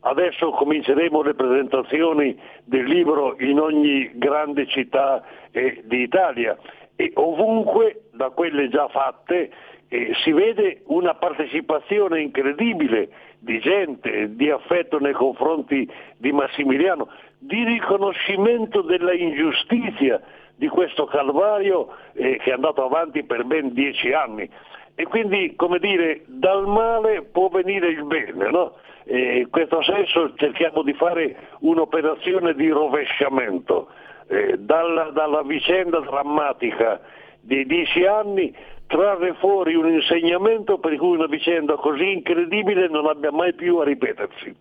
Adesso 0.00 0.50
cominceremo 0.50 1.22
le 1.22 1.34
presentazioni 1.34 2.38
del 2.64 2.84
libro 2.84 3.36
in 3.40 3.58
ogni 3.58 4.10
grande 4.14 4.66
città 4.66 5.22
eh, 5.50 5.82
d'Italia 5.84 6.56
e 6.94 7.10
ovunque 7.14 8.02
da 8.12 8.30
quelle 8.30 8.68
già 8.68 8.88
fatte 8.88 9.50
eh, 9.88 10.12
si 10.22 10.32
vede 10.32 10.82
una 10.86 11.14
partecipazione 11.14 12.20
incredibile 12.20 13.08
di 13.38 13.58
gente, 13.60 14.34
di 14.34 14.50
affetto 14.50 14.98
nei 14.98 15.12
confronti 15.12 15.88
di 16.16 16.32
Massimiliano, 16.32 17.08
di 17.38 17.64
riconoscimento 17.64 18.82
della 18.82 19.12
ingiustizia 19.12 20.20
di 20.56 20.68
questo 20.68 21.04
calvario 21.04 21.88
eh, 22.14 22.38
che 22.38 22.50
è 22.50 22.54
andato 22.54 22.84
avanti 22.84 23.22
per 23.24 23.44
ben 23.44 23.72
dieci 23.72 24.12
anni. 24.12 24.48
E 24.94 25.04
quindi, 25.04 25.54
come 25.56 25.78
dire, 25.78 26.22
dal 26.26 26.66
male 26.66 27.22
può 27.22 27.48
venire 27.48 27.88
il 27.88 28.04
bene, 28.04 28.50
no? 28.50 28.76
E 29.08 29.38
in 29.38 29.50
questo 29.50 29.82
senso 29.82 30.34
cerchiamo 30.34 30.82
di 30.82 30.92
fare 30.94 31.36
un'operazione 31.60 32.54
di 32.54 32.68
rovesciamento. 32.68 33.88
Eh, 34.28 34.56
dalla, 34.58 35.10
dalla 35.10 35.42
vicenda 35.44 36.00
drammatica 36.00 37.00
dei 37.40 37.64
dieci 37.64 38.04
anni 38.04 38.52
trarre 38.88 39.34
fuori 39.38 39.76
un 39.76 39.88
insegnamento 39.88 40.78
per 40.78 40.96
cui 40.96 41.16
una 41.16 41.26
vicenda 41.26 41.76
così 41.76 42.12
incredibile 42.12 42.88
non 42.88 43.06
abbia 43.06 43.30
mai 43.30 43.54
più 43.54 43.78
a 43.78 43.84
ripetersi. 43.84 44.54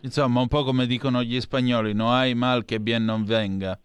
Insomma, 0.00 0.40
un 0.40 0.48
po' 0.48 0.64
come 0.64 0.86
dicono 0.86 1.22
gli 1.22 1.40
spagnoli, 1.40 1.92
no 1.92 2.10
hai 2.10 2.34
mal 2.34 2.64
che 2.64 2.80
bien 2.80 3.04
non 3.04 3.24
venga, 3.24 3.78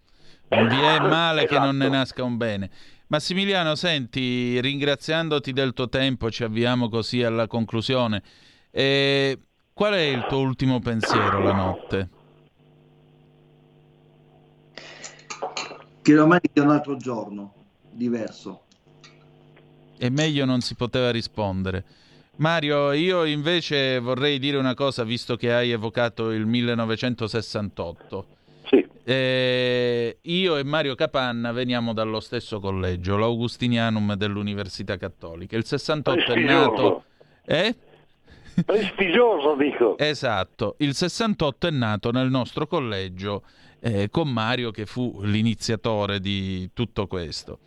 non 0.49 0.67
vi 0.67 0.79
è 0.79 0.99
male 1.07 1.43
esatto. 1.43 1.53
che 1.53 1.59
non 1.59 1.77
ne 1.77 1.85
esatto. 1.85 1.97
nasca 1.97 2.23
un 2.23 2.37
bene. 2.37 2.69
Massimiliano, 3.07 3.75
senti, 3.75 4.59
ringraziandoti 4.59 5.53
del 5.53 5.73
tuo 5.73 5.89
tempo, 5.89 6.31
ci 6.31 6.43
avviamo 6.43 6.89
così 6.89 7.23
alla 7.23 7.47
conclusione. 7.47 8.21
E 8.75 9.39
qual 9.71 9.93
è 9.93 10.01
il 10.01 10.25
tuo 10.27 10.39
ultimo 10.39 10.79
pensiero 10.79 11.39
la 11.39 11.53
notte? 11.53 12.09
Che 16.01 16.13
domani 16.13 16.41
è 16.51 16.59
un 16.59 16.71
altro 16.71 16.97
giorno 16.97 17.53
diverso 17.91 18.63
e 20.03 20.09
meglio 20.09 20.43
non 20.43 20.59
si 20.59 20.75
poteva 20.75 21.11
rispondere. 21.11 21.85
Mario, 22.37 22.91
io 22.91 23.23
invece 23.23 23.99
vorrei 23.99 24.37
dire 24.37 24.57
una 24.57 24.73
cosa, 24.73 25.05
visto 25.05 25.37
che 25.37 25.53
hai 25.53 25.71
evocato 25.71 26.31
il 26.31 26.45
1968. 26.45 28.25
Sì. 28.65 28.85
Eh, 29.05 30.17
io 30.19 30.57
e 30.57 30.63
Mario 30.65 30.95
Capanna 30.95 31.53
veniamo 31.53 31.93
dallo 31.93 32.19
stesso 32.19 32.59
collegio, 32.59 33.15
l'Augustinianum 33.15 34.15
dell'Università 34.15 34.97
Cattolica. 34.97 35.55
Il 35.55 35.65
68 35.65 36.33
è 36.33 36.39
nato... 36.39 37.03
Eh? 37.45 37.75
Prestigioso, 38.65 39.55
dico. 39.55 39.97
Esatto, 39.97 40.75
il 40.79 40.93
68 40.93 41.67
è 41.67 41.71
nato 41.71 42.11
nel 42.11 42.29
nostro 42.29 42.67
collegio 42.67 43.43
eh, 43.79 44.09
con 44.09 44.29
Mario 44.29 44.71
che 44.71 44.85
fu 44.85 45.21
l'iniziatore 45.23 46.19
di 46.19 46.69
tutto 46.73 47.07
questo. 47.07 47.59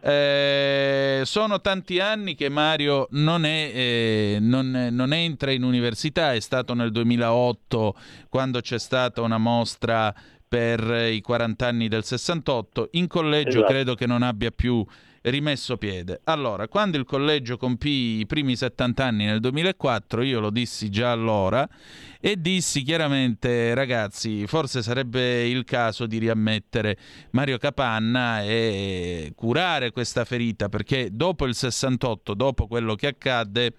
Eh, 0.00 1.22
sono 1.24 1.60
tanti 1.60 1.98
anni 1.98 2.36
che 2.36 2.48
Mario 2.48 3.08
non, 3.12 3.44
è, 3.44 3.72
eh, 3.74 4.38
non, 4.40 4.88
non, 4.92 5.12
entra 5.12 5.50
in 5.50 5.64
università, 5.64 6.32
è 6.32 6.38
stato 6.38 6.74
nel 6.74 6.92
2008 6.92 7.96
quando 8.28 8.60
c'è 8.60 8.78
stata 8.78 9.22
una 9.22 9.38
mostra 9.38 10.14
per 10.48 11.10
i 11.10 11.20
40 11.20 11.66
anni 11.66 11.88
del 11.88 12.04
68, 12.04 12.90
in 12.92 13.08
collegio 13.08 13.58
esatto. 13.58 13.72
credo 13.72 13.94
che 13.96 14.06
non 14.06 14.22
abbia 14.22 14.52
più 14.52 14.86
rimesso 15.30 15.76
piede. 15.76 16.20
Allora, 16.24 16.68
quando 16.68 16.96
il 16.96 17.04
collegio 17.04 17.56
compì 17.56 18.18
i 18.18 18.26
primi 18.26 18.56
70 18.56 19.04
anni 19.04 19.24
nel 19.24 19.40
2004, 19.40 20.22
io 20.22 20.40
lo 20.40 20.50
dissi 20.50 20.90
già 20.90 21.10
allora 21.10 21.68
e 22.20 22.40
dissi 22.40 22.82
chiaramente 22.82 23.74
ragazzi, 23.74 24.46
forse 24.46 24.82
sarebbe 24.82 25.48
il 25.48 25.64
caso 25.64 26.06
di 26.06 26.18
riammettere 26.18 26.96
Mario 27.30 27.58
Capanna 27.58 28.42
e 28.42 29.32
curare 29.34 29.90
questa 29.90 30.24
ferita 30.24 30.68
perché 30.68 31.10
dopo 31.12 31.46
il 31.46 31.54
68, 31.54 32.34
dopo 32.34 32.66
quello 32.66 32.94
che 32.94 33.08
accadde 33.08 33.72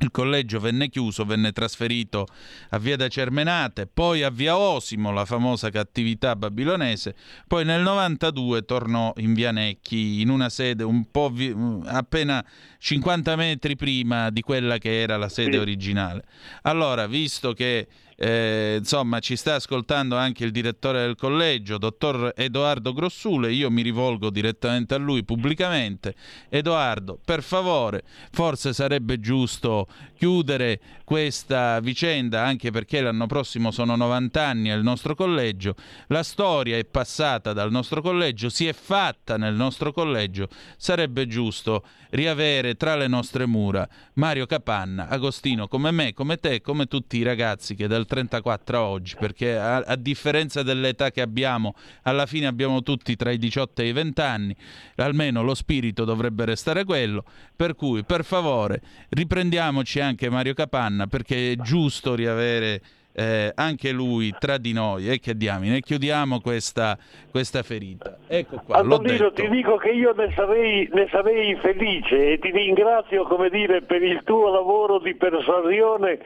il 0.00 0.10
collegio 0.10 0.60
venne 0.60 0.88
chiuso, 0.88 1.24
venne 1.24 1.52
trasferito 1.52 2.26
a 2.70 2.78
Via 2.78 2.96
da 2.96 3.08
Cermenate, 3.08 3.86
poi 3.86 4.22
a 4.22 4.30
Via 4.30 4.56
Osimo, 4.56 5.12
la 5.12 5.24
famosa 5.24 5.70
cattività 5.70 6.36
babilonese, 6.36 7.14
poi 7.46 7.64
nel 7.64 7.82
92 7.82 8.64
tornò 8.64 9.12
in 9.16 9.34
Via 9.34 9.50
Necchi, 9.50 10.20
in 10.20 10.30
una 10.30 10.48
sede 10.48 10.84
un 10.84 11.10
po' 11.10 11.30
vi- 11.30 11.54
appena 11.84 12.44
50 12.78 13.36
metri 13.36 13.76
prima 13.76 14.30
di 14.30 14.40
quella 14.40 14.78
che 14.78 15.00
era 15.00 15.16
la 15.16 15.28
sede 15.28 15.58
originale. 15.58 16.24
Allora, 16.62 17.06
visto 17.06 17.52
che 17.52 17.86
eh, 18.22 18.76
insomma, 18.80 19.18
ci 19.18 19.34
sta 19.34 19.54
ascoltando 19.54 20.14
anche 20.14 20.44
il 20.44 20.50
direttore 20.50 21.00
del 21.00 21.16
collegio, 21.16 21.78
dottor 21.78 22.34
Edoardo 22.36 22.92
Grossule. 22.92 23.50
Io 23.50 23.70
mi 23.70 23.80
rivolgo 23.80 24.28
direttamente 24.28 24.92
a 24.92 24.98
lui 24.98 25.24
pubblicamente. 25.24 26.14
Edoardo, 26.50 27.18
per 27.24 27.42
favore, 27.42 28.02
forse 28.30 28.74
sarebbe 28.74 29.20
giusto 29.20 29.86
chiudere 30.18 30.80
questa 31.02 31.80
vicenda, 31.80 32.44
anche 32.44 32.70
perché 32.70 33.00
l'anno 33.00 33.26
prossimo 33.26 33.70
sono 33.70 33.96
90 33.96 34.44
anni 34.44 34.70
al 34.70 34.82
nostro 34.82 35.14
collegio. 35.14 35.74
La 36.08 36.22
storia 36.22 36.76
è 36.76 36.84
passata 36.84 37.54
dal 37.54 37.70
nostro 37.70 38.02
collegio, 38.02 38.50
si 38.50 38.66
è 38.66 38.74
fatta 38.74 39.38
nel 39.38 39.54
nostro 39.54 39.92
collegio. 39.92 40.48
Sarebbe 40.76 41.26
giusto 41.26 41.84
riavere 42.10 42.74
tra 42.74 42.96
le 42.96 43.06
nostre 43.06 43.46
mura 43.46 43.88
Mario 44.14 44.46
Capanna, 44.46 45.08
Agostino 45.08 45.68
come 45.68 45.90
me, 45.90 46.12
come 46.12 46.36
te, 46.36 46.60
come 46.60 46.86
tutti 46.86 47.16
i 47.16 47.22
ragazzi 47.22 47.74
che 47.74 47.86
dal 47.86 48.06
34 48.10 48.76
a 48.76 48.82
oggi, 48.82 49.14
perché 49.16 49.56
a, 49.56 49.76
a, 49.76 49.94
differenza 49.94 50.64
dell'età 50.64 51.12
che 51.12 51.20
abbiamo, 51.20 51.76
alla 52.02 52.26
fine 52.26 52.48
abbiamo 52.48 52.82
tutti 52.82 53.14
tra 53.14 53.30
i 53.30 53.38
18 53.38 53.82
e 53.82 53.88
i 53.88 53.92
20 53.92 54.20
anni, 54.20 54.56
almeno 54.96 55.44
lo 55.44 55.54
spirito 55.54 56.04
dovrebbe 56.04 56.44
restare 56.44 56.84
quello, 56.84 57.24
per 57.54 57.76
cui 57.76 58.02
per 58.02 58.24
favore 58.24 58.82
riprendiamoci 59.10 60.00
anche 60.00 60.28
Mario 60.28 60.54
Capanna 60.54 61.06
perché 61.06 61.52
è 61.52 61.56
giusto 61.56 62.16
riavere 62.16 62.82
eh, 63.12 63.52
anche 63.54 63.90
lui 63.90 64.34
tra 64.38 64.58
di 64.58 64.72
noi 64.72 65.08
e 65.08 65.18
che 65.18 65.36
diamine 65.36 65.80
chiudiamo 65.80 66.40
questa, 66.40 66.96
questa 67.30 67.62
ferita. 67.62 68.18
Ecco 68.26 68.62
qua 68.64 68.78
Antonino 68.78 69.32
ti 69.32 69.48
dico 69.48 69.76
che 69.76 69.90
io 69.90 70.12
ne 70.12 70.32
sarei, 70.34 70.88
ne 70.92 71.08
sarei 71.10 71.56
felice 71.56 72.32
e 72.32 72.38
ti 72.38 72.50
ringrazio 72.50 73.24
come 73.24 73.50
dire 73.50 73.82
per 73.82 74.02
il 74.02 74.22
tuo 74.24 74.50
lavoro 74.50 74.98
di 75.00 75.14
persuasione 75.14 76.18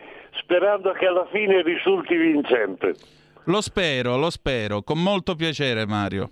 sperando 0.42 0.92
che 0.92 1.06
alla 1.06 1.26
fine 1.30 1.62
risulti 1.62 2.16
vincente. 2.16 2.94
Lo 3.44 3.60
spero, 3.60 4.16
lo 4.16 4.30
spero, 4.30 4.82
con 4.82 5.02
molto 5.02 5.34
piacere 5.34 5.86
Mario. 5.86 6.30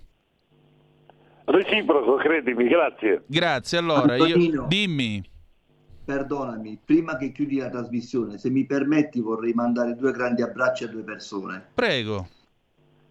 Reciproco 1.45 2.15
credimi, 2.15 2.67
grazie. 2.67 3.23
Grazie 3.27 3.77
allora 3.77 4.13
Antonino. 4.13 4.53
io, 4.53 4.65
dimmi 4.67 5.31
perdonami, 6.03 6.79
prima 6.83 7.17
che 7.17 7.31
chiudi 7.31 7.57
la 7.57 7.69
trasmissione, 7.69 8.37
se 8.37 8.49
mi 8.49 8.65
permetti 8.65 9.19
vorrei 9.19 9.53
mandare 9.53 9.95
due 9.95 10.11
grandi 10.11 10.41
abbracci 10.41 10.83
a 10.83 10.87
due 10.87 11.03
persone. 11.03 11.69
Prego. 11.73 12.27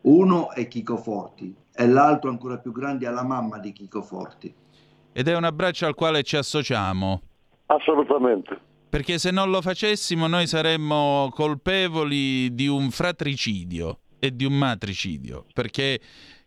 Uno 0.02 0.51
è 0.51 0.66
Chico 0.69 0.97
Forti 0.97 1.55
e 1.74 1.86
l'altro 1.86 2.31
ancora 2.31 2.59
più 2.59 2.73
grande 2.73 3.06
è 3.06 3.10
la 3.10 3.24
mamma 3.24 3.59
di 3.59 3.73
Chico 3.73 4.02
Forti. 4.02 4.52
Ed 5.12 5.28
è 5.28 5.36
un 5.36 5.44
abbraccio 5.44 5.86
al 5.86 5.94
quale 5.94 6.23
ci 6.23 6.36
associamo. 6.36 7.20
Assolutamente. 7.66 8.59
Perché 8.89 9.19
se 9.19 9.31
non 9.31 9.51
lo 9.51 9.62
facessimo 9.62 10.27
noi 10.27 10.47
saremmo 10.47 11.31
colpevoli 11.32 12.55
di 12.55 12.66
un 12.66 12.90
fratricidio 12.90 14.01
e 14.19 14.36
di 14.36 14.44
un 14.44 14.56
matricidio. 14.56 15.47
Perché 15.52 15.98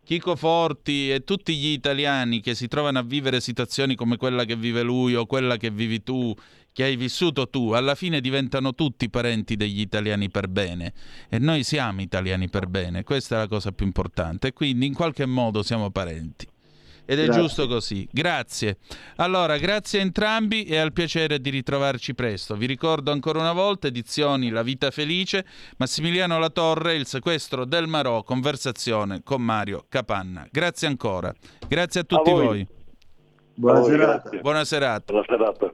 Chico 0.06 0.36
Forti 0.36 1.12
e 1.12 1.24
tutti 1.24 1.56
gli 1.58 1.70
italiani 1.70 2.40
che 2.40 2.54
si 2.54 2.68
trovano 2.68 3.00
a 3.00 3.02
vivere 3.02 3.42
situazioni 3.42 3.96
come 3.96 4.18
quella 4.18 4.46
che 4.46 4.56
vive 4.56 4.84
lui 4.84 5.16
o 5.16 5.26
quella 5.26 5.58
che 5.58 5.72
vivi 5.72 6.04
tu, 6.04 6.32
che 6.72 6.84
hai 6.84 6.96
vissuto 6.96 7.50
tu, 7.50 7.72
alla 7.72 7.96
fine 7.96 8.22
diventano 8.22 8.76
tutti 8.76 9.10
parenti 9.10 9.56
degli 9.56 9.80
italiani 9.80 10.30
per 10.30 10.48
bene. 10.48 10.94
E 11.28 11.40
noi 11.40 11.64
siamo 11.64 12.02
italiani 12.02 12.50
per 12.50 12.68
bene, 12.68 13.04
questa 13.04 13.38
è 13.38 13.40
la 13.40 13.48
cosa 13.48 13.72
più 13.72 13.88
importante. 13.88 14.54
Quindi 14.54 14.86
in 14.86 14.94
qualche 14.94 15.26
modo 15.26 15.64
siamo 15.64 15.90
parenti. 15.90 16.48
Ed 17.06 17.20
è 17.20 17.26
Grazie. 17.26 17.42
giusto 17.42 17.68
così. 17.68 18.08
Grazie. 18.12 18.78
Allora, 19.18 19.58
grazie 19.58 20.00
a 20.00 20.02
entrambi 20.02 20.64
e 20.66 20.78
al 20.78 20.92
piacere 20.92 21.40
di 21.40 21.50
ritrovarci 21.52 22.16
presto. 22.16 22.56
Vi 22.56 22.66
ricordo 22.66 23.12
ancora 23.12 23.40
una 23.40 23.54
volta 23.54 23.88
edizioni 23.88 24.50
La 24.50 24.64
vita 24.64 24.90
felice, 24.92 25.46
Massimiliano 25.78 26.40
Latorre, 26.40 26.96
Il 26.96 27.06
sequestro 27.06 27.66
del 27.66 27.88
Marò, 27.88 28.24
conversazione 28.24 29.22
con 29.24 29.42
Mario 29.42 29.86
Capanna. 29.88 30.48
Grazie 30.52 30.88
ancora. 30.88 31.34
Grazie 31.68 32.02
a 32.02 32.04
tutti 32.04 32.32
voi. 32.32 32.46
voi. 32.46 32.68
Buona 33.54 33.78
A 33.78 33.82
voi, 33.82 33.90
serata. 33.92 34.12
grazie. 34.22 34.40
Buona 34.42 34.66
serata. 34.66 35.12
Buona 35.14 35.26
serata. 35.28 35.74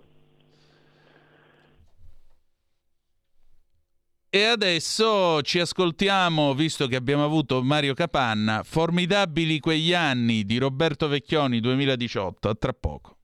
E 4.34 4.45
adesso 4.45 5.41
ci 5.41 5.60
ascoltiamo, 5.60 6.53
visto 6.53 6.88
che 6.88 6.95
abbiamo 6.95 7.26
avuto 7.26 7.62
Mario 7.62 7.94
Capanna, 7.94 8.64
Formidabili 8.64 9.60
quegli 9.60 9.94
anni 9.94 10.45
di 10.45 10.58
Roberto 10.58 11.10
Vecchioni 11.10 11.60
2018. 11.60 12.48
A 12.48 12.56
tra 12.56 12.72
poco. 12.72 13.18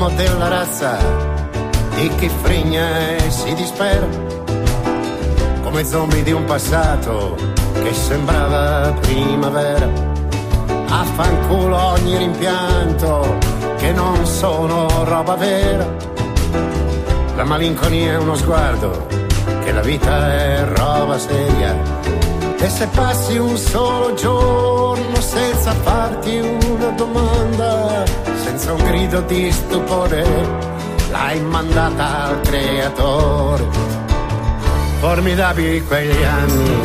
Siamo 0.00 0.16
della 0.16 0.48
razza 0.48 0.96
di 1.94 2.08
chi 2.16 2.30
frigna 2.42 3.16
e 3.16 3.30
si 3.30 3.52
dispera, 3.52 4.06
come 5.60 5.84
zombie 5.84 6.22
di 6.22 6.32
un 6.32 6.42
passato 6.46 7.36
che 7.82 7.92
sembrava 7.92 8.94
primavera. 9.02 9.86
Affanculo 10.88 11.76
ogni 11.76 12.16
rimpianto 12.16 13.36
che 13.76 13.92
non 13.92 14.24
sono 14.24 15.04
roba 15.04 15.36
vera. 15.36 15.86
La 17.36 17.44
malinconia 17.44 18.12
è 18.12 18.16
uno 18.16 18.36
sguardo, 18.36 19.06
che 19.62 19.70
la 19.70 19.82
vita 19.82 20.32
è 20.32 20.64
roba 20.64 21.18
seria. 21.18 21.76
E 22.58 22.68
se 22.70 22.86
passi 22.86 23.36
un 23.36 23.54
solo 23.54 24.14
giorno 24.14 25.20
senza 25.20 25.72
farti 25.72 26.38
una 26.38 26.88
domanda, 26.96 28.29
senza 28.60 28.72
un 28.74 28.84
grido 28.84 29.20
di 29.22 29.50
stupore, 29.50 30.22
l'hai 31.10 31.40
mandata 31.40 32.24
al 32.24 32.40
creatore. 32.42 33.66
Formidabili 35.00 35.82
quegli 35.86 36.22
anni, 36.22 36.80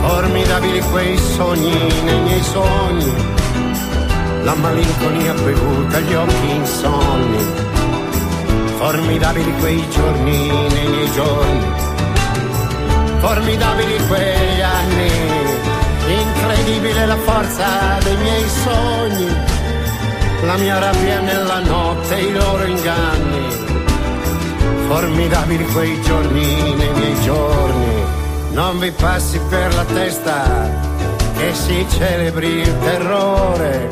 formidabili 0.00 0.80
quei 0.90 1.16
sogni 1.16 2.02
nei 2.02 2.20
miei 2.22 2.42
sogni, 2.42 3.14
la 4.42 4.54
malinconia 4.54 5.32
bevuta, 5.34 6.00
gli 6.00 6.14
occhi 6.14 6.50
insonni, 6.50 7.44
formidabili 8.76 9.54
quei 9.60 9.88
giorni 9.90 10.48
nei 10.48 10.88
miei 10.88 11.12
giorni. 11.12 11.72
Formidabili 13.20 14.06
quegli 14.08 14.60
anni, 14.60 15.10
incredibile 16.08 17.06
la 17.06 17.16
forza 17.18 17.98
dei 18.02 18.16
miei 18.16 18.48
sogni, 18.48 19.53
la 20.46 20.56
mia 20.56 20.78
rabbia 20.78 21.20
nella 21.20 21.60
notte, 21.60 22.18
i 22.18 22.32
loro 22.32 22.64
inganni, 22.64 23.46
formidabili 24.86 25.64
quei 25.66 26.00
giorni 26.02 26.74
nei 26.74 26.92
miei 26.92 27.20
giorni, 27.22 28.04
non 28.52 28.78
vi 28.78 28.90
passi 28.90 29.40
per 29.48 29.74
la 29.74 29.84
testa 29.84 30.70
che 31.36 31.54
si 31.54 31.86
celebri 31.88 32.60
il 32.60 32.78
terrore. 32.80 33.88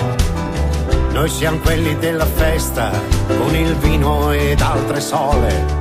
Noi 1.12 1.28
siamo 1.28 1.58
quelli 1.58 1.96
della 1.98 2.26
festa, 2.26 2.90
con 3.26 3.54
il 3.54 3.74
vino 3.76 4.32
ed 4.32 4.60
altre 4.60 5.00
sole. 5.00 5.80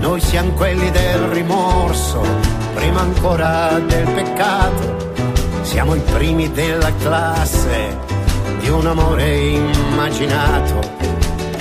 Noi 0.00 0.20
siamo 0.20 0.52
quelli 0.52 0.90
del 0.90 1.20
rimorso, 1.30 2.22
prima 2.74 3.00
ancora 3.00 3.78
del 3.84 4.08
peccato. 4.10 5.12
Siamo 5.62 5.94
i 5.94 6.00
primi 6.00 6.50
della 6.50 6.92
classe 6.94 8.16
un 8.68 8.86
amore 8.86 9.36
immaginato. 9.36 10.80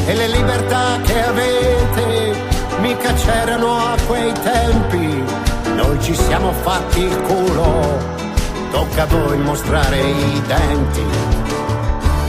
E 0.06 0.14
le 0.14 0.28
libertà 0.28 1.00
che 1.04 1.24
avete 1.24 2.36
mica 2.80 3.14
c'erano 3.14 3.78
a 3.78 3.96
quei 4.06 4.32
tempi. 4.34 5.24
noi 5.76 6.02
ci 6.02 6.16
siamo 6.16 6.52
fatti 6.52 7.02
il 7.02 7.18
culo, 7.22 7.98
tocca 8.72 9.04
a 9.04 9.06
voi 9.06 9.38
mostrare 9.38 10.00
i 10.00 10.42
denti. 10.46 11.06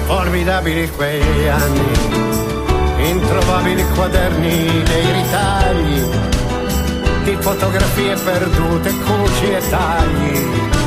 Formidabili 0.06 0.90
quegli 0.90 1.46
anni, 1.46 3.10
introvabili 3.10 3.84
quaderni 3.94 4.82
dei 4.82 5.12
ritagli, 5.12 6.02
di 7.24 7.36
fotografie 7.40 8.16
perdute, 8.16 8.90
cuci 8.90 9.52
e 9.52 9.68
tagli, 9.68 10.77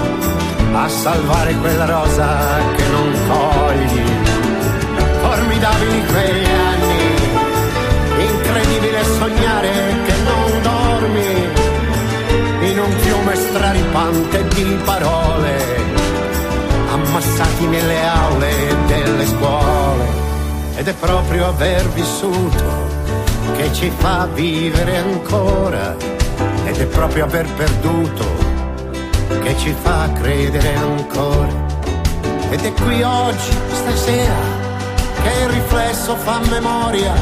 a 0.73 0.87
salvare 0.87 1.53
quella 1.55 1.85
rosa 1.85 2.37
che 2.75 2.87
non 2.87 3.11
cogli. 3.27 4.03
Formidabili 5.21 6.05
quegli 6.05 6.45
anni, 6.45 7.15
incredibile 8.29 9.03
sognare 9.03 9.71
che 10.05 10.13
non 10.23 10.61
dormi 10.61 11.49
in 12.69 12.79
un 12.79 12.91
fiume 12.99 13.35
straripante 13.35 14.47
di 14.49 14.79
parole, 14.83 15.57
ammassati 16.91 17.65
nelle 17.67 18.07
aule 18.07 18.75
delle 18.87 19.25
scuole. 19.25 20.19
Ed 20.75 20.87
è 20.87 20.93
proprio 20.93 21.47
aver 21.47 21.89
vissuto 21.89 22.87
che 23.55 23.73
ci 23.73 23.91
fa 23.97 24.27
vivere 24.33 24.97
ancora, 24.97 25.97
ed 26.65 26.77
è 26.77 26.85
proprio 26.85 27.25
aver 27.25 27.45
perduto 27.53 28.40
che 29.39 29.55
ci 29.57 29.75
fa 29.81 30.09
credere 30.13 30.75
ancora. 30.75 31.69
Ed 32.49 32.63
è 32.65 32.73
qui 32.73 33.01
oggi, 33.01 33.51
stasera, 33.71 34.33
che 35.23 35.43
il 35.43 35.49
riflesso 35.49 36.15
fa 36.15 36.39
memoria 36.49 37.13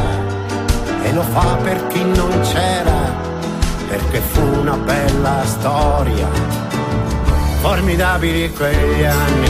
e 1.03 1.13
lo 1.13 1.21
fa 1.21 1.57
per 1.61 1.87
chi 1.87 2.03
non 2.03 2.39
c'era 2.41 3.27
perché 3.89 4.19
fu 4.19 4.41
una 4.41 4.77
bella 4.77 5.43
storia. 5.45 6.27
Formidabili 7.61 8.51
quegli 8.53 9.03
anni, 9.03 9.49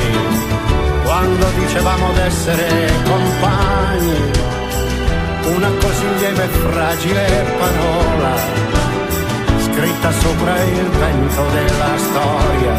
quando 1.04 1.46
dicevamo 1.60 2.12
d'essere 2.14 2.92
compagni, 3.04 4.32
una 5.56 5.70
così 5.82 6.18
lieve 6.18 6.44
e 6.44 6.48
fragile 6.48 7.46
parola, 7.58 8.79
scritta 9.80 10.12
sopra 10.12 10.62
il 10.62 10.90
vento 10.90 11.46
della 11.52 11.98
storia. 11.98 12.76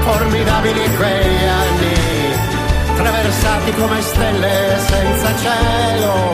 Formidabili 0.00 0.96
quegli 0.96 1.44
anni, 1.44 2.96
traversati 2.96 3.74
come 3.74 4.00
stelle 4.00 4.78
senza 4.78 5.36
cielo 5.36 6.32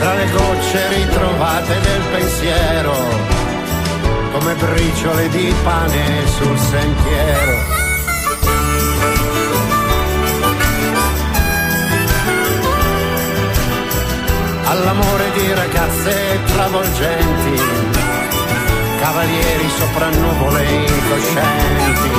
tra 0.00 0.14
le 0.14 0.30
gocce 0.30 0.88
ritrovate 0.88 1.80
del 1.80 2.02
pensiero, 2.10 2.94
come 4.32 4.54
briciole 4.54 5.28
di 5.28 5.54
pane 5.62 6.26
sul 6.26 6.58
sentiero. 6.58 7.74
All'amore 14.64 15.30
di 15.32 15.54
ragazze 15.54 16.40
travolgenti, 16.44 17.95
cavalieri 19.06 19.68
sopra 19.78 20.08
nuvole 20.10 20.64
incoscienti, 20.64 22.10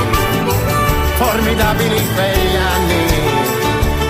formidabili 1.18 2.08
quegli 2.16 2.56
anni, 2.56 3.06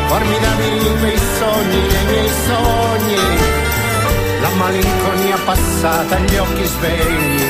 formidabili 0.06 1.00
quei 1.00 1.18
sogni 1.40 1.82
nei 1.92 2.06
miei 2.06 2.30
sogni 2.46 3.26
la 4.42 4.50
malinconia 4.50 5.38
passata, 5.44 6.20
gli 6.20 6.36
occhi 6.36 6.66
svegli, 6.66 7.46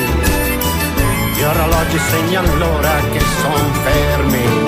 gli 1.34 1.42
orologi 1.42 1.98
segnano 2.10 2.56
l'ora 2.56 2.94
che 3.12 3.20
son 3.20 3.72
fermi. 3.84 4.67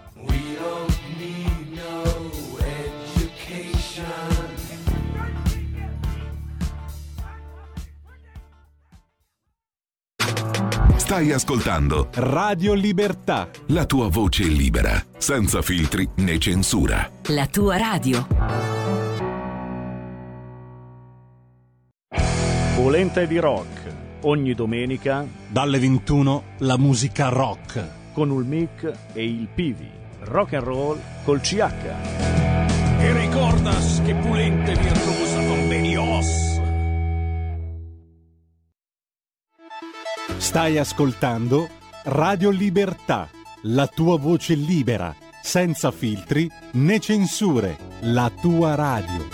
Stai 11.11 11.33
ascoltando 11.33 12.07
Radio 12.13 12.73
Libertà. 12.73 13.49
La 13.67 13.85
tua 13.85 14.07
voce 14.07 14.43
libera, 14.43 15.03
senza 15.17 15.61
filtri 15.61 16.07
né 16.15 16.37
censura. 16.37 17.11
La 17.23 17.47
tua 17.47 17.75
radio. 17.75 18.25
Polenta 22.75 23.25
di 23.25 23.39
rock 23.39 23.93
ogni 24.21 24.53
domenica 24.53 25.27
dalle 25.49 25.79
21 25.79 26.43
la 26.59 26.77
musica 26.77 27.27
rock 27.27 28.13
con 28.13 28.29
il 28.29 28.45
mic 28.45 28.89
e 29.11 29.25
il 29.25 29.49
Pivi. 29.53 29.89
Rock 30.21 30.53
and 30.53 30.63
roll 30.63 30.97
col 31.25 31.41
CH. 31.41 31.73
E 32.99 33.11
ricordas 33.11 34.01
che 34.05 34.15
pulente 34.15 34.75
virtuosa 34.75 35.11
con 35.11 35.20
Stai 40.41 40.79
ascoltando 40.79 41.69
Radio 42.05 42.49
Libertà, 42.49 43.29
la 43.61 43.85
tua 43.85 44.17
voce 44.17 44.55
libera, 44.55 45.15
senza 45.41 45.91
filtri 45.91 46.49
né 46.73 46.99
censure, 46.99 47.77
la 48.01 48.29
tua 48.41 48.73
radio. 48.73 49.29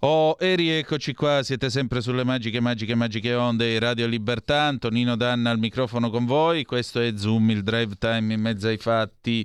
Oh, 0.00 0.36
e 0.38 0.56
rieccoci 0.56 1.14
qua, 1.14 1.42
siete 1.44 1.70
sempre 1.70 2.00
sulle 2.02 2.24
magiche, 2.24 2.60
magiche, 2.60 2.96
magiche 2.96 3.32
onde 3.32 3.78
Radio 3.78 4.08
Libertà, 4.08 4.64
Antonino 4.64 5.14
Danna 5.14 5.50
al 5.50 5.58
microfono 5.58 6.10
con 6.10 6.26
voi, 6.26 6.64
questo 6.64 7.00
è 7.00 7.12
Zoom, 7.16 7.50
il 7.50 7.62
drive 7.62 7.94
time 7.96 8.34
in 8.34 8.40
mezzo 8.40 8.66
ai 8.66 8.78
fatti. 8.78 9.44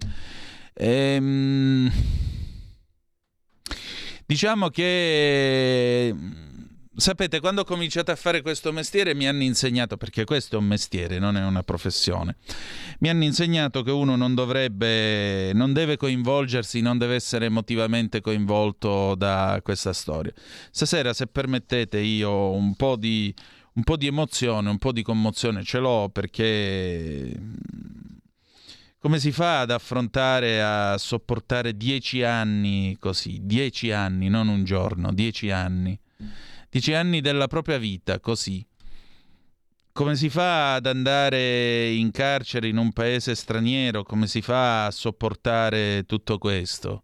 Ehm... 0.73 1.91
Diciamo 4.27 4.69
che 4.69 6.11
sapete, 6.95 7.39
quando 7.39 7.61
ho 7.61 7.63
cominciato 7.65 8.11
a 8.11 8.15
fare 8.15 8.41
questo 8.41 8.71
mestiere 8.71 9.13
mi 9.13 9.27
hanno 9.27 9.43
insegnato, 9.43 9.97
perché 9.97 10.23
questo 10.23 10.55
è 10.55 10.59
un 10.59 10.65
mestiere, 10.65 11.19
non 11.19 11.37
è 11.37 11.43
una 11.43 11.63
professione, 11.63 12.37
mi 12.99 13.09
hanno 13.09 13.23
insegnato 13.23 13.83
che 13.83 13.91
uno 13.91 14.15
non 14.15 14.33
dovrebbe, 14.33 15.51
non 15.53 15.73
deve 15.73 15.97
coinvolgersi, 15.97 16.81
non 16.81 16.97
deve 16.97 17.15
essere 17.15 17.45
emotivamente 17.45 18.21
coinvolto 18.21 19.15
da 19.15 19.59
questa 19.63 19.93
storia. 19.93 20.33
Stasera, 20.71 21.13
se 21.13 21.27
permettete, 21.27 21.99
io 21.99 22.51
un 22.51 22.75
po' 22.75 22.95
di, 22.95 23.33
un 23.73 23.83
po' 23.83 23.97
di 23.97 24.07
emozione, 24.07 24.69
un 24.69 24.77
po' 24.77 24.91
di 24.91 25.03
commozione 25.03 25.63
ce 25.63 25.79
l'ho 25.79 26.09
perché 26.11 27.33
come 28.99 29.19
si 29.19 29.31
fa 29.31 29.59
ad 29.59 29.69
affrontare, 29.69 30.63
a 30.63 30.97
sopportare 30.97 31.77
dieci 31.77 32.23
anni 32.23 32.97
così, 32.99 33.39
dieci 33.43 33.91
anni, 33.91 34.29
non 34.29 34.47
un 34.47 34.63
giorno, 34.63 35.13
dieci 35.13 35.51
anni 35.51 35.99
dieci 36.75 36.93
anni 36.93 37.21
della 37.21 37.47
propria 37.47 37.77
vita 37.77 38.19
così. 38.19 38.65
Come 39.93 40.17
si 40.17 40.27
fa 40.27 40.73
ad 40.73 40.87
andare 40.87 41.89
in 41.93 42.11
carcere 42.11 42.67
in 42.67 42.75
un 42.75 42.91
paese 42.91 43.33
straniero? 43.33 44.03
Come 44.03 44.27
si 44.27 44.41
fa 44.41 44.87
a 44.87 44.91
sopportare 44.91 46.03
tutto 46.05 46.37
questo? 46.37 47.03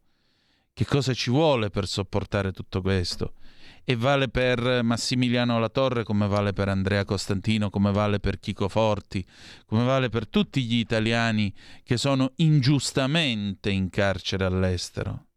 Che 0.73 0.85
cosa 0.85 1.13
ci 1.13 1.29
vuole 1.29 1.69
per 1.69 1.87
sopportare 1.87 2.51
tutto 2.51 2.81
questo? 2.81 3.35
E 3.85 3.95
vale 3.95 4.27
per 4.27 4.83
Massimiliano 4.83 5.57
Latorre 5.57 6.03
come 6.03 6.27
vale 6.27 6.51
per 6.51 6.67
Andrea 6.67 7.05
Costantino, 7.05 7.69
come 7.69 7.93
vale 7.93 8.19
per 8.19 8.41
Chico 8.41 8.67
Forti, 8.67 9.25
come 9.65 9.85
vale 9.85 10.09
per 10.09 10.27
tutti 10.27 10.65
gli 10.65 10.79
italiani 10.79 11.53
che 11.83 11.95
sono 11.95 12.33
ingiustamente 12.35 13.69
in 13.69 13.89
carcere 13.89 14.43
all'estero 14.43 15.27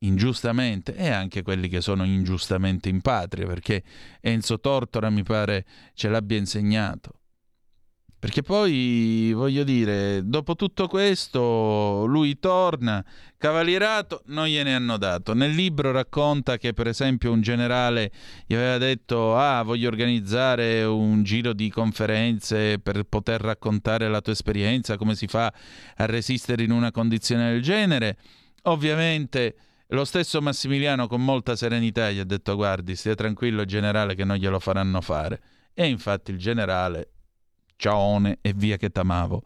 ingiustamente 0.00 0.94
e 0.94 1.08
anche 1.10 1.42
quelli 1.42 1.68
che 1.68 1.80
sono 1.80 2.04
ingiustamente 2.04 2.88
in 2.88 3.00
patria, 3.00 3.46
perché 3.46 3.82
Enzo 4.20 4.60
Tortora 4.60 5.10
mi 5.10 5.22
pare 5.22 5.64
ce 5.94 6.08
l'abbia 6.08 6.38
insegnato. 6.38 7.12
Perché 8.20 8.42
poi, 8.42 9.30
voglio 9.32 9.62
dire, 9.62 10.22
dopo 10.24 10.56
tutto 10.56 10.88
questo, 10.88 12.04
lui 12.06 12.40
torna, 12.40 13.04
cavalierato, 13.36 14.22
non 14.26 14.48
gliene 14.48 14.74
hanno 14.74 14.96
dato. 14.96 15.34
Nel 15.34 15.52
libro 15.52 15.92
racconta 15.92 16.56
che, 16.58 16.72
per 16.72 16.88
esempio, 16.88 17.30
un 17.30 17.42
generale 17.42 18.10
gli 18.44 18.54
aveva 18.54 18.76
detto, 18.76 19.36
ah, 19.36 19.62
voglio 19.62 19.86
organizzare 19.86 20.82
un 20.82 21.22
giro 21.22 21.52
di 21.52 21.70
conferenze 21.70 22.80
per 22.80 23.04
poter 23.04 23.40
raccontare 23.40 24.08
la 24.08 24.20
tua 24.20 24.32
esperienza, 24.32 24.96
come 24.96 25.14
si 25.14 25.28
fa 25.28 25.52
a 25.96 26.06
resistere 26.06 26.64
in 26.64 26.72
una 26.72 26.90
condizione 26.90 27.52
del 27.52 27.62
genere. 27.62 28.16
Ovviamente... 28.62 29.54
Lo 29.92 30.04
stesso 30.04 30.42
Massimiliano 30.42 31.06
con 31.06 31.24
molta 31.24 31.56
serenità 31.56 32.10
gli 32.10 32.18
ha 32.18 32.24
detto 32.24 32.54
guardi, 32.56 32.94
stia 32.94 33.14
tranquillo 33.14 33.64
generale 33.64 34.14
che 34.14 34.24
non 34.24 34.36
glielo 34.36 34.58
faranno 34.58 35.00
fare. 35.00 35.40
E 35.72 35.86
infatti 35.86 36.30
il 36.30 36.38
generale 36.38 37.12
ciaone 37.76 38.38
e 38.42 38.52
via 38.54 38.76
che 38.76 38.90
t'amavo. 38.90 39.42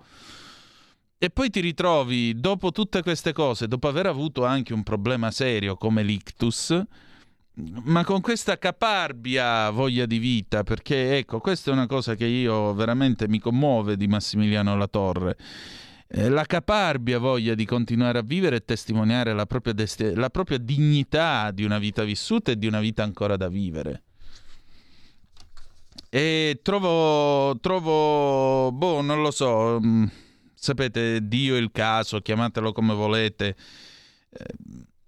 E 1.17 1.31
poi 1.31 1.51
ti 1.51 1.61
ritrovi, 1.61 2.35
dopo 2.35 2.73
tutte 2.73 3.03
queste 3.03 3.33
cose, 3.33 3.69
dopo 3.69 3.87
aver 3.87 4.07
avuto 4.07 4.45
anche 4.45 4.73
un 4.73 4.83
problema 4.83 5.31
serio 5.31 5.77
come 5.77 6.03
l'ictus, 6.03 6.77
ma 7.55 8.03
con 8.03 8.21
questa 8.21 8.59
caparbia 8.59 9.71
voglia 9.71 10.07
di 10.07 10.19
vita, 10.19 10.65
perché 10.65 11.19
ecco, 11.19 11.39
questa 11.39 11.71
è 11.71 11.75
una 11.75 11.87
cosa 11.87 12.17
che 12.17 12.27
io 12.27 12.75
veramente 12.75 13.29
mi 13.29 13.39
commuove 13.39 13.97
di 13.97 14.09
Massimiliano 14.09 14.77
Latorre. 14.77 15.37
Eh, 15.37 15.82
la 16.15 16.45
caparbia 16.45 17.19
voglia 17.19 17.55
di 17.55 17.65
continuare 17.65 18.19
a 18.19 18.23
vivere 18.23 18.57
e 18.57 18.65
testimoniare 18.65 19.33
la 19.33 19.47
propria, 19.47 19.73
desti- 19.73 20.15
la 20.15 20.29
propria 20.29 20.59
dignità 20.59 21.51
di 21.51 21.65
una 21.65 21.79
vita 21.79 22.05
vissuta 22.05 22.53
e 22.53 22.59
di 22.59 22.67
una 22.67 22.81
vita 22.81 23.03
ancora 23.03 23.37
da 23.37 23.49
vivere. 23.49 24.03
E 26.11 26.61
trovo, 26.63 27.59
trovo, 27.61 28.71
boh, 28.73 29.01
non 29.01 29.23
lo 29.23 29.31
so, 29.31 29.81
mm, 29.81 30.05
sapete, 30.55 31.27
Dio 31.27 31.57
il 31.57 31.71
caso, 31.73 32.21
chiamatelo 32.21 32.73
come 32.73 32.93
volete. 32.93 33.57
Eh, 34.31 34.45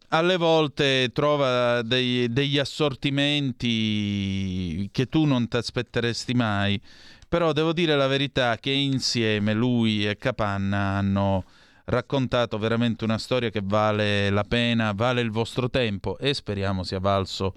alle 0.09 0.37
volte 0.37 1.11
trova 1.13 1.83
dei, 1.83 2.33
degli 2.33 2.59
assortimenti 2.59 4.89
che 4.93 5.07
tu 5.07 5.25
non 5.25 5.49
ti 5.49 5.57
aspetteresti 5.59 6.35
mai, 6.35 6.81
però 7.29 7.53
devo 7.53 7.73
dire 7.73 7.97
la 7.97 8.07
verità 8.07 8.57
che 8.57 8.71
insieme 8.71 9.53
lui 9.55 10.09
e 10.09 10.17
Capanna 10.17 10.97
hanno 10.97 11.45
raccontato 11.87 12.59
veramente 12.59 13.05
una 13.05 13.19
storia 13.19 13.51
che 13.51 13.61
vale 13.63 14.31
la 14.31 14.45
pena, 14.45 14.93
vale 14.93 15.21
il 15.21 15.31
vostro 15.31 15.69
tempo 15.69 16.19
e 16.19 16.33
speriamo 16.33 16.83
sia 16.83 16.99
valso 16.99 17.55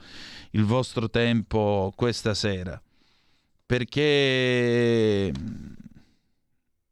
il 0.52 0.66
vostro 0.66 1.10
tempo 1.10 1.92
questa 1.96 2.34
sera 2.34 2.82
perché 3.68 5.32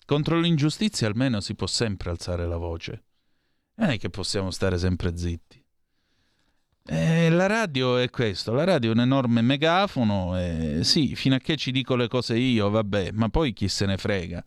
contro 0.06 0.40
l'ingiustizia 0.40 1.08
almeno 1.08 1.40
si 1.40 1.56
può 1.56 1.68
sempre 1.68 2.10
alzare 2.10 2.46
la 2.46 2.58
voce. 2.58 3.04
Non 3.76 3.90
è 3.90 3.98
che 3.98 4.10
possiamo 4.10 4.52
stare 4.52 4.78
sempre 4.78 5.18
zitti. 5.18 5.65
E 6.88 7.30
la 7.30 7.48
radio 7.48 7.98
è 7.98 8.12
questo, 8.12 8.54
la 8.54 8.64
radio 8.64 8.92
è 8.92 8.94
un 8.94 9.00
enorme 9.00 9.42
megafono, 9.42 10.40
e 10.40 10.84
sì, 10.84 11.16
fino 11.16 11.34
a 11.34 11.40
che 11.40 11.56
ci 11.56 11.72
dico 11.72 11.96
le 11.96 12.08
cose 12.08 12.38
io, 12.38 12.70
vabbè, 12.70 13.12
ma 13.14 13.30
poi 13.30 13.54
chi 13.54 13.68
se 13.68 13.88
ne 13.88 13.98
frega. 13.98 14.44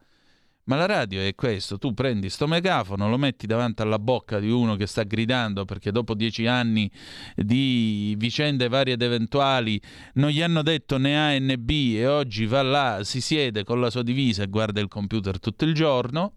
Ma 0.65 0.77
la 0.77 0.87
radio 0.87 1.21
è 1.21 1.35
questo, 1.35 1.79
tu 1.79 1.95
prendi 1.95 2.29
sto 2.31 2.47
megafono, 2.47 3.09
lo 3.09 3.17
metti 3.17 3.47
davanti 3.47 3.83
alla 3.83 3.99
bocca 3.99 4.39
di 4.39 4.51
uno 4.51 4.77
che 4.77 4.87
sta 4.87 5.03
gridando 5.03 5.65
perché 5.65 5.91
dopo 5.91 6.15
dieci 6.15 6.47
anni 6.47 6.91
di 7.35 8.15
vicende 8.19 8.69
varie 8.69 8.95
ed 8.95 9.03
eventuali 9.03 9.81
non 10.15 10.29
gli 10.31 10.43
hanno 10.43 10.63
detto 10.63 10.99
né 10.99 11.37
A 11.37 11.39
né 11.39 11.59
B 11.59 11.95
e 11.97 12.07
oggi 12.07 12.45
va 12.47 12.63
là, 12.63 13.01
si 13.03 13.23
siede 13.23 13.65
con 13.65 13.81
la 13.81 13.89
sua 13.91 14.03
divisa 14.03 14.43
e 14.43 14.49
guarda 14.49 14.81
il 14.81 14.89
computer 14.89 15.41
tutto 15.41 15.65
il 15.65 15.75
giorno. 15.75 16.35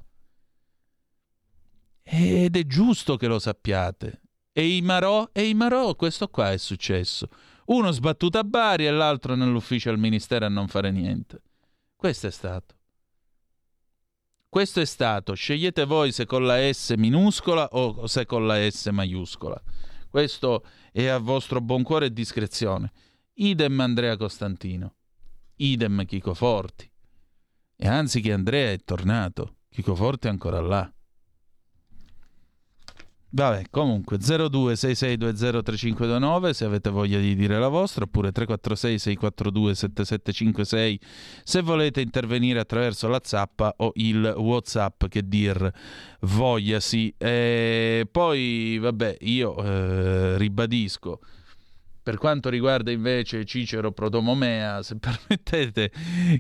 Ed 2.04 2.56
è 2.56 2.66
giusto 2.66 3.18
che 3.18 3.28
lo 3.28 3.38
sappiate. 3.38 4.21
E 4.54 4.68
i 4.68 4.82
Marò, 4.82 5.30
e 5.32 5.48
i 5.48 5.54
Marò, 5.54 5.96
questo 5.96 6.28
qua 6.28 6.52
è 6.52 6.58
successo. 6.58 7.30
Uno 7.68 7.92
sbattuto 7.92 8.38
a 8.38 8.44
Bari 8.44 8.86
e 8.86 8.92
l'altro 8.92 9.36
nell'ufficio 9.36 9.90
al 9.90 9.98
ministero 9.98 10.46
a 10.46 10.50
non 10.50 10.68
fare 10.68 10.92
niente. 10.92 11.42
Questo 11.96 12.28
è 12.28 12.32
stato. 12.32 12.76
Questo 14.50 14.82
è 14.82 14.86
stato, 14.86 15.34
scegliete 15.34 15.86
voi 15.86 16.12
se 16.12 16.26
con 16.26 16.46
la 16.46 16.58
S 16.74 16.94
minuscola 16.98 17.70
o 17.72 18.06
se 18.08 18.26
con 18.26 18.46
la 18.46 18.70
S 18.70 18.88
maiuscola. 18.88 19.62
Questo 20.10 20.66
è 20.92 21.06
a 21.06 21.20
vostro 21.20 21.62
buon 21.62 21.84
cuore 21.84 22.08
e 22.08 22.12
discrezione. 22.12 22.92
Idem 23.36 23.80
Andrea 23.80 24.18
Costantino, 24.18 24.96
idem 25.56 26.04
Chico 26.04 26.34
Forti. 26.34 26.92
E 27.78 27.88
anzi 27.88 28.20
che 28.20 28.34
Andrea 28.34 28.72
è 28.72 28.84
tornato, 28.84 29.60
Chico 29.70 29.96
Forti 29.96 30.28
è 30.28 30.30
ancora 30.30 30.60
là. 30.60 30.94
Vabbè, 33.34 33.68
comunque 33.70 34.18
0266203529 34.18 36.50
se 36.50 36.66
avete 36.66 36.90
voglia 36.90 37.18
di 37.18 37.34
dire 37.34 37.58
la 37.60 37.70
vostra, 37.70 38.04
oppure 38.04 38.34
346 38.34 39.00
642 39.00 39.76
7756 39.76 41.00
se 41.44 41.62
volete 41.62 42.02
intervenire 42.02 42.60
attraverso 42.60 43.08
la 43.08 43.22
zappa 43.24 43.74
o 43.78 43.94
il 43.96 44.34
Whatsapp 44.36 45.06
che 45.06 45.26
dir 45.26 45.72
vogliasi. 46.22 47.14
E 47.18 48.06
poi, 48.12 48.78
vabbè, 48.80 49.18
io 49.22 49.64
eh, 49.64 50.38
ribadisco 50.38 51.22
per 52.04 52.18
quanto 52.18 52.50
riguarda 52.50 52.92
invece 52.92 53.46
Cicero 53.46 53.92
Prodomomea, 53.92 54.82
se 54.82 54.98
permettete, 55.00 55.92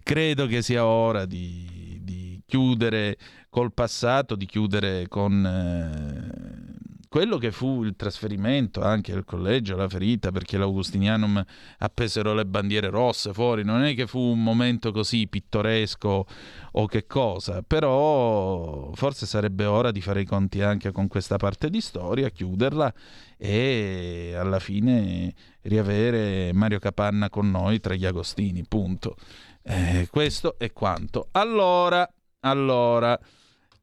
credo 0.04 0.48
che 0.48 0.62
sia 0.62 0.86
ora 0.86 1.26
di, 1.26 2.00
di 2.02 2.42
chiudere 2.46 3.18
col 3.52 3.74
passato, 3.74 4.36
di 4.36 4.46
chiudere 4.46 5.10
con 5.10 5.46
eh, 5.46 6.72
quello 7.10 7.38
che 7.38 7.52
fu 7.52 7.84
il 7.84 7.98
trasferimento 7.98 8.82
anche 8.82 9.12
al 9.12 9.26
collegio, 9.26 9.76
la 9.76 9.90
ferita, 9.90 10.32
perché 10.32 10.58
l'Augustinianum 10.58 11.44
appesero 11.80 12.34
le 12.34 12.46
bandiere 12.46 12.88
rosse 12.88 13.34
fuori, 13.34 13.66
non 13.66 13.84
è 13.84 13.94
che 13.94 14.08
fu 14.08 14.20
un 14.20 14.42
momento 14.42 14.94
così 14.94 15.28
pittoresco 15.28 16.26
o 16.72 16.86
che 16.86 17.06
cosa, 17.08 17.62
però 17.62 18.92
forse 18.94 19.26
sarebbe 19.26 19.66
ora 19.66 19.92
di 19.92 20.00
fare 20.00 20.22
i 20.22 20.26
conti 20.26 20.62
anche 20.62 20.94
con 20.94 21.10
questa 21.10 21.36
parte 21.36 21.70
di 21.70 21.82
storia, 21.82 22.30
chiuderla 22.30 22.94
e 23.36 24.34
alla 24.38 24.60
fine 24.60 25.34
riavere 25.64 26.54
Mario 26.54 26.80
Capanna 26.80 27.30
con 27.30 27.52
noi 27.52 27.82
tra 27.82 27.96
gli 27.96 28.06
agostini, 28.06 28.64
punto. 28.66 29.18
Eh, 29.64 30.08
questo 30.10 30.56
è 30.58 30.72
quanto. 30.72 31.28
Allora, 31.32 32.10
allora... 32.40 33.20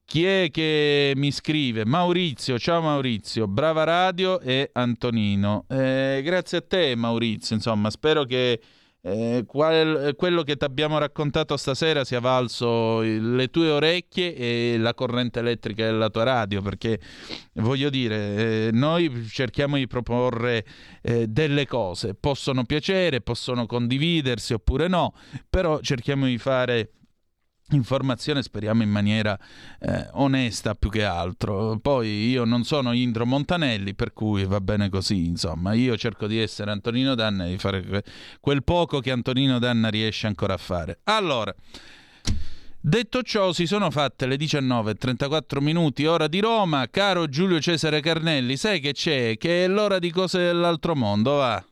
Chi 0.09 0.25
è 0.25 0.49
che 0.51 1.13
mi 1.17 1.31
scrive? 1.31 1.85
Maurizio, 1.85 2.59
ciao 2.59 2.81
Maurizio, 2.81 3.47
brava 3.47 3.85
radio 3.85 4.41
e 4.41 4.71
Antonino. 4.73 5.67
Eh, 5.69 6.23
grazie 6.25 6.57
a 6.57 6.65
te 6.67 6.97
Maurizio, 6.97 7.55
insomma, 7.55 7.91
spero 7.91 8.25
che 8.25 8.59
eh, 9.03 9.45
qual, 9.47 10.15
quello 10.17 10.45
che 10.45 10.57
ti 10.57 10.65
abbiamo 10.65 10.97
raccontato 10.97 11.59
stasera 11.59 12.05
sia 12.05 12.21
valso 12.21 13.03
le 13.03 13.49
tue 13.49 13.69
orecchie 13.69 14.35
e 14.35 14.79
la 14.79 14.95
corrente 14.95 15.41
elettrica 15.41 15.85
della 15.85 16.09
tua 16.09 16.23
radio, 16.23 16.63
perché 16.63 16.99
voglio 17.57 17.91
dire, 17.91 18.17
eh, 18.17 18.71
noi 18.73 19.27
cerchiamo 19.29 19.77
di 19.77 19.87
proporre 19.87 20.65
eh, 21.03 21.27
delle 21.27 21.67
cose, 21.67 22.15
possono 22.15 22.65
piacere, 22.65 23.21
possono 23.21 23.67
condividersi 23.67 24.55
oppure 24.55 24.89
no, 24.89 25.13
però 25.51 25.81
cerchiamo 25.81 26.25
di 26.25 26.39
fare 26.39 26.93
informazione 27.71 28.43
speriamo 28.43 28.83
in 28.83 28.91
maniera 28.91 29.39
eh, 29.81 30.09
onesta 30.13 30.75
più 30.75 30.89
che 30.91 31.05
altro 31.05 31.79
poi 31.81 32.29
io 32.29 32.45
non 32.45 32.65
sono 32.65 32.93
Indro 32.93 33.27
Montanelli 33.27 33.95
per 33.95 34.13
cui 34.13 34.45
va 34.45 34.61
bene 34.61 34.89
così 34.89 35.27
insomma 35.27 35.75
io 35.75 35.97
cerco 35.97 36.27
di 36.27 36.39
essere 36.39 36.71
Antonino 36.71 37.15
Danna 37.15 37.47
e 37.47 37.51
di 37.51 37.59
fare 37.59 38.05
quel 38.41 38.65
poco 38.65 39.01
che 39.01 39.11
Antonino 39.11 39.59
Danna 39.59 39.89
riesce 39.89 40.27
ancora 40.27 40.55
a 40.55 40.59
fare 40.59 41.01
allora 41.05 41.55
Detto 42.81 43.23
ciò, 43.23 43.53
si 43.53 43.67
sono 43.67 43.91
fatte 43.91 44.25
le 44.27 44.37
19.34 44.37 45.61
minuti, 45.61 46.07
ora 46.07 46.29
di 46.29 46.39
Roma. 46.39 46.87
Caro 46.89 47.29
Giulio 47.29 47.61
Cesare 47.61 48.01
Carnelli, 48.01 48.57
sai 48.57 48.79
che 48.79 48.93
c'è? 48.93 49.37
Che 49.37 49.65
è 49.65 49.69
l'ora 49.69 49.99
di 49.99 50.11
cose 50.13 50.39
dell'altro 50.39 50.95
mondo, 50.95 51.35
va. 51.35 51.63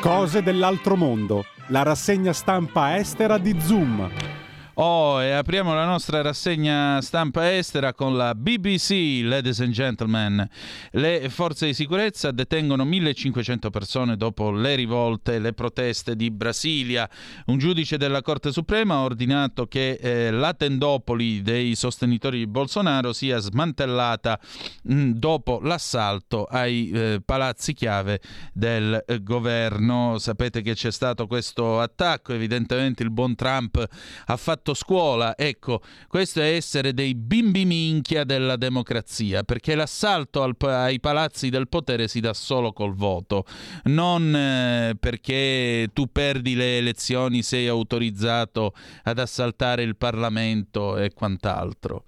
Cose 0.00 0.42
dell'altro 0.42 0.96
mondo, 0.96 1.44
la 1.70 1.82
rassegna 1.82 2.32
stampa 2.32 2.96
estera 2.96 3.38
di 3.38 3.56
Zoom. 3.60 4.39
Oh, 4.82 5.20
e 5.22 5.32
apriamo 5.32 5.74
la 5.74 5.84
nostra 5.84 6.22
rassegna 6.22 7.02
stampa 7.02 7.54
estera 7.54 7.92
con 7.92 8.16
la 8.16 8.34
BBC, 8.34 9.20
ladies 9.24 9.60
and 9.60 9.72
gentlemen. 9.72 10.48
Le 10.92 11.28
forze 11.28 11.66
di 11.66 11.74
sicurezza 11.74 12.30
detengono 12.30 12.86
1500 12.86 13.68
persone 13.68 14.16
dopo 14.16 14.50
le 14.50 14.74
rivolte 14.76 15.38
le 15.38 15.52
proteste 15.52 16.16
di 16.16 16.30
Brasilia. 16.30 17.06
Un 17.48 17.58
giudice 17.58 17.98
della 17.98 18.22
Corte 18.22 18.52
Suprema 18.52 18.94
ha 18.94 19.02
ordinato 19.02 19.66
che 19.66 19.98
eh, 20.00 20.30
la 20.30 20.54
tendopoli 20.54 21.42
dei 21.42 21.74
sostenitori 21.74 22.38
di 22.38 22.46
Bolsonaro 22.46 23.12
sia 23.12 23.36
smantellata 23.36 24.40
mh, 24.84 24.94
mm, 24.94 25.10
dopo 25.10 25.60
l'assalto 25.62 26.44
ai 26.44 26.90
eh, 26.90 27.20
palazzi 27.22 27.74
chiave 27.74 28.22
del 28.54 29.04
eh, 29.06 29.22
governo. 29.22 30.16
Sapete 30.16 30.62
che 30.62 30.72
c'è 30.72 30.90
stato 30.90 31.26
questo 31.26 31.80
attacco, 31.80 32.32
evidentemente 32.32 33.02
il 33.02 33.10
buon 33.10 33.34
Trump 33.34 33.86
ha 34.24 34.36
fatto 34.38 34.68
scuola. 34.74 35.36
Ecco, 35.36 35.80
questo 36.08 36.40
è 36.40 36.54
essere 36.54 36.94
dei 36.94 37.14
bimbi 37.14 37.64
minchia 37.64 38.24
della 38.24 38.56
democrazia, 38.56 39.42
perché 39.42 39.74
l'assalto 39.74 40.42
al, 40.42 40.54
ai 40.58 41.00
palazzi 41.00 41.48
del 41.48 41.68
potere 41.68 42.08
si 42.08 42.20
dà 42.20 42.32
solo 42.34 42.72
col 42.72 42.94
voto, 42.94 43.44
non 43.84 44.34
eh, 44.34 44.96
perché 44.98 45.88
tu 45.92 46.10
perdi 46.10 46.54
le 46.54 46.78
elezioni, 46.78 47.42
sei 47.42 47.66
autorizzato 47.66 48.74
ad 49.04 49.18
assaltare 49.18 49.82
il 49.82 49.96
Parlamento 49.96 50.96
e 50.96 51.12
quant'altro. 51.12 52.04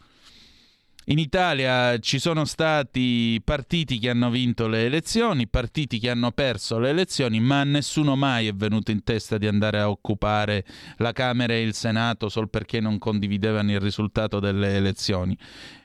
In 1.07 1.19
Italia 1.19 1.99
ci 1.99 2.21
sono 2.21 2.45
stati 2.45 3.41
partiti 3.43 3.99
che 3.99 4.09
hanno 4.09 4.31
vinto 4.31 4.69
le 4.69 4.85
elezioni, 4.85 5.49
partiti 5.49 5.99
che 5.99 6.09
hanno 6.09 6.31
perso 6.31 6.79
le 6.79 6.91
elezioni, 6.91 7.41
ma 7.41 7.65
nessuno 7.65 8.15
mai 8.15 8.47
è 8.47 8.53
venuto 8.53 8.93
in 8.93 9.03
testa 9.03 9.37
di 9.37 9.49
andare 9.49 9.81
a 9.81 9.91
occupare 9.91 10.65
la 10.99 11.11
Camera 11.11 11.55
e 11.55 11.63
il 11.63 11.75
Senato 11.75 12.29
solo 12.29 12.47
perché 12.47 12.79
non 12.79 12.99
condividevano 12.99 13.73
il 13.73 13.81
risultato 13.81 14.39
delle 14.39 14.77
elezioni. 14.77 15.37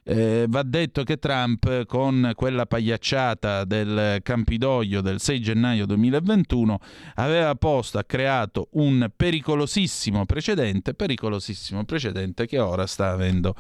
Eh, 0.09 0.45
va 0.47 0.63
detto 0.63 1.03
che 1.03 1.17
Trump 1.17 1.85
con 1.85 2.31
quella 2.33 2.65
pagliacciata 2.65 3.65
del 3.65 4.21
Campidoglio 4.23 5.01
del 5.01 5.19
6 5.19 5.41
gennaio 5.41 5.85
2021 5.85 6.79
aveva 7.15 7.53
posto, 7.55 7.97
ha 7.97 8.05
creato 8.05 8.69
un 8.73 9.11
pericolosissimo 9.13 10.25
precedente, 10.25 10.93
pericolosissimo 10.93 11.83
precedente 11.83 12.47
che 12.47 12.57
ora 12.57 12.87
sta 12.87 13.09
avendo 13.09 13.53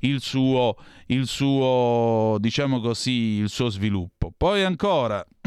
il 0.00 0.20
suo, 0.20 0.76
il 1.06 1.26
suo 1.26 2.36
diciamo 2.38 2.80
così, 2.80 3.38
il 3.38 3.48
suo 3.48 3.70
sviluppo. 3.70 4.30
Poi 4.36 4.62
ancora 4.62 5.26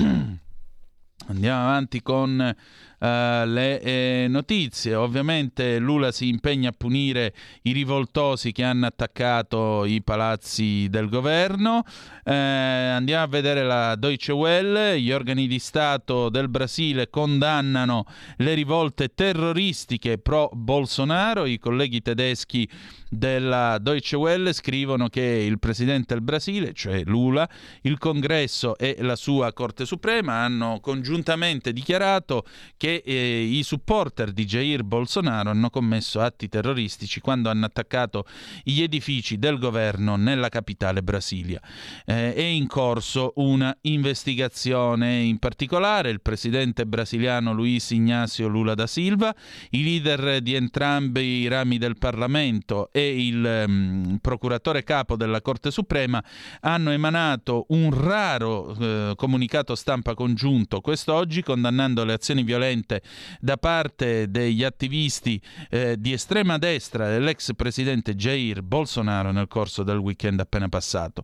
andiamo 1.28 1.62
avanti 1.62 2.02
con 2.02 2.56
uh, 3.00 3.46
le 3.46 3.82
eh, 3.82 4.26
notizie. 4.30 4.96
Ovviamente 4.96 5.80
Lula 5.80 6.12
si 6.12 6.28
impegna 6.28 6.70
a 6.70 6.74
punire 6.76 7.34
i 7.64 7.72
rivoltosi 7.72 8.52
che 8.52 8.64
hanno 8.64 8.86
attaccato 8.86 9.86
i 9.86 10.02
palazzi 10.02 10.88
del 10.90 11.10
governo. 11.10 11.84
Uh, 12.24 12.32
andiamo 12.32 13.24
a 13.24 13.28
vedere 13.28 13.64
la 13.64 13.96
Deutsche 13.96 14.32
Welle. 14.32 15.00
Gli 15.00 15.12
organi 15.12 15.48
di 15.48 15.60
Stato 15.60 16.30
del 16.30 16.50
Brasile 16.50 17.10
condannano 17.10 18.06
le 18.38 18.54
rivolte 18.54 19.10
terroristiche 19.14 20.18
pro 20.18 20.50
Bolsonaro. 20.54 21.46
I 21.46 21.60
colleghi 21.60 22.02
tedeschi 22.02 22.70
della 23.10 23.78
Deutsche 23.78 24.16
Welle 24.16 24.54
scrivono 24.54 25.08
che 25.08 25.22
il 25.22 25.60
presidente 25.60 26.14
del 26.14 26.24
Brasile, 26.24 26.74
cioè 26.74 27.04
Lula, 27.06 27.48
il 27.84 27.98
congresso 27.98 28.78
e 28.78 28.98
la 29.00 29.16
sua 29.16 29.54
Corte 29.54 29.86
Suprema 29.86 30.44
hanno 30.44 30.80
congiuntamente 30.82 31.72
dichiarato 31.72 32.46
che 32.76 32.87
che 32.88 33.04
eh, 33.04 33.42
i 33.42 33.64
supporter 33.64 34.32
di 34.32 34.46
Jair 34.46 34.84
Bolsonaro 34.84 35.50
hanno 35.50 35.70
commesso 35.70 36.22
atti 36.22 36.48
terroristici 36.48 37.20
quando 37.20 37.50
hanno 37.50 37.66
attaccato 37.66 38.26
gli 38.64 38.82
edifici 38.82 39.38
del 39.38 39.58
governo 39.60 40.16
nella 40.16 40.48
capitale 40.48 41.04
Brasilia. 41.04 41.60
Eh, 42.06 42.34
è 42.34 42.42
in 42.42 42.66
corso 42.68 43.34
una 43.36 43.76
investigazione 43.82 45.20
in 45.20 45.38
particolare 45.38 46.12
il 46.12 46.22
presidente 46.22 46.86
brasiliano 46.86 47.52
Luiz 47.52 47.90
Ignacio 47.90 48.48
Lula 48.48 48.74
da 48.74 48.88
Silva, 48.88 49.36
i 49.72 49.84
leader 49.84 50.40
di 50.40 50.54
entrambi 50.54 51.42
i 51.42 51.48
rami 51.50 51.78
del 51.78 51.98
Parlamento 51.98 52.88
e 52.94 53.26
il 53.26 53.66
um, 53.68 54.18
procuratore 54.22 54.86
capo 54.86 55.18
della 55.18 55.42
Corte 55.42 55.72
Suprema 55.72 56.24
hanno 56.62 56.92
emanato 56.92 57.66
un 57.70 57.92
raro 57.92 58.74
eh, 58.80 59.14
comunicato 59.18 59.76
stampa 59.76 60.14
congiunto 60.14 60.80
quest'oggi 60.80 61.44
condannando 61.44 62.06
le 62.06 62.14
azioni 62.14 62.44
violente 62.44 62.76
violente 62.78 63.02
da 63.40 63.58
parte 63.58 64.30
degli 64.30 64.64
attivisti 64.64 65.42
eh, 65.70 65.96
di 65.98 66.14
estrema 66.14 66.58
destra 66.58 67.10
dell'ex 67.10 67.54
presidente 67.56 68.16
Jair 68.16 68.62
Bolsonaro 68.62 69.32
nel 69.32 69.48
corso 69.48 69.84
del 69.84 69.98
weekend 69.98 70.40
appena 70.40 70.70
passato. 70.70 71.24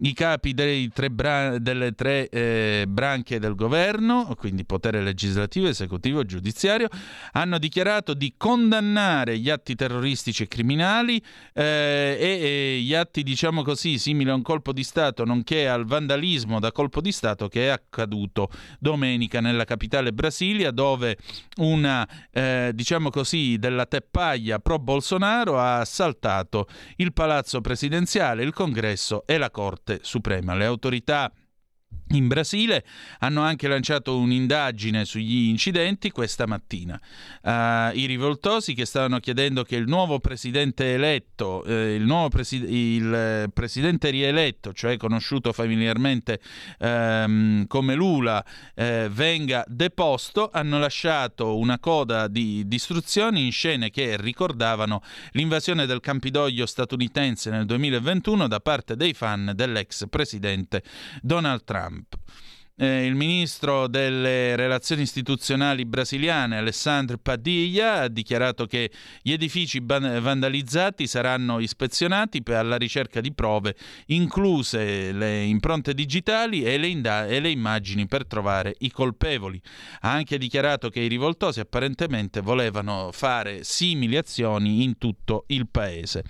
I 0.00 0.12
capi 0.12 0.54
tre 0.54 1.10
bra- 1.10 1.58
delle 1.58 1.92
tre 1.92 2.28
eh, 2.28 2.84
branche 2.88 3.38
del 3.38 3.54
governo, 3.54 4.34
quindi 4.36 4.64
potere 4.64 5.02
legislativo, 5.02 5.68
esecutivo 5.68 6.20
e 6.20 6.26
giudiziario, 6.26 6.88
hanno 7.32 7.58
dichiarato 7.58 8.14
di 8.14 8.34
condannare 8.36 9.38
gli 9.38 9.50
atti 9.50 9.74
terroristici 9.74 10.44
e 10.44 10.48
criminali 10.48 11.22
eh, 11.52 12.16
e, 12.18 12.76
e 12.76 12.80
gli 12.80 12.94
atti, 12.94 13.22
diciamo 13.22 13.62
così, 13.62 13.98
simili 13.98 14.30
a 14.30 14.34
un 14.34 14.42
colpo 14.42 14.72
di 14.72 14.84
Stato, 14.84 15.24
nonché 15.24 15.68
al 15.68 15.84
vandalismo 15.84 16.60
da 16.60 16.72
colpo 16.72 17.00
di 17.00 17.12
Stato 17.12 17.48
che 17.48 17.66
è 17.66 17.68
accaduto 17.68 18.50
domenica 18.78 19.40
nella 19.40 19.64
capitale 19.64 20.12
Brasilia, 20.12 20.70
dove 20.70 20.91
dove 20.92 21.16
una, 21.56 22.06
eh, 22.30 22.70
diciamo 22.74 23.10
così, 23.10 23.56
della 23.58 23.86
teppaglia 23.86 24.58
pro 24.58 24.78
Bolsonaro 24.78 25.58
ha 25.58 25.78
assaltato 25.78 26.66
il 26.96 27.12
palazzo 27.12 27.60
presidenziale, 27.60 28.42
il 28.42 28.52
congresso 28.52 29.24
e 29.26 29.38
la 29.38 29.50
Corte 29.50 30.00
Suprema. 30.02 30.54
Le 30.54 30.66
autorità 30.66 31.32
in 32.12 32.28
Brasile 32.28 32.84
hanno 33.18 33.42
anche 33.42 33.68
lanciato 33.68 34.16
un'indagine 34.16 35.04
sugli 35.04 35.48
incidenti 35.48 36.10
questa 36.10 36.46
mattina. 36.46 37.00
Uh, 37.42 37.96
I 37.96 38.06
rivoltosi 38.06 38.74
che 38.74 38.84
stavano 38.84 39.18
chiedendo 39.18 39.62
che 39.64 39.76
il 39.76 39.86
nuovo 39.86 40.20
presidente 40.20 40.94
eletto, 40.94 41.64
eh, 41.64 41.94
il 41.94 42.04
nuovo 42.04 42.28
presi- 42.28 42.64
il 42.72 43.50
presidente 43.52 44.10
rieletto, 44.10 44.72
cioè 44.72 44.96
conosciuto 44.96 45.52
familiarmente 45.52 46.40
ehm, 46.78 47.66
come 47.66 47.94
Lula, 47.94 48.44
eh, 48.74 49.08
venga 49.10 49.64
deposto, 49.66 50.50
hanno 50.52 50.78
lasciato 50.78 51.56
una 51.56 51.78
coda 51.78 52.28
di 52.28 52.66
distruzioni 52.66 53.44
in 53.44 53.52
scene 53.52 53.90
che 53.90 54.16
ricordavano 54.16 55.02
l'invasione 55.32 55.86
del 55.86 56.00
Campidoglio 56.00 56.66
statunitense 56.66 57.50
nel 57.50 57.66
2021 57.66 58.48
da 58.48 58.60
parte 58.60 58.96
dei 58.96 59.14
fan 59.14 59.52
dell'ex 59.54 60.08
presidente 60.08 60.82
Donald 61.20 61.64
Trump. 61.64 62.01
Trump. 62.10 62.30
Eh, 62.82 63.06
il 63.06 63.14
ministro 63.14 63.86
delle 63.86 64.56
relazioni 64.56 65.02
istituzionali 65.02 65.84
brasiliane 65.84 66.56
Alessandro 66.56 67.16
Padilla 67.16 68.00
ha 68.00 68.08
dichiarato 68.08 68.66
che 68.66 68.90
gli 69.22 69.30
edifici 69.30 69.80
ban- 69.80 70.18
vandalizzati 70.20 71.06
saranno 71.06 71.60
ispezionati 71.60 72.42
per 72.42 72.56
alla 72.56 72.76
ricerca 72.76 73.20
di 73.20 73.32
prove, 73.32 73.76
incluse 74.06 75.12
le 75.12 75.44
impronte 75.44 75.94
digitali 75.94 76.64
e 76.64 76.76
le, 76.76 76.88
inda- 76.88 77.28
e 77.28 77.38
le 77.38 77.50
immagini 77.50 78.08
per 78.08 78.26
trovare 78.26 78.74
i 78.80 78.90
colpevoli. 78.90 79.62
Ha 80.00 80.10
anche 80.10 80.36
dichiarato 80.36 80.88
che 80.88 80.98
i 80.98 81.08
rivoltosi 81.08 81.60
apparentemente 81.60 82.40
volevano 82.40 83.10
fare 83.12 83.62
simili 83.62 84.16
azioni 84.16 84.82
in 84.82 84.98
tutto 84.98 85.44
il 85.46 85.68
paese. 85.68 86.24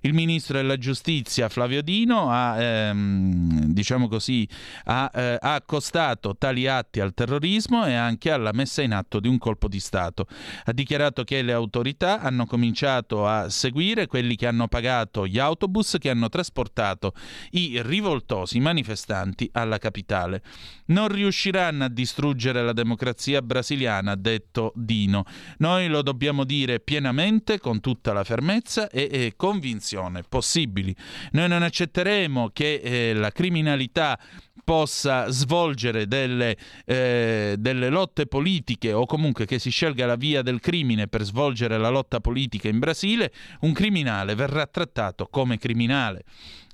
Il 0.00 0.14
ministro 0.14 0.56
della 0.56 0.78
giustizia 0.78 1.50
Flavio 1.50 1.82
Dino 1.82 2.30
ha, 2.30 2.58
ehm, 2.58 3.64
diciamo 3.74 4.08
così, 4.08 4.48
ha, 4.84 5.10
eh, 5.14 5.36
ha 5.38 5.52
accostato 5.52 5.96
accostato 5.98 6.36
tali 6.36 6.66
atti 6.66 7.00
al 7.00 7.12
terrorismo 7.12 7.84
e 7.84 7.94
anche 7.94 8.30
alla 8.30 8.52
messa 8.52 8.82
in 8.82 8.92
atto 8.92 9.18
di 9.18 9.26
un 9.26 9.38
colpo 9.38 9.66
di 9.68 9.80
Stato. 9.80 10.26
Ha 10.64 10.72
dichiarato 10.72 11.24
che 11.24 11.42
le 11.42 11.52
autorità 11.52 12.20
hanno 12.20 12.46
cominciato 12.46 13.26
a 13.26 13.48
seguire 13.48 14.06
quelli 14.06 14.36
che 14.36 14.46
hanno 14.46 14.68
pagato 14.68 15.26
gli 15.26 15.38
autobus 15.38 15.96
che 15.98 16.10
hanno 16.10 16.28
trasportato 16.28 17.14
i 17.50 17.80
rivoltosi 17.82 18.60
manifestanti 18.60 19.48
alla 19.52 19.78
capitale. 19.78 20.42
Non 20.86 21.08
riusciranno 21.08 21.84
a 21.84 21.88
distruggere 21.88 22.62
la 22.62 22.72
democrazia 22.72 23.42
brasiliana, 23.42 24.12
ha 24.12 24.16
detto 24.16 24.72
Dino. 24.74 25.24
Noi 25.58 25.88
lo 25.88 26.02
dobbiamo 26.02 26.44
dire 26.44 26.80
pienamente, 26.80 27.58
con 27.58 27.80
tutta 27.80 28.12
la 28.12 28.24
fermezza 28.24 28.88
e, 28.88 29.08
e 29.10 29.32
convinzione 29.36 30.22
possibili. 30.22 30.94
Noi 31.32 31.48
non 31.48 31.62
accetteremo 31.62 32.50
che 32.52 32.80
eh, 32.82 33.14
la 33.14 33.30
criminalità 33.30 34.18
possa 34.64 35.30
svolgere 35.30 36.06
delle, 36.06 36.56
eh, 36.84 37.56
delle 37.58 37.88
lotte 37.88 38.26
politiche 38.26 38.92
o 38.92 39.06
comunque 39.06 39.46
che 39.46 39.58
si 39.58 39.70
scelga 39.70 40.06
la 40.06 40.16
via 40.16 40.42
del 40.42 40.60
crimine 40.60 41.08
per 41.08 41.22
svolgere 41.22 41.78
la 41.78 41.88
lotta 41.88 42.20
politica 42.20 42.68
in 42.68 42.78
Brasile, 42.78 43.32
un 43.60 43.72
criminale 43.72 44.34
verrà 44.34 44.66
trattato 44.66 45.26
come 45.30 45.58
criminale. 45.58 46.24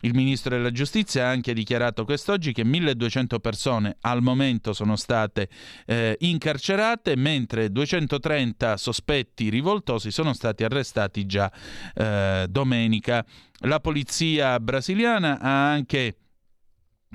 Il 0.04 0.14
ministro 0.14 0.54
della 0.54 0.70
giustizia 0.70 1.24
ha 1.24 1.30
anche 1.30 1.54
dichiarato 1.54 2.04
quest'oggi 2.04 2.52
che 2.52 2.62
1200 2.62 3.40
persone 3.40 3.96
al 4.02 4.20
momento 4.20 4.74
sono 4.74 4.96
state 4.96 5.48
eh, 5.86 6.16
incarcerate, 6.20 7.16
mentre 7.16 7.70
230 7.72 8.76
sospetti 8.76 9.48
rivoltosi 9.48 10.10
sono 10.10 10.34
stati 10.34 10.62
arrestati 10.62 11.24
già 11.24 11.50
eh, 11.94 12.44
domenica. 12.50 13.24
La 13.60 13.80
polizia 13.80 14.60
brasiliana 14.60 15.40
ha 15.40 15.70
anche 15.70 16.16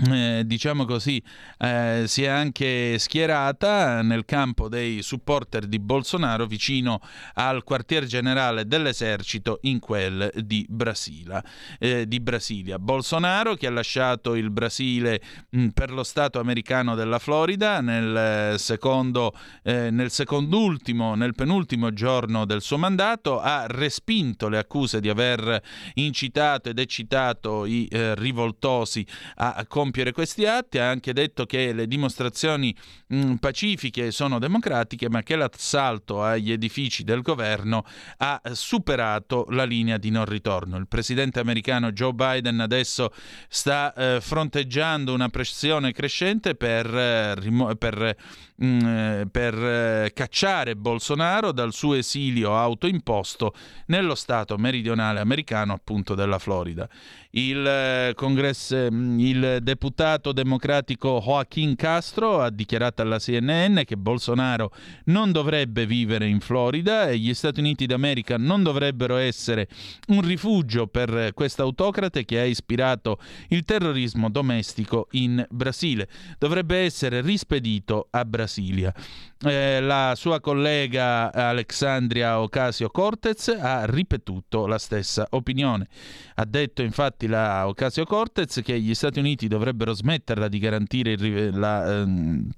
eh, 0.07 0.43
diciamo 0.45 0.85
così, 0.85 1.21
eh, 1.57 2.03
si 2.07 2.23
è 2.23 2.27
anche 2.27 2.97
schierata 2.97 4.01
nel 4.01 4.23
campo 4.23 4.69
dei 4.69 5.01
supporter 5.01 5.65
di 5.65 5.77
Bolsonaro 5.77 6.45
vicino 6.45 7.01
al 7.33 7.63
quartier 7.63 8.05
generale 8.05 8.65
dell'esercito 8.65 9.59
in 9.63 9.79
quel 9.79 10.31
di, 10.35 10.65
Brasila, 10.69 11.43
eh, 11.79 12.07
di 12.07 12.21
Brasilia. 12.21 12.79
Bolsonaro 12.79 13.55
che 13.55 13.67
ha 13.67 13.71
lasciato 13.71 14.35
il 14.35 14.51
Brasile 14.51 15.21
mh, 15.49 15.67
per 15.69 15.91
lo 15.91 16.03
Stato 16.03 16.39
americano 16.39 16.95
della 16.95 17.19
Florida 17.19 17.81
nel, 17.81 18.57
secondo, 18.57 19.35
eh, 19.63 19.91
nel 19.91 20.11
secondultimo, 20.11 21.15
nel 21.15 21.35
penultimo 21.35 21.91
giorno 21.91 22.45
del 22.45 22.61
suo 22.61 22.77
mandato, 22.77 23.41
ha 23.41 23.65
respinto 23.67 24.47
le 24.47 24.59
accuse 24.59 25.01
di 25.01 25.09
aver 25.09 25.61
incitato 25.95 26.69
ed 26.69 26.79
eccitato 26.79 27.65
i 27.65 27.85
eh, 27.91 28.15
rivoltosi 28.15 29.05
a 29.35 29.65
compiere 29.67 29.87
compiere 29.89 30.11
questi 30.11 30.45
atti, 30.45 30.77
ha 30.77 30.87
anche 30.87 31.13
detto 31.13 31.47
che 31.47 31.73
le 31.73 31.87
dimostrazioni 31.87 32.75
mh, 33.07 33.35
pacifiche 33.35 34.11
sono 34.11 34.37
democratiche, 34.37 35.09
ma 35.09 35.23
che 35.23 35.35
l'assalto 35.35 36.21
agli 36.21 36.51
edifici 36.51 37.03
del 37.03 37.21
governo 37.23 37.83
ha 38.17 38.39
superato 38.51 39.47
la 39.49 39.63
linea 39.63 39.97
di 39.97 40.11
non 40.11 40.25
ritorno. 40.25 40.77
Il 40.77 40.87
presidente 40.87 41.39
americano 41.39 41.91
Joe 41.91 42.13
Biden 42.13 42.59
adesso 42.59 43.11
sta 43.47 43.91
eh, 43.95 44.19
fronteggiando 44.21 45.11
una 45.11 45.29
pressione 45.29 45.91
crescente 45.91 46.53
per, 46.53 46.85
eh, 46.85 47.33
rimo- 47.33 47.73
per 47.75 48.15
Mm, 48.61 48.79
eh, 48.81 49.27
per 49.31 49.53
eh, 49.55 50.11
cacciare 50.13 50.75
Bolsonaro 50.75 51.53
dal 51.53 51.71
suo 51.71 51.93
esilio 51.93 52.57
autoimposto 52.57 53.53
nello 53.85 54.15
stato 54.15 54.57
meridionale 54.57 55.21
americano 55.21 55.71
appunto 55.71 56.13
della 56.13 56.39
Florida. 56.39 56.89
Il, 57.31 57.63
eh, 57.63 58.13
congresso, 58.15 58.87
mm, 58.91 59.19
il 59.19 59.57
deputato 59.61 60.31
democratico 60.31 61.21
Joaquín 61.23 61.75
Castro 61.75 62.41
ha 62.41 62.49
dichiarato 62.49 63.03
alla 63.03 63.19
CNN 63.19 63.81
che 63.85 63.97
Bolsonaro 63.97 64.71
non 65.05 65.31
dovrebbe 65.31 65.85
vivere 65.85 66.25
in 66.25 66.39
Florida 66.39 67.09
e 67.09 67.19
gli 67.19 67.33
Stati 67.35 67.59
Uniti 67.59 67.85
d'America 67.85 68.37
non 68.37 68.63
dovrebbero 68.63 69.17
essere 69.17 69.67
un 70.07 70.21
rifugio 70.21 70.87
per 70.87 71.33
quest'autocrate 71.35 72.25
che 72.25 72.39
ha 72.39 72.45
ispirato 72.45 73.19
il 73.49 73.63
terrorismo 73.63 74.29
domestico 74.31 75.07
in 75.11 75.45
Brasile. 75.51 76.07
Dovrebbe 76.37 76.77
essere 76.77 77.21
rispedito 77.21 78.07
a. 78.11 78.23
Brasilia. 78.29 78.93
Eh, 79.41 79.79
la 79.81 80.13
sua 80.15 80.39
collega 80.39 81.31
Alexandria 81.31 82.41
Ocasio-Cortez 82.41 83.57
ha 83.59 83.85
ripetuto 83.85 84.67
la 84.67 84.77
stessa 84.77 85.27
opinione. 85.31 85.87
Ha 86.35 86.45
detto 86.45 86.81
infatti 86.81 87.18
la 87.27 87.67
Ocasio-Cortez 87.67 88.61
che 88.63 88.79
gli 88.79 88.93
Stati 88.93 89.19
Uniti 89.19 89.47
dovrebbero 89.47 89.93
smetterla 89.93 90.47
di 90.47 90.59
garantire 90.59 91.11
il, 91.11 91.57
la, 91.57 91.99
ehm, 91.99 92.49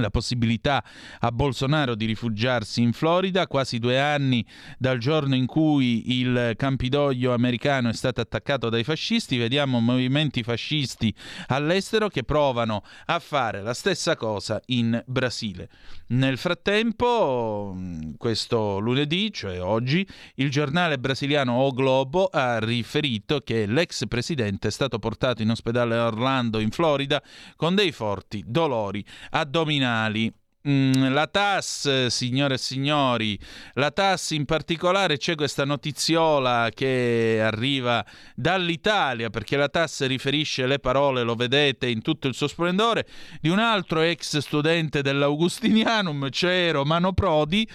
la 0.00 0.10
possibilità 0.10 0.84
a 1.20 1.30
Bolsonaro 1.30 1.94
di 1.94 2.06
rifugiarsi 2.06 2.82
in 2.82 2.92
Florida, 2.92 3.46
quasi 3.46 3.78
due 3.78 4.00
anni 4.00 4.44
dal 4.78 4.98
giorno 4.98 5.34
in 5.34 5.46
cui 5.46 6.18
il 6.18 6.54
Campidoglio 6.56 7.32
americano 7.32 7.88
è 7.88 7.92
stato 7.92 8.20
attaccato 8.20 8.68
dai 8.68 8.84
fascisti, 8.84 9.36
vediamo 9.36 9.80
movimenti 9.80 10.42
fascisti 10.42 11.14
all'estero 11.48 12.08
che 12.08 12.24
provano 12.24 12.82
a 13.06 13.18
fare 13.18 13.62
la 13.62 13.74
stessa 13.74 14.16
cosa 14.16 14.60
in 14.66 15.00
Brasile. 15.06 15.68
Nel 16.08 16.38
frattempo, 16.38 17.76
questo 18.18 18.78
lunedì, 18.78 19.32
cioè 19.32 19.60
oggi, 19.60 20.06
il 20.36 20.50
giornale 20.50 20.98
brasiliano 20.98 21.52
O 21.52 21.72
Globo 21.72 22.26
ha 22.26 22.58
riferito 22.58 23.40
che 23.40 23.66
l'ex 23.66 24.06
presidente 24.08 24.68
è 24.68 24.70
stato 24.70 24.98
portato 24.98 25.42
in 25.42 25.50
ospedale 25.50 25.96
a 25.96 26.06
Orlando, 26.06 26.58
in 26.58 26.70
Florida, 26.70 27.22
con 27.56 27.74
dei 27.74 27.92
forti 27.92 28.42
dolori 28.46 29.04
addominali 29.30 29.82
criminali. 29.84 30.32
Mm, 30.66 31.12
la 31.12 31.26
TAS, 31.26 32.06
signore 32.06 32.54
e 32.54 32.58
signori, 32.58 33.38
la 33.74 33.90
TAS 33.90 34.30
in 34.30 34.46
particolare 34.46 35.18
c'è 35.18 35.34
questa 35.34 35.66
notiziola 35.66 36.70
che 36.72 37.38
arriva 37.42 38.02
dall'Italia, 38.34 39.28
perché 39.28 39.58
la 39.58 39.68
TAS 39.68 40.06
riferisce 40.06 40.66
le 40.66 40.78
parole, 40.78 41.22
lo 41.22 41.34
vedete 41.34 41.86
in 41.86 42.00
tutto 42.00 42.28
il 42.28 42.34
suo 42.34 42.46
splendore, 42.46 43.06
di 43.42 43.50
un 43.50 43.58
altro 43.58 44.00
ex 44.00 44.38
studente 44.38 45.02
dell'Augustinianum, 45.02 46.30
cioè 46.30 46.70
Romano 46.72 47.12
Prodi, 47.12 47.68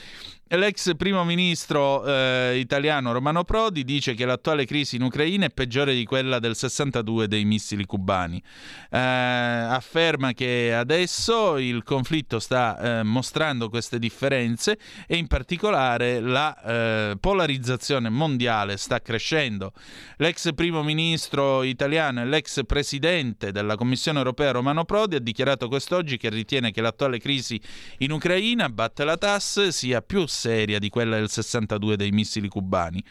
L'ex 0.51 0.95
primo 0.95 1.23
ministro 1.23 2.03
eh, 2.03 2.57
italiano 2.57 3.11
Romano 3.11 3.43
Prodi 3.43 3.83
dice 3.83 4.15
che 4.15 4.25
l'attuale 4.25 4.65
crisi 4.65 4.95
in 4.95 5.03
Ucraina 5.03 5.45
è 5.45 5.51
peggiore 5.51 5.93
di 5.93 6.05
quella 6.05 6.39
del 6.39 6.55
62 6.55 7.27
dei 7.27 7.45
missili 7.45 7.85
cubani. 7.85 8.41
Eh, 8.89 8.97
afferma 8.97 10.33
che 10.33 10.73
adesso 10.73 11.59
il 11.59 11.83
conflitto 11.83 12.39
sta 12.39 12.79
eh, 12.79 13.03
mostrando 13.03 13.69
queste 13.69 13.99
differenze 13.99 14.79
e 15.05 15.17
in 15.17 15.27
particolare 15.27 16.19
la 16.19 16.59
eh, 16.63 17.17
polarizzazione 17.19 18.09
mondiale 18.09 18.77
sta 18.77 19.03
crescendo. 19.03 19.73
L'ex 20.17 20.51
primo 20.55 20.81
ministro 20.81 21.61
italiano 21.61 22.21
e 22.21 22.25
l'ex 22.25 22.61
presidente 22.65 23.51
della 23.51 23.75
Commissione 23.75 24.17
europea 24.17 24.49
Romano 24.49 24.83
Prodi 24.83 25.13
ha 25.13 25.19
dichiarato 25.19 25.67
quest'oggi 25.67 26.17
che 26.17 26.29
ritiene 26.29 26.71
che 26.71 26.81
l'attuale 26.81 27.19
crisi 27.19 27.61
in 27.99 28.11
Ucraina, 28.11 28.67
batte 28.69 29.03
la 29.03 29.15
TAS, 29.15 29.67
sia 29.67 30.01
più 30.01 30.25
seria 30.39 30.79
di 30.79 30.89
quella 30.89 31.17
del 31.17 31.29
62 31.29 31.97
dei 31.97 32.11
missili 32.11 32.47
cubani. 32.47 33.03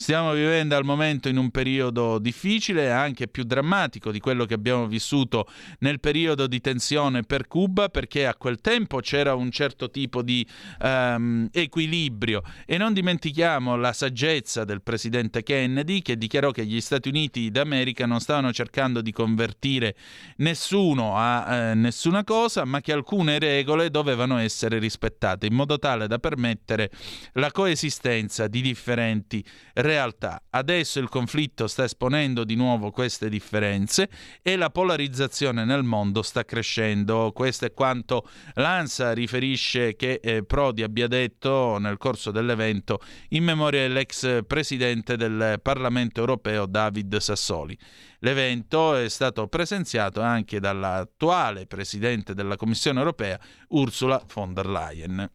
Stiamo 0.00 0.32
vivendo 0.32 0.76
al 0.76 0.84
momento 0.84 1.28
in 1.28 1.36
un 1.36 1.50
periodo 1.50 2.20
difficile 2.20 2.92
anche 2.92 3.26
più 3.26 3.42
drammatico 3.42 4.12
di 4.12 4.20
quello 4.20 4.44
che 4.44 4.54
abbiamo 4.54 4.86
vissuto 4.86 5.48
nel 5.80 5.98
periodo 5.98 6.46
di 6.46 6.60
tensione 6.60 7.24
per 7.24 7.48
Cuba, 7.48 7.88
perché 7.88 8.24
a 8.24 8.36
quel 8.36 8.60
tempo 8.60 9.00
c'era 9.00 9.34
un 9.34 9.50
certo 9.50 9.90
tipo 9.90 10.22
di 10.22 10.46
um, 10.82 11.48
equilibrio. 11.50 12.44
E 12.64 12.78
non 12.78 12.92
dimentichiamo 12.92 13.74
la 13.74 13.92
saggezza 13.92 14.62
del 14.62 14.82
presidente 14.82 15.42
Kennedy 15.42 16.00
che 16.00 16.16
dichiarò 16.16 16.52
che 16.52 16.64
gli 16.64 16.80
Stati 16.80 17.08
Uniti 17.08 17.50
d'America 17.50 18.06
non 18.06 18.20
stavano 18.20 18.52
cercando 18.52 19.02
di 19.02 19.10
convertire 19.10 19.96
nessuno 20.36 21.16
a 21.16 21.70
eh, 21.70 21.74
nessuna 21.74 22.22
cosa, 22.22 22.64
ma 22.64 22.80
che 22.80 22.92
alcune 22.92 23.40
regole 23.40 23.90
dovevano 23.90 24.38
essere 24.38 24.78
rispettate 24.78 25.46
in 25.46 25.54
modo 25.54 25.76
tale 25.80 26.06
da 26.06 26.20
permettere 26.20 26.88
la 27.32 27.50
coesistenza 27.50 28.46
di 28.46 28.60
differenti 28.60 29.44
regole 29.72 29.86
realtà. 29.88 30.42
Adesso 30.50 31.00
il 31.00 31.08
conflitto 31.08 31.66
sta 31.66 31.84
esponendo 31.84 32.44
di 32.44 32.54
nuovo 32.54 32.90
queste 32.90 33.28
differenze 33.28 34.08
e 34.42 34.56
la 34.56 34.70
polarizzazione 34.70 35.64
nel 35.64 35.82
mondo 35.82 36.22
sta 36.22 36.44
crescendo. 36.44 37.32
Questo 37.32 37.64
è 37.64 37.72
quanto 37.72 38.28
l'ANSA 38.54 39.12
riferisce 39.12 39.96
che 39.96 40.20
eh, 40.22 40.44
Prodi 40.44 40.82
abbia 40.82 41.08
detto 41.08 41.78
nel 41.78 41.96
corso 41.96 42.30
dell'evento 42.30 43.00
in 43.30 43.44
memoria 43.44 43.82
dell'ex 43.82 44.44
presidente 44.46 45.16
del 45.16 45.58
Parlamento 45.62 46.20
europeo 46.20 46.66
David 46.66 47.16
Sassoli. 47.16 47.76
L'evento 48.20 48.94
è 48.94 49.08
stato 49.08 49.46
presenziato 49.46 50.20
anche 50.20 50.60
dall'attuale 50.60 51.66
presidente 51.66 52.34
della 52.34 52.56
Commissione 52.56 52.98
europea 52.98 53.40
Ursula 53.68 54.22
von 54.32 54.52
der 54.52 54.66
Leyen. 54.66 55.30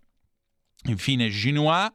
Infine 0.85 1.29
Ginois 1.29 1.89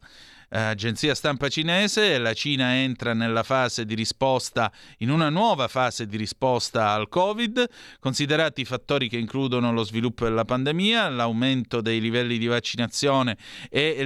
agenzia 0.50 1.14
stampa 1.14 1.48
cinese, 1.48 2.16
la 2.18 2.32
Cina 2.32 2.76
entra 2.76 3.12
nella 3.12 3.42
fase 3.42 3.84
di 3.84 3.94
risposta, 3.94 4.72
in 4.98 5.10
una 5.10 5.28
nuova 5.28 5.68
fase 5.68 6.06
di 6.06 6.16
risposta 6.16 6.90
al 6.90 7.08
Covid, 7.08 7.68
considerati 8.00 8.62
i 8.62 8.64
fattori 8.64 9.08
che 9.08 9.18
includono 9.18 9.72
lo 9.72 9.82
sviluppo 9.82 10.24
della 10.24 10.46
pandemia, 10.46 11.10
l'aumento 11.10 11.82
dei 11.82 12.00
livelli 12.00 12.38
di 12.38 12.46
vaccinazione 12.46 13.36
e, 13.68 14.02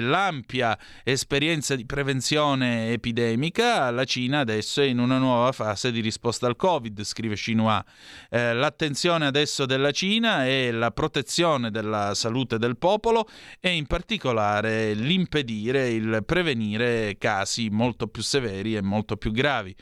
l'ampia 0.00 0.78
esperienza 1.04 1.76
di 1.76 1.84
prevenzione 1.84 2.92
epidemica, 2.92 3.90
la 3.90 4.04
Cina 4.04 4.40
adesso 4.40 4.80
è 4.80 4.86
in 4.86 4.98
una 4.98 5.18
nuova 5.18 5.52
fase 5.52 5.92
di 5.92 6.00
risposta 6.00 6.46
al 6.46 6.56
Covid, 6.56 7.02
scrive 7.02 7.34
Xinhua. 7.34 7.84
Eh, 8.30 8.54
l'attenzione 8.54 9.26
adesso 9.26 9.66
della 9.66 9.90
Cina 9.90 10.46
è 10.46 10.70
la 10.70 10.90
protezione 10.90 11.70
della 11.70 12.14
salute 12.14 12.58
del 12.58 12.78
popolo 12.78 13.28
e 13.60 13.70
in 13.70 13.86
particolare 13.86 14.94
l'immunità 14.94 15.16
impedire 15.18 15.90
il 15.90 16.22
prevenire 16.24 17.16
casi 17.18 17.68
molto 17.68 18.06
più 18.06 18.22
severi 18.22 18.76
e 18.76 18.82
molto 18.82 19.16
più 19.16 19.32
gravi. 19.32 19.74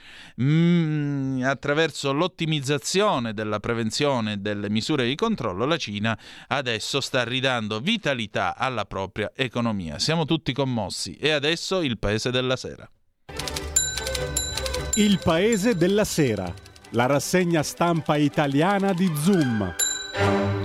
Mm, 0.42 1.42
attraverso 1.42 2.12
l'ottimizzazione 2.12 3.34
della 3.34 3.60
prevenzione 3.60 4.32
e 4.32 4.36
delle 4.38 4.70
misure 4.70 5.06
di 5.06 5.14
controllo, 5.14 5.64
la 5.64 5.76
Cina 5.76 6.18
adesso 6.48 7.00
sta 7.00 7.22
ridando 7.24 7.80
vitalità 7.80 8.56
alla 8.56 8.84
propria 8.84 9.30
economia. 9.34 9.98
Siamo 9.98 10.24
tutti 10.24 10.52
commossi 10.52 11.14
e 11.16 11.30
adesso 11.30 11.82
il 11.82 11.98
paese 11.98 12.30
della 12.30 12.56
sera. 12.56 12.90
Il 14.94 15.20
paese 15.22 15.76
della 15.76 16.04
sera, 16.04 16.52
la 16.90 17.04
rassegna 17.04 17.62
stampa 17.62 18.16
italiana 18.16 18.94
di 18.94 19.12
Zoom. 19.14 20.55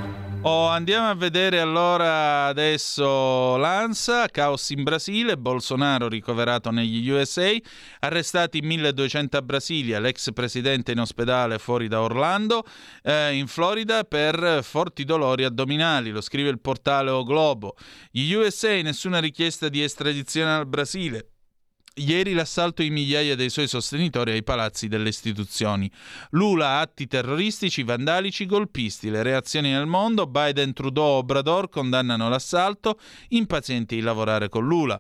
Oh, 0.44 0.66
andiamo 0.66 1.08
a 1.08 1.14
vedere 1.14 1.60
allora 1.60 2.46
adesso 2.46 3.58
l'ANSA, 3.58 4.28
caos 4.30 4.72
in 4.72 4.82
Brasile, 4.82 5.38
Bolsonaro 5.38 6.08
ricoverato 6.08 6.72
negli 6.72 7.08
USA, 7.08 7.56
arrestati 8.00 8.62
1200 8.62 9.38
a 9.38 9.42
Brasilia, 9.44 10.00
l'ex 10.00 10.34
presidente 10.34 10.94
in 10.94 11.00
ospedale 11.00 11.60
fuori 11.60 11.88
da 11.88 12.02
Orlando, 12.02 12.64
eh, 13.04 13.36
in 13.36 13.46
Florida 13.46 14.04
per 14.04 14.62
forti 14.64 15.04
dolori 15.04 15.44
addominali, 15.44 16.10
lo 16.10 16.22
scrive 16.22 16.50
il 16.50 16.60
portale 16.60 17.12
O 17.12 17.24
Globo. 17.24 17.76
Gli 18.10 18.34
USA 18.34 18.82
nessuna 18.82 19.20
richiesta 19.20 19.70
di 19.70 19.84
estradizione 19.84 20.54
al 20.54 20.66
Brasile. 20.66 21.28
Ieri 21.96 22.32
l'assalto 22.32 22.82
di 22.82 22.90
migliaia 22.90 23.36
dei 23.36 23.50
suoi 23.50 23.68
sostenitori 23.68 24.32
ai 24.32 24.44
palazzi 24.44 24.88
delle 24.88 25.10
istituzioni. 25.10 25.92
Lula, 26.30 26.80
atti 26.80 27.06
terroristici, 27.06 27.84
vandalici, 27.84 28.46
golpisti. 28.46 29.10
Le 29.10 29.22
reazioni 29.24 29.72
nel 29.72 29.88
mondo, 29.88 30.26
Biden, 30.26 30.72
Trudeau, 30.72 31.18
Obrador 31.18 31.68
condannano 31.68 32.30
l'assalto, 32.30 32.98
impazienti 33.30 33.96
di 33.96 34.02
lavorare 34.02 34.48
con 34.48 34.66
Lula. 34.66 34.98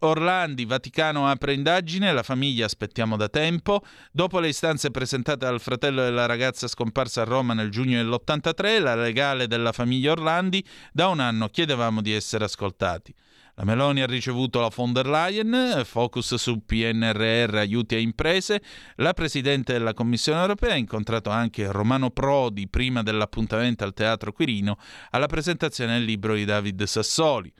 Orlandi, 0.00 0.66
Vaticano 0.66 1.26
apre 1.26 1.54
indagine, 1.54 2.12
la 2.12 2.22
famiglia 2.22 2.66
aspettiamo 2.66 3.16
da 3.16 3.30
tempo. 3.30 3.82
Dopo 4.12 4.38
le 4.38 4.48
istanze 4.48 4.90
presentate 4.90 5.46
dal 5.46 5.58
fratello 5.58 6.02
della 6.02 6.26
ragazza 6.26 6.68
scomparsa 6.68 7.22
a 7.22 7.24
Roma 7.24 7.54
nel 7.54 7.70
giugno 7.70 7.96
dell'83, 7.96 8.82
la 8.82 8.94
legale 8.94 9.46
della 9.46 9.72
famiglia 9.72 10.12
Orlandi, 10.12 10.62
da 10.92 11.08
un 11.08 11.20
anno 11.20 11.48
chiedevamo 11.48 12.02
di 12.02 12.12
essere 12.12 12.44
ascoltati. 12.44 13.14
La 13.58 13.64
Meloni 13.64 14.02
ha 14.02 14.06
ricevuto 14.06 14.60
la 14.60 14.68
von 14.68 14.92
der 14.92 15.06
Leyen, 15.06 15.80
focus 15.86 16.34
su 16.34 16.60
PNRR, 16.66 17.56
aiuti 17.56 17.94
a 17.94 17.98
imprese. 17.98 18.60
La 18.96 19.14
Presidente 19.14 19.72
della 19.72 19.94
Commissione 19.94 20.42
europea 20.42 20.74
ha 20.74 20.76
incontrato 20.76 21.30
anche 21.30 21.72
Romano 21.72 22.10
Prodi 22.10 22.68
prima 22.68 23.02
dell'appuntamento 23.02 23.82
al 23.82 23.94
Teatro 23.94 24.32
Quirino 24.32 24.76
alla 25.08 25.24
presentazione 25.24 25.94
del 25.94 26.04
libro 26.04 26.34
di 26.34 26.44
David 26.44 26.82
Sassoli. 26.82 27.50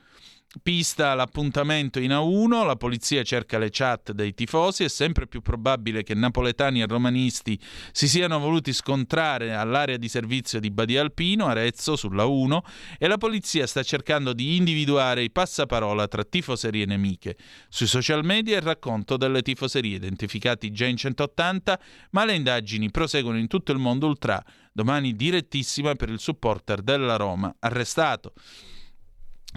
Pista 0.61 1.13
l'appuntamento 1.13 1.99
in 1.99 2.11
A1, 2.11 2.65
la 2.65 2.75
polizia 2.75 3.23
cerca 3.23 3.57
le 3.57 3.69
chat 3.69 4.11
dei 4.11 4.33
tifosi, 4.33 4.83
è 4.83 4.87
sempre 4.87 5.27
più 5.27 5.41
probabile 5.41 6.03
che 6.03 6.13
napoletani 6.13 6.81
e 6.81 6.85
romanisti 6.85 7.59
si 7.91 8.07
siano 8.07 8.39
voluti 8.39 8.71
scontrare 8.73 9.53
all'area 9.53 9.97
di 9.97 10.07
servizio 10.07 10.59
di 10.59 10.71
Badia 10.71 11.01
Alpino, 11.01 11.47
Arezzo, 11.47 11.95
sulla 11.95 12.25
1, 12.25 12.63
e 12.97 13.07
la 13.07 13.17
polizia 13.17 13.67
sta 13.67 13.83
cercando 13.83 14.33
di 14.33 14.55
individuare 14.55 15.23
i 15.23 15.31
passaparola 15.31 16.07
tra 16.07 16.23
tifoserie 16.23 16.85
nemiche. 16.85 17.37
Sui 17.67 17.87
social 17.87 18.23
media 18.23 18.55
il 18.55 18.63
racconto 18.63 19.17
delle 19.17 19.41
tifoserie, 19.41 19.95
identificati 19.97 20.71
già 20.71 20.85
in 20.85 20.97
180, 20.97 21.79
ma 22.11 22.25
le 22.25 22.35
indagini 22.35 22.89
proseguono 22.89 23.37
in 23.37 23.47
tutto 23.47 23.71
il 23.71 23.79
mondo 23.79 24.07
ultra. 24.07 24.43
Domani 24.71 25.15
direttissima 25.15 25.95
per 25.95 26.09
il 26.09 26.19
supporter 26.19 26.81
della 26.81 27.15
Roma, 27.15 27.53
arrestato. 27.59 28.33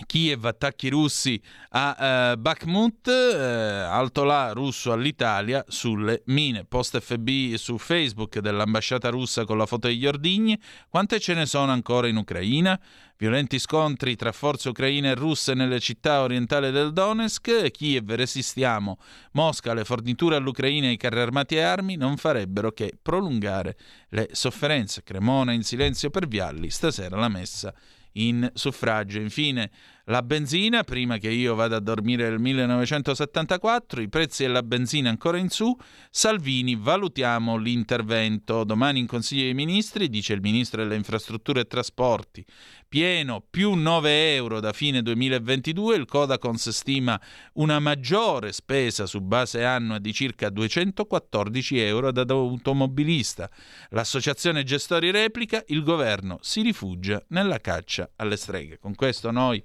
Kiev 0.06 0.44
attacchi 0.44 0.89
russi 0.89 1.40
a 1.70 2.32
uh, 2.35 2.40
Bakhmut, 2.40 3.06
uh, 3.06 3.90
alto 3.90 4.24
là 4.24 4.52
russo 4.52 4.93
all'Italia 4.93 5.64
sulle 5.68 6.22
mine. 6.27 6.64
Post 6.64 6.98
FB 7.01 7.55
su 7.55 7.78
Facebook 7.78 8.39
dell'ambasciata 8.39 9.09
russa 9.09 9.44
con 9.44 9.59
la 9.59 9.66
foto 9.66 9.89
degli 9.89 10.06
ordigni. 10.06 10.60
Quante 10.89 11.20
ce 11.20 11.35
ne 11.35 11.47
sono 11.47 11.72
ancora 11.72 12.09
in 12.09 12.16
Ucraina? 12.16 12.81
Violenti 13.20 13.59
scontri 13.59 14.16
tra 14.16 14.32
forze 14.32 14.70
ucraine 14.70 15.10
e 15.10 15.14
russe 15.14 15.52
nelle 15.52 15.78
città 15.78 16.22
orientali 16.22 16.70
del 16.70 16.94
Donetsk. 16.94 17.70
Kiev 17.70 18.10
resistiamo. 18.12 18.97
Mosca, 19.32 19.74
le 19.74 19.85
forniture 19.85 20.36
all'Ucraina 20.36 20.86
e 20.86 20.93
i 20.93 20.97
carri 20.97 21.20
armati 21.20 21.56
e 21.56 21.60
armi 21.60 21.97
non 21.97 22.16
farebbero 22.16 22.72
che 22.72 22.94
prolungare 23.01 23.77
le 24.09 24.31
sofferenze. 24.32 25.02
Cremona 25.02 25.52
in 25.52 25.64
silenzio 25.64 26.09
per 26.09 26.27
Vialli. 26.27 26.70
Stasera 26.70 27.18
la 27.18 27.28
messa 27.28 27.74
in 28.12 28.51
suffragio. 28.55 29.20
Infine, 29.20 29.70
la 30.05 30.23
benzina, 30.23 30.82
prima 30.82 31.19
che 31.19 31.31
io 31.31 31.55
vada 31.55 31.77
a 31.77 31.81
dormire 31.81 32.28
nel 32.28 32.41
1974, 32.41 34.01
i 34.01 34.09
prezzi 34.09 34.43
della 34.43 34.62
benzina 34.62 35.09
ancora 35.09 35.39
in 35.39 35.51
su, 35.51 35.77
Salvini 36.11 36.74
valutiamo 36.74 37.57
l'intervento. 37.57 38.65
Domani 38.65 38.99
in 38.99 39.07
Consiglio 39.07 39.45
dei 39.45 39.55
Ministri, 39.55 40.09
dice 40.09 40.32
il 40.32 40.41
Ministro 40.41 40.82
delle 40.82 40.97
Infrastrutture 40.97 41.61
e 41.61 41.66
Trasporti, 41.66 42.45
pieno 42.91 43.41
più 43.49 43.75
9 43.75 44.35
euro 44.35 44.59
da 44.59 44.73
fine 44.73 45.01
2022, 45.01 45.95
il 45.95 46.07
Codacons 46.07 46.71
stima 46.71 47.19
una 47.53 47.79
maggiore 47.79 48.51
spesa 48.51 49.07
su 49.07 49.21
base 49.21 49.65
annua 49.65 50.01
di 50.01 50.12
circa 50.12 50.51
214 50.51 51.79
euro 51.79 52.11
da 52.11 52.25
automobilista. 52.29 53.49
L'associazione 53.91 54.65
gestori 54.65 55.12
replica, 55.12 55.62
il 55.69 55.85
governo 55.85 56.39
si 56.43 56.62
rifugia 56.62 57.23
nella 57.29 57.61
caccia 57.61 58.11
alle 58.17 58.37
streghe. 58.37 58.81
Con 58.81 58.97
questo 58.97 59.31
noi 59.31 59.62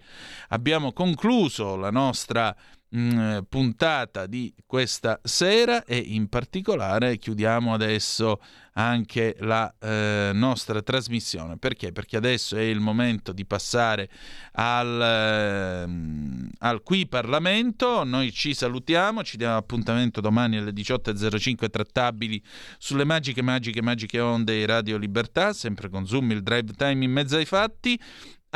abbiamo 0.50 0.94
concluso 0.94 1.76
la 1.76 1.90
nostra 1.90 2.56
mm, 2.96 3.40
puntata 3.48 4.26
di 4.26 4.54
questa 4.66 5.20
sera 5.24 5.86
e 5.86 5.98
in 5.98 6.28
particolare 6.28 7.18
chiudiamo 7.18 7.74
adesso 7.74 8.42
anche 8.78 9.36
la 9.40 9.74
eh, 9.80 10.32
nostra 10.34 10.82
trasmissione. 10.82 11.58
Perché? 11.58 11.92
Perché 11.92 12.18
adesso 12.18 12.58
è 12.58 12.62
il 12.62 12.80
momento 12.80 13.32
di 13.32 13.46
passare 13.46 14.10
al, 14.54 15.02
eh, 15.02 16.50
al 16.60 16.84
Qui 16.84 17.08
Parlamento. 17.08 18.04
Noi 18.04 18.32
ci 18.32 18.54
salutiamo, 18.54 19.24
ci 19.24 19.38
diamo 19.38 19.56
appuntamento 19.56 20.20
domani 20.20 20.58
alle 20.58 20.72
18.05 20.72 21.70
trattabili 21.70 22.42
sulle 22.78 23.06
magiche, 23.06 23.42
magiche, 23.42 23.82
magiche 23.82 24.20
onde 24.20 24.58
di 24.58 24.66
Radio 24.66 24.98
Libertà, 24.98 25.54
sempre 25.54 25.90
con 25.90 26.06
Zoom, 26.06 26.32
il 26.32 26.44
drive 26.44 26.74
time 26.74 27.04
in 27.04 27.12
mezzo 27.12 27.38
ai 27.38 27.46
fatti 27.46 28.00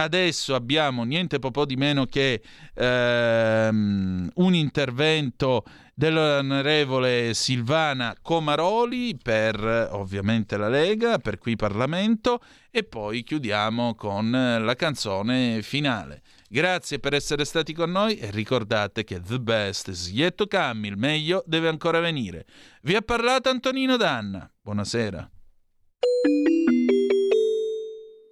adesso 0.03 0.55
abbiamo 0.55 1.03
niente 1.03 1.39
po' 1.51 1.65
di 1.65 1.75
meno 1.75 2.05
che 2.05 2.41
ehm, 2.73 4.29
un 4.33 4.53
intervento 4.53 5.63
dell'onorevole 5.93 7.33
Silvana 7.33 8.15
Comaroli 8.21 9.17
per 9.21 9.89
ovviamente 9.91 10.55
la 10.55 10.69
Lega, 10.69 11.17
per 11.17 11.37
qui 11.37 11.57
Parlamento 11.57 12.41
e 12.71 12.83
poi 12.83 13.23
chiudiamo 13.23 13.95
con 13.95 14.31
la 14.31 14.75
canzone 14.75 15.61
finale. 15.61 16.21
Grazie 16.47 16.99
per 16.99 17.13
essere 17.13 17.43
stati 17.43 17.73
con 17.73 17.91
noi 17.91 18.17
e 18.17 18.31
ricordate 18.31 19.03
che 19.03 19.19
the 19.21 19.39
best 19.39 19.89
is 19.89 20.09
yet 20.09 20.35
to 20.35 20.47
come, 20.47 20.87
il 20.87 20.97
meglio 20.97 21.43
deve 21.45 21.67
ancora 21.67 21.99
venire. 21.99 22.45
Vi 22.83 22.95
ha 22.95 23.01
parlato 23.01 23.49
Antonino 23.49 23.97
Danna. 23.97 24.49
Buonasera. 24.61 25.29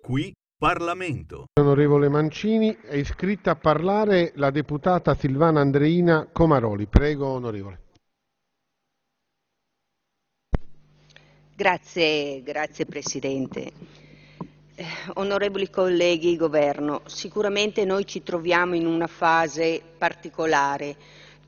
Qui 0.01 0.33
Parlamento. 0.59 1.45
Onorevole 1.59 2.09
Mancini, 2.09 2.75
è 2.81 2.95
iscritta 2.95 3.51
a 3.51 3.55
parlare 3.55 4.31
la 4.37 4.49
deputata 4.49 5.13
Silvana 5.13 5.61
Andreina 5.61 6.27
Comaroli. 6.31 6.87
Prego, 6.87 7.27
onorevole. 7.27 7.81
Grazie, 11.55 12.41
grazie 12.41 12.85
Presidente. 12.85 13.71
Eh, 14.73 14.85
onorevoli 15.13 15.69
colleghi, 15.69 16.35
Governo, 16.35 17.01
sicuramente 17.05 17.85
noi 17.85 18.07
ci 18.07 18.23
troviamo 18.23 18.73
in 18.73 18.87
una 18.87 19.07
fase 19.07 19.79
particolare 19.95 20.95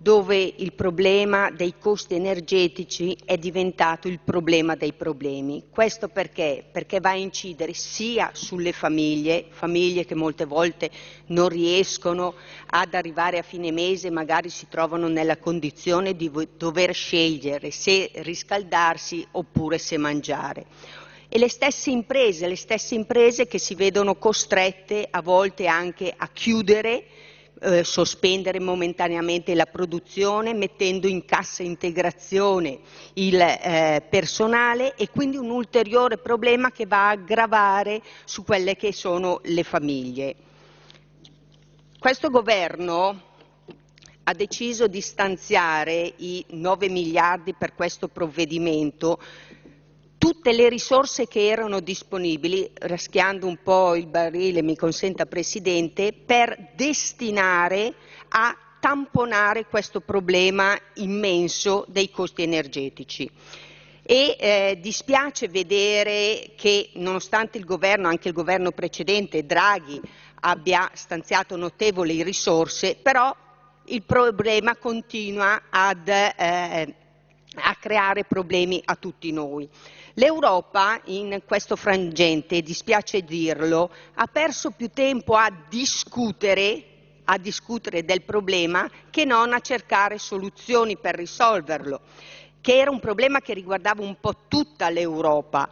dove 0.02 0.38
il 0.38 0.72
problema 0.72 1.52
dei 1.52 1.74
costi 1.78 2.16
energetici 2.16 3.18
è 3.26 3.38
diventato 3.38 4.08
il 4.08 4.22
problema 4.24 4.76
dei 4.76 4.94
problemi. 4.94 5.66
Questo 5.70 6.08
perché? 6.08 6.64
Perché 6.72 7.02
va 7.02 7.10
a 7.10 7.16
incidere 7.16 7.74
sia 7.74 8.30
sulle 8.32 8.72
famiglie, 8.72 9.48
famiglie 9.50 10.06
che 10.06 10.16
molte 10.16 10.46
volte 10.46 10.90
non 11.28 11.50
riescono 11.50 12.34
ad 12.68 12.94
arrivare 12.94 13.40
a 13.40 13.44
fine 13.44 13.74
mese, 13.74 14.10
magari 14.10 14.48
si 14.48 14.68
trovano 14.70 15.10
nella 15.10 15.38
condizione 15.38 16.16
di 16.16 16.32
dover 16.56 16.94
scegliere 16.94 17.70
se 17.70 18.10
riscaldarsi 18.16 19.28
oppure 19.32 19.78
se 19.78 19.98
mangiare 19.98 20.66
e 21.32 21.38
le 21.38 21.50
stesse 21.50 21.92
imprese, 21.92 22.48
le 22.48 22.56
stesse 22.56 22.96
imprese 22.96 23.46
che 23.48 23.60
si 23.60 23.76
vedono 23.76 24.16
costrette 24.16 25.06
a 25.08 25.22
volte 25.22 25.68
anche 25.68 26.12
a 26.16 26.28
chiudere 26.30 27.06
eh, 27.62 27.84
sospendere 27.84 28.60
momentaneamente 28.60 29.54
la 29.54 29.66
produzione 29.66 30.54
mettendo 30.54 31.08
in 31.08 31.26
cassa 31.26 31.64
integrazione 31.64 32.80
il 33.14 33.40
eh, 33.40 34.04
personale 34.10 34.96
e 34.96 35.10
quindi 35.10 35.38
un 35.38 35.50
ulteriore 35.50 36.18
problema 36.18 36.72
che 36.72 36.86
va 36.86 37.08
a 37.08 37.12
aggravare 37.12 38.02
su 38.26 38.44
quelle 38.44 38.76
che 38.76 38.94
sono 38.94 39.42
le 39.44 39.64
famiglie. 39.64 40.36
Questo 42.00 42.30
governo 42.30 43.28
ha 44.24 44.34
deciso 44.34 44.88
di 44.88 45.02
stanziare 45.02 46.14
i 46.18 46.46
9 46.50 46.88
miliardi 46.88 47.56
per 47.56 47.74
questo 47.74 48.08
provvedimento 48.08 49.20
tutte 50.20 50.52
le 50.52 50.68
risorse 50.68 51.28
che 51.28 51.48
erano 51.48 51.80
disponibili, 51.80 52.70
raschiando 52.74 53.48
un 53.48 53.58
po' 53.64 53.96
il 53.96 54.06
barile, 54.06 54.62
mi 54.62 54.76
consenta 54.76 55.26
Presidente, 55.26 56.14
per 56.14 56.74
destinare 56.76 57.94
a 58.28 58.56
tamponare 58.82 59.66
questo 59.66 60.02
problema 60.02 60.78
immenso 60.96 61.86
dei 61.88 62.12
costi 62.12 62.44
energetici. 62.44 63.32
E 64.04 64.36
eh, 64.38 64.78
dispiace 64.82 65.48
vedere 65.48 66.52
che 66.58 66.90
nonostante 66.96 67.58
il 67.58 67.66
governo, 67.66 68.10
anche 68.10 68.28
il 68.28 68.34
governo 68.34 68.72
precedente, 68.72 69.46
Draghi, 69.46 70.02
abbia 70.42 70.90
stanziato 70.94 71.56
notevoli 71.56 72.24
risorse, 72.24 72.98
però 73.02 73.34
il 73.86 74.04
problema 74.04 74.76
continua 74.76 75.64
ad, 75.70 76.08
eh, 76.10 76.96
a 77.56 77.76
creare 77.80 78.26
problemi 78.26 78.82
a 78.84 78.96
tutti 78.96 79.32
noi. 79.32 79.70
L'Europa 80.20 81.00
in 81.06 81.44
questo 81.46 81.78
frangente, 81.78 82.62
dispiace 82.62 83.22
dirlo, 83.22 83.90
ha 84.16 84.26
perso 84.26 84.72
più 84.72 84.90
tempo 84.90 85.36
a 85.36 85.50
discutere, 85.70 87.22
a 87.24 87.38
discutere 87.38 88.04
del 88.04 88.24
problema 88.24 88.90
che 89.10 89.24
non 89.24 89.54
a 89.54 89.62
cercare 89.62 90.18
soluzioni 90.18 90.98
per 90.98 91.16
risolverlo 91.16 92.02
che 92.62 92.78
era 92.78 92.92
un 92.92 93.00
problema 93.00 93.40
che 93.40 93.54
riguardava 93.54 94.04
un 94.04 94.18
po' 94.20 94.34
tutta 94.50 94.90
l'Europa 94.90 95.70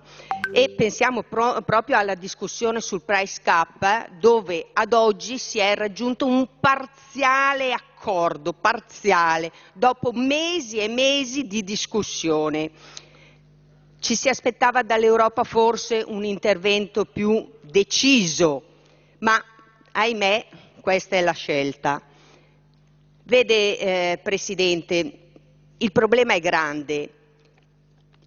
e 0.54 0.70
pensiamo 0.70 1.24
pro- 1.24 1.62
proprio 1.64 1.98
alla 1.98 2.16
discussione 2.16 2.80
sul 2.80 3.02
price 3.02 3.42
cap 3.44 4.12
dove 4.12 4.70
ad 4.72 4.94
oggi 4.94 5.38
si 5.38 5.60
è 5.60 5.76
raggiunto 5.76 6.26
un 6.26 6.48
parziale 6.62 7.74
accordo, 7.74 8.54
parziale, 8.54 9.52
dopo 9.74 10.12
mesi 10.14 10.78
e 10.78 10.88
mesi 10.88 11.46
di 11.46 11.62
discussione. 11.62 12.72
Ci 14.00 14.16
si 14.16 14.30
aspettava 14.30 14.84
dall'Europa 14.84 15.44
forse 15.44 16.04
un 16.06 16.24
intervento 16.24 17.06
più 17.06 17.50
deciso, 17.62 18.64
ma 19.20 19.44
ahimè 19.92 20.46
questa 20.82 21.16
è 21.16 21.22
la 21.22 21.34
scelta. 21.34 22.02
Vede, 23.24 23.78
eh, 23.78 24.20
Presidente, 24.22 25.20
il 25.78 25.92
problema 25.92 26.34
è 26.34 26.40
grande 26.40 27.10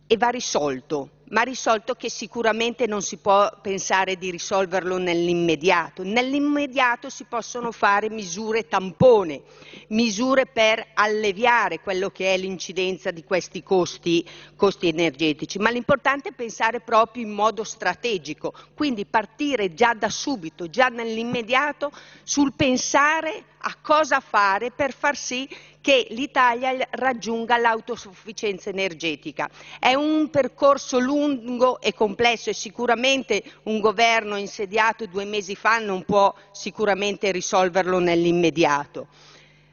e 0.07 0.17
va 0.17 0.29
risolto 0.29 1.20
ma 1.31 1.43
risolto 1.43 1.95
che 1.95 2.11
sicuramente 2.11 2.87
non 2.87 3.03
si 3.03 3.17
può 3.17 3.51
pensare 3.63 4.17
di 4.17 4.31
risolverlo 4.31 4.99
nell'immediato. 4.99 6.03
Nell'immediato 6.03 7.09
si 7.09 7.25
possono 7.25 7.71
fare 7.73 8.11
misure 8.11 8.67
tampone, 8.67 9.43
misure 9.89 10.47
per 10.47 10.89
alleviare 10.95 11.81
quello 11.81 12.11
che 12.11 12.35
è 12.35 12.37
l'incidenza 12.37 13.11
di 13.11 13.23
questi 13.23 13.63
costi, 13.63 14.27
costi 14.57 14.89
energetici, 14.89 15.59
ma 15.59 15.71
l'importante 15.71 16.31
è 16.31 16.33
pensare 16.33 16.81
proprio 16.81 17.23
in 17.23 17.31
modo 17.31 17.63
strategico, 17.63 18.53
quindi 18.75 19.05
partire 19.07 19.73
già 19.75 19.95
da 19.95 20.09
subito, 20.09 20.69
già 20.69 20.89
nell'immediato, 20.89 21.93
sul 22.25 22.53
pensare 22.55 23.45
a 23.63 23.77
cosa 23.81 24.21
fare 24.21 24.71
per 24.71 24.93
far 24.93 25.17
sì 25.17 25.49
che 25.81 26.07
l'Italia 26.11 26.77
raggiunga 26.91 27.57
l'autosufficienza 27.57 28.71
energetica. 28.71 29.49
È 29.79 29.95
un 29.95 30.29
percorso 30.31 30.99
lungo 30.99 31.81
e 31.81 31.95
complesso 31.95 32.51
e 32.51 32.55
sicuramente 32.55 33.43
un 33.65 33.81
governo 33.81 34.37
insediato 34.37 35.07
due 35.07 35.25
mesi 35.25 35.55
fa 35.55 35.79
non 35.79 36.05
può 36.05 36.35
sicuramente 36.53 37.31
risolverlo 37.31 37.99
nell'immediato. 37.99 39.09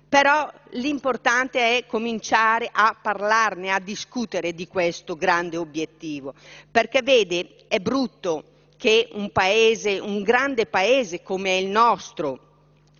Però 0.09 0.49
l'importante 0.72 1.77
è 1.77 1.85
cominciare 1.85 2.69
a 2.72 2.95
parlarne, 2.99 3.72
a 3.72 3.80
discutere 3.80 4.53
di 4.53 4.65
questo 4.65 5.18
grande 5.18 5.57
obiettivo, 5.57 6.34
perché 6.72 7.01
vede, 7.01 7.65
è 7.68 7.80
brutto 7.80 8.43
che 8.77 9.09
un 9.11 9.31
paese, 9.31 9.99
un 9.99 10.22
grande 10.23 10.65
paese 10.65 11.23
come 11.23 11.57
il 11.57 11.68
nostro, 11.68 12.47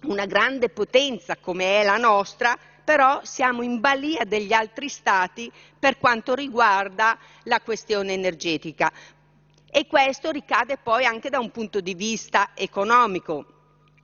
una 0.04 0.26
grande 0.26 0.70
potenza 0.70 1.38
come 1.38 1.82
è 1.82 1.84
la 1.84 1.98
nostra, 1.98 2.58
però 2.84 3.20
siamo 3.24 3.64
in 3.64 3.80
balia 3.80 4.24
degli 4.24 4.54
altri 4.54 4.88
Stati 4.88 5.52
per 5.78 5.98
quanto 5.98 6.34
riguarda 6.34 7.18
la 7.44 7.60
questione 7.62 8.14
energetica. 8.14 8.92
E 9.70 9.88
questo 9.88 10.32
ricade 10.32 10.78
poi 10.78 11.06
anche 11.06 11.30
da 11.30 11.40
un 11.40 11.52
punto 11.52 11.82
di 11.82 11.94
vista 11.94 12.52
economico. 12.54 13.46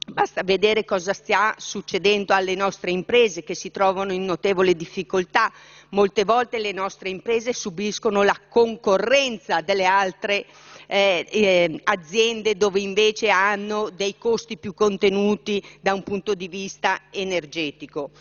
Basta 0.05 0.43
vedere 0.43 0.83
cosa 0.83 1.13
sta 1.13 1.55
succedendo 1.57 2.33
alle 2.33 2.55
nostre 2.55 2.91
imprese 2.91 3.41
che 3.43 3.55
si 3.55 3.71
trovano 3.71 4.11
in 4.11 4.25
notevole 4.25 4.75
difficoltà. 4.75 5.49
Molte 5.91 6.25
volte 6.25 6.59
le 6.59 6.73
nostre 6.73 7.07
imprese 7.07 7.53
subiscono 7.53 8.21
la 8.21 8.37
concorrenza 8.49 9.61
delle 9.61 9.85
altre 9.85 10.45
eh, 10.87 11.25
eh, 11.29 11.81
aziende 11.83 12.55
dove 12.55 12.79
invece 12.79 13.29
hanno 13.29 13.89
dei 13.89 14.17
costi 14.17 14.57
più 14.57 14.73
contenuti 14.73 15.63
da 15.81 15.93
un 15.93 16.03
punto 16.03 16.33
di 16.33 16.47
vista 16.47 17.03
energetico. 17.09 18.11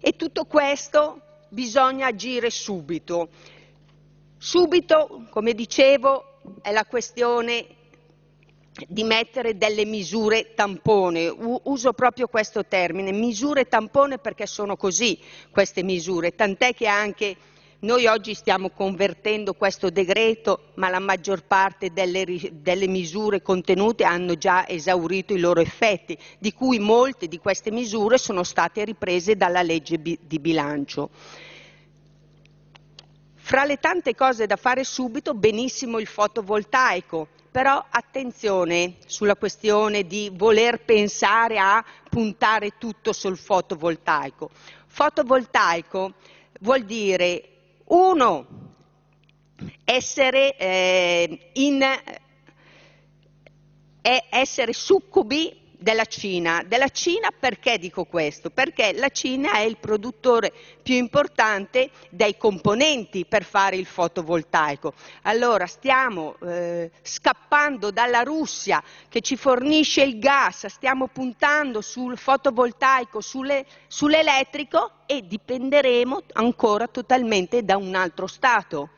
E 0.00 0.16
tutto 0.16 0.44
questo 0.44 1.20
bisogna 1.48 2.06
agire 2.06 2.50
subito. 2.50 3.28
Subito, 4.38 5.26
come 5.30 5.54
dicevo, 5.54 6.38
è 6.60 6.72
la 6.72 6.84
questione 6.84 7.66
di 8.88 9.04
mettere 9.04 9.58
delle 9.58 9.84
misure 9.84 10.54
tampone, 10.54 11.28
uso 11.64 11.92
proprio 11.92 12.26
questo 12.26 12.64
termine, 12.64 13.12
misure 13.12 13.68
tampone 13.68 14.18
perché 14.18 14.46
sono 14.46 14.76
così 14.76 15.18
queste 15.50 15.82
misure, 15.82 16.34
tant'è 16.34 16.74
che 16.74 16.86
anche 16.86 17.36
noi 17.82 18.06
oggi 18.06 18.34
stiamo 18.34 18.70
convertendo 18.70 19.54
questo 19.54 19.90
decreto, 19.90 20.70
ma 20.74 20.88
la 20.88 21.00
maggior 21.00 21.44
parte 21.44 21.92
delle, 21.92 22.24
delle, 22.52 22.86
misure 22.86 23.42
contenute 23.42 24.04
hanno 24.04 24.36
già 24.36 24.68
esaurito 24.68 25.34
i 25.34 25.40
loro 25.40 25.60
effetti, 25.60 26.16
di 26.38 26.52
cui 26.52 26.78
molte 26.78 27.26
di 27.26 27.38
queste 27.38 27.72
misure 27.72 28.18
sono 28.18 28.44
state 28.44 28.84
riprese 28.84 29.36
dalla 29.36 29.62
legge 29.62 30.00
di 30.00 30.38
bilancio. 30.38 31.10
Fra 33.34 33.64
le 33.64 33.78
tante 33.78 34.14
cose 34.14 34.46
da 34.46 34.54
fare 34.54 34.84
subito, 34.84 35.34
benissimo 35.34 35.98
il 35.98 36.06
fotovoltaico, 36.06 37.26
però 37.50 37.84
attenzione 37.90 38.94
sulla 39.06 39.34
questione 39.34 40.06
di 40.06 40.30
voler 40.32 40.84
pensare 40.84 41.58
a 41.58 41.84
puntare 42.08 42.78
tutto 42.78 43.12
sul 43.12 43.36
fotovoltaico. 43.36 44.50
Fotovoltaico 44.86 46.12
vuol 46.60 46.84
dire 46.84 47.51
uno, 47.92 48.46
essere, 49.84 50.56
eh, 50.56 51.50
in, 51.54 51.82
eh, 54.00 54.24
essere 54.30 54.72
succubi 54.72 55.61
della 55.82 56.04
Cina. 56.04 56.62
Della 56.66 56.88
Cina 56.88 57.30
perché 57.36 57.78
dico 57.78 58.04
questo? 58.04 58.50
Perché 58.50 58.92
la 58.94 59.08
Cina 59.08 59.54
è 59.54 59.60
il 59.60 59.76
produttore 59.76 60.52
più 60.82 60.94
importante 60.94 61.90
dei 62.08 62.36
componenti 62.36 63.26
per 63.26 63.44
fare 63.44 63.76
il 63.76 63.86
fotovoltaico. 63.86 64.94
Allora 65.22 65.66
stiamo 65.66 66.36
eh, 66.42 66.90
scappando 67.02 67.90
dalla 67.90 68.22
Russia 68.22 68.82
che 69.08 69.20
ci 69.20 69.36
fornisce 69.36 70.02
il 70.02 70.18
gas, 70.18 70.66
stiamo 70.66 71.08
puntando 71.08 71.80
sul 71.80 72.16
fotovoltaico, 72.16 73.20
sulle, 73.20 73.66
sull'elettrico 73.88 74.90
e 75.06 75.26
dipenderemo 75.26 76.22
ancora 76.34 76.86
totalmente 76.86 77.64
da 77.64 77.76
un 77.76 77.94
altro 77.94 78.26
Stato. 78.26 78.88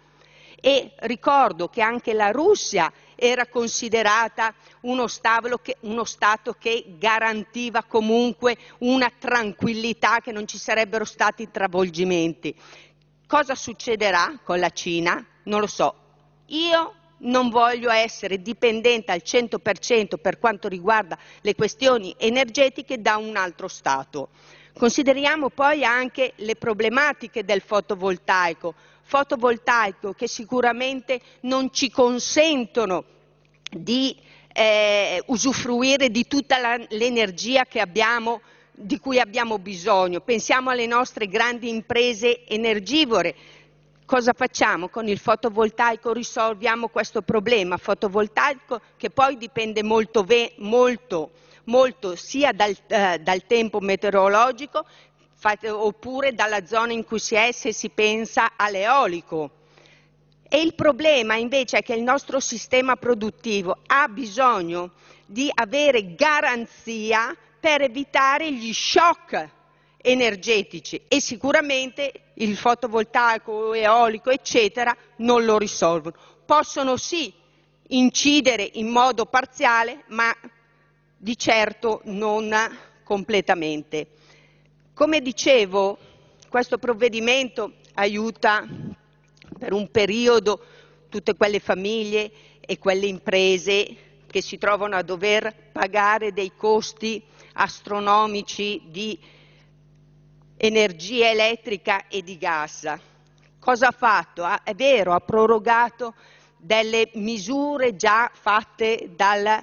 E 0.66 0.92
ricordo 1.00 1.68
che 1.68 1.82
anche 1.82 2.14
la 2.14 2.30
Russia 2.30 2.90
era 3.16 3.46
considerata 3.48 4.54
uno, 4.80 5.06
che, 5.60 5.76
uno 5.80 6.04
Stato 6.04 6.54
che 6.54 6.94
garantiva 6.96 7.82
comunque 7.82 8.56
una 8.78 9.12
tranquillità, 9.18 10.20
che 10.20 10.32
non 10.32 10.46
ci 10.46 10.56
sarebbero 10.56 11.04
stati 11.04 11.50
travolgimenti. 11.50 12.56
Cosa 13.26 13.54
succederà 13.54 14.40
con 14.42 14.58
la 14.58 14.70
Cina? 14.70 15.22
Non 15.42 15.60
lo 15.60 15.66
so. 15.66 15.94
Io 16.46 16.94
non 17.18 17.50
voglio 17.50 17.90
essere 17.90 18.40
dipendente 18.40 19.12
al 19.12 19.20
100% 19.22 20.16
per 20.18 20.38
quanto 20.38 20.68
riguarda 20.68 21.18
le 21.42 21.54
questioni 21.54 22.14
energetiche 22.16 23.02
da 23.02 23.18
un 23.18 23.36
altro 23.36 23.68
Stato. 23.68 24.30
Consideriamo 24.72 25.50
poi 25.50 25.84
anche 25.84 26.32
le 26.36 26.56
problematiche 26.56 27.44
del 27.44 27.60
fotovoltaico, 27.60 28.74
fotovoltaico 29.04 30.12
che 30.14 30.26
sicuramente 30.26 31.20
non 31.42 31.72
ci 31.72 31.90
consentono 31.90 33.04
di 33.70 34.16
eh, 34.52 35.22
usufruire 35.26 36.10
di 36.10 36.26
tutta 36.26 36.58
la, 36.58 36.80
l'energia 36.90 37.64
abbiamo, 37.74 38.40
di 38.72 38.98
cui 38.98 39.18
abbiamo 39.18 39.58
bisogno. 39.58 40.20
Pensiamo 40.20 40.70
alle 40.70 40.86
nostre 40.86 41.28
grandi 41.28 41.68
imprese 41.68 42.46
energivore. 42.46 43.34
Cosa 44.06 44.32
facciamo? 44.32 44.88
Con 44.88 45.08
il 45.08 45.18
fotovoltaico 45.18 46.12
risolviamo 46.12 46.88
questo 46.88 47.22
problema 47.22 47.76
fotovoltaico 47.78 48.80
che 48.96 49.10
poi 49.10 49.36
dipende 49.36 49.82
molto, 49.82 50.22
ve- 50.22 50.54
molto, 50.58 51.30
molto 51.64 52.14
sia 52.14 52.52
dal, 52.52 52.76
eh, 52.86 53.18
dal 53.20 53.46
tempo 53.46 53.80
meteorologico 53.80 54.84
oppure 55.68 56.34
dalla 56.34 56.64
zona 56.66 56.92
in 56.92 57.04
cui 57.04 57.18
si 57.18 57.34
è 57.34 57.52
se 57.52 57.72
si 57.72 57.90
pensa 57.90 58.52
all'eolico. 58.56 59.50
E 60.48 60.60
il 60.60 60.74
problema 60.74 61.36
invece 61.36 61.78
è 61.78 61.82
che 61.82 61.94
il 61.94 62.02
nostro 62.02 62.40
sistema 62.40 62.96
produttivo 62.96 63.78
ha 63.86 64.08
bisogno 64.08 64.92
di 65.26 65.50
avere 65.52 66.14
garanzia 66.14 67.36
per 67.58 67.82
evitare 67.82 68.52
gli 68.52 68.72
shock 68.72 69.50
energetici 70.00 71.00
e 71.08 71.20
sicuramente 71.20 72.12
il 72.34 72.56
fotovoltaico, 72.56 73.72
eolico, 73.72 74.30
eccetera, 74.30 74.94
non 75.16 75.44
lo 75.44 75.58
risolvono. 75.58 76.14
Possono 76.44 76.96
sì 76.96 77.32
incidere 77.88 78.68
in 78.74 78.88
modo 78.88 79.26
parziale, 79.26 80.04
ma 80.08 80.34
di 81.16 81.36
certo 81.38 82.00
non 82.04 82.54
completamente. 83.02 84.08
Come 84.94 85.20
dicevo, 85.20 85.98
questo 86.48 86.78
provvedimento 86.78 87.72
aiuta 87.94 88.64
per 89.58 89.72
un 89.72 89.90
periodo 89.90 90.64
tutte 91.08 91.34
quelle 91.34 91.58
famiglie 91.58 92.30
e 92.60 92.78
quelle 92.78 93.06
imprese 93.06 94.22
che 94.28 94.40
si 94.40 94.56
trovano 94.56 94.94
a 94.94 95.02
dover 95.02 95.52
pagare 95.72 96.32
dei 96.32 96.52
costi 96.56 97.20
astronomici 97.54 98.82
di 98.84 99.18
energia 100.58 101.28
elettrica 101.28 102.06
e 102.06 102.22
di 102.22 102.38
gas. 102.38 102.88
Cosa 103.58 103.88
ha 103.88 103.90
fatto? 103.90 104.46
è 104.62 104.74
vero, 104.76 105.12
ha 105.12 105.18
prorogato 105.20 106.14
delle 106.56 107.10
misure 107.14 107.96
già 107.96 108.30
fatte 108.32 109.10
dal 109.16 109.60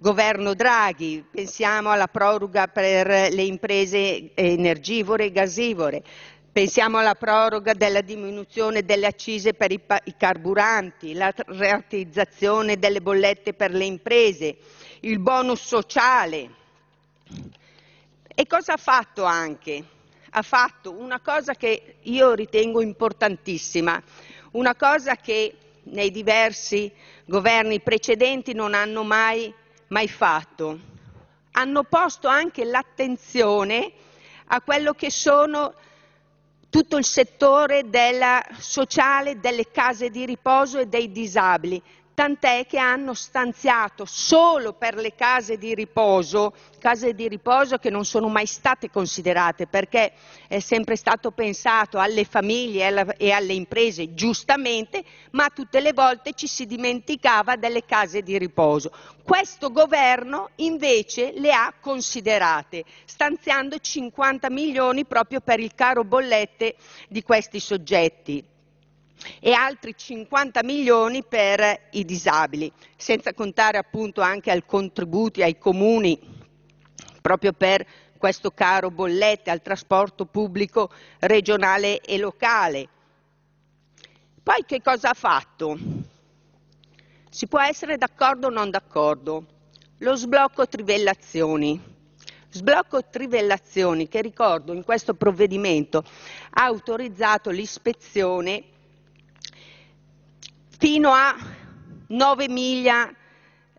governo 0.00 0.54
Draghi, 0.54 1.22
pensiamo 1.30 1.90
alla 1.90 2.06
proroga 2.06 2.68
per 2.68 3.06
le 3.06 3.42
imprese 3.42 4.30
energivore 4.34 5.26
e 5.26 5.30
gasivore, 5.30 6.02
pensiamo 6.50 6.96
alla 6.96 7.14
proroga 7.14 7.74
della 7.74 8.00
diminuzione 8.00 8.82
delle 8.82 9.04
accise 9.04 9.52
per 9.52 9.72
i, 9.72 9.80
carburanti, 10.16 11.12
la 11.12 11.30
rateizzazione 11.36 12.78
delle 12.78 13.02
bollette 13.02 13.52
per 13.52 13.72
le 13.72 13.84
imprese, 13.84 14.56
il 15.00 15.18
bonus 15.18 15.66
sociale. 15.66 16.48
E 18.34 18.46
cosa 18.46 18.72
ha 18.72 18.78
fatto 18.78 19.24
anche? 19.24 19.84
Ha 20.30 20.42
fatto 20.42 20.92
una 20.92 21.20
cosa 21.20 21.52
che 21.54 21.96
io 22.00 22.32
ritengo 22.32 22.80
importantissima, 22.80 24.02
una 24.52 24.74
cosa 24.74 25.16
che 25.16 25.54
nei 25.82 26.10
diversi 26.10 26.90
governi 27.26 27.80
precedenti 27.80 28.54
non 28.54 28.72
hanno 28.72 29.02
mai 29.02 29.52
mai 29.90 30.08
fatto. 30.08 30.78
Hanno 31.52 31.82
posto 31.84 32.28
anche 32.28 32.64
l'attenzione 32.64 33.92
a 34.46 34.60
quello 34.60 34.92
che 34.94 35.10
sono 35.10 35.74
tutto 36.68 36.96
il 36.96 37.04
settore 37.04 37.88
della 37.88 38.44
sociale, 38.58 39.40
delle 39.40 39.70
case 39.70 40.10
di 40.10 40.24
riposo 40.24 40.78
e 40.78 40.86
dei 40.86 41.10
disabili 41.10 41.80
tant'è 42.20 42.66
che 42.66 42.76
hanno 42.76 43.14
stanziato 43.14 44.04
solo 44.04 44.74
per 44.74 44.94
le 44.94 45.14
case 45.14 45.56
di 45.56 45.74
riposo, 45.74 46.52
case 46.78 47.14
di 47.14 47.26
riposo 47.28 47.78
che 47.78 47.88
non 47.88 48.04
sono 48.04 48.28
mai 48.28 48.44
state 48.44 48.90
considerate 48.90 49.66
perché 49.66 50.12
è 50.46 50.58
sempre 50.58 50.96
stato 50.96 51.30
pensato 51.30 51.98
alle 51.98 52.24
famiglie 52.24 53.16
e 53.16 53.30
alle 53.30 53.54
imprese 53.54 54.12
giustamente, 54.12 55.02
ma 55.30 55.48
tutte 55.48 55.80
le 55.80 55.94
volte 55.94 56.34
ci 56.34 56.46
si 56.46 56.66
dimenticava 56.66 57.56
delle 57.56 57.86
case 57.86 58.20
di 58.20 58.36
riposo. 58.36 58.92
Questo 59.24 59.72
governo 59.72 60.50
invece 60.56 61.32
le 61.36 61.54
ha 61.54 61.72
considerate, 61.80 62.84
stanziando 63.06 63.78
50 63.78 64.50
milioni 64.50 65.06
proprio 65.06 65.40
per 65.40 65.58
il 65.58 65.74
caro 65.74 66.04
bollette 66.04 66.76
di 67.08 67.22
questi 67.22 67.60
soggetti 67.60 68.44
e 69.40 69.52
altri 69.52 69.94
50 69.96 70.62
milioni 70.62 71.22
per 71.24 71.88
i 71.90 72.04
disabili, 72.04 72.72
senza 72.96 73.34
contare 73.34 73.78
appunto 73.78 74.20
anche 74.20 74.50
ai 74.50 74.64
contributi 74.64 75.42
ai 75.42 75.58
comuni 75.58 76.38
proprio 77.20 77.52
per 77.52 77.86
questo 78.18 78.50
caro 78.50 78.90
bollette 78.90 79.50
al 79.50 79.62
trasporto 79.62 80.26
pubblico 80.26 80.90
regionale 81.20 82.00
e 82.00 82.18
locale. 82.18 82.88
Poi 84.42 84.64
che 84.66 84.82
cosa 84.82 85.10
ha 85.10 85.14
fatto? 85.14 85.78
Si 87.30 87.46
può 87.46 87.60
essere 87.60 87.96
d'accordo 87.96 88.48
o 88.48 88.50
non 88.50 88.70
d'accordo. 88.70 89.46
Lo 89.98 90.16
sblocco 90.16 90.66
trivellazioni. 90.66 91.88
Sblocco 92.52 93.04
trivellazioni 93.04 94.08
che 94.08 94.20
ricordo 94.20 94.72
in 94.72 94.82
questo 94.82 95.14
provvedimento 95.14 96.02
ha 96.50 96.64
autorizzato 96.64 97.50
l'ispezione 97.50 98.64
fino 100.80 101.12
a 101.12 101.36
9 102.06 102.48
miglia 102.48 103.14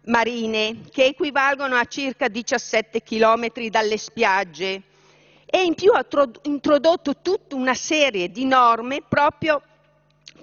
marine, 0.06 0.82
che 0.92 1.06
equivalgono 1.06 1.76
a 1.76 1.86
circa 1.86 2.28
17 2.28 3.02
chilometri 3.02 3.72
dalle 3.72 3.98
spiagge, 3.98 4.84
e 5.48 5.64
in 5.64 5.74
più 5.74 5.94
ha 5.94 6.06
introdotto 6.44 7.16
tutta 7.24 7.56
una 7.56 7.74
serie 7.74 8.30
di 8.30 8.46
norme 8.46 9.02
proprio 9.02 9.64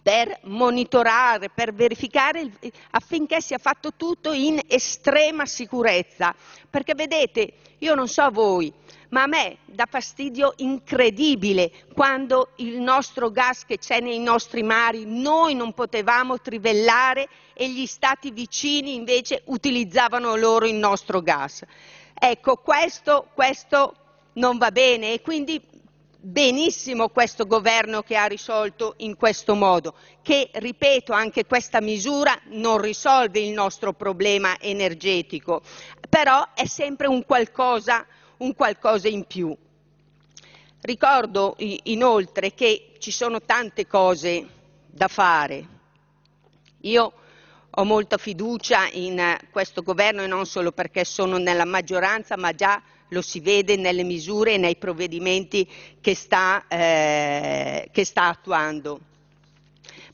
per 0.02 0.36
monitorare, 0.42 1.48
per 1.48 1.72
verificare 1.72 2.50
affinché 2.90 3.40
sia 3.40 3.58
fatto 3.58 3.92
tutto 3.96 4.32
in 4.32 4.60
estrema 4.66 5.46
sicurezza. 5.46 6.34
Perché 6.68 6.94
vedete, 6.94 7.52
io 7.78 7.94
non 7.94 8.08
so 8.08 8.28
voi, 8.30 8.72
ma 9.10 9.22
a 9.22 9.26
me 9.26 9.58
dà 9.64 9.86
fastidio 9.88 10.52
incredibile 10.56 11.70
quando 11.94 12.50
il 12.56 12.80
nostro 12.80 13.30
gas 13.30 13.64
che 13.64 13.78
c'è 13.78 14.00
nei 14.00 14.18
nostri 14.18 14.62
mari 14.62 15.04
noi 15.06 15.54
non 15.54 15.72
potevamo 15.72 16.40
trivellare 16.40 17.28
e 17.54 17.70
gli 17.70 17.86
stati 17.86 18.30
vicini 18.30 18.94
invece 18.94 19.42
utilizzavano 19.46 20.36
loro 20.36 20.66
il 20.66 20.74
nostro 20.74 21.22
gas. 21.22 21.62
Ecco, 22.14 22.56
questo, 22.56 23.28
questo 23.34 23.94
non 24.34 24.58
va 24.58 24.70
bene 24.70 25.12
e 25.14 25.20
quindi 25.22 25.60
benissimo 26.20 27.08
questo 27.08 27.46
governo 27.46 28.02
che 28.02 28.16
ha 28.16 28.26
risolto 28.26 28.94
in 28.98 29.16
questo 29.16 29.54
modo, 29.54 29.94
che 30.20 30.50
ripeto 30.52 31.12
anche 31.12 31.46
questa 31.46 31.80
misura 31.80 32.36
non 32.46 32.80
risolve 32.80 33.40
il 33.40 33.52
nostro 33.52 33.92
problema 33.92 34.58
energetico, 34.60 35.62
però 36.08 36.44
è 36.54 36.66
sempre 36.66 37.06
un 37.06 37.24
qualcosa 37.24 38.04
un 38.38 38.54
qualcosa 38.54 39.08
in 39.08 39.24
più. 39.24 39.56
Ricordo 40.80 41.56
inoltre 41.58 42.54
che 42.54 42.92
ci 42.98 43.10
sono 43.10 43.42
tante 43.42 43.86
cose 43.86 44.46
da 44.86 45.08
fare. 45.08 45.76
Io 46.82 47.12
ho 47.70 47.84
molta 47.84 48.16
fiducia 48.16 48.88
in 48.92 49.36
questo 49.50 49.82
governo 49.82 50.22
e 50.22 50.26
non 50.26 50.46
solo 50.46 50.72
perché 50.72 51.04
sono 51.04 51.38
nella 51.38 51.64
maggioranza, 51.64 52.36
ma 52.36 52.52
già 52.52 52.80
lo 53.08 53.22
si 53.22 53.40
vede 53.40 53.76
nelle 53.76 54.02
misure 54.02 54.54
e 54.54 54.58
nei 54.58 54.76
provvedimenti 54.76 55.68
che 56.00 56.14
sta, 56.14 56.66
eh, 56.68 57.88
che 57.92 58.04
sta 58.04 58.24
attuando. 58.28 59.00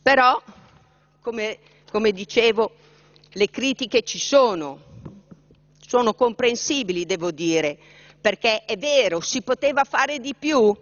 Però, 0.03 0.41
come, 1.21 1.59
come 1.91 2.13
dicevo, 2.13 2.73
le 3.33 3.51
critiche 3.51 4.03
ci 4.03 4.19
sono, 4.19 4.81
sono 5.87 6.15
comprensibili, 6.15 7.07
devo 7.07 7.31
dire, 7.31 7.79
perché 8.25 8.65
è 8.65 8.79
vero, 8.79 9.21
si 9.21 9.43
poteva 9.43 9.85
fare 9.85 10.19
di 10.19 10.35
più, 10.35 10.75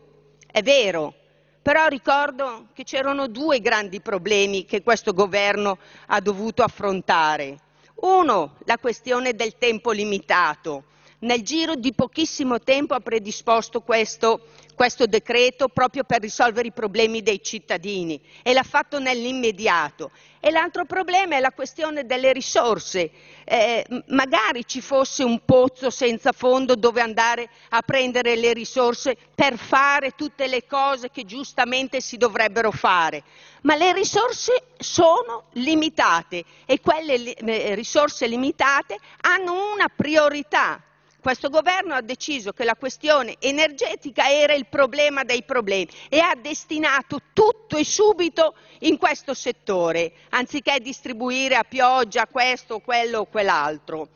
è 0.46 0.62
vero, 0.62 1.12
però 1.60 1.88
ricordo 1.88 2.68
che 2.72 2.84
c'erano 2.84 3.26
due 3.26 3.58
grandi 3.58 4.00
problemi 4.00 4.64
che 4.64 4.84
questo 4.84 5.12
governo 5.12 5.76
ha 6.06 6.20
dovuto 6.20 6.62
affrontare. 6.62 7.58
Uno, 7.96 8.58
la 8.64 8.78
questione 8.78 9.34
del 9.34 9.58
tempo 9.58 9.90
limitato. 9.90 10.84
Nel 11.22 11.42
giro 11.42 11.76
di 11.76 11.92
pochissimo 11.92 12.58
tempo 12.58 12.94
ha 12.94 13.00
predisposto 13.00 13.80
questo, 13.80 14.48
questo 14.74 15.06
decreto 15.06 15.68
proprio 15.68 16.02
per 16.02 16.20
risolvere 16.20 16.66
i 16.66 16.72
problemi 16.72 17.22
dei 17.22 17.40
cittadini 17.40 18.20
e 18.42 18.52
l'ha 18.52 18.64
fatto 18.64 18.98
nell'immediato. 18.98 20.10
E 20.40 20.50
l'altro 20.50 20.84
problema 20.84 21.36
è 21.36 21.38
la 21.38 21.52
questione 21.52 22.06
delle 22.06 22.32
risorse. 22.32 23.08
Eh, 23.44 23.86
magari 24.08 24.66
ci 24.66 24.80
fosse 24.80 25.22
un 25.22 25.44
pozzo 25.44 25.90
senza 25.90 26.32
fondo 26.32 26.74
dove 26.74 27.00
andare 27.00 27.48
a 27.68 27.82
prendere 27.82 28.34
le 28.34 28.52
risorse 28.52 29.16
per 29.32 29.56
fare 29.56 30.16
tutte 30.16 30.48
le 30.48 30.66
cose 30.66 31.10
che 31.12 31.24
giustamente 31.24 32.00
si 32.00 32.16
dovrebbero 32.16 32.72
fare, 32.72 33.22
ma 33.62 33.76
le 33.76 33.92
risorse 33.92 34.64
sono 34.76 35.44
limitate 35.52 36.42
e 36.66 36.80
quelle 36.80 37.36
risorse 37.74 38.26
limitate 38.26 38.98
hanno 39.20 39.72
una 39.72 39.86
priorità 39.86 40.82
questo 41.22 41.50
governo 41.50 41.94
ha 41.94 42.00
deciso 42.00 42.52
che 42.52 42.64
la 42.64 42.74
questione 42.74 43.36
energetica 43.38 44.28
era 44.28 44.54
il 44.54 44.66
problema 44.66 45.22
dei 45.22 45.44
problemi 45.44 45.88
e 46.08 46.18
ha 46.18 46.34
destinato 46.34 47.20
tutto 47.32 47.76
e 47.76 47.84
subito 47.84 48.56
in 48.80 48.98
questo 48.98 49.32
settore, 49.32 50.12
anziché 50.30 50.80
distribuire 50.80 51.54
a 51.54 51.62
pioggia 51.62 52.26
questo, 52.26 52.80
quello 52.80 53.20
o 53.20 53.26
quell'altro. 53.26 54.08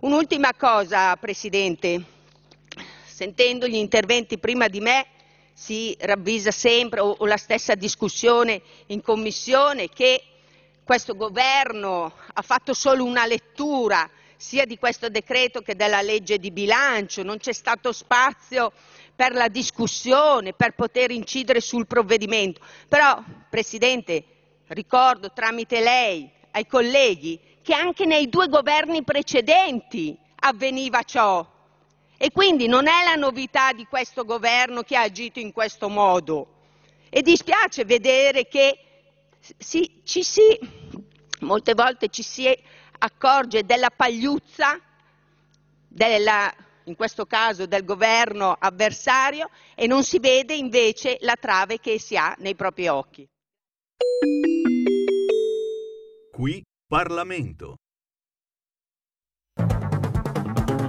Un'ultima 0.00 0.54
cosa, 0.56 1.16
Presidente. 1.16 2.16
sentendo 3.04 3.66
gli 3.66 3.74
interventi 3.74 4.38
prima 4.38 4.68
di 4.68 4.78
me 4.78 5.04
si 5.52 5.96
ravvisa 5.98 6.52
sempre, 6.52 7.00
o, 7.00 7.16
la 7.26 7.36
stessa 7.36 7.74
discussione 7.74 8.62
in 8.86 9.02
commissione, 9.02 9.88
che 9.88 10.22
questo 10.84 11.16
governo 11.16 12.12
ha 12.32 12.42
fatto 12.42 12.72
solo 12.72 13.04
una 13.04 13.26
lettura 13.26 14.08
sia 14.38 14.64
di 14.64 14.78
questo 14.78 15.08
decreto 15.08 15.62
che 15.62 15.74
della 15.74 16.00
legge 16.00 16.38
di 16.38 16.52
bilancio, 16.52 17.24
non 17.24 17.38
c'è 17.38 17.52
stato 17.52 17.92
spazio 17.92 18.72
per 19.14 19.32
la 19.32 19.48
discussione, 19.48 20.52
per 20.52 20.76
poter 20.76 21.10
incidere 21.10 21.60
sul 21.60 21.88
provvedimento. 21.88 22.60
Però, 22.88 23.20
Presidente, 23.50 24.24
ricordo 24.68 25.32
tramite 25.32 25.80
lei 25.80 26.30
ai 26.52 26.66
colleghi 26.68 27.38
che 27.62 27.74
anche 27.74 28.06
nei 28.06 28.28
due 28.28 28.46
governi 28.46 29.02
precedenti 29.02 30.16
avveniva 30.36 31.02
ciò. 31.02 31.44
E 32.16 32.30
quindi 32.30 32.68
non 32.68 32.86
è 32.86 33.04
la 33.04 33.16
novità 33.16 33.72
di 33.72 33.86
questo 33.86 34.24
governo 34.24 34.82
che 34.82 34.96
ha 34.96 35.02
agito 35.02 35.40
in 35.40 35.52
questo 35.52 35.88
modo. 35.88 36.54
E 37.10 37.20
dispiace 37.22 37.84
vedere 37.84 38.46
che 38.46 38.78
si, 39.58 40.00
ci 40.04 40.22
si, 40.22 40.58
molte 41.40 41.74
volte 41.74 42.08
ci 42.08 42.22
si 42.22 42.46
accorge 42.98 43.64
della 43.64 43.90
pagliuzza, 43.94 44.78
della, 45.86 46.52
in 46.84 46.96
questo 46.96 47.26
caso 47.26 47.66
del 47.66 47.84
governo 47.84 48.56
avversario, 48.58 49.50
e 49.74 49.86
non 49.86 50.04
si 50.04 50.18
vede 50.18 50.54
invece 50.54 51.18
la 51.20 51.36
trave 51.38 51.78
che 51.78 51.98
si 51.98 52.16
ha 52.16 52.34
nei 52.38 52.54
propri 52.54 52.88
occhi. 52.88 53.26
Qui 56.32 56.62
Parlamento. 56.86 57.76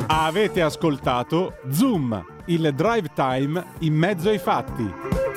Avete 0.07 0.61
ascoltato 0.61 1.60
Zoom, 1.69 2.44
il 2.48 2.73
drive 2.73 3.11
time 3.14 3.76
in 3.80 3.94
mezzo 3.94 4.30
ai 4.30 4.40
fatti. 4.40 5.28